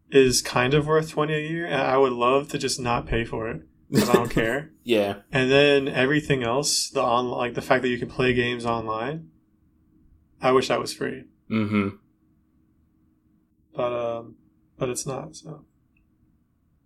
is 0.10 0.42
kind 0.42 0.74
of 0.74 0.88
worth 0.88 1.12
twenty 1.12 1.34
a 1.34 1.40
year, 1.40 1.66
and 1.66 1.82
I 1.82 1.98
would 1.98 2.14
love 2.14 2.50
to 2.50 2.58
just 2.58 2.80
not 2.80 3.06
pay 3.06 3.26
for 3.26 3.50
it 3.50 3.62
because 3.90 4.10
I 4.10 4.14
don't 4.14 4.30
care. 4.42 4.72
Yeah, 4.84 5.18
And 5.32 5.52
then 5.52 5.88
everything 5.88 6.44
else, 6.44 6.90
the 6.90 7.02
on 7.02 7.28
like 7.28 7.54
the 7.54 7.62
fact 7.62 7.82
that 7.84 7.90
you 7.90 8.00
can 8.00 8.10
play 8.10 8.34
games 8.34 8.66
online, 8.66 9.30
I 10.42 10.52
wish 10.52 10.68
that 10.70 10.80
was 10.80 10.94
free. 10.94 11.26
mm-hmm. 11.50 11.90
but 13.76 13.94
um, 13.94 14.36
but 14.78 14.90
it's 14.90 15.06
not. 15.06 15.36
So 15.36 15.66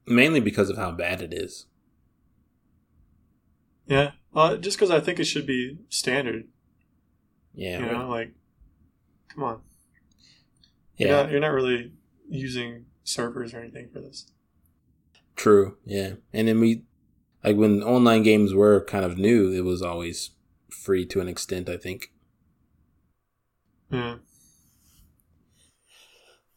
Mainly 0.05 0.39
because 0.39 0.69
of 0.69 0.77
how 0.77 0.91
bad 0.91 1.21
it 1.21 1.33
is. 1.33 1.65
Yeah, 3.87 4.11
well, 4.31 4.57
just 4.57 4.77
because 4.77 4.91
I 4.91 4.99
think 4.99 5.19
it 5.19 5.25
should 5.25 5.45
be 5.47 5.79
standard. 5.89 6.47
Yeah, 7.53 7.79
You 7.79 7.85
know, 7.85 8.09
like, 8.09 8.33
come 9.29 9.43
on, 9.43 9.61
yeah, 10.97 11.07
you're 11.07 11.09
not, 11.23 11.31
you're 11.31 11.39
not 11.39 11.47
really 11.53 11.91
using 12.29 12.85
servers 13.03 13.53
or 13.53 13.59
anything 13.59 13.89
for 13.91 13.99
this. 13.99 14.27
true. 15.35 15.77
Yeah, 15.85 16.13
and 16.33 16.47
then 16.47 16.59
we 16.59 16.83
like 17.43 17.57
when 17.57 17.83
online 17.83 18.23
games 18.23 18.53
were 18.53 18.83
kind 18.85 19.05
of 19.05 19.17
new, 19.17 19.51
it 19.51 19.61
was 19.63 19.81
always 19.81 20.31
free 20.69 21.05
to 21.07 21.21
an 21.21 21.27
extent. 21.27 21.69
I 21.69 21.77
think. 21.77 22.11
Yeah, 23.91 24.17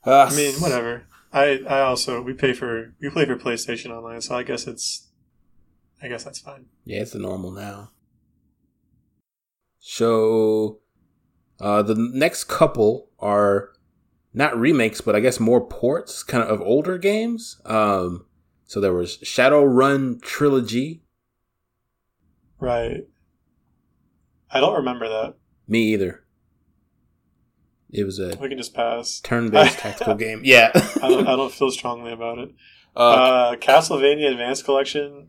Uh, 0.05 0.31
I 0.31 0.35
mean, 0.35 0.61
whatever. 0.61 1.07
I 1.33 1.61
I 1.69 1.81
also 1.81 2.23
we 2.23 2.33
pay 2.33 2.53
for 2.53 2.95
we 3.01 3.11
play 3.11 3.27
for 3.27 3.37
PlayStation 3.37 3.91
Online, 3.91 4.21
so 4.21 4.35
I 4.35 4.43
guess 4.43 4.67
it's, 4.67 5.09
I 6.03 6.09
guess 6.09 6.25
that's 6.25 6.39
fine. 6.39 6.67
Yeah, 6.85 7.01
it's 7.01 7.13
the 7.13 7.19
normal 7.19 7.51
now. 7.51 7.91
So, 9.79 10.81
uh, 11.61 11.83
the 11.83 11.95
next 11.95 12.45
couple 12.45 13.09
are 13.19 13.71
not 14.33 14.59
remakes, 14.59 15.01
but 15.01 15.17
I 15.17 15.21
guess 15.21 15.41
more 15.41 15.61
ports, 15.67 16.23
kind 16.23 16.43
of 16.43 16.51
of 16.51 16.61
older 16.61 16.99
games. 16.99 17.61
Um, 17.65 18.27
so 18.65 18.81
there 18.81 18.93
was 18.93 19.19
Shadowrun 19.19 20.21
Trilogy. 20.23 21.03
Right. 22.59 23.07
I 24.51 24.61
don't 24.61 24.75
remember 24.77 25.09
that. 25.09 25.35
Me 25.67 25.93
either. 25.93 26.25
It 27.91 28.05
was 28.05 28.19
a 28.21 28.37
We 28.41 28.49
can 28.49 28.59
just 28.59 28.75
pass. 28.75 29.21
turn-based 29.21 29.79
tactical 29.81 30.15
game. 30.15 30.43
Yeah. 30.45 30.71
I 31.03 31.09
don't, 31.09 31.27
I 31.27 31.37
don't 31.37 31.53
feel 31.53 31.71
strongly 31.71 32.13
about 32.13 32.39
it. 32.39 32.51
uh, 32.95 33.01
Uh, 33.01 33.57
Castlevania 33.57 34.31
Advanced 34.31 34.65
Collection. 34.65 35.29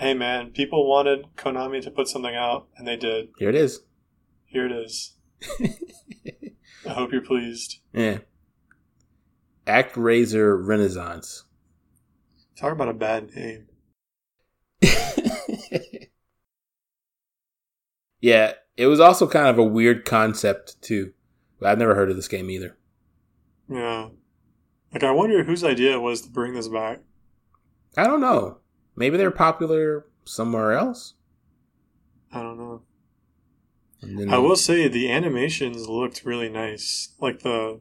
Hey 0.00 0.14
man, 0.14 0.52
people 0.52 0.88
wanted 0.88 1.26
Konami 1.36 1.82
to 1.82 1.90
put 1.90 2.08
something 2.08 2.34
out, 2.34 2.68
and 2.74 2.88
they 2.88 2.96
did. 2.96 3.28
here 3.36 3.50
it 3.50 3.54
is. 3.54 3.82
Here 4.46 4.64
it 4.64 4.72
is. 4.72 5.12
I 6.86 6.94
hope 6.94 7.12
you're 7.12 7.20
pleased. 7.20 7.80
yeah. 7.92 8.20
ActRaiser 9.66 10.58
Renaissance. 10.66 11.44
Talk 12.56 12.72
about 12.72 12.88
a 12.88 12.94
bad 12.94 13.28
name. 13.34 13.66
yeah, 18.22 18.54
it 18.78 18.86
was 18.86 19.00
also 19.00 19.28
kind 19.28 19.48
of 19.48 19.58
a 19.58 19.64
weird 19.64 20.06
concept 20.06 20.80
too. 20.80 21.12
I've 21.62 21.76
never 21.76 21.94
heard 21.94 22.08
of 22.08 22.16
this 22.16 22.26
game 22.26 22.48
either. 22.48 22.78
Yeah. 23.68 24.08
Like, 24.94 25.04
I 25.04 25.10
wonder 25.10 25.44
whose 25.44 25.62
idea 25.62 25.92
it 25.92 26.00
was 26.00 26.22
to 26.22 26.30
bring 26.30 26.54
this 26.54 26.68
back. 26.68 27.00
I 27.98 28.04
don't 28.04 28.22
know. 28.22 28.59
Maybe 29.00 29.16
they're 29.16 29.30
popular 29.30 30.04
somewhere 30.26 30.72
else. 30.72 31.14
I 32.30 32.42
don't 32.42 32.58
know. 32.58 32.82
And 34.02 34.18
then 34.18 34.28
I 34.28 34.36
will 34.36 34.56
say 34.56 34.88
the 34.88 35.10
animations 35.10 35.88
looked 35.88 36.22
really 36.26 36.50
nice. 36.50 37.14
Like 37.18 37.40
the 37.40 37.80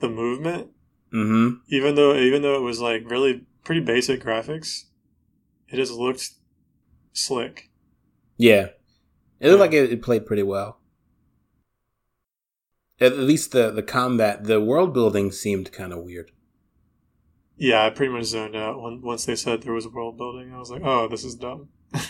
the 0.00 0.10
movement, 0.10 0.68
Mm-hmm. 1.14 1.60
even 1.68 1.94
though 1.94 2.14
even 2.14 2.42
though 2.42 2.56
it 2.56 2.60
was 2.60 2.78
like 2.78 3.10
really 3.10 3.46
pretty 3.64 3.80
basic 3.80 4.22
graphics, 4.22 4.82
it 5.68 5.76
just 5.76 5.92
looked 5.92 6.32
slick. 7.14 7.70
Yeah. 8.36 8.66
It 9.40 9.48
looked 9.48 9.60
Yeah. 9.60 9.64
like 9.64 9.72
it, 9.72 9.92
it 9.94 10.02
played 10.02 10.26
pretty 10.26 10.42
well. 10.42 10.78
At 13.00 13.12
at 13.12 13.18
least 13.18 13.52
the, 13.52 13.70
the 13.70 13.82
combat, 13.82 14.44
the 14.44 14.60
world 14.60 14.92
building 14.92 15.32
seemed 15.32 15.72
kind 15.72 15.92
of 15.94 16.00
weird. 16.04 16.32
Yeah, 17.56 17.84
I 17.84 17.90
pretty 17.90 18.12
much 18.12 18.24
zoned 18.24 18.56
out 18.56 18.80
when, 18.82 19.00
once 19.00 19.24
they 19.24 19.36
said 19.36 19.62
there 19.62 19.72
was 19.72 19.86
world 19.88 20.16
building. 20.16 20.52
I 20.52 20.58
was 20.58 20.70
like, 20.70 20.82
oh, 20.84 21.08
this 21.08 21.24
is 21.24 21.34
dumb. 21.34 21.68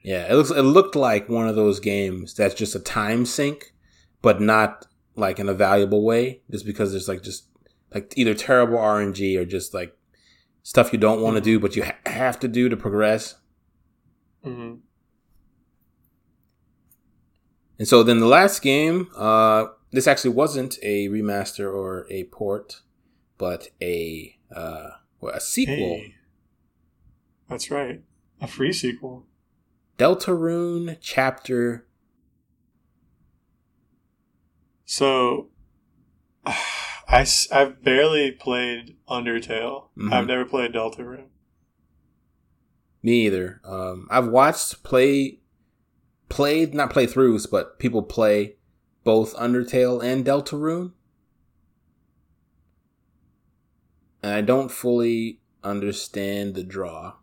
Yeah, 0.00 0.32
it 0.32 0.34
looks 0.36 0.50
it 0.50 0.62
looked 0.62 0.94
like 0.96 1.28
one 1.28 1.48
of 1.48 1.56
those 1.56 1.80
games 1.80 2.32
that's 2.32 2.54
just 2.54 2.74
a 2.74 2.78
time 2.78 3.26
sink, 3.26 3.74
but 4.22 4.40
not 4.40 4.86
like 5.16 5.38
in 5.38 5.48
a 5.48 5.54
valuable 5.54 6.02
way. 6.02 6.40
Just 6.50 6.64
because 6.64 6.92
there's 6.92 7.08
like 7.08 7.22
just 7.22 7.46
like 7.92 8.14
either 8.16 8.32
terrible 8.32 8.78
RNG 8.78 9.36
or 9.36 9.44
just 9.44 9.74
like 9.74 9.94
stuff 10.62 10.92
you 10.92 10.98
don't 10.98 11.20
want 11.20 11.34
to 11.34 11.42
do 11.42 11.58
but 11.58 11.74
you 11.76 11.82
ha- 11.84 11.96
have 12.06 12.38
to 12.40 12.48
do 12.48 12.68
to 12.68 12.76
progress. 12.76 13.34
hmm 14.42 14.76
And 17.78 17.86
so 17.86 18.02
then 18.02 18.20
the 18.20 18.26
last 18.26 18.62
game, 18.62 19.08
uh, 19.16 19.66
this 19.90 20.06
actually 20.06 20.30
wasn't 20.30 20.78
a 20.82 21.08
remaster 21.08 21.72
or 21.72 22.06
a 22.08 22.24
port, 22.24 22.82
but 23.36 23.68
a 23.82 24.37
uh, 24.54 24.90
well, 25.20 25.34
a 25.34 25.40
sequel. 25.40 25.74
Hey, 25.74 26.14
that's 27.48 27.70
right, 27.70 28.02
a 28.40 28.46
free 28.46 28.72
sequel. 28.72 29.26
Deltarune 29.98 30.96
Chapter. 31.00 31.86
So, 34.84 35.48
I, 36.46 37.26
I've 37.52 37.82
barely 37.82 38.32
played 38.32 38.96
Undertale. 39.08 39.88
Mhm. 39.96 40.12
I've 40.12 40.26
never 40.26 40.44
played 40.44 40.72
Deltarune. 40.72 41.26
Me 43.02 43.26
either. 43.26 43.60
Um, 43.64 44.06
I've 44.10 44.28
watched 44.28 44.82
play, 44.82 45.40
played 46.28 46.74
not 46.74 46.92
playthroughs, 46.92 47.50
but 47.50 47.78
people 47.78 48.02
play 48.02 48.56
both 49.04 49.34
Undertale 49.36 50.02
and 50.02 50.24
Deltarune, 50.24 50.92
and 54.28 54.36
I 54.36 54.42
don't 54.42 54.70
fully 54.70 55.40
understand 55.64 56.54
the 56.54 56.62
draw. 56.62 57.14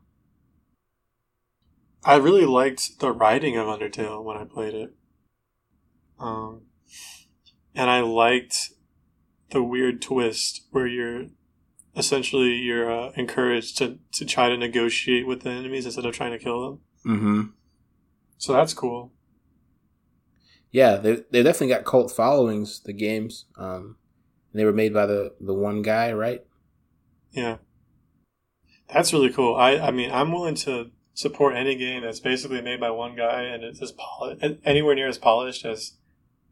I 2.03 2.15
really 2.15 2.45
liked 2.45 2.99
the 2.99 3.11
writing 3.11 3.57
of 3.57 3.67
Undertale 3.67 4.23
when 4.23 4.37
I 4.37 4.43
played 4.43 4.73
it. 4.73 4.95
Um, 6.19 6.61
and 7.75 7.91
I 7.91 8.01
liked 8.01 8.71
the 9.51 9.61
weird 9.61 10.01
twist 10.01 10.65
where 10.71 10.87
you're 10.87 11.27
essentially 11.95 12.55
you're 12.55 12.91
uh, 12.91 13.11
encouraged 13.15 13.77
to, 13.77 13.99
to 14.13 14.25
try 14.25 14.49
to 14.49 14.57
negotiate 14.57 15.27
with 15.27 15.43
the 15.43 15.51
enemies 15.51 15.85
instead 15.85 16.05
of 16.05 16.15
trying 16.15 16.31
to 16.31 16.39
kill 16.39 16.61
them. 16.65 16.79
Mm-hmm. 17.05 17.41
So 18.39 18.53
that's 18.53 18.73
cool. 18.73 19.11
Yeah, 20.71 20.97
they 20.97 21.23
they 21.29 21.43
definitely 21.43 21.75
got 21.75 21.85
cult 21.85 22.11
followings. 22.11 22.81
The 22.81 22.93
games, 22.93 23.45
um, 23.57 23.97
they 24.53 24.65
were 24.65 24.73
made 24.73 24.93
by 24.93 25.05
the 25.05 25.35
the 25.39 25.53
one 25.53 25.83
guy, 25.83 26.11
right? 26.11 26.41
Yeah. 27.35 27.57
That's 28.91 29.13
really 29.13 29.31
cool. 29.31 29.55
I, 29.55 29.77
I 29.77 29.91
mean, 29.91 30.11
I'm 30.11 30.31
willing 30.31 30.55
to 30.55 30.91
support 31.13 31.55
any 31.55 31.75
game 31.75 32.03
that's 32.03 32.19
basically 32.19 32.61
made 32.61 32.79
by 32.79 32.89
one 32.89 33.15
guy 33.15 33.43
and 33.43 33.63
it's 33.63 33.81
as 33.81 33.93
poli- 33.93 34.59
anywhere 34.63 34.95
near 34.95 35.07
as 35.07 35.17
polished 35.17 35.65
as 35.65 35.93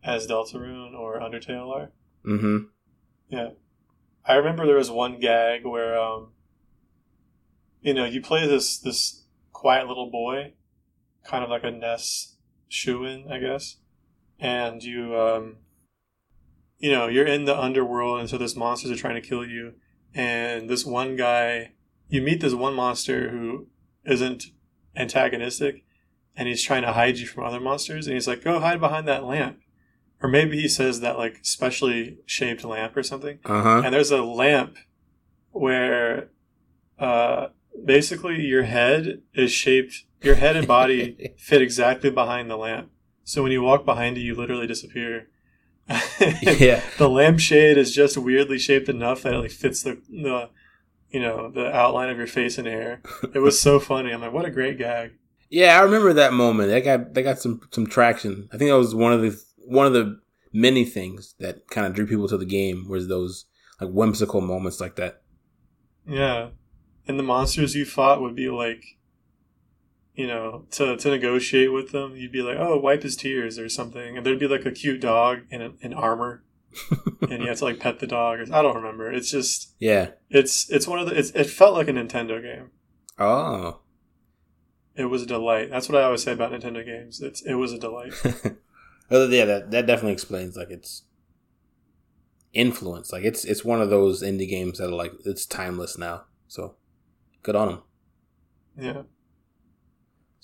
as 0.03 0.27
Deltarune 0.27 0.93
or 0.93 1.19
Undertale 1.19 1.73
are. 1.73 1.91
Mm-hmm. 2.25 2.57
Yeah. 3.29 3.49
I 4.25 4.35
remember 4.35 4.65
there 4.65 4.77
was 4.77 4.91
one 4.91 5.19
gag 5.19 5.65
where 5.65 5.97
um 5.97 6.31
you 7.81 7.93
know, 7.93 8.05
you 8.05 8.21
play 8.21 8.47
this 8.47 8.77
this 8.77 9.23
quiet 9.51 9.87
little 9.87 10.09
boy, 10.09 10.53
kind 11.25 11.43
of 11.43 11.49
like 11.49 11.63
a 11.63 11.71
Ness 11.71 12.35
shoo-in, 12.67 13.31
I 13.31 13.39
guess. 13.39 13.77
And 14.39 14.83
you 14.83 15.17
um 15.17 15.57
you 16.77 16.91
know, 16.91 17.07
you're 17.07 17.27
in 17.27 17.45
the 17.45 17.57
underworld 17.57 18.19
and 18.19 18.29
so 18.29 18.37
those 18.37 18.55
monsters 18.55 18.91
are 18.91 18.95
trying 18.95 19.21
to 19.21 19.27
kill 19.27 19.45
you 19.45 19.75
and 20.15 20.69
this 20.69 20.85
one 20.85 21.15
guy 21.15 21.71
you 22.09 22.21
meet 22.21 22.41
this 22.41 22.53
one 22.53 22.73
monster 22.75 23.29
who 23.29 23.67
isn't 24.05 24.45
antagonistic 24.95 25.83
and 26.35 26.47
he's 26.47 26.63
trying 26.63 26.81
to 26.83 26.93
hide 26.93 27.17
you 27.17 27.25
from 27.27 27.43
other 27.43 27.59
monsters 27.59 28.05
and 28.07 28.13
he's 28.15 28.27
like, 28.27 28.43
Go 28.43 28.59
hide 28.59 28.79
behind 28.79 29.07
that 29.07 29.23
lamp. 29.23 29.59
Or 30.21 30.29
maybe 30.29 30.59
he 30.61 30.67
says 30.67 30.99
that 31.01 31.17
like 31.17 31.39
specially 31.41 32.17
shaped 32.25 32.63
lamp 32.63 32.95
or 32.95 33.03
something 33.03 33.39
Uh 33.45 33.61
huh. 33.63 33.81
and 33.85 33.93
there's 33.93 34.11
a 34.11 34.21
lamp 34.23 34.77
where 35.51 36.29
uh, 36.99 37.47
basically 37.85 38.41
your 38.41 38.63
head 38.63 39.21
is 39.33 39.51
shaped 39.51 40.05
your 40.21 40.35
head 40.35 40.55
and 40.55 40.67
body 40.67 41.33
fit 41.37 41.61
exactly 41.61 42.09
behind 42.09 42.49
the 42.49 42.55
lamp 42.57 42.89
so 43.23 43.43
when 43.43 43.51
you 43.51 43.61
walk 43.61 43.85
behind 43.85 44.17
it 44.17 44.21
you 44.21 44.33
literally 44.35 44.67
disappear 44.67 45.27
yeah. 46.41 46.81
the 46.97 47.09
lampshade 47.09 47.77
is 47.77 47.93
just 47.93 48.17
weirdly 48.17 48.57
shaped 48.57 48.89
enough 48.89 49.21
that 49.23 49.33
it 49.33 49.39
like 49.39 49.51
fits 49.51 49.83
the, 49.83 50.01
the 50.09 50.49
you 51.09 51.19
know 51.19 51.51
the 51.51 51.73
outline 51.75 52.09
of 52.09 52.17
your 52.17 52.27
face 52.27 52.57
and 52.57 52.67
hair 52.67 53.01
it 53.33 53.39
was 53.39 53.59
so 53.59 53.79
funny 53.89 54.11
i'm 54.11 54.21
like 54.21 54.31
what 54.33 54.45
a 54.45 54.51
great 54.51 54.77
gag 54.77 55.11
Yeah, 55.49 55.77
I 55.77 55.83
remember 55.83 56.13
that 56.13 56.33
moment. 56.33 56.69
That 56.69 56.83
got 56.83 57.13
that 57.13 57.23
got 57.23 57.39
some 57.39 57.61
some 57.71 57.85
traction. 57.85 58.49
I 58.51 58.57
think 58.57 58.69
that 58.69 58.77
was 58.77 58.95
one 58.95 59.13
of 59.13 59.21
the 59.21 59.39
one 59.67 59.85
of 59.85 59.93
the 59.93 60.19
many 60.51 60.83
things 60.85 61.35
that 61.39 61.67
kind 61.69 61.85
of 61.85 61.93
drew 61.93 62.07
people 62.07 62.27
to 62.29 62.37
the 62.37 62.45
game 62.45 62.87
was 62.89 63.07
those 63.07 63.45
like 63.79 63.91
whimsical 63.91 64.41
moments 64.41 64.79
like 64.79 64.95
that. 64.95 65.21
Yeah. 66.07 66.49
And 67.07 67.19
the 67.19 67.23
monsters 67.23 67.75
you 67.75 67.85
fought 67.85 68.21
would 68.21 68.35
be 68.35 68.49
like, 68.49 68.83
you 70.15 70.27
know, 70.27 70.65
to, 70.71 70.95
to 70.97 71.09
negotiate 71.09 71.71
with 71.73 71.91
them, 71.91 72.15
you'd 72.15 72.31
be 72.31 72.41
like, 72.41 72.57
oh, 72.59 72.77
wipe 72.77 73.03
his 73.03 73.15
tears 73.15 73.57
or 73.57 73.69
something. 73.69 74.17
And 74.17 74.25
there'd 74.25 74.39
be 74.39 74.47
like 74.47 74.65
a 74.65 74.71
cute 74.71 75.01
dog 75.01 75.41
in, 75.49 75.75
in 75.81 75.93
armor. 75.93 76.43
and 77.29 77.41
you 77.41 77.47
have 77.49 77.59
to 77.59 77.65
like 77.65 77.79
pet 77.79 77.99
the 77.99 78.07
dog. 78.07 78.39
Or, 78.39 78.43
I 78.53 78.61
don't 78.61 78.75
remember. 78.75 79.11
It's 79.11 79.29
just, 79.31 79.75
Yeah. 79.79 80.11
it's 80.29 80.69
it's 80.71 80.87
one 80.87 80.99
of 80.99 81.07
the, 81.07 81.17
it's, 81.17 81.29
it 81.31 81.45
felt 81.45 81.75
like 81.75 81.87
a 81.87 81.91
Nintendo 81.93 82.41
game. 82.41 82.71
Oh. 83.19 83.79
It 84.95 85.05
was 85.05 85.23
a 85.23 85.27
delight. 85.27 85.69
That's 85.69 85.89
what 85.89 85.99
I 85.99 86.03
always 86.05 86.23
say 86.23 86.31
about 86.33 86.51
Nintendo 86.51 86.85
games. 86.85 87.21
It's 87.21 87.41
It 87.41 87.55
was 87.55 87.73
a 87.73 87.79
delight. 87.79 88.13
Oh, 89.11 89.19
well, 89.19 89.31
yeah, 89.33 89.45
that 89.45 89.69
that 89.71 89.85
definitely 89.85 90.13
explains 90.13 90.55
like 90.55 90.71
its 90.71 91.03
influence. 92.53 93.11
Like 93.11 93.23
it's 93.23 93.43
it's 93.45 93.63
one 93.63 93.81
of 93.81 93.89
those 93.89 94.23
indie 94.23 94.49
games 94.49 94.77
that 94.79 94.87
are 94.87 94.95
like 94.95 95.11
it's 95.25 95.45
timeless 95.45 95.97
now. 95.97 96.23
So 96.47 96.75
good 97.43 97.55
on 97.55 97.67
them. 97.67 97.81
Yeah. 98.79 99.01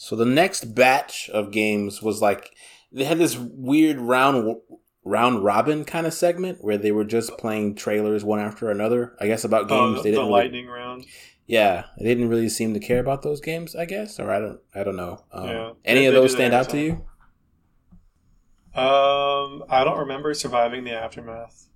So 0.01 0.15
the 0.15 0.23
next 0.25 0.73
batch 0.75 1.29
of 1.29 1.51
games 1.51 2.01
was 2.01 2.21
like 2.21 2.51
they 2.89 3.03
had 3.03 3.17
this 3.17 3.35
weird 3.37 3.97
round 3.99 4.55
round 5.03 5.43
robin 5.43 5.83
kind 5.83 6.07
of 6.07 6.13
segment 6.13 6.59
where 6.63 6.77
they 6.77 6.93
were 6.93 7.03
just 7.03 7.37
playing 7.37 7.75
trailers 7.75 8.23
one 8.23 8.39
after 8.39 8.71
another. 8.71 9.17
I 9.19 9.27
guess 9.27 9.43
about 9.43 9.65
Oh, 9.69 9.91
games 9.91 9.97
the, 9.97 10.03
they 10.03 10.11
didn't 10.11 10.27
really, 10.27 10.41
lightning 10.43 10.67
round. 10.67 11.05
yeah 11.47 11.83
they 11.97 12.05
didn't 12.05 12.29
really 12.29 12.47
seem 12.47 12.73
to 12.75 12.79
care 12.79 13.01
about 13.01 13.23
those 13.23 13.41
games. 13.41 13.75
I 13.75 13.83
guess 13.83 14.21
or 14.21 14.31
I 14.31 14.39
don't 14.39 14.59
I 14.73 14.83
don't 14.85 14.95
know. 14.95 15.25
Um, 15.33 15.47
Yeah. 15.49 15.71
Any 15.83 16.05
of 16.05 16.13
those 16.13 16.31
stand 16.31 16.53
out 16.53 16.69
to 16.69 16.79
you? 16.79 16.91
Um, 18.73 19.63
I 19.69 19.83
don't 19.83 19.97
remember 19.99 20.33
surviving 20.33 20.85
the 20.85 20.91
aftermath. 20.93 21.67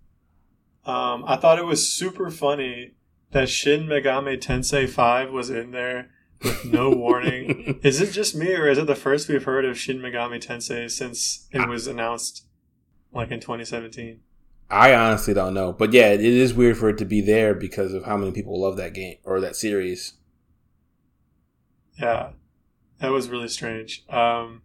Um, 0.85 1.25
I 1.27 1.35
thought 1.35 1.59
it 1.59 1.65
was 1.65 1.91
super 1.91 2.29
funny 2.31 2.93
that 3.31 3.49
Shin 3.49 3.85
Megami 3.87 4.37
Tensei 4.41 4.87
5 4.87 5.29
was 5.31 5.49
in 5.49 5.71
there 5.71 6.11
with 6.43 6.65
no 6.65 6.89
warning. 6.89 7.79
Is 7.83 8.01
it 8.01 8.11
just 8.11 8.35
me, 8.35 8.53
or 8.53 8.67
is 8.67 8.77
it 8.77 8.87
the 8.87 8.95
first 8.95 9.29
we've 9.29 9.43
heard 9.43 9.65
of 9.65 9.77
Shin 9.77 9.99
Megami 9.99 10.45
Tensei 10.45 10.89
since 10.89 11.47
it 11.51 11.67
was 11.67 11.87
announced, 11.87 12.45
like 13.11 13.31
in 13.31 13.39
2017? 13.39 14.19
I 14.69 14.95
honestly 14.95 15.33
don't 15.33 15.53
know, 15.53 15.71
but 15.71 15.93
yeah, 15.93 16.07
it 16.07 16.21
is 16.21 16.53
weird 16.53 16.77
for 16.77 16.89
it 16.89 16.97
to 16.97 17.05
be 17.05 17.21
there 17.21 17.53
because 17.53 17.93
of 17.93 18.05
how 18.05 18.17
many 18.17 18.31
people 18.31 18.59
love 18.59 18.77
that 18.77 18.93
game 18.93 19.17
or 19.23 19.39
that 19.39 19.55
series. 19.55 20.13
Yeah, 21.99 22.31
that 22.99 23.11
was 23.11 23.29
really 23.29 23.49
strange. 23.49 24.03
Um, 24.09 24.63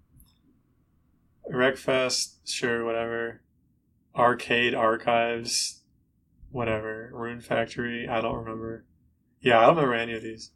Wreckfest, 1.52 2.36
sure, 2.44 2.84
whatever. 2.84 3.42
Arcade 4.16 4.74
Archives, 4.74 5.82
whatever. 6.50 7.10
Rune 7.12 7.40
Factory, 7.40 8.08
I 8.08 8.20
don't 8.20 8.36
remember. 8.36 8.84
Yeah, 9.40 9.58
I 9.58 9.66
don't 9.66 9.76
remember 9.76 9.94
any 9.94 10.14
of 10.14 10.22
these. 10.22 10.52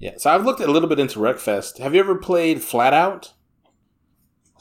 Yeah, 0.00 0.12
so 0.16 0.30
I've 0.30 0.46
looked 0.46 0.60
a 0.60 0.66
little 0.66 0.88
bit 0.88 0.98
into 0.98 1.18
Wreckfest. 1.18 1.78
Have 1.78 1.94
you 1.94 2.00
ever 2.00 2.14
played 2.14 2.62
Flat 2.62 2.94
Out? 2.94 3.34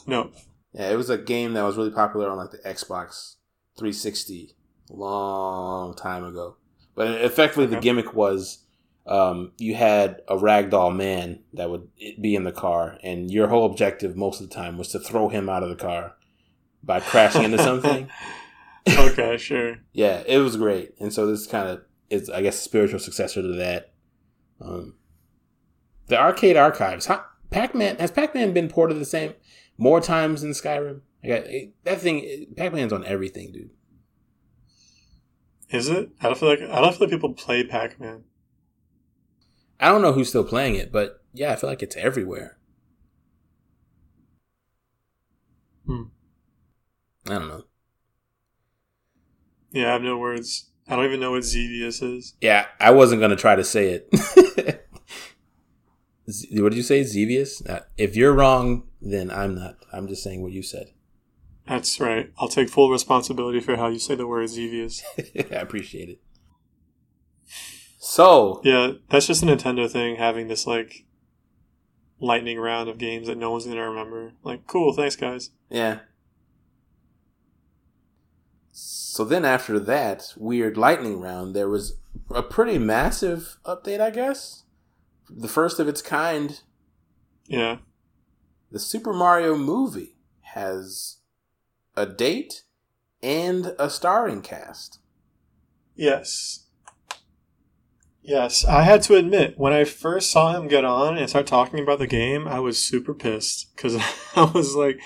No. 0.05 0.31
Yeah, 0.73 0.91
it 0.91 0.97
was 0.97 1.09
a 1.09 1.17
game 1.17 1.53
that 1.53 1.63
was 1.63 1.77
really 1.77 1.91
popular 1.91 2.29
on 2.29 2.37
like 2.37 2.51
the 2.51 2.57
Xbox 2.57 3.35
360 3.77 4.53
a 4.89 4.93
long 4.93 5.95
time 5.95 6.25
ago. 6.25 6.57
But 6.93 7.21
effectively, 7.21 7.67
the 7.67 7.79
gimmick 7.79 8.13
was 8.13 8.65
um, 9.07 9.53
you 9.57 9.75
had 9.75 10.21
a 10.27 10.35
ragdoll 10.35 10.93
man 10.93 11.39
that 11.53 11.69
would 11.69 11.87
be 12.19 12.35
in 12.35 12.43
the 12.43 12.51
car, 12.51 12.97
and 13.01 13.31
your 13.31 13.47
whole 13.47 13.65
objective 13.65 14.17
most 14.17 14.41
of 14.41 14.49
the 14.49 14.55
time 14.55 14.77
was 14.77 14.89
to 14.89 14.99
throw 14.99 15.29
him 15.29 15.47
out 15.47 15.63
of 15.63 15.69
the 15.69 15.75
car 15.75 16.15
by 16.83 16.99
crashing 16.99 17.43
into 17.43 17.57
something. 17.59 18.09
okay, 18.89 19.37
sure. 19.37 19.77
Yeah, 19.93 20.23
it 20.25 20.39
was 20.39 20.57
great, 20.57 20.95
and 20.99 21.13
so 21.13 21.27
this 21.27 21.47
kind 21.47 21.69
of 21.69 21.81
is, 22.09 22.29
I 22.29 22.41
guess, 22.41 22.59
a 22.59 22.61
spiritual 22.61 22.99
successor 22.99 23.41
to 23.41 23.55
that. 23.55 23.93
Um, 24.61 24.95
the 26.09 26.19
arcade 26.19 26.57
archives. 26.57 27.05
How, 27.05 27.23
Pac-Man 27.49 27.97
has 27.97 28.11
Pac-Man 28.11 28.53
been 28.53 28.67
ported 28.67 28.99
the 28.99 29.05
same 29.05 29.33
more 29.77 30.01
times 30.01 30.41
than 30.41 30.51
Skyrim? 30.51 31.01
I 31.23 31.27
got, 31.27 31.43
it- 31.45 31.73
that 31.85 32.01
thing. 32.01 32.47
Pac-Man's 32.57 32.93
on 32.93 33.05
everything, 33.05 33.51
dude. 33.51 33.69
Is 35.69 35.87
it? 35.87 36.09
I 36.21 36.25
don't 36.27 36.37
feel 36.37 36.49
like 36.49 36.61
I 36.61 36.81
don't 36.81 36.91
feel 36.95 37.01
like 37.07 37.11
people 37.11 37.33
play 37.33 37.63
Pac 37.63 37.99
Man. 37.99 38.23
I 39.79 39.89
don't 39.89 40.01
know 40.01 40.13
who's 40.13 40.29
still 40.29 40.43
playing 40.43 40.75
it, 40.75 40.91
but 40.91 41.23
yeah, 41.33 41.51
I 41.51 41.55
feel 41.55 41.69
like 41.69 41.83
it's 41.83 41.95
everywhere. 41.95 42.57
Hmm. 45.85 46.03
I 47.27 47.33
don't 47.37 47.47
know. 47.47 47.63
Yeah, 49.71 49.89
I 49.89 49.93
have 49.93 50.01
no 50.01 50.17
words. 50.17 50.69
I 50.87 50.95
don't 50.95 51.05
even 51.05 51.19
know 51.19 51.31
what 51.31 51.43
Xevious 51.43 52.01
is. 52.01 52.33
Yeah, 52.41 52.65
I 52.79 52.89
wasn't 52.89 53.21
gonna 53.21 53.35
try 53.35 53.55
to 53.55 53.63
say 53.63 53.89
it. 53.89 54.78
Z- 56.29 56.61
what 56.61 56.69
did 56.69 56.77
you 56.77 56.83
say, 56.83 57.03
Xevious? 57.03 57.65
Uh, 57.65 57.81
if 57.97 58.15
you're 58.15 58.33
wrong, 58.33 58.83
then 59.01 59.29
I'm 59.31 59.55
not. 59.55 59.75
I'm 59.93 60.07
just 60.07 60.23
saying 60.23 60.41
what 60.41 60.51
you 60.51 60.61
said. 60.63 60.91
That's 61.67 61.99
right. 61.99 62.31
I'll 62.39 62.47
take 62.47 62.69
full 62.69 62.89
responsibility 62.89 63.59
for 63.59 63.75
how 63.75 63.87
you 63.87 63.99
say 63.99 64.15
the 64.15 64.25
word 64.27 64.47
Xevious. 64.49 65.03
I 65.17 65.55
appreciate 65.55 66.09
it. 66.09 66.19
So, 68.01 68.61
Yeah, 68.63 68.93
that's 69.09 69.27
just 69.27 69.43
a 69.43 69.45
Nintendo 69.45 69.89
thing, 69.89 70.15
having 70.15 70.47
this 70.47 70.65
like 70.65 71.05
lightning 72.19 72.57
round 72.59 72.89
of 72.89 72.97
games 72.97 73.27
that 73.27 73.37
no 73.37 73.51
one's 73.51 73.65
gonna 73.65 73.87
remember. 73.87 74.33
Like, 74.43 74.65
cool, 74.67 74.93
thanks 74.93 75.15
guys. 75.15 75.51
yeah. 75.69 75.99
So 78.71 79.25
then 79.25 79.43
after 79.43 79.79
that 79.79 80.33
weird 80.37 80.77
lightning 80.77 81.19
round, 81.19 81.53
there 81.53 81.67
was 81.67 81.97
a 82.33 82.41
pretty 82.41 82.77
massive 82.77 83.57
update, 83.65 83.99
I 83.99 84.11
guess. 84.11 84.63
The 85.29 85.47
first 85.47 85.79
of 85.79 85.87
its 85.87 86.01
kind. 86.01 86.61
Yeah. 87.47 87.77
The 88.71 88.79
Super 88.79 89.13
Mario 89.13 89.55
movie 89.55 90.15
has 90.41 91.17
a 91.95 92.05
date 92.05 92.63
and 93.21 93.75
a 93.77 93.89
starring 93.89 94.41
cast. 94.41 94.99
Yes. 95.95 96.65
Yes, 98.21 98.63
I 98.63 98.83
had 98.83 99.01
to 99.03 99.15
admit, 99.15 99.57
when 99.57 99.73
I 99.73 99.85
first 99.85 100.29
saw 100.29 100.55
him 100.55 100.67
get 100.67 100.85
on 100.85 101.17
and 101.17 101.27
start 101.27 101.47
talking 101.47 101.79
about 101.79 101.97
the 101.97 102.07
game, 102.07 102.47
I 102.47 102.59
was 102.59 102.77
super 102.77 103.13
pissed 103.13 103.75
because 103.75 103.95
I 104.35 104.43
was 104.53 104.75
like, 104.75 104.99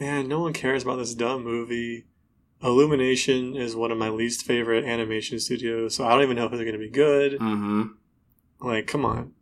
man, 0.00 0.26
no 0.26 0.40
one 0.40 0.52
cares 0.52 0.82
about 0.82 0.96
this 0.96 1.14
dumb 1.14 1.44
movie. 1.44 2.06
Illumination 2.62 3.56
is 3.56 3.76
one 3.76 3.90
of 3.92 3.98
my 3.98 4.08
least 4.08 4.46
favorite 4.46 4.84
animation 4.84 5.38
studios, 5.38 5.94
so 5.94 6.06
I 6.06 6.12
don't 6.12 6.22
even 6.22 6.36
know 6.36 6.46
if 6.46 6.52
they're 6.52 6.60
going 6.60 6.72
to 6.72 6.78
be 6.78 6.88
good. 6.88 7.32
Mm-hmm. 7.32 7.82
Like, 8.66 8.86
come 8.86 9.04
on. 9.04 9.32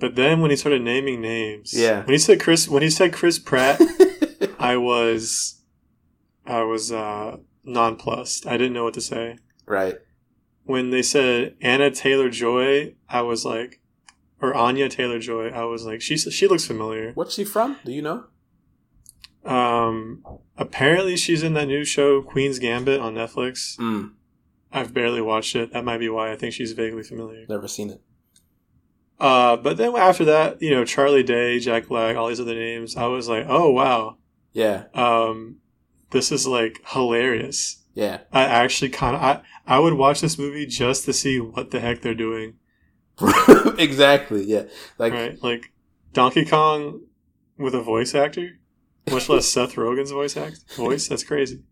But 0.00 0.14
then 0.14 0.40
when 0.40 0.50
he 0.50 0.56
started 0.56 0.82
naming 0.82 1.20
names, 1.20 1.72
Yeah. 1.74 2.00
when 2.04 2.12
he 2.12 2.18
said 2.18 2.40
Chris, 2.40 2.68
when 2.68 2.82
he 2.82 2.90
said 2.90 3.12
Chris 3.12 3.38
Pratt, 3.38 3.80
I 4.58 4.76
was, 4.76 5.60
I 6.46 6.62
was 6.62 6.92
uh, 6.92 7.38
nonplussed. 7.64 8.46
I 8.46 8.56
didn't 8.56 8.74
know 8.74 8.84
what 8.84 8.94
to 8.94 9.00
say 9.00 9.38
right. 9.66 9.96
when 10.64 10.90
they 10.90 11.02
said 11.02 11.56
Anna 11.60 11.90
Taylor 11.90 12.30
Joy, 12.30 12.94
I 13.08 13.22
was 13.22 13.44
like, 13.44 13.80
or 14.40 14.54
Anya 14.54 14.88
Taylor 14.88 15.18
Joy, 15.18 15.48
I 15.48 15.64
was 15.64 15.84
like, 15.84 16.00
she 16.00 16.16
she 16.16 16.46
looks 16.46 16.64
familiar. 16.64 17.10
What's 17.14 17.34
she 17.34 17.44
from? 17.44 17.76
Do 17.84 17.90
you 17.90 18.02
know? 18.02 18.24
Um, 19.44 20.22
apparently 20.56 21.16
she's 21.16 21.42
in 21.42 21.54
that 21.54 21.66
new 21.66 21.84
show 21.84 22.22
Queen's 22.22 22.58
Gambit 22.58 23.00
on 23.00 23.14
Netflix. 23.14 23.76
Mm, 23.78 24.12
I've 24.72 24.92
barely 24.92 25.20
watched 25.22 25.56
it. 25.56 25.72
That 25.72 25.84
might 25.84 25.98
be 25.98 26.08
why 26.08 26.30
I 26.32 26.36
think 26.36 26.52
she's 26.54 26.72
vaguely 26.72 27.02
familiar. 27.02 27.46
never 27.48 27.66
seen 27.68 27.90
it. 27.90 28.00
Uh, 29.20 29.56
but 29.56 29.76
then 29.76 29.94
after 29.96 30.24
that, 30.26 30.62
you 30.62 30.70
know, 30.70 30.84
Charlie 30.84 31.22
Day, 31.24 31.58
Jack 31.58 31.88
Black, 31.88 32.16
all 32.16 32.28
these 32.28 32.40
other 32.40 32.54
names, 32.54 32.96
I 32.96 33.06
was 33.06 33.28
like, 33.28 33.46
oh 33.48 33.70
wow, 33.70 34.16
Yeah. 34.52 34.84
um, 34.94 35.56
this 36.10 36.30
is 36.30 36.46
like 36.46 36.80
hilarious. 36.86 37.82
Yeah. 37.94 38.18
I 38.32 38.44
actually 38.44 38.90
kind 38.90 39.16
of 39.16 39.22
I 39.22 39.42
I 39.66 39.78
would 39.80 39.94
watch 39.94 40.20
this 40.20 40.38
movie 40.38 40.66
just 40.66 41.04
to 41.06 41.12
see 41.12 41.40
what 41.40 41.72
the 41.72 41.80
heck 41.80 42.00
they're 42.00 42.14
doing. 42.14 42.54
exactly. 43.78 44.44
Yeah. 44.44 44.64
Like 44.98 45.12
right? 45.12 45.42
Like 45.42 45.72
Donkey 46.12 46.44
Kong 46.44 47.00
with 47.58 47.74
a 47.74 47.82
voice 47.82 48.14
actor, 48.14 48.58
much 49.10 49.28
less 49.28 49.46
Seth 49.52 49.74
Rogen's 49.74 50.10
voice 50.12 50.36
act 50.36 50.60
voice. 50.76 51.08
That's 51.08 51.24
crazy. 51.24 51.62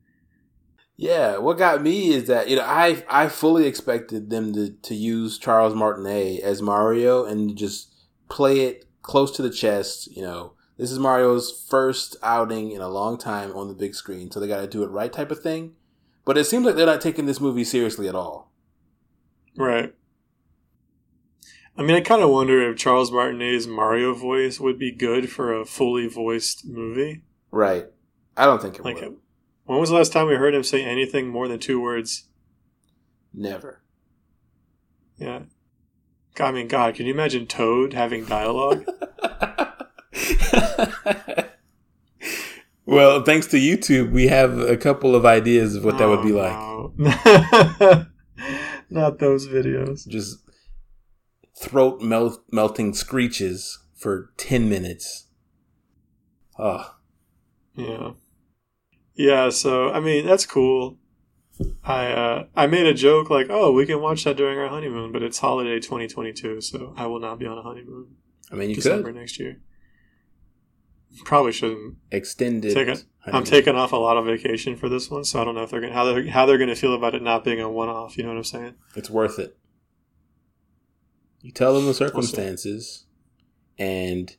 Yeah, 0.97 1.37
what 1.37 1.59
got 1.59 1.83
me 1.83 2.09
is 2.15 2.27
that 2.27 2.49
you 2.49 2.57
know 2.57 2.65
I 2.65 3.05
I 3.09 3.29
fully 3.29 3.67
expected 3.67 4.31
them 4.31 4.55
to 4.55 4.71
to 4.71 4.95
use 4.95 5.39
Charles 5.39 5.75
Martinet 5.75 6.41
as 6.41 6.63
Mario 6.63 7.25
and 7.25 7.57
just 7.57 7.95
play 8.29 8.61
it 8.61 8.87
close 9.03 9.31
to 9.33 9.43
the 9.43 9.51
chest. 9.51 10.15
You 10.17 10.23
know, 10.23 10.53
this 10.79 10.91
is 10.91 10.99
Mario's 10.99 11.65
first 11.69 12.17
outing 12.23 12.71
in 12.71 12.81
a 12.81 12.89
long 12.89 13.19
time 13.19 13.53
on 13.53 13.69
the 13.69 13.75
big 13.75 13.95
screen, 13.95 14.31
so 14.31 14.41
they 14.41 14.49
got 14.49 14.63
to 14.63 14.67
do 14.67 14.83
it 14.85 14.91
right 14.91 15.13
type 15.13 15.31
of 15.31 15.43
thing. 15.43 15.75
But 16.25 16.39
it 16.39 16.45
seems 16.45 16.65
like 16.65 16.77
they're 16.77 16.87
not 16.87 17.03
taking 17.03 17.27
this 17.27 17.41
movie 17.41 17.65
seriously 17.65 18.09
at 18.09 18.15
all. 18.15 18.51
Right. 19.57 19.95
I 21.79 21.83
mean, 21.83 21.95
I 21.95 22.01
kind 22.01 22.23
of 22.23 22.31
wonder 22.31 22.71
if 22.71 22.79
Charles 22.79 23.13
Martinet's 23.13 23.67
Mario 23.67 24.15
voice 24.15 24.59
would 24.59 24.79
be 24.79 24.91
good 24.91 25.31
for 25.31 25.53
a 25.53 25.67
fully 25.67 26.09
voiced 26.09 26.65
movie. 26.65 27.23
Right. 27.51 27.87
I 28.35 28.47
don't 28.47 28.63
think 28.63 28.77
it 28.77 28.85
Like, 28.85 28.97
will. 28.97 29.17
When 29.67 29.79
was 29.79 29.91
the 29.91 29.97
last 29.97 30.13
time 30.13 30.27
we 30.29 30.37
heard 30.37 30.55
him 30.55 30.63
say 30.63 30.83
anything 30.83 31.29
more 31.29 31.49
than 31.49 31.59
two 31.59 31.81
words? 31.81 32.25
Never. 33.35 33.83
Yeah. 35.19 35.43
I 36.39 36.53
mean, 36.53 36.69
God, 36.69 36.95
can 36.95 37.07
you 37.07 37.15
imagine 37.15 37.47
Toad 37.47 37.93
having 37.93 38.25
dialogue? 38.27 38.85
well, 42.85 43.23
thanks 43.23 43.47
to 43.49 43.57
YouTube, 43.57 44.13
we 44.13 44.29
have 44.29 44.59
a 44.59 44.77
couple 44.77 45.15
of 45.15 45.25
ideas 45.25 45.75
of 45.75 45.85
what 45.85 45.99
that 45.99 46.09
would 46.09 46.23
be 46.23 46.33
oh, 46.33 46.37
like. 46.37 46.53
Oh, 46.53 46.93
no. 46.97 48.07
Not 48.91 49.19
those 49.19 49.49
videos. 49.49 50.07
just 50.07 50.39
throat 51.59 52.01
melt- 52.03 52.45
melting 52.53 52.95
screeches 52.95 53.79
for 53.95 54.33
10 54.37 54.69
minutes. 54.69 55.27
Oh, 56.59 56.95
Yeah. 57.75 58.13
Yeah, 59.17 59.49
so 59.49 59.91
I 59.91 60.01
mean 60.01 60.27
that's 60.27 60.47
cool. 60.47 60.99
I 61.83 62.07
uh 62.09 62.47
I 62.55 62.67
made 62.67 62.87
a 62.87 62.95
joke 62.95 63.31
like, 63.31 63.47
"Oh, 63.49 63.73
we 63.73 63.87
can 63.87 64.01
watch 64.01 64.25
that 64.25 64.37
during 64.37 64.59
our 64.59 64.69
honeymoon, 64.69 65.11
but 65.11 65.23
it's 65.23 65.39
holiday 65.39 65.81
2022, 65.81 66.61
so 66.61 66.95
I 66.97 67.07
will 67.07 67.21
not 67.21 67.39
be 67.39 67.47
on 67.47 67.59
a 67.59 67.63
honeymoon 67.63 68.17
I 68.53 68.57
mean, 68.57 68.71
you 68.71 68.77
December 68.77 69.13
could 69.13 69.17
next 69.17 69.41
year." 69.41 69.61
Probably 71.25 71.53
shouldn't. 71.53 71.97
extended. 72.11 72.75
Take 72.75 72.89
it. 72.89 73.05
I'm 73.25 73.45
taking 73.45 73.75
off 73.75 73.93
a 73.93 73.97
lot 73.97 74.19
of 74.19 74.27
vacation 74.27 74.77
for 74.77 74.89
this 74.89 75.11
one, 75.11 75.25
so 75.25 75.41
I 75.41 75.45
don't 75.45 75.55
know 75.55 75.63
if 75.63 75.71
they're 75.71 75.81
going 75.81 75.93
to 75.93 75.99
how 75.99 76.05
they're 76.05 76.29
how 76.29 76.47
they're 76.47 76.59
going 76.59 76.69
to 76.69 76.77
feel 76.77 76.95
about 76.95 77.15
it 77.15 77.23
not 77.23 77.43
being 77.43 77.61
a 77.61 77.71
one-off, 77.71 78.17
you 78.17 78.23
know 78.23 78.31
what 78.31 78.37
I'm 78.37 78.45
saying? 78.45 78.75
It's 78.95 79.11
worth 79.11 79.39
it. 79.39 79.57
You 81.41 81.53
tell 81.53 81.75
them 81.75 81.87
the 81.87 81.95
circumstances 81.95 83.07
and 83.79 84.37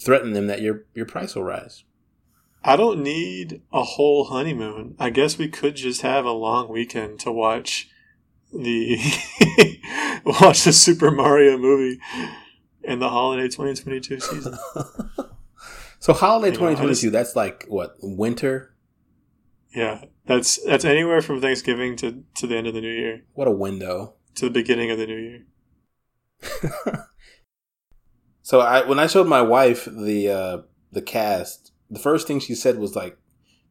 threaten 0.00 0.32
them 0.32 0.46
that 0.46 0.62
your 0.62 0.84
your 0.94 1.06
price 1.06 1.34
will 1.34 1.44
rise. 1.44 1.84
I 2.66 2.76
don't 2.76 3.02
need 3.02 3.62
a 3.72 3.82
whole 3.82 4.24
honeymoon. 4.24 4.96
I 4.98 5.10
guess 5.10 5.38
we 5.38 5.48
could 5.48 5.76
just 5.76 6.02
have 6.02 6.24
a 6.24 6.32
long 6.32 6.68
weekend 6.68 7.20
to 7.20 7.32
watch 7.32 7.88
the 8.52 8.96
watch 10.24 10.64
the 10.64 10.72
Super 10.72 11.10
Mario 11.10 11.56
movie 11.58 12.00
in 12.82 12.98
the 12.98 13.08
holiday 13.08 13.44
2022 13.44 14.20
season. 14.20 14.58
so 16.00 16.12
holiday 16.12 16.48
You 16.48 16.60
know, 16.60 16.70
2022, 16.70 17.10
that's 17.10 17.36
like 17.36 17.64
what 17.68 17.94
winter. 18.02 18.74
Yeah, 19.74 20.04
that's 20.26 20.62
that's 20.64 20.84
anywhere 20.84 21.22
from 21.22 21.40
Thanksgiving 21.40 21.96
to 21.96 22.24
to 22.34 22.46
the 22.46 22.56
end 22.56 22.66
of 22.66 22.74
the 22.74 22.80
new 22.80 22.90
year, 22.92 23.22
What 23.34 23.46
a 23.48 23.52
window. 23.52 24.14
to 24.36 24.46
the 24.46 24.50
beginning 24.50 24.90
of 24.90 24.98
the 24.98 25.06
new 25.06 25.16
year. 25.16 25.46
So 28.46 28.60
I 28.60 28.86
when 28.86 29.00
I 29.00 29.08
showed 29.08 29.26
my 29.26 29.42
wife 29.42 29.86
the 29.86 30.30
uh, 30.30 30.58
the 30.92 31.02
cast, 31.02 31.65
the 31.90 31.98
first 31.98 32.26
thing 32.26 32.40
she 32.40 32.54
said 32.54 32.78
was 32.78 32.96
like 32.96 33.16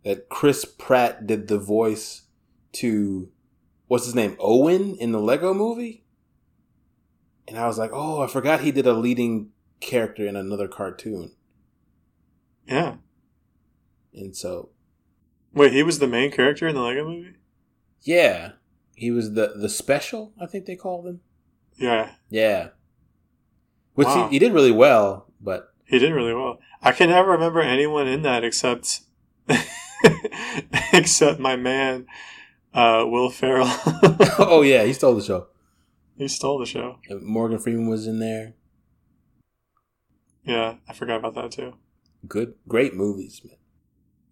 that 0.03 0.29
Chris 0.29 0.65
Pratt 0.65 1.25
did 1.27 1.47
the 1.47 1.57
voice 1.59 2.23
to 2.73 3.29
what's 3.87 4.05
his 4.05 4.15
name 4.15 4.35
Owen 4.39 4.95
in 4.95 5.11
the 5.11 5.19
Lego 5.19 5.53
Movie, 5.53 6.03
and 7.47 7.57
I 7.57 7.67
was 7.67 7.77
like, 7.77 7.91
oh, 7.93 8.21
I 8.21 8.27
forgot 8.27 8.61
he 8.61 8.71
did 8.71 8.87
a 8.87 8.93
leading 8.93 9.49
character 9.79 10.25
in 10.27 10.35
another 10.35 10.67
cartoon, 10.67 11.31
Yeah. 12.67 12.95
and 14.13 14.35
so 14.35 14.69
Wait, 15.53 15.71
he 15.73 15.83
was 15.83 15.99
the 15.99 16.07
main 16.07 16.31
character 16.31 16.67
in 16.67 16.75
the 16.75 16.81
Lego 16.81 17.05
movie? 17.07 17.35
yeah, 18.01 18.53
he 18.95 19.11
was 19.11 19.33
the 19.33 19.53
the 19.55 19.69
special. 19.69 20.33
I 20.39 20.45
think 20.45 20.65
they 20.65 20.75
called 20.75 21.05
him. 21.07 21.21
Yeah, 21.77 22.11
Yeah, 22.29 22.69
which 23.95 24.07
Wow. 24.07 24.27
he, 24.27 24.35
he 24.35 24.39
did 24.39 24.53
really 24.53 24.71
well, 24.71 25.27
but 25.41 25.73
he 25.85 25.99
did 25.99 26.13
really 26.13 26.33
well. 26.33 26.59
I 26.81 26.91
can 26.91 27.09
never 27.09 27.31
remember 27.31 27.61
anyone 27.61 28.07
in 28.07 28.21
that 28.23 28.43
except 28.43 29.01
except 30.93 31.39
my 31.39 31.55
man 31.55 32.05
uh, 32.73 33.03
Will 33.07 33.29
Ferrell. 33.29 33.67
oh 34.39 34.61
yeah, 34.63 34.83
he 34.83 34.93
stole 34.93 35.15
the 35.15 35.23
show. 35.23 35.47
he 36.17 36.27
stole 36.27 36.59
the 36.59 36.65
show. 36.65 36.99
Morgan 37.21 37.59
Freeman 37.59 37.87
was 37.87 38.07
in 38.07 38.19
there. 38.19 38.53
Yeah, 40.43 40.75
I 40.87 40.93
forgot 40.93 41.17
about 41.19 41.33
that 41.35 41.51
too. 41.51 41.73
Good, 42.27 42.53
great 42.67 42.93
movies, 42.95 43.41
man. 43.43 43.57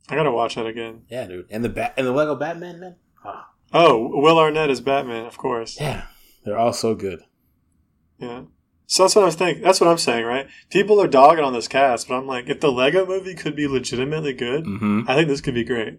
I 0.10 0.16
gotta 0.16 0.32
watch 0.32 0.56
that 0.56 0.66
again. 0.68 1.04
Yeah, 1.10 1.26
dude, 1.28 1.48
and 1.50 1.64
the 1.64 1.70
bat 1.70 1.94
and 1.98 2.06
the 2.06 2.12
Lego 2.12 2.36
Batman, 2.36 2.80
man. 2.80 2.96
Ah, 3.24 3.50
Oh, 3.74 4.12
Will 4.22 4.38
Arnett 4.38 4.70
is 4.70 4.82
Batman, 4.82 5.26
of 5.26 5.38
course. 5.38 5.80
yeah, 5.80 6.06
they're 6.46 6.58
all 6.58 6.74
so 6.74 6.94
good. 6.94 7.22
Yeah. 8.20 8.44
So 8.94 9.02
that's 9.02 9.16
what 9.16 9.24
I 9.24 9.26
was 9.26 9.34
thinking. 9.34 9.64
That's 9.64 9.82
what 9.82 9.90
I'm 9.90 9.98
saying, 9.98 10.24
right? 10.24 10.46
People 10.70 11.02
are 11.02 11.08
dogging 11.08 11.44
on 11.44 11.52
this 11.52 11.68
cast, 11.68 12.08
but 12.08 12.14
I'm 12.16 12.28
like, 12.28 12.48
if 12.48 12.60
the 12.60 12.72
Lego 12.72 13.08
movie 13.08 13.34
could 13.34 13.56
be 13.56 13.68
legitimately 13.68 14.34
good, 14.34 14.66
hmm 14.68 15.02
I 15.08 15.16
think 15.16 15.30
this 15.30 15.42
could 15.42 15.56
be 15.56 15.64
great. 15.64 15.98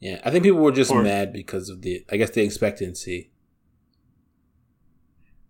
Yeah, 0.00 0.20
I 0.24 0.32
think 0.32 0.42
people 0.42 0.58
were 0.58 0.72
just 0.72 0.90
Or- 0.90 1.00
mad 1.00 1.32
because 1.32 1.68
of 1.68 1.82
the, 1.82 2.04
I 2.10 2.16
guess, 2.16 2.30
the 2.30 2.42
expectancy. 2.42 3.30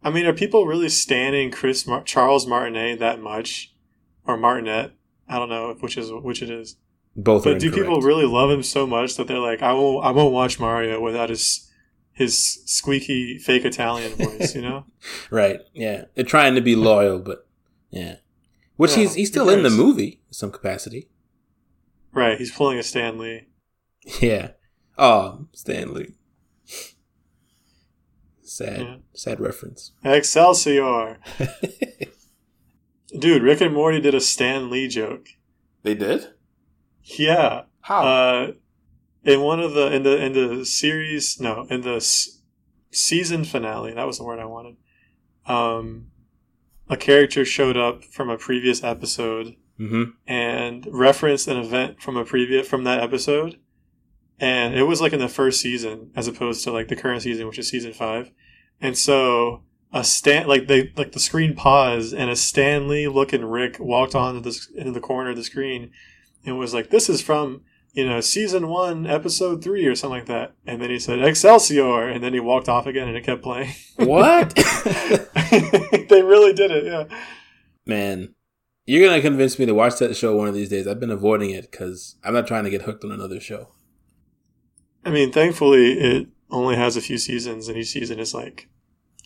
I 0.05 0.11
mean, 0.11 0.27
are 0.27 0.35
people 0.35 0.67
really 0.67 0.91
standing 0.91 1.51
Chris 1.51 1.87
Mar- 1.87 2.03
Charles 2.03 2.47
Martinet 2.47 2.99
that 2.99 3.19
much, 3.19 3.75
or 4.27 4.37
Martinet? 4.37 4.93
I 5.27 5.39
don't 5.39 5.49
know 5.49 5.75
which 5.81 5.97
is 5.97 6.13
which 6.13 6.43
it 6.43 6.51
is. 6.51 6.77
Both 7.17 7.45
But 7.45 7.61
do 7.61 7.73
people 7.73 8.03
really 8.03 8.27
love 8.27 8.51
him 8.51 8.63
so 8.63 8.87
much 8.87 9.17
that 9.17 9.27
they're 9.27 9.39
like, 9.39 9.63
I 9.63 9.73
won't, 9.73 10.05
I 10.05 10.11
won't 10.11 10.35
watch 10.35 10.61
Mario 10.61 11.01
without 11.01 11.31
his 11.31 11.68
his 12.19 12.63
squeaky 12.67 13.39
fake 13.39 13.65
Italian 13.65 14.13
voice, 14.15 14.55
you 14.55 14.61
know? 14.63 14.85
Right. 15.31 15.61
Yeah. 15.73 16.05
They're 16.15 16.25
trying 16.25 16.55
to 16.57 16.61
be 16.61 16.75
loyal, 16.77 17.19
but 17.21 17.47
yeah. 17.91 18.17
Which 18.77 18.93
Yeah, 18.93 18.99
he's 18.99 19.15
he's 19.15 19.29
who 19.29 19.33
still 19.33 19.49
in 19.51 19.63
the 19.63 19.71
movie 19.71 20.21
in 20.29 20.33
some 20.35 20.51
capacity. 20.51 21.09
right? 22.13 22.37
He's 22.39 22.51
pulling 22.53 22.79
a 22.79 22.83
Stan 22.83 23.19
Lee. 23.19 23.47
Yeah. 24.21 24.51
Oh, 24.97 25.47
Stan 25.53 25.95
Lee. 25.95 26.15
Sad. 28.43 28.81
Yeah. 28.81 28.97
Sad 29.15 29.41
reference. 29.41 29.93
Excelsior, 30.05 31.19
dude! 33.19 33.43
Rick 33.43 33.61
and 33.61 33.75
Morty 33.75 34.01
did 34.01 34.15
a 34.15 34.21
Stan 34.21 34.71
Lee 34.71 34.89
joke. 34.89 35.29
They 35.83 35.95
did? 35.95 36.29
Yeah, 37.05 37.63
How? 37.83 38.07
uh, 38.07 38.53
in 39.25 39.41
one 39.41 39.61
of 39.61 39.75
the 39.75 39.93
in 39.93 40.03
the 40.03 40.25
in 40.25 40.33
the 40.33 40.65
series, 40.65 41.41
no, 41.41 41.67
in 41.71 41.83
the 41.83 41.97
s- 41.97 42.41
season 42.91 43.45
finale. 43.45 43.95
That 43.95 44.07
was 44.07 44.19
the 44.19 44.25
word 44.25 44.39
I 44.39 44.45
wanted. 44.45 44.77
Um, 45.47 46.09
a 46.89 46.97
character 46.97 47.45
showed 47.45 47.77
up 47.77 48.05
from 48.05 48.31
a 48.31 48.39
previous 48.39 48.83
episode 48.83 49.57
mm-hmm. 49.79 50.05
and 50.27 50.87
referenced 50.91 51.49
an 51.49 51.57
event 51.57 52.03
from 52.03 52.17
a 52.17 52.25
previous 52.25 52.67
from 52.67 52.85
that 52.85 53.03
episode 53.03 53.59
and 54.41 54.75
it 54.75 54.85
was 54.85 55.01
like 55.01 55.13
in 55.13 55.21
the 55.21 55.29
first 55.29 55.61
season 55.61 56.11
as 56.15 56.29
opposed 56.29 56.65
to 56.65 56.73
like 56.73 56.89
the 56.89 56.97
current 56.97 57.23
season 57.23 57.47
which 57.47 57.59
is 57.59 57.69
season 57.69 57.93
five 57.93 58.31
and 58.81 58.97
so 58.97 59.63
a 59.93 60.05
stan 60.05 60.47
like 60.47 60.67
they 60.67 60.93
like 60.97 61.13
the 61.13 61.21
screen 61.21 61.55
paused 61.55 62.13
and 62.13 62.31
a 62.31 62.37
Stan 62.37 62.89
Lee 62.89 63.09
looking 63.09 63.45
rick 63.45 63.79
walked 63.79 64.15
onto 64.15 64.41
this 64.41 64.69
into 64.77 64.93
the 64.93 65.01
corner 65.01 65.31
of 65.31 65.37
the 65.37 65.45
screen 65.45 65.91
and 66.45 66.59
was 66.59 66.75
like 66.75 66.91
this 66.91 67.09
is 67.09 67.23
from 67.23 67.63
you 67.93 68.07
know 68.07 68.21
season 68.21 68.69
one 68.69 69.07
episode 69.07 69.63
three 69.63 69.87
or 69.87 69.95
something 69.95 70.19
like 70.19 70.27
that 70.27 70.53
and 70.67 70.81
then 70.81 70.91
he 70.91 70.99
said 70.99 71.23
excelsior 71.23 72.09
and 72.09 72.23
then 72.23 72.33
he 72.33 72.41
walked 72.41 72.69
off 72.69 72.87
again 72.87 73.09
and 73.09 73.17
it 73.17 73.25
kept 73.25 73.43
playing 73.43 73.73
What? 73.97 74.55
they 75.51 76.23
really 76.23 76.53
did 76.53 76.71
it 76.71 76.85
yeah 76.85 77.05
Man, 77.89 78.35
you're 78.85 79.03
going 79.03 79.17
to 79.17 79.27
convince 79.27 79.59
me 79.59 79.65
to 79.65 79.73
watch 79.73 79.99
that 79.99 80.15
show 80.15 80.37
one 80.37 80.47
of 80.47 80.55
these 80.55 80.69
days. 80.69 80.87
I've 80.87 81.01
been 81.01 81.11
avoiding 81.11 81.51
it 81.51 81.71
because 81.71 82.17
I'm 82.23 82.35
not 82.35 82.47
trying 82.47 82.65
to 82.65 82.71
get 82.71 82.83
hooked 82.83 83.03
on 83.03 83.11
another 83.11 83.41
show. 83.41 83.71
I 85.07 85.11
mean, 85.11 85.33
thankfully, 85.33 85.93
it 85.93 86.29
only 86.51 86.77
has 86.77 86.99
a 86.99 87.01
few 87.01 87.17
seasons, 87.17 87.67
and 87.67 87.79
each 87.79 87.89
season 87.89 88.19
is 88.19 88.35
like 88.35 88.69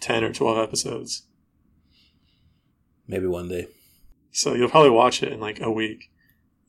10 0.01 0.23
or 0.23 0.33
12 0.33 0.59
episodes. 0.59 1.27
Maybe 3.09 3.27
one 3.27 3.49
day. 3.49 3.67
So 4.31 4.55
you'll 4.55 4.71
probably 4.71 4.91
watch 4.91 5.25
it 5.25 5.33
in 5.33 5.41
like 5.41 5.61
a 5.61 5.73
week. 5.73 6.13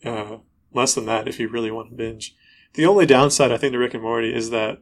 Uh, 0.04 0.38
less 0.74 0.96
than 0.96 1.06
that 1.06 1.28
if 1.28 1.40
you 1.40 1.48
really 1.48 1.72
want 1.72 1.90
to 1.90 1.96
binge. 1.96 2.36
The 2.74 2.86
only 2.86 3.06
downside, 3.06 3.52
I 3.52 3.58
think, 3.58 3.74
to 3.74 3.78
Rick 3.80 3.94
and 3.94 4.04
Morty 4.04 4.34
is 4.34 4.50
that 4.50 4.82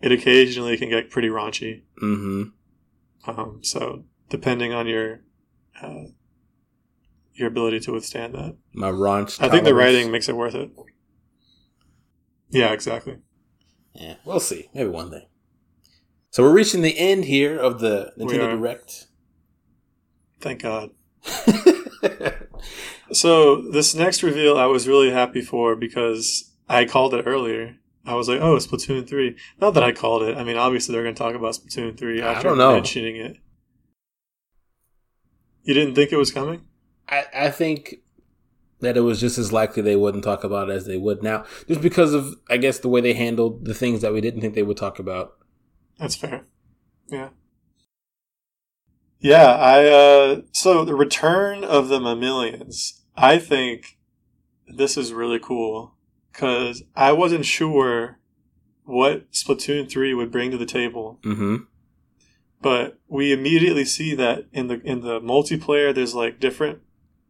it 0.00 0.12
occasionally 0.12 0.76
can 0.76 0.88
get 0.88 1.10
pretty 1.10 1.28
raunchy. 1.28 1.82
Mm-hmm. 2.02 3.30
Um, 3.30 3.60
so 3.62 4.04
depending 4.28 4.72
on 4.72 4.86
your 4.86 5.20
uh, 5.82 6.04
your 7.34 7.48
ability 7.48 7.80
to 7.80 7.92
withstand 7.92 8.34
that, 8.34 8.56
My 8.72 8.90
raunch. 8.90 9.42
I 9.42 9.48
think 9.48 9.64
the 9.64 9.74
writing 9.74 10.10
makes 10.10 10.28
it 10.28 10.36
worth 10.36 10.54
it. 10.54 10.70
Yeah, 12.50 12.72
exactly. 12.72 13.18
Yeah, 13.94 14.14
we'll 14.24 14.40
see. 14.40 14.70
Maybe 14.72 14.88
one 14.88 15.10
day. 15.10 15.28
So 16.30 16.42
we're 16.42 16.52
reaching 16.52 16.82
the 16.82 16.98
end 16.98 17.24
here 17.24 17.58
of 17.58 17.80
the 17.80 18.12
Nintendo. 18.18 18.58
Direct. 18.58 19.06
Thank 20.40 20.62
God. 20.62 20.90
So 23.12 23.62
this 23.70 23.94
next 23.94 24.22
reveal, 24.22 24.56
I 24.58 24.66
was 24.66 24.88
really 24.88 25.10
happy 25.10 25.40
for 25.40 25.76
because 25.76 26.52
I 26.68 26.84
called 26.84 27.14
it 27.14 27.24
earlier. 27.26 27.76
I 28.04 28.14
was 28.14 28.28
like, 28.28 28.40
"Oh, 28.40 28.56
Splatoon 28.56 29.06
3. 29.08 29.36
Not 29.60 29.74
that 29.74 29.82
I 29.82 29.92
called 29.92 30.22
it. 30.22 30.36
I 30.36 30.44
mean, 30.44 30.56
obviously 30.56 30.92
they're 30.92 31.02
going 31.02 31.14
to 31.14 31.18
talk 31.18 31.34
about 31.34 31.54
Splatoon 31.54 31.96
three 31.98 32.22
I 32.22 32.34
after 32.34 32.48
don't 32.48 32.58
know. 32.58 32.72
mentioning 32.74 33.16
it. 33.16 33.38
You 35.64 35.74
didn't 35.74 35.94
think 35.96 36.12
it 36.12 36.16
was 36.16 36.30
coming? 36.30 36.62
I, 37.08 37.24
I 37.34 37.50
think 37.50 37.96
that 38.80 38.96
it 38.96 39.00
was 39.00 39.20
just 39.20 39.38
as 39.38 39.52
likely 39.52 39.82
they 39.82 39.96
wouldn't 39.96 40.22
talk 40.22 40.44
about 40.44 40.68
it 40.70 40.72
as 40.72 40.86
they 40.86 40.96
would 40.98 41.22
now, 41.22 41.44
just 41.66 41.80
because 41.80 42.14
of 42.14 42.34
I 42.48 42.56
guess 42.58 42.78
the 42.78 42.88
way 42.88 43.00
they 43.00 43.14
handled 43.14 43.64
the 43.64 43.74
things 43.74 44.02
that 44.02 44.12
we 44.12 44.20
didn't 44.20 44.40
think 44.40 44.54
they 44.54 44.62
would 44.62 44.76
talk 44.76 44.98
about. 44.98 45.34
That's 45.98 46.14
fair. 46.14 46.44
Yeah. 47.08 47.30
Yeah, 49.18 49.54
I 49.54 49.86
uh 49.86 50.40
so 50.52 50.84
the 50.84 50.94
return 50.94 51.64
of 51.64 51.88
the 51.88 51.98
mammalians. 51.98 52.95
I 53.16 53.38
think 53.38 53.98
this 54.68 54.96
is 54.96 55.12
really 55.12 55.38
cool 55.38 55.94
cuz 56.32 56.82
I 56.94 57.12
wasn't 57.12 57.44
sure 57.46 58.18
what 58.84 59.30
Splatoon 59.32 59.88
3 59.90 60.14
would 60.14 60.30
bring 60.30 60.50
to 60.50 60.58
the 60.58 60.66
table, 60.66 61.18
Mm-hmm. 61.24 61.56
but 62.60 62.98
we 63.08 63.32
immediately 63.32 63.84
see 63.84 64.14
that 64.14 64.46
in 64.52 64.66
the 64.68 64.80
in 64.84 65.00
the 65.00 65.20
multiplayer 65.20 65.94
there's 65.94 66.14
like 66.14 66.40
different 66.40 66.80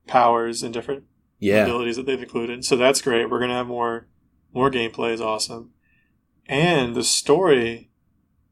powers 0.06 0.62
and 0.62 0.72
different 0.72 1.04
Yeah. 1.38 1.64
abilities 1.64 1.96
that 1.96 2.06
they've 2.06 2.22
included. 2.22 2.64
So 2.64 2.76
that's 2.76 3.02
great. 3.02 3.28
We're 3.30 3.40
gonna 3.40 3.54
have 3.54 3.66
more 3.68 4.08
more 4.52 4.70
gameplay 4.70 5.12
is 5.12 5.20
awesome. 5.20 5.70
And 6.46 6.94
the 6.94 7.02
story 7.04 7.90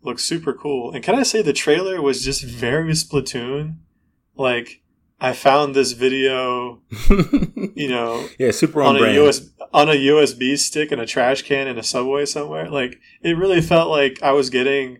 looks 0.03 0.25
super 0.25 0.53
cool. 0.53 0.91
And 0.93 1.03
can 1.03 1.15
I 1.15 1.23
say 1.23 1.41
the 1.43 1.53
trailer 1.53 2.03
was 2.03 2.25
just 2.25 2.43
very 2.45 2.93
Splatoon? 2.93 3.77
Like 4.37 4.83
I 5.21 5.33
found 5.33 5.75
this 5.75 5.93
video, 5.93 6.83
you 7.75 7.89
know, 7.89 8.29
yeah, 8.39 8.51
super 8.51 8.83
on, 8.83 8.91
on 8.91 8.97
a 8.97 8.99
brand. 9.01 9.17
US 9.17 9.51
on 9.73 9.89
a 9.89 9.93
USB 9.93 10.59
stick 10.59 10.93
in 10.93 11.01
a 11.01 11.07
trash 11.07 11.43
can 11.43 11.67
in 11.67 11.79
a 11.79 11.83
subway 11.83 12.25
somewhere. 12.27 12.69
Like 12.69 13.01
it 13.23 13.37
really 13.37 13.61
felt 13.61 13.91
like 13.91 14.23
I 14.23 14.33
was 14.33 14.51
getting 14.51 14.99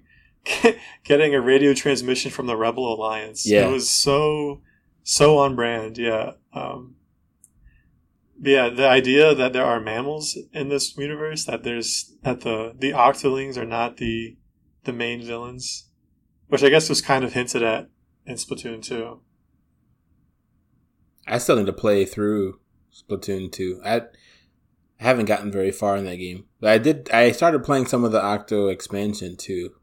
getting 1.05 1.35
a 1.35 1.41
radio 1.41 1.75
transmission 1.75 2.31
from 2.31 2.47
the 2.47 2.57
Rebel 2.57 2.93
Alliance. 2.95 3.47
Yeah. 3.47 3.69
It 3.69 3.73
was 3.73 3.89
so 3.89 4.63
so 5.03 5.39
on 5.39 5.57
brand, 5.57 5.99
yeah. 5.99 6.33
Um 6.53 6.97
yeah, 8.41 8.69
the 8.69 8.89
idea 8.89 9.35
that 9.35 9.53
there 9.53 9.65
are 9.65 9.81
mammals 9.81 10.37
in 10.53 10.69
this 10.69 10.97
universe, 10.97 11.45
that 11.45 11.63
there's 11.63 12.13
that 12.23 12.41
the 12.41 12.75
the 12.77 12.91
Octolings 12.91 13.57
are 13.57 13.67
not 13.67 13.99
the 13.99 14.37
the 14.85 14.93
main 14.93 15.23
villains, 15.23 15.89
which 16.49 16.63
I 16.63 16.69
guess 16.69 16.89
was 16.89 17.01
kind 17.01 17.25
of 17.25 17.33
hinted 17.33 17.63
at 17.63 17.89
in 18.27 18.37
Splatoon 18.37 18.83
2. 18.83 19.21
I 21.27 21.39
still 21.39 21.57
need 21.57 21.67
to 21.67 21.73
play 21.73 22.05
through 22.05 22.61
Splatoon 22.93 23.51
2. 23.51 23.81
I, 23.85 23.97
I 23.97 24.03
haven't 24.99 25.27
gotten 25.27 25.51
very 25.51 25.71
far 25.71 25.97
in 25.97 26.05
that 26.05 26.17
game. 26.17 26.47
But 26.61 26.71
I 26.71 26.79
did 26.79 27.11
I 27.11 27.33
started 27.33 27.65
playing 27.65 27.87
some 27.87 28.05
of 28.05 28.13
the 28.13 28.23
Octo 28.23 28.69
expansion 28.69 29.37
too. 29.37 29.75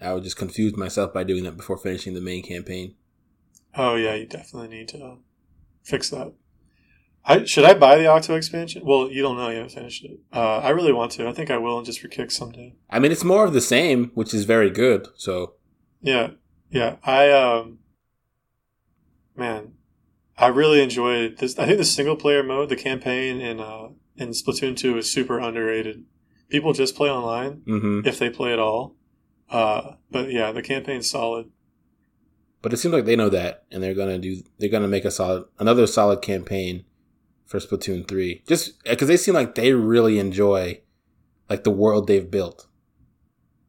I 0.00 0.12
would 0.12 0.22
just 0.22 0.36
confuse 0.36 0.76
myself 0.76 1.12
by 1.12 1.24
doing 1.24 1.44
that 1.44 1.56
before 1.56 1.76
finishing 1.76 2.14
the 2.14 2.20
main 2.20 2.42
campaign. 2.42 2.94
Oh 3.74 3.96
yeah, 3.96 4.14
you 4.14 4.26
definitely 4.26 4.68
need 4.68 4.88
to 4.88 5.18
fix 5.82 6.10
that. 6.10 6.32
I 7.24 7.44
should 7.44 7.64
I 7.64 7.74
buy 7.74 7.98
the 7.98 8.06
Octo 8.06 8.36
expansion? 8.36 8.82
Well, 8.84 9.10
you 9.10 9.22
don't 9.22 9.36
know 9.36 9.48
you 9.48 9.56
haven't 9.56 9.72
finished 9.72 10.04
it. 10.04 10.18
Uh, 10.32 10.58
I 10.58 10.70
really 10.70 10.92
want 10.92 11.12
to. 11.12 11.28
I 11.28 11.32
think 11.32 11.50
I 11.50 11.58
will, 11.58 11.76
and 11.76 11.84
just 11.84 12.00
for 12.00 12.08
kicks 12.08 12.36
someday. 12.36 12.74
I 12.88 13.00
mean, 13.00 13.10
it's 13.10 13.24
more 13.24 13.44
of 13.44 13.52
the 13.52 13.60
same, 13.60 14.12
which 14.14 14.32
is 14.32 14.44
very 14.44 14.70
good. 14.70 15.08
So 15.16 15.54
Yeah, 16.00 16.30
yeah. 16.70 16.96
I 17.02 17.30
um, 17.32 17.80
man, 19.36 19.72
I 20.38 20.48
really 20.48 20.82
enjoyed 20.82 21.38
this. 21.38 21.58
I 21.58 21.66
think 21.66 21.78
the 21.78 21.84
single 21.84 22.16
player 22.16 22.42
mode, 22.42 22.68
the 22.68 22.76
campaign 22.76 23.40
in 23.40 23.60
uh 23.60 23.88
in 24.16 24.30
Splatoon 24.30 24.76
two 24.76 24.96
is 24.98 25.10
super 25.10 25.38
underrated. 25.38 26.04
People 26.48 26.72
just 26.72 26.94
play 26.96 27.10
online 27.10 27.62
hmm 27.64 28.00
if 28.04 28.18
they 28.18 28.30
play 28.30 28.52
at 28.52 28.58
all. 28.58 28.96
Uh, 29.48 29.92
but 30.10 30.30
yeah, 30.30 30.52
the 30.52 30.62
campaign's 30.62 31.08
solid. 31.08 31.50
But 32.62 32.72
it 32.72 32.78
seems 32.78 32.92
like 32.92 33.04
they 33.04 33.16
know 33.16 33.28
that, 33.28 33.64
and 33.70 33.82
they're 33.82 33.94
gonna 33.94 34.18
do. 34.18 34.42
They're 34.58 34.68
gonna 34.68 34.88
make 34.88 35.04
a 35.04 35.10
solid, 35.10 35.44
another 35.58 35.86
solid 35.86 36.20
campaign 36.20 36.84
for 37.44 37.60
Splatoon 37.60 38.08
three. 38.08 38.42
Just 38.48 38.82
because 38.84 39.08
they 39.08 39.16
seem 39.16 39.34
like 39.34 39.54
they 39.54 39.72
really 39.72 40.18
enjoy, 40.18 40.80
like 41.48 41.64
the 41.64 41.70
world 41.70 42.08
they've 42.08 42.28
built. 42.28 42.66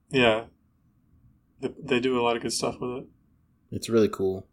Yeah, 0.10 0.46
they 1.62 2.00
do 2.00 2.20
a 2.20 2.24
lot 2.24 2.36
of 2.36 2.42
good 2.42 2.54
stuff 2.54 2.78
with 2.80 3.04
it. 3.04 3.08
It's 3.72 3.90
really 3.90 4.10
cool. 4.10 4.48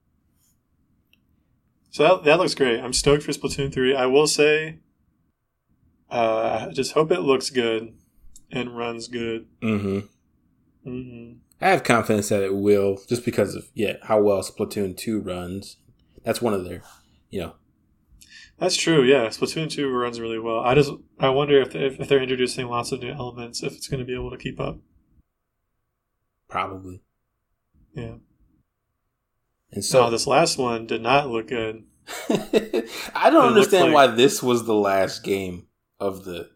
So 1.95 2.03
that, 2.03 2.25
that 2.25 2.39
looks 2.41 2.57
great. 2.57 2.81
I'm 2.81 2.93
stoked 2.93 3.23
for 3.23 3.31
Splatoon 3.31 3.73
3. 3.73 3.95
I 3.95 4.07
will 4.07 4.27
say, 4.27 4.81
uh, 6.11 6.66
I 6.69 6.73
just 6.73 6.91
hope 6.91 7.12
it 7.12 7.21
looks 7.21 7.51
good 7.51 7.95
and 8.51 8.77
runs 8.77 9.07
good. 9.07 9.47
Mm-hmm. 9.62 10.89
Mm-hmm. 10.91 11.39
I 11.61 11.69
have 11.69 11.85
confidence 11.85 12.31
that 12.31 12.43
it 12.43 12.57
will, 12.57 12.99
just 13.09 13.25
because 13.25 13.55
of 13.55 13.69
yeah 13.75 13.93
how 14.03 14.21
well 14.21 14.43
Splatoon 14.43 14.97
two 14.97 15.21
runs. 15.21 15.77
That's 16.25 16.43
one 16.43 16.53
of 16.53 16.65
their, 16.65 16.83
you 17.31 17.43
know. 17.43 17.55
That's 18.59 18.75
true. 18.75 19.05
Yeah, 19.05 19.29
Splatoon 19.29 19.71
2 19.71 19.89
runs 19.89 20.19
really 20.19 20.41
well. 20.41 20.61
I 20.61 20.75
just 20.75 20.91
I 21.21 21.29
wonder 21.29 21.62
if 21.62 21.71
they, 21.71 21.87
if 21.87 22.09
they're 22.09 22.21
introducing 22.21 22.66
lots 22.66 22.91
of 22.91 23.03
new 23.03 23.12
elements, 23.12 23.62
if 23.62 23.73
it's 23.73 23.87
going 23.87 24.01
to 24.01 24.05
be 24.05 24.15
able 24.15 24.33
to 24.33 24.37
keep 24.37 24.59
up. 24.59 24.79
Probably. 26.49 27.03
Yeah. 27.95 28.15
And 29.74 29.84
so 29.84 30.05
No, 30.05 30.10
this 30.10 30.26
last 30.26 30.56
one 30.56 30.86
did 30.86 31.02
not 31.02 31.28
look 31.28 31.48
good. 31.48 31.84
I 32.28 33.30
don't 33.30 33.44
It 33.44 33.48
understand 33.48 33.84
looked 33.86 33.94
why 33.94 34.06
this 34.09 34.42
was 34.42 34.64
the 34.64 34.74
last 34.74 35.22
game 35.24 35.66
of 35.98 36.24
the 36.24 36.51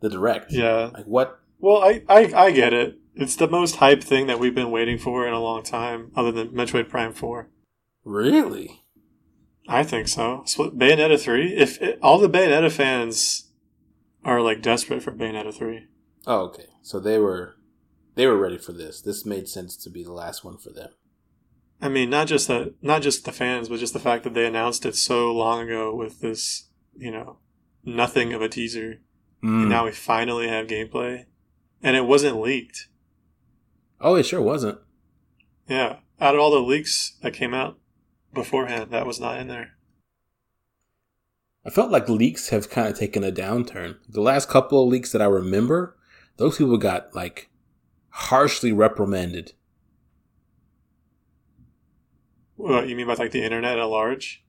the 0.00 0.08
direct. 0.10 0.52
Yeah. 0.52 0.90
Like 0.94 1.06
what? 1.06 1.40
Well, 1.58 1.82
I, 1.82 2.02
I 2.08 2.32
I 2.34 2.50
get 2.52 2.72
it. 2.72 2.98
It's 3.14 3.36
the 3.36 3.48
most 3.48 3.76
hype 3.76 4.02
thing 4.04 4.26
that 4.28 4.38
we've 4.38 4.54
been 4.54 4.70
waiting 4.70 4.98
for 4.98 5.26
in 5.26 5.32
a 5.32 5.40
long 5.40 5.64
time, 5.64 6.12
other 6.14 6.30
than 6.30 6.50
Metroid 6.50 6.88
Prime 6.88 7.12
4. 7.12 7.48
Really? 8.04 8.84
I 9.68 9.82
think 9.82 10.06
so. 10.06 10.42
Split 10.46 10.78
Bayonetta 10.78 11.18
3. 11.18 11.52
If 11.56 11.82
it, 11.82 11.98
all 12.00 12.18
the 12.18 12.30
Bayonetta 12.30 12.70
fans 12.70 13.50
are 14.24 14.40
like 14.40 14.62
desperate 14.62 15.02
for 15.02 15.10
Bayonetta 15.12 15.52
3. 15.52 15.86
Oh, 16.26 16.40
okay. 16.42 16.66
So 16.82 17.00
they 17.00 17.18
were 17.18 17.56
they 18.14 18.26
were 18.26 18.36
ready 18.38 18.58
for 18.58 18.72
this. 18.72 19.00
This 19.00 19.26
made 19.26 19.48
sense 19.48 19.76
to 19.78 19.90
be 19.90 20.02
the 20.04 20.12
last 20.12 20.44
one 20.44 20.58
for 20.58 20.70
them. 20.70 20.90
I 21.80 21.88
mean, 21.88 22.10
not 22.10 22.26
just 22.26 22.48
that, 22.48 22.74
not 22.82 23.02
just 23.02 23.24
the 23.24 23.32
fans, 23.32 23.68
but 23.68 23.78
just 23.78 23.92
the 23.92 24.00
fact 24.00 24.24
that 24.24 24.34
they 24.34 24.46
announced 24.46 24.84
it 24.84 24.96
so 24.96 25.32
long 25.32 25.62
ago 25.62 25.94
with 25.94 26.20
this, 26.20 26.68
you 26.96 27.10
know, 27.10 27.38
nothing 27.84 28.32
of 28.32 28.42
a 28.42 28.48
teaser. 28.48 29.00
Mm. 29.42 29.60
And 29.62 29.68
now 29.68 29.84
we 29.84 29.92
finally 29.92 30.48
have 30.48 30.66
gameplay, 30.66 31.26
and 31.82 31.96
it 31.96 32.04
wasn't 32.04 32.40
leaked. 32.40 32.88
oh, 34.00 34.16
it 34.16 34.24
sure 34.24 34.42
wasn't. 34.42 34.78
Yeah, 35.68 35.96
out 36.20 36.34
of 36.34 36.40
all 36.40 36.50
the 36.50 36.58
leaks 36.58 37.16
that 37.22 37.34
came 37.34 37.54
out 37.54 37.78
beforehand, 38.34 38.90
that 38.90 39.06
was 39.06 39.20
not 39.20 39.38
in 39.38 39.48
there. 39.48 39.72
I 41.64 41.70
felt 41.70 41.90
like 41.90 42.08
leaks 42.08 42.48
have 42.48 42.70
kind 42.70 42.88
of 42.88 42.98
taken 42.98 43.22
a 43.22 43.30
downturn. 43.30 43.96
The 44.08 44.22
last 44.22 44.48
couple 44.48 44.82
of 44.82 44.88
leaks 44.88 45.12
that 45.12 45.22
I 45.22 45.26
remember, 45.26 45.96
those 46.36 46.56
people 46.58 46.78
got 46.78 47.14
like 47.14 47.50
harshly 48.08 48.72
reprimanded. 48.72 49.52
What 52.58 52.88
you 52.88 52.96
mean 52.96 53.06
by 53.06 53.14
like 53.14 53.30
the 53.30 53.44
internet 53.44 53.78
at 53.78 53.84
large? 53.84 54.44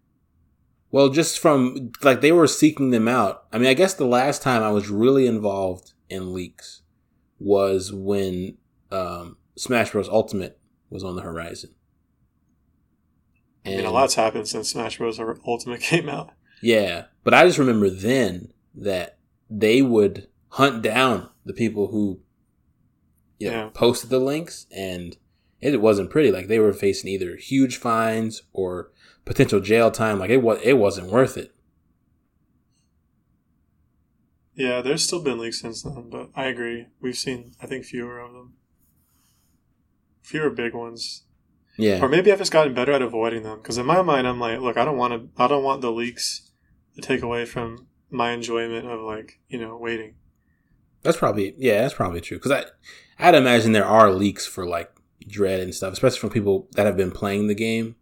Well, 0.92 1.10
just 1.10 1.38
from 1.40 1.92
like 2.02 2.22
they 2.22 2.32
were 2.32 2.48
seeking 2.48 2.90
them 2.90 3.08
out. 3.08 3.46
I 3.54 3.60
mean, 3.60 3.68
I 3.68 3.76
guess 3.76 3.94
the 3.94 4.06
last 4.06 4.42
time 4.42 4.64
I 4.64 4.72
was 4.72 4.90
really 4.90 5.28
involved 5.28 5.94
in 6.10 6.34
leaks 6.34 6.82
was 7.40 7.94
when 7.94 8.58
um, 8.92 9.38
Smash 9.56 9.92
Bros. 9.92 10.10
Ultimate 10.10 10.60
was 10.90 11.04
on 11.04 11.16
the 11.16 11.22
horizon. 11.22 11.76
I 13.66 13.70
mean, 13.70 13.86
a 13.86 13.92
lot's 13.92 14.16
happened 14.16 14.48
since 14.48 14.72
Smash 14.72 14.98
Bros. 14.98 15.20
Ultimate 15.46 15.82
came 15.82 16.10
out. 16.10 16.32
Yeah, 16.62 17.06
but 17.24 17.34
I 17.36 17.46
just 17.46 17.60
remember 17.60 17.90
then 17.90 18.52
that 18.74 19.18
they 19.50 19.82
would 19.84 20.28
hunt 20.54 20.82
down 20.82 21.30
the 21.46 21.54
people 21.54 21.88
who 21.88 22.20
you 23.38 23.50
know, 23.52 23.56
Yeah. 23.66 23.70
posted 23.74 24.10
the 24.10 24.20
links, 24.20 24.66
and 24.76 25.16
it 25.62 25.82
wasn't 25.82 26.10
pretty. 26.10 26.32
Like 26.32 26.48
they 26.48 26.60
were 26.60 26.74
facing 26.74 27.10
either 27.10 27.36
huge 27.36 27.78
fines 27.78 28.44
or 28.54 28.92
potential 29.26 29.60
jail 29.60 29.92
time. 29.92 30.20
Like 30.20 30.30
it 30.30 30.42
was, 30.42 30.60
it 30.64 30.74
wasn't 30.74 31.12
worth 31.12 31.38
it. 31.38 31.54
Yeah, 34.56 34.82
there's 34.82 35.04
still 35.04 35.22
been 35.24 35.40
leaks 35.40 35.62
since 35.62 35.84
then, 35.84 36.10
but 36.10 36.30
I 36.36 36.46
agree. 36.46 36.88
We've 37.00 37.18
seen, 37.18 37.54
I 37.62 37.66
think, 37.66 37.86
fewer 37.86 38.20
of 38.20 38.34
them. 38.34 38.54
Fewer 40.22 40.50
big 40.50 40.74
ones. 40.74 41.24
Yeah, 41.78 42.04
Or 42.04 42.10
maybe 42.10 42.30
I've 42.30 42.40
just 42.40 42.52
gotten 42.52 42.74
better 42.74 42.92
at 42.92 43.02
avoiding 43.02 43.44
them. 43.44 43.60
Because 43.60 43.78
in 43.78 43.86
my 43.86 44.02
mind, 44.02 44.28
I'm 44.28 44.40
like, 44.40 44.60
look, 44.60 44.76
I 44.76 44.84
don't 44.84 44.98
want 44.98 45.14
to. 45.14 45.42
I 45.42 45.48
don't 45.48 45.64
want 45.64 45.82
the 45.82 45.92
leaks 45.92 46.52
to 46.96 47.02
take 47.02 47.22
away 47.22 47.46
from 47.46 47.88
my 48.10 48.32
enjoyment 48.32 48.86
of 48.86 49.00
like 49.00 49.40
you 49.48 49.60
know 49.60 49.78
waiting. 49.78 50.16
that's 51.04 51.16
probably 51.18 51.54
yeah, 51.58 51.82
that's 51.82 51.94
probably 51.94 52.20
true. 52.20 52.38
Because 52.38 52.52
I, 52.52 52.66
I'd 53.18 53.36
imagine 53.36 53.72
there 53.72 53.86
are 53.86 54.12
leaks 54.12 54.46
for 54.46 54.66
like 54.68 54.92
Dread 55.28 55.60
and 55.60 55.74
stuff, 55.74 55.94
especially 55.94 56.20
from 56.20 56.30
people 56.30 56.68
that 56.74 56.86
have 56.86 56.98
been 56.98 57.12
playing 57.12 57.48
the 57.48 57.56
game. 57.56 57.96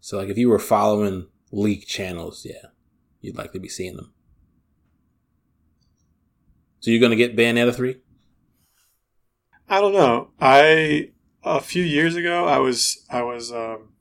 So 0.00 0.18
like 0.18 0.28
if 0.28 0.38
you 0.38 0.48
were 0.48 0.58
following 0.58 1.26
leak 1.52 1.86
channels, 1.86 2.44
yeah, 2.44 2.70
you'd 3.20 3.36
likely 3.36 3.60
be 3.60 3.68
seeing 3.68 3.96
them. 3.96 4.12
So 6.80 6.90
you're 6.90 7.00
gonna 7.00 7.16
get 7.16 7.36
Bayonetta 7.36 7.74
three? 7.74 8.00
I 9.68 9.80
don't 9.80 9.92
know. 9.92 10.30
I 10.40 11.10
a 11.42 11.60
few 11.60 11.82
years 11.82 12.16
ago, 12.16 12.46
I 12.46 12.58
was 12.58 13.04
I 13.10 13.22
was 13.22 13.52
um, 13.52 13.92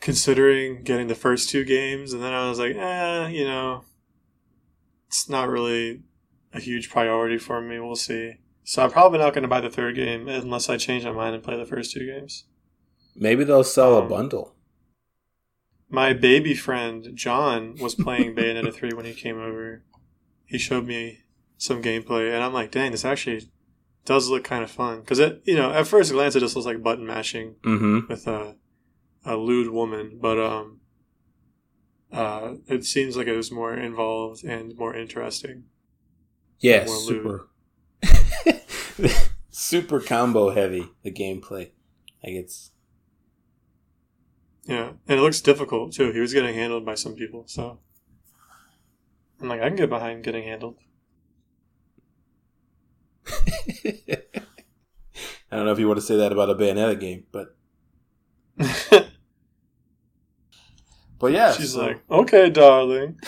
considering 0.00 0.82
getting 0.82 1.08
the 1.08 1.14
first 1.14 1.48
two 1.48 1.64
games, 1.64 2.12
and 2.12 2.22
then 2.22 2.32
I 2.32 2.48
was 2.48 2.58
like, 2.58 2.76
eh, 2.76 3.28
you 3.28 3.44
know, 3.44 3.84
it's 5.08 5.28
not 5.28 5.48
really 5.48 6.02
a 6.52 6.60
huge 6.60 6.90
priority 6.90 7.38
for 7.38 7.60
me. 7.60 7.78
We'll 7.80 7.96
see. 7.96 8.34
So 8.68 8.82
I'm 8.84 8.90
probably 8.90 9.18
not 9.18 9.32
going 9.32 9.44
to 9.44 9.48
buy 9.48 9.62
the 9.62 9.70
third 9.70 9.94
game 9.96 10.28
unless 10.28 10.68
I 10.68 10.76
change 10.76 11.02
my 11.02 11.10
mind 11.12 11.34
and 11.34 11.42
play 11.42 11.56
the 11.56 11.64
first 11.64 11.90
two 11.90 12.04
games. 12.04 12.44
Maybe 13.16 13.42
they'll 13.42 13.64
sell 13.64 13.94
a 13.96 14.02
Um, 14.02 14.08
bundle. 14.10 14.56
My 15.88 16.12
baby 16.12 16.54
friend 16.54 17.12
John 17.14 17.76
was 17.80 17.94
playing 17.94 18.34
Bayonetta 18.36 18.74
3 18.78 18.90
when 18.92 19.06
he 19.06 19.14
came 19.14 19.38
over. 19.40 19.84
He 20.44 20.58
showed 20.58 20.86
me 20.86 21.20
some 21.56 21.80
gameplay, 21.82 22.30
and 22.30 22.44
I'm 22.44 22.52
like, 22.52 22.70
dang, 22.70 22.90
this 22.90 23.06
actually 23.06 23.48
does 24.04 24.28
look 24.28 24.44
kind 24.44 24.62
of 24.62 24.70
fun. 24.70 25.00
Because 25.00 25.18
it, 25.18 25.40
you 25.46 25.56
know, 25.56 25.72
at 25.72 25.86
first 25.86 26.12
glance, 26.12 26.36
it 26.36 26.40
just 26.40 26.54
looks 26.54 26.66
like 26.66 26.82
button 26.82 27.06
mashing 27.06 27.54
Mm-hmm. 27.62 28.00
with 28.10 28.26
a 28.26 28.56
a 29.24 29.36
lewd 29.36 29.70
woman, 29.70 30.18
but 30.20 30.38
um, 30.38 30.80
uh, 32.12 32.56
it 32.66 32.84
seems 32.84 33.16
like 33.16 33.28
it 33.28 33.36
was 33.36 33.50
more 33.50 33.72
involved 33.74 34.44
and 34.44 34.76
more 34.76 34.94
interesting. 34.94 35.64
Yeah, 36.60 36.84
more 36.84 36.96
super, 37.00 37.48
super 39.50 40.00
combo 40.00 40.50
heavy. 40.50 40.86
The 41.02 41.10
gameplay, 41.12 41.70
like 42.22 42.32
it's 42.34 42.70
Yeah, 44.66 44.92
and 45.06 45.18
it 45.18 45.22
looks 45.22 45.40
difficult 45.40 45.92
too. 45.92 46.12
He 46.12 46.20
was 46.20 46.32
getting 46.32 46.54
handled 46.54 46.84
by 46.84 46.94
some 46.94 47.14
people, 47.14 47.44
so 47.46 47.78
I'm 49.40 49.48
like, 49.48 49.60
I 49.60 49.68
can 49.68 49.76
get 49.76 49.88
behind 49.90 50.24
getting 50.24 50.44
handled. 50.44 50.76
I 55.50 55.56
don't 55.56 55.64
know 55.64 55.72
if 55.72 55.78
you 55.78 55.86
want 55.88 55.98
to 56.00 56.04
say 56.06 56.16
that 56.16 56.32
about 56.32 56.50
a 56.50 56.54
Bayonetta 56.54 56.98
game, 57.00 57.24
but 57.32 57.56
but 61.18 61.32
yeah, 61.32 61.52
She's 61.52 61.72
so- 61.72 61.80
like, 61.86 62.02
okay, 62.10 62.50
darling. 62.50 63.18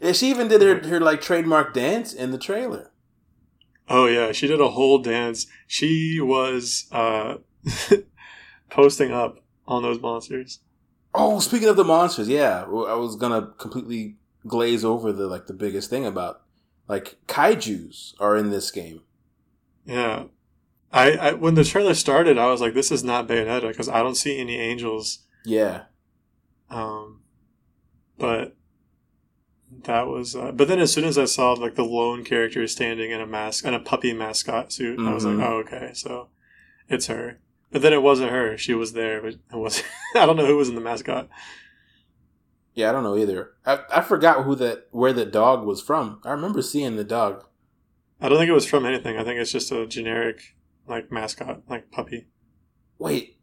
yeah, 0.00 0.12
she 0.12 0.30
even 0.30 0.48
did 0.48 0.62
her 0.62 0.88
her 0.88 1.00
like 1.00 1.20
trademark 1.20 1.74
dance 1.74 2.12
in 2.12 2.30
the 2.30 2.38
trailer. 2.38 2.92
Oh 3.90 4.06
yeah, 4.06 4.30
she 4.30 4.46
did 4.46 4.60
a 4.60 4.70
whole 4.70 4.98
dance. 5.00 5.46
She 5.66 6.20
was 6.20 6.86
uh, 6.92 7.38
posting 8.70 9.10
up 9.10 9.40
on 9.66 9.82
those 9.82 10.00
monsters. 10.00 10.60
Oh, 11.12 11.40
speaking 11.40 11.68
of 11.68 11.74
the 11.76 11.84
monsters, 11.84 12.28
yeah, 12.28 12.62
I 12.62 12.94
was 12.94 13.16
gonna 13.16 13.52
completely 13.58 14.16
glaze 14.46 14.84
over 14.84 15.12
the 15.12 15.26
like 15.26 15.48
the 15.48 15.52
biggest 15.52 15.90
thing 15.90 16.06
about 16.06 16.42
like 16.88 17.18
kaiju's 17.26 18.14
are 18.20 18.36
in 18.36 18.50
this 18.50 18.70
game. 18.70 19.02
Yeah, 19.84 20.24
I, 20.92 21.12
I 21.12 21.32
when 21.32 21.54
the 21.54 21.64
trailer 21.64 21.94
started, 21.94 22.38
I 22.38 22.46
was 22.46 22.60
like, 22.60 22.74
this 22.74 22.92
is 22.92 23.02
not 23.02 23.26
Bayonetta 23.26 23.68
because 23.68 23.88
I 23.88 24.02
don't 24.04 24.14
see 24.14 24.38
any 24.38 24.56
angels. 24.56 25.26
Yeah, 25.44 25.84
Um, 26.68 27.22
but 28.18 28.54
that 29.84 30.06
was. 30.06 30.34
Uh, 30.36 30.52
but 30.52 30.68
then 30.68 30.78
as 30.80 30.92
soon 30.92 31.04
as 31.04 31.16
I 31.18 31.24
saw 31.24 31.52
like 31.52 31.74
the 31.74 31.84
lone 31.84 32.24
character 32.24 32.66
standing 32.66 33.10
in 33.10 33.20
a 33.20 33.26
mask 33.26 33.64
and 33.64 33.74
a 33.74 33.80
puppy 33.80 34.12
mascot 34.12 34.72
suit, 34.72 34.98
I 35.00 35.12
was 35.14 35.24
like, 35.24 35.36
Mhm. 35.36 35.46
oh 35.48 35.56
okay, 35.60 35.90
so 35.94 36.28
it's 36.88 37.06
her. 37.06 37.40
But 37.72 37.82
then 37.82 37.92
it 37.92 38.02
wasn't 38.02 38.30
her. 38.32 38.56
She 38.58 38.74
was 38.74 38.92
there, 38.94 39.22
but 39.22 39.34
it 39.34 39.56
was. 39.56 39.82
I 40.16 40.26
don't 40.26 40.36
know 40.36 40.46
who 40.46 40.56
was 40.56 40.68
in 40.68 40.74
the 40.74 40.80
mascot. 40.80 41.28
yeah, 42.74 42.88
I 42.88 42.92
don't 42.92 43.04
know 43.04 43.16
either. 43.16 43.52
I 43.66 43.80
I 43.92 44.00
forgot 44.00 44.44
who 44.44 44.54
that 44.56 44.88
where 44.90 45.12
the 45.12 45.26
dog 45.26 45.64
was 45.64 45.80
from. 45.82 46.20
I 46.24 46.30
remember 46.32 46.62
seeing 46.62 46.96
the 46.96 47.04
dog. 47.04 47.44
I 48.20 48.28
don't 48.28 48.38
think 48.38 48.50
it 48.50 48.54
was 48.54 48.66
from 48.66 48.84
anything. 48.84 49.16
I 49.16 49.24
think 49.24 49.40
it's 49.40 49.52
just 49.52 49.72
a 49.72 49.86
generic 49.86 50.56
like 50.86 51.10
mascot, 51.12 51.62
like 51.68 51.90
puppy. 51.90 52.26
Wait. 52.98 53.38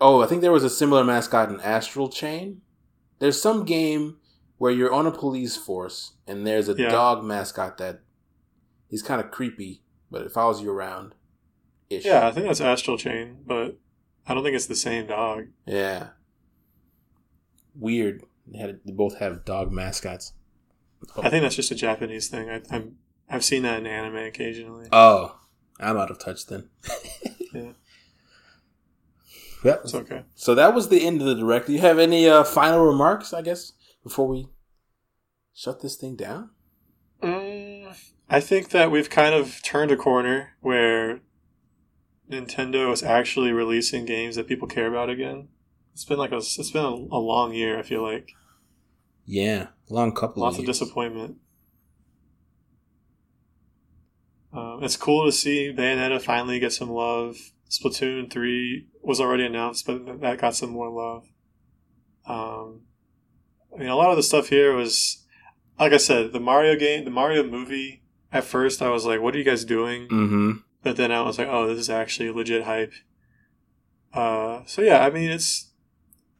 Oh, 0.00 0.22
I 0.22 0.26
think 0.26 0.40
there 0.40 0.50
was 0.52 0.64
a 0.64 0.70
similar 0.70 1.04
mascot 1.04 1.48
in 1.50 1.60
Astral 1.60 2.08
Chain. 2.08 2.62
There's 3.20 3.40
some 3.40 3.64
game 3.64 4.16
where 4.62 4.70
you're 4.70 4.92
on 4.92 5.08
a 5.08 5.10
police 5.10 5.56
force 5.56 6.12
and 6.24 6.46
there's 6.46 6.68
a 6.68 6.74
Yeah. 6.74 6.88
dog 6.88 7.24
mascot 7.24 7.78
that 7.78 7.98
he's 8.86 9.02
kind 9.02 9.20
of 9.20 9.28
creepy, 9.32 9.82
but 10.08 10.22
it 10.22 10.30
follows 10.30 10.62
you 10.62 10.70
around. 10.70 11.16
Ish. 11.90 12.04
Yeah, 12.04 12.28
I 12.28 12.30
think 12.30 12.46
that's 12.46 12.60
Astral 12.60 12.96
Chain, 12.96 13.38
but 13.44 13.76
I 14.24 14.34
don't 14.34 14.44
think 14.44 14.54
it's 14.54 14.66
the 14.66 14.76
same 14.76 15.08
dog. 15.08 15.48
Yeah. 15.66 16.10
Weird. 17.74 18.22
They 18.46 18.58
had 18.60 18.78
they 18.84 18.92
both 18.92 19.18
have 19.18 19.44
dog 19.44 19.72
mascots. 19.72 20.32
I 21.16 21.28
think 21.28 21.42
that's 21.42 21.56
just 21.56 21.72
a 21.72 21.74
Japanese 21.74 22.28
thing. 22.28 22.48
I, 22.48 22.62
I'm 22.70 22.98
I've 23.28 23.42
seen 23.44 23.64
that 23.64 23.80
in 23.80 23.86
anime 23.88 24.14
occasionally. 24.28 24.86
Oh, 24.92 25.40
I'm 25.80 25.96
out 25.96 26.12
of 26.12 26.20
touch 26.20 26.46
then. 26.46 26.68
Yeah. 27.52 27.72
Yep. 29.64 29.80
It's 29.84 29.94
okay. 29.94 30.22
So 30.36 30.54
that 30.54 30.72
was 30.72 30.88
the 30.88 31.04
end 31.04 31.20
of 31.20 31.26
the 31.26 31.34
direct. 31.34 31.66
Do 31.66 31.72
you 31.72 31.80
have 31.80 31.98
any 31.98 32.28
uh, 32.28 32.44
final 32.44 32.84
remarks? 32.86 33.32
I 33.34 33.42
guess 33.42 33.72
before 34.02 34.26
we 34.26 34.48
shut 35.54 35.80
this 35.80 35.96
thing 35.96 36.16
down. 36.16 36.50
Mm, 37.22 37.94
I 38.28 38.40
think 38.40 38.70
that 38.70 38.90
we've 38.90 39.10
kind 39.10 39.34
of 39.34 39.62
turned 39.62 39.90
a 39.90 39.96
corner 39.96 40.56
where 40.60 41.20
Nintendo 42.30 42.92
is 42.92 43.02
actually 43.02 43.52
releasing 43.52 44.04
games 44.04 44.36
that 44.36 44.48
people 44.48 44.66
care 44.68 44.86
about 44.88 45.10
again. 45.10 45.48
It's 45.92 46.04
been 46.04 46.18
like 46.18 46.32
a 46.32 46.36
it's 46.38 46.70
been 46.70 46.84
a, 46.84 46.88
a 46.88 47.20
long 47.20 47.52
year. 47.52 47.78
I 47.78 47.82
feel 47.82 48.02
like 48.02 48.30
Yeah, 49.26 49.68
long 49.88 50.12
couple. 50.14 50.42
lots 50.42 50.56
of, 50.56 50.60
of 50.62 50.66
disappointment. 50.66 51.36
Um, 54.52 54.80
it's 54.82 54.96
cool 54.96 55.24
to 55.26 55.32
see 55.32 55.72
Bayonetta 55.76 56.20
finally 56.20 56.58
get 56.58 56.72
some 56.72 56.90
love. 56.90 57.36
Splatoon 57.70 58.30
three 58.30 58.86
was 59.02 59.18
already 59.20 59.46
announced, 59.46 59.86
but 59.86 60.20
that 60.20 60.38
got 60.38 60.54
some 60.54 60.70
more 60.70 60.90
love. 60.90 61.26
Um, 62.26 62.82
I 63.74 63.78
mean, 63.80 63.88
a 63.88 63.96
lot 63.96 64.10
of 64.10 64.16
the 64.16 64.22
stuff 64.22 64.48
here 64.48 64.74
was, 64.74 65.21
like 65.78 65.92
I 65.92 65.98
said, 65.98 66.32
the 66.32 66.40
Mario 66.40 66.76
game, 66.76 67.04
the 67.04 67.10
Mario 67.10 67.42
movie. 67.42 68.02
At 68.32 68.44
first, 68.44 68.80
I 68.80 68.88
was 68.88 69.04
like, 69.04 69.20
"What 69.20 69.34
are 69.34 69.38
you 69.38 69.44
guys 69.44 69.64
doing?" 69.64 70.08
Mm-hmm. 70.08 70.52
But 70.82 70.96
then 70.96 71.12
I 71.12 71.20
was 71.22 71.38
like, 71.38 71.48
"Oh, 71.48 71.68
this 71.68 71.78
is 71.78 71.90
actually 71.90 72.30
legit 72.30 72.64
hype." 72.64 72.92
Uh, 74.14 74.62
so 74.66 74.82
yeah, 74.82 75.04
I 75.04 75.10
mean, 75.10 75.30
it's 75.30 75.70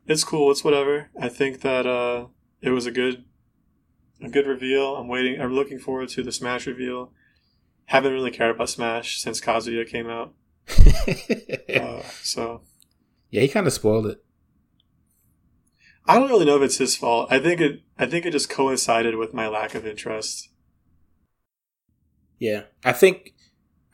it's 0.07 0.25
cool. 0.25 0.51
It's 0.51 0.65
whatever. 0.65 1.11
I 1.21 1.29
think 1.29 1.61
that 1.61 1.87
uh, 1.87 2.27
it 2.61 2.71
was 2.71 2.87
a 2.87 2.91
good 2.91 3.25
a 4.23 4.29
good 4.29 4.47
reveal. 4.47 4.97
I'm 4.97 5.09
waiting. 5.09 5.41
I'm 5.41 5.53
looking 5.53 5.79
forward 5.79 6.09
to 6.11 6.23
the 6.23 6.33
Smash 6.33 6.67
reveal. 6.67 7.13
Haven't 7.87 8.13
really 8.13 8.31
cared 8.31 8.55
about 8.55 8.71
Smash 8.71 9.21
since 9.21 9.41
Kazuya 9.41 9.87
came 9.87 10.09
out. 10.09 10.35
Uh, 11.73 12.03
so 12.23 12.61
yeah, 13.31 13.41
he 13.41 13.49
kind 13.49 13.67
of 13.67 13.73
spoiled 13.73 14.07
it. 14.07 14.23
I 16.07 16.19
don't 16.19 16.29
really 16.29 16.45
know 16.45 16.57
if 16.57 16.63
it's 16.63 16.79
his 16.79 16.97
fault. 16.97 17.29
I 17.31 17.39
think 17.39 17.61
it. 17.61 17.83
I 17.99 18.07
think 18.07 18.27
it 18.27 18.33
just 18.33 18.51
coincided 18.51 19.17
with 19.17 19.33
my 19.33 19.47
lack 19.47 19.75
of 19.75 19.87
interest. 19.87 20.49
Yeah, 22.39 22.63
I 22.85 22.93
think 22.93 23.35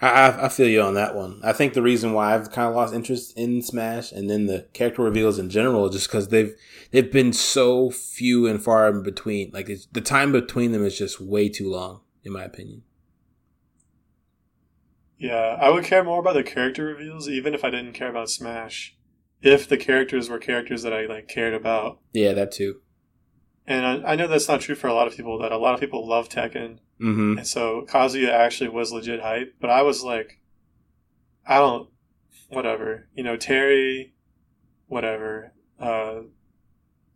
I, 0.01 0.47
I 0.47 0.49
feel 0.49 0.69
you 0.69 0.81
on 0.81 0.95
that 0.95 1.15
one. 1.15 1.41
I 1.43 1.53
think 1.53 1.75
the 1.75 1.83
reason 1.83 2.13
why 2.13 2.35
I've 2.35 2.53
kind 2.53 2.69
of 2.69 2.75
lost 2.75 2.95
interest 2.95 3.37
in 3.37 3.63
Smash 3.63 4.13
and 4.13 4.31
then 4.31 4.47
the 4.47 4.69
character 4.73 5.03
reveals 5.03 5.39
in 5.39 5.51
general 5.51 5.87
is 5.87 5.95
just 5.95 6.09
because 6.09 6.29
they've 6.29 6.55
they've 6.93 7.11
been 7.11 7.33
so 7.33 7.91
few 7.91 8.47
and 8.47 8.63
far 8.63 8.89
in 8.89 9.03
between. 9.03 9.51
Like 9.53 9.69
it's, 9.69 9.87
the 9.87 10.01
time 10.01 10.31
between 10.31 10.73
them 10.73 10.85
is 10.85 10.97
just 10.97 11.21
way 11.21 11.49
too 11.49 11.71
long, 11.71 12.01
in 12.23 12.33
my 12.33 12.45
opinion. 12.45 12.83
Yeah, 15.19 15.59
I 15.61 15.71
would 15.71 15.85
care 15.85 16.05
more 16.05 16.21
about 16.21 16.35
the 16.35 16.45
character 16.45 16.85
reveals, 16.85 17.29
even 17.29 17.53
if 17.53 17.65
I 17.65 17.71
didn't 17.71 17.95
care 17.95 18.09
about 18.09 18.31
Smash. 18.31 18.97
If 19.43 19.69
the 19.69 19.77
characters 19.77 20.29
were 20.29 20.39
characters 20.39 20.83
that 20.83 20.93
I 20.93 21.07
like 21.07 21.29
cared 21.29 21.55
about, 21.55 22.01
Yeah, 22.13 22.33
that 22.33 22.51
too. 22.53 22.81
and 23.67 23.87
I, 24.05 24.13
I 24.13 24.17
know 24.17 24.27
that's 24.27 24.49
not 24.49 24.61
true 24.61 24.75
for 24.75 24.89
a 24.89 24.95
lot 24.95 25.07
of 25.07 25.17
people. 25.17 25.39
That 25.39 25.53
a 25.53 25.59
lot 25.59 25.75
of 25.75 25.81
people 25.81 26.07
love 26.09 26.29
Tekken, 26.29 26.79
Mm-hmm. 27.01 27.39
and 27.39 27.47
so 27.47 27.85
Kazuya 27.89 28.31
actually 28.31 28.71
was 28.71 28.93
legit 28.93 29.21
hype. 29.21 29.55
But 29.61 29.71
I 29.71 29.83
was 29.83 30.03
like, 30.03 30.41
I 31.47 31.59
don't, 31.59 31.89
whatever. 32.49 33.09
You 33.15 33.23
know, 33.23 33.37
Terry, 33.37 34.15
whatever. 34.89 35.53
Uh, 35.79 36.23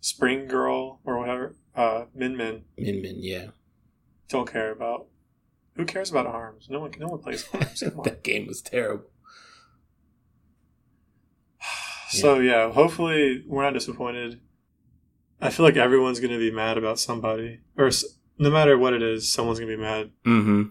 Spring 0.00 0.46
Girl 0.46 1.00
or 1.04 1.18
whatever. 1.18 1.56
Uh, 1.74 2.04
Min 2.14 2.36
Min. 2.36 2.62
Min 2.78 3.02
Min, 3.02 3.16
yeah. 3.18 3.46
Don't 4.28 4.50
care 4.50 4.70
about. 4.70 5.06
Who 5.76 5.84
cares 5.84 6.10
about 6.10 6.26
Arms? 6.26 6.68
No 6.70 6.80
one. 6.80 6.92
No 6.98 7.06
one 7.08 7.20
plays 7.20 7.48
Arms. 7.52 7.82
On. 7.82 8.02
that 8.04 8.22
game 8.22 8.46
was 8.46 8.60
terrible. 8.62 9.06
So 12.12 12.38
yeah, 12.38 12.70
hopefully 12.72 13.44
we're 13.46 13.62
not 13.62 13.74
disappointed. 13.74 14.40
I 15.40 15.50
feel 15.50 15.64
like 15.66 15.76
everyone's 15.76 16.20
gonna 16.20 16.38
be 16.38 16.50
mad 16.50 16.78
about 16.78 16.98
somebody, 16.98 17.60
or 17.76 17.90
no 18.38 18.50
matter 18.50 18.78
what 18.78 18.92
it 18.92 19.02
is, 19.02 19.30
someone's 19.30 19.58
gonna 19.58 19.76
be 19.76 19.82
mad. 19.82 20.10
Mm-hmm. 20.24 20.62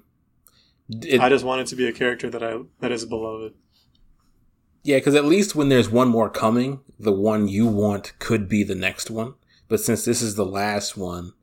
It, 1.03 1.22
I 1.22 1.30
just 1.30 1.45
want 1.45 1.61
it 1.61 1.68
to 1.68 1.76
be 1.76 1.88
a 1.88 1.93
character 1.93 2.30
that 2.30 2.43
I 2.43 2.59
that 2.80 2.91
is 2.91 3.05
beloved. 3.05 3.53
Yeah, 4.84 4.97
because 4.97 5.15
at 5.15 5.26
least 5.26 5.55
when 5.55 5.69
there's 5.69 5.89
one 5.89 6.07
more 6.07 6.30
coming, 6.30 6.81
the 6.99 7.11
one 7.11 7.47
you 7.47 7.68
want 7.68 8.18
could 8.19 8.49
be 8.49 8.63
the 8.63 8.76
next 8.76 9.11
one. 9.11 9.35
But 9.68 9.80
since 9.80 10.05
this 10.05 10.22
is 10.22 10.35
the 10.35 10.45
last 10.45 10.97
one, 10.97 11.34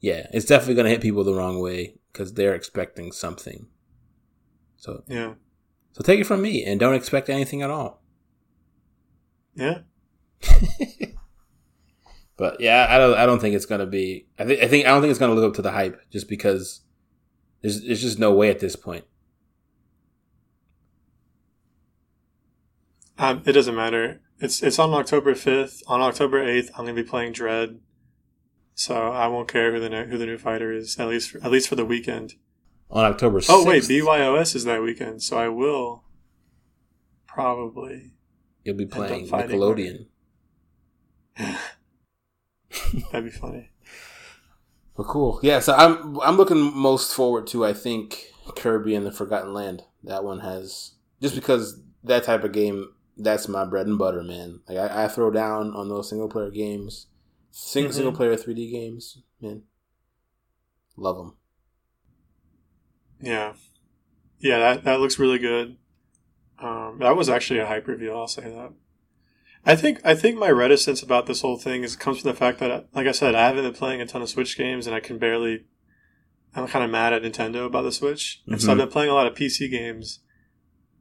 yeah, 0.00 0.26
it's 0.32 0.46
definitely 0.46 0.74
going 0.74 0.86
to 0.86 0.90
hit 0.90 1.02
people 1.02 1.22
the 1.22 1.34
wrong 1.34 1.60
way 1.60 1.94
because 2.12 2.32
they're 2.32 2.54
expecting 2.54 3.12
something. 3.12 3.66
So, 4.76 5.04
Yeah, 5.06 5.34
so 5.92 6.02
take 6.02 6.20
it 6.20 6.26
from 6.26 6.40
me 6.40 6.64
and 6.64 6.80
don't 6.80 6.94
expect 6.94 7.28
anything 7.28 7.60
at 7.60 7.70
all. 7.70 7.99
Yeah. 9.54 9.78
But 12.40 12.58
yeah, 12.58 12.86
I 12.88 12.96
don't, 12.96 13.18
I 13.18 13.26
don't 13.26 13.38
think 13.38 13.54
it's 13.54 13.66
going 13.66 13.80
to 13.82 13.86
be. 13.86 14.26
I 14.38 14.46
think, 14.46 14.62
I 14.62 14.66
think, 14.66 14.86
I 14.86 14.88
don't 14.88 15.02
think 15.02 15.10
it's 15.10 15.18
going 15.18 15.30
to 15.30 15.38
live 15.38 15.50
up 15.50 15.56
to 15.56 15.62
the 15.62 15.72
hype 15.72 16.00
just 16.08 16.26
because 16.26 16.80
there's, 17.60 17.82
there's 17.82 18.00
just 18.00 18.18
no 18.18 18.32
way 18.32 18.48
at 18.48 18.60
this 18.60 18.76
point. 18.76 19.04
Um, 23.18 23.42
it 23.44 23.52
doesn't 23.52 23.74
matter. 23.74 24.22
It's 24.38 24.62
it's 24.62 24.78
on 24.78 24.94
October 24.94 25.34
fifth. 25.34 25.82
On 25.86 26.00
October 26.00 26.42
eighth, 26.42 26.70
I'm 26.70 26.86
gonna 26.86 26.94
be 26.94 27.02
playing 27.02 27.32
Dread, 27.32 27.78
so 28.74 29.12
I 29.12 29.26
won't 29.26 29.46
care 29.46 29.74
who 29.74 29.78
the 29.78 29.90
ne- 29.90 30.06
who 30.06 30.16
the 30.16 30.24
new 30.24 30.38
fighter 30.38 30.72
is. 30.72 30.98
At 30.98 31.08
least 31.08 31.32
for, 31.32 31.44
at 31.44 31.50
least 31.50 31.68
for 31.68 31.76
the 31.76 31.84
weekend. 31.84 32.36
On 32.90 33.04
October 33.04 33.40
6th. 33.40 33.46
Oh 33.50 33.66
wait, 33.66 33.82
BYOS 33.82 34.56
is 34.56 34.64
that 34.64 34.82
weekend, 34.82 35.22
so 35.22 35.36
I 35.36 35.48
will 35.48 36.04
probably. 37.26 38.12
You'll 38.64 38.76
be 38.76 38.86
playing 38.86 39.26
Nickelodeon. 39.28 40.06
That'd 43.12 43.24
be 43.24 43.30
funny. 43.30 43.70
Well, 44.96 45.08
cool. 45.08 45.40
Yeah, 45.42 45.60
so 45.60 45.74
I'm 45.74 46.20
I'm 46.20 46.36
looking 46.36 46.76
most 46.76 47.14
forward 47.14 47.46
to 47.48 47.64
I 47.64 47.72
think 47.72 48.26
Kirby 48.56 48.94
and 48.94 49.06
the 49.06 49.12
Forgotten 49.12 49.54
Land. 49.54 49.82
That 50.04 50.24
one 50.24 50.40
has 50.40 50.92
just 51.22 51.34
because 51.34 51.80
that 52.04 52.24
type 52.24 52.44
of 52.44 52.52
game. 52.52 52.92
That's 53.16 53.48
my 53.48 53.64
bread 53.66 53.86
and 53.86 53.98
butter, 53.98 54.22
man. 54.22 54.60
Like 54.68 54.78
I, 54.78 55.04
I 55.04 55.08
throw 55.08 55.30
down 55.30 55.74
on 55.74 55.88
those 55.90 56.08
single 56.08 56.28
player 56.28 56.50
games, 56.50 57.06
single 57.50 57.90
Mhm. 57.90 57.94
single 57.94 58.12
player 58.12 58.34
3D 58.34 58.70
games, 58.70 59.18
man. 59.42 59.62
Love 60.96 61.16
them. 61.18 61.34
Yeah, 63.20 63.54
yeah. 64.38 64.58
That 64.58 64.84
that 64.84 65.00
looks 65.00 65.18
really 65.18 65.38
good. 65.38 65.76
Um, 66.60 66.98
that 67.00 67.16
was 67.16 67.28
actually 67.28 67.58
a 67.60 67.66
hype 67.66 67.86
reveal. 67.86 68.16
I'll 68.18 68.28
say 68.28 68.42
that. 68.42 68.72
I 69.64 69.76
think 69.76 70.00
I 70.04 70.14
think 70.14 70.38
my 70.38 70.50
reticence 70.50 71.02
about 71.02 71.26
this 71.26 71.42
whole 71.42 71.58
thing 71.58 71.82
is 71.84 71.96
comes 71.96 72.20
from 72.20 72.30
the 72.30 72.36
fact 72.36 72.58
that, 72.60 72.86
like 72.94 73.06
I 73.06 73.12
said, 73.12 73.34
I 73.34 73.46
haven't 73.46 73.64
been 73.64 73.74
playing 73.74 74.00
a 74.00 74.06
ton 74.06 74.22
of 74.22 74.28
Switch 74.28 74.56
games, 74.56 74.86
and 74.86 74.94
I 74.96 75.00
can 75.00 75.18
barely. 75.18 75.64
I'm 76.54 76.66
kind 76.66 76.84
of 76.84 76.90
mad 76.90 77.12
at 77.12 77.22
Nintendo 77.22 77.66
about 77.66 77.82
the 77.82 77.92
Switch, 77.92 78.42
and 78.46 78.60
so 78.60 78.72
I've 78.72 78.76
Mhm. 78.76 78.80
been 78.80 78.88
playing 78.88 79.10
a 79.10 79.14
lot 79.14 79.26
of 79.26 79.34
PC 79.34 79.68
games. 79.70 80.20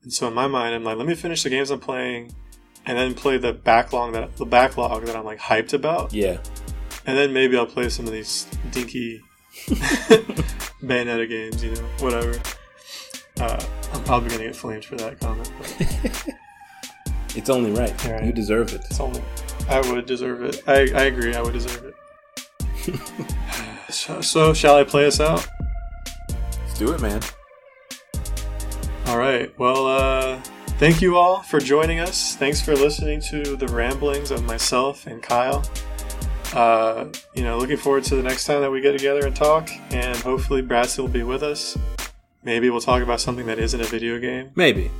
And 0.03 0.13
so 0.13 0.27
in 0.27 0.33
my 0.33 0.47
mind, 0.47 0.75
I'm 0.75 0.83
like, 0.83 0.95
let 0.97 1.07
me 1.07 1.15
finish 1.15 1.41
the 1.43 1.49
games 1.49 1.71
I'm 1.71 1.79
playing, 1.79 2.33
and 2.85 2.97
then 2.97 3.13
play 3.15 3.37
the 3.37 3.51
backlog 3.53 4.13
that 4.13 4.37
the 4.37 4.45
backlog 4.45 5.05
that 5.05 5.15
I'm 5.15 5.25
like 5.25 5.39
hyped 5.39 5.73
about, 5.73 6.13
Yeah, 6.13 6.37
and 7.05 7.17
then 7.17 7.33
maybe 7.33 7.57
I'll 7.57 7.65
play 7.65 7.89
some 7.89 8.05
of 8.05 8.11
these 8.13 8.45
dinky 8.71 9.21
Bayonetta 10.83 11.27
games, 11.27 11.63
you 11.63 11.71
know, 11.73 11.81
whatever. 11.99 12.39
Uh, 13.39 13.63
I'm 13.93 14.03
probably 14.03 14.29
gonna 14.29 14.43
get 14.43 14.55
flamed 14.55 14.85
for 14.85 14.95
that 14.97 15.19
comment, 15.19 15.51
but 15.57 16.27
it's 17.35 17.49
only 17.49 17.71
right. 17.71 18.05
Right. 18.05 18.25
You 18.25 18.33
deserve 18.33 18.73
it. 18.73 18.81
it's 18.85 18.99
only 18.99 19.23
I 19.69 19.79
would 19.91 20.05
deserve 20.07 20.43
it. 20.43 20.63
I, 20.67 20.89
I 20.93 21.03
agree, 21.03 21.35
I 21.35 21.41
would 21.41 21.53
deserve 21.53 21.85
it. 21.85 22.99
so, 23.89 24.19
so, 24.19 24.53
shall 24.53 24.75
I 24.75 24.83
play 24.83 25.05
us 25.05 25.19
out? 25.19 25.47
Let's 26.29 26.79
do 26.79 26.91
it, 26.91 27.01
man. 27.01 27.21
All 29.05 29.17
right. 29.17 29.57
Well, 29.59 29.85
uh, 29.85 30.41
thank 30.79 31.01
you 31.01 31.17
all 31.17 31.43
for 31.43 31.59
joining 31.59 31.99
us. 31.99 32.35
Thanks 32.35 32.61
for 32.61 32.75
listening 32.75 33.21
to 33.29 33.55
the 33.55 33.67
ramblings 33.67 34.31
of 34.31 34.43
myself 34.43 35.05
and 35.05 35.21
Kyle. 35.21 35.63
Uh, 36.53 37.05
you 37.35 37.43
know, 37.43 37.59
looking 37.59 37.77
forward 37.77 38.03
to 38.05 38.15
the 38.15 38.23
next 38.23 38.45
time 38.45 38.61
that 38.61 38.71
we 38.71 38.81
get 38.81 38.93
together 38.93 39.25
and 39.27 39.35
talk, 39.35 39.69
and 39.91 40.17
hopefully 40.17 40.63
Bradson 40.63 40.99
will 40.99 41.07
be 41.07 41.23
with 41.23 41.43
us. 41.43 41.77
Maybe 42.43 42.69
we'll 42.69 42.81
talk 42.81 43.01
about 43.01 43.21
something 43.21 43.45
that 43.47 43.59
isn't 43.59 43.79
a 43.79 43.85
video 43.85 44.19
game. 44.19 44.51
Maybe. 44.55 44.91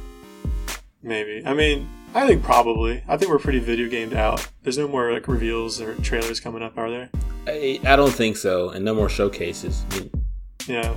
Maybe. 1.01 1.43
I 1.45 1.53
mean, 1.53 1.89
I 2.13 2.27
think 2.27 2.43
probably. 2.43 3.03
I 3.07 3.17
think 3.17 3.31
we're 3.31 3.39
pretty 3.39 3.59
video 3.59 3.87
gamed 3.89 4.13
out. 4.13 4.47
There's 4.63 4.77
no 4.77 4.87
more 4.87 5.11
like 5.11 5.27
reveals 5.27 5.79
or 5.79 5.95
trailers 5.95 6.39
coming 6.39 6.61
up, 6.61 6.77
are 6.77 6.89
there? 6.89 7.09
I, 7.47 7.79
I 7.85 7.95
don't 7.95 8.11
think 8.11 8.37
so, 8.37 8.69
and 8.69 8.83
no 8.83 8.93
more 8.93 9.09
showcases. 9.09 9.85
Yeah. 10.67 10.93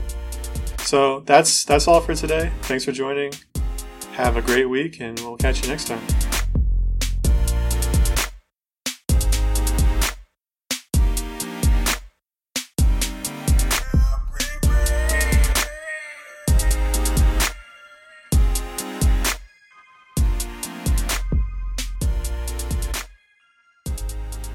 So 0.79 1.21
that's 1.21 1.65
that's 1.65 1.87
all 1.87 2.01
for 2.01 2.15
today. 2.15 2.51
Thanks 2.63 2.85
for 2.85 2.93
joining. 2.93 3.33
Have 4.13 4.37
a 4.37 4.43
great 4.43 4.67
week, 4.67 5.01
and 5.01 5.19
we'll 5.21 5.37
catch 5.37 5.63
you 5.63 5.69
next 5.69 5.87
time. 5.87 6.42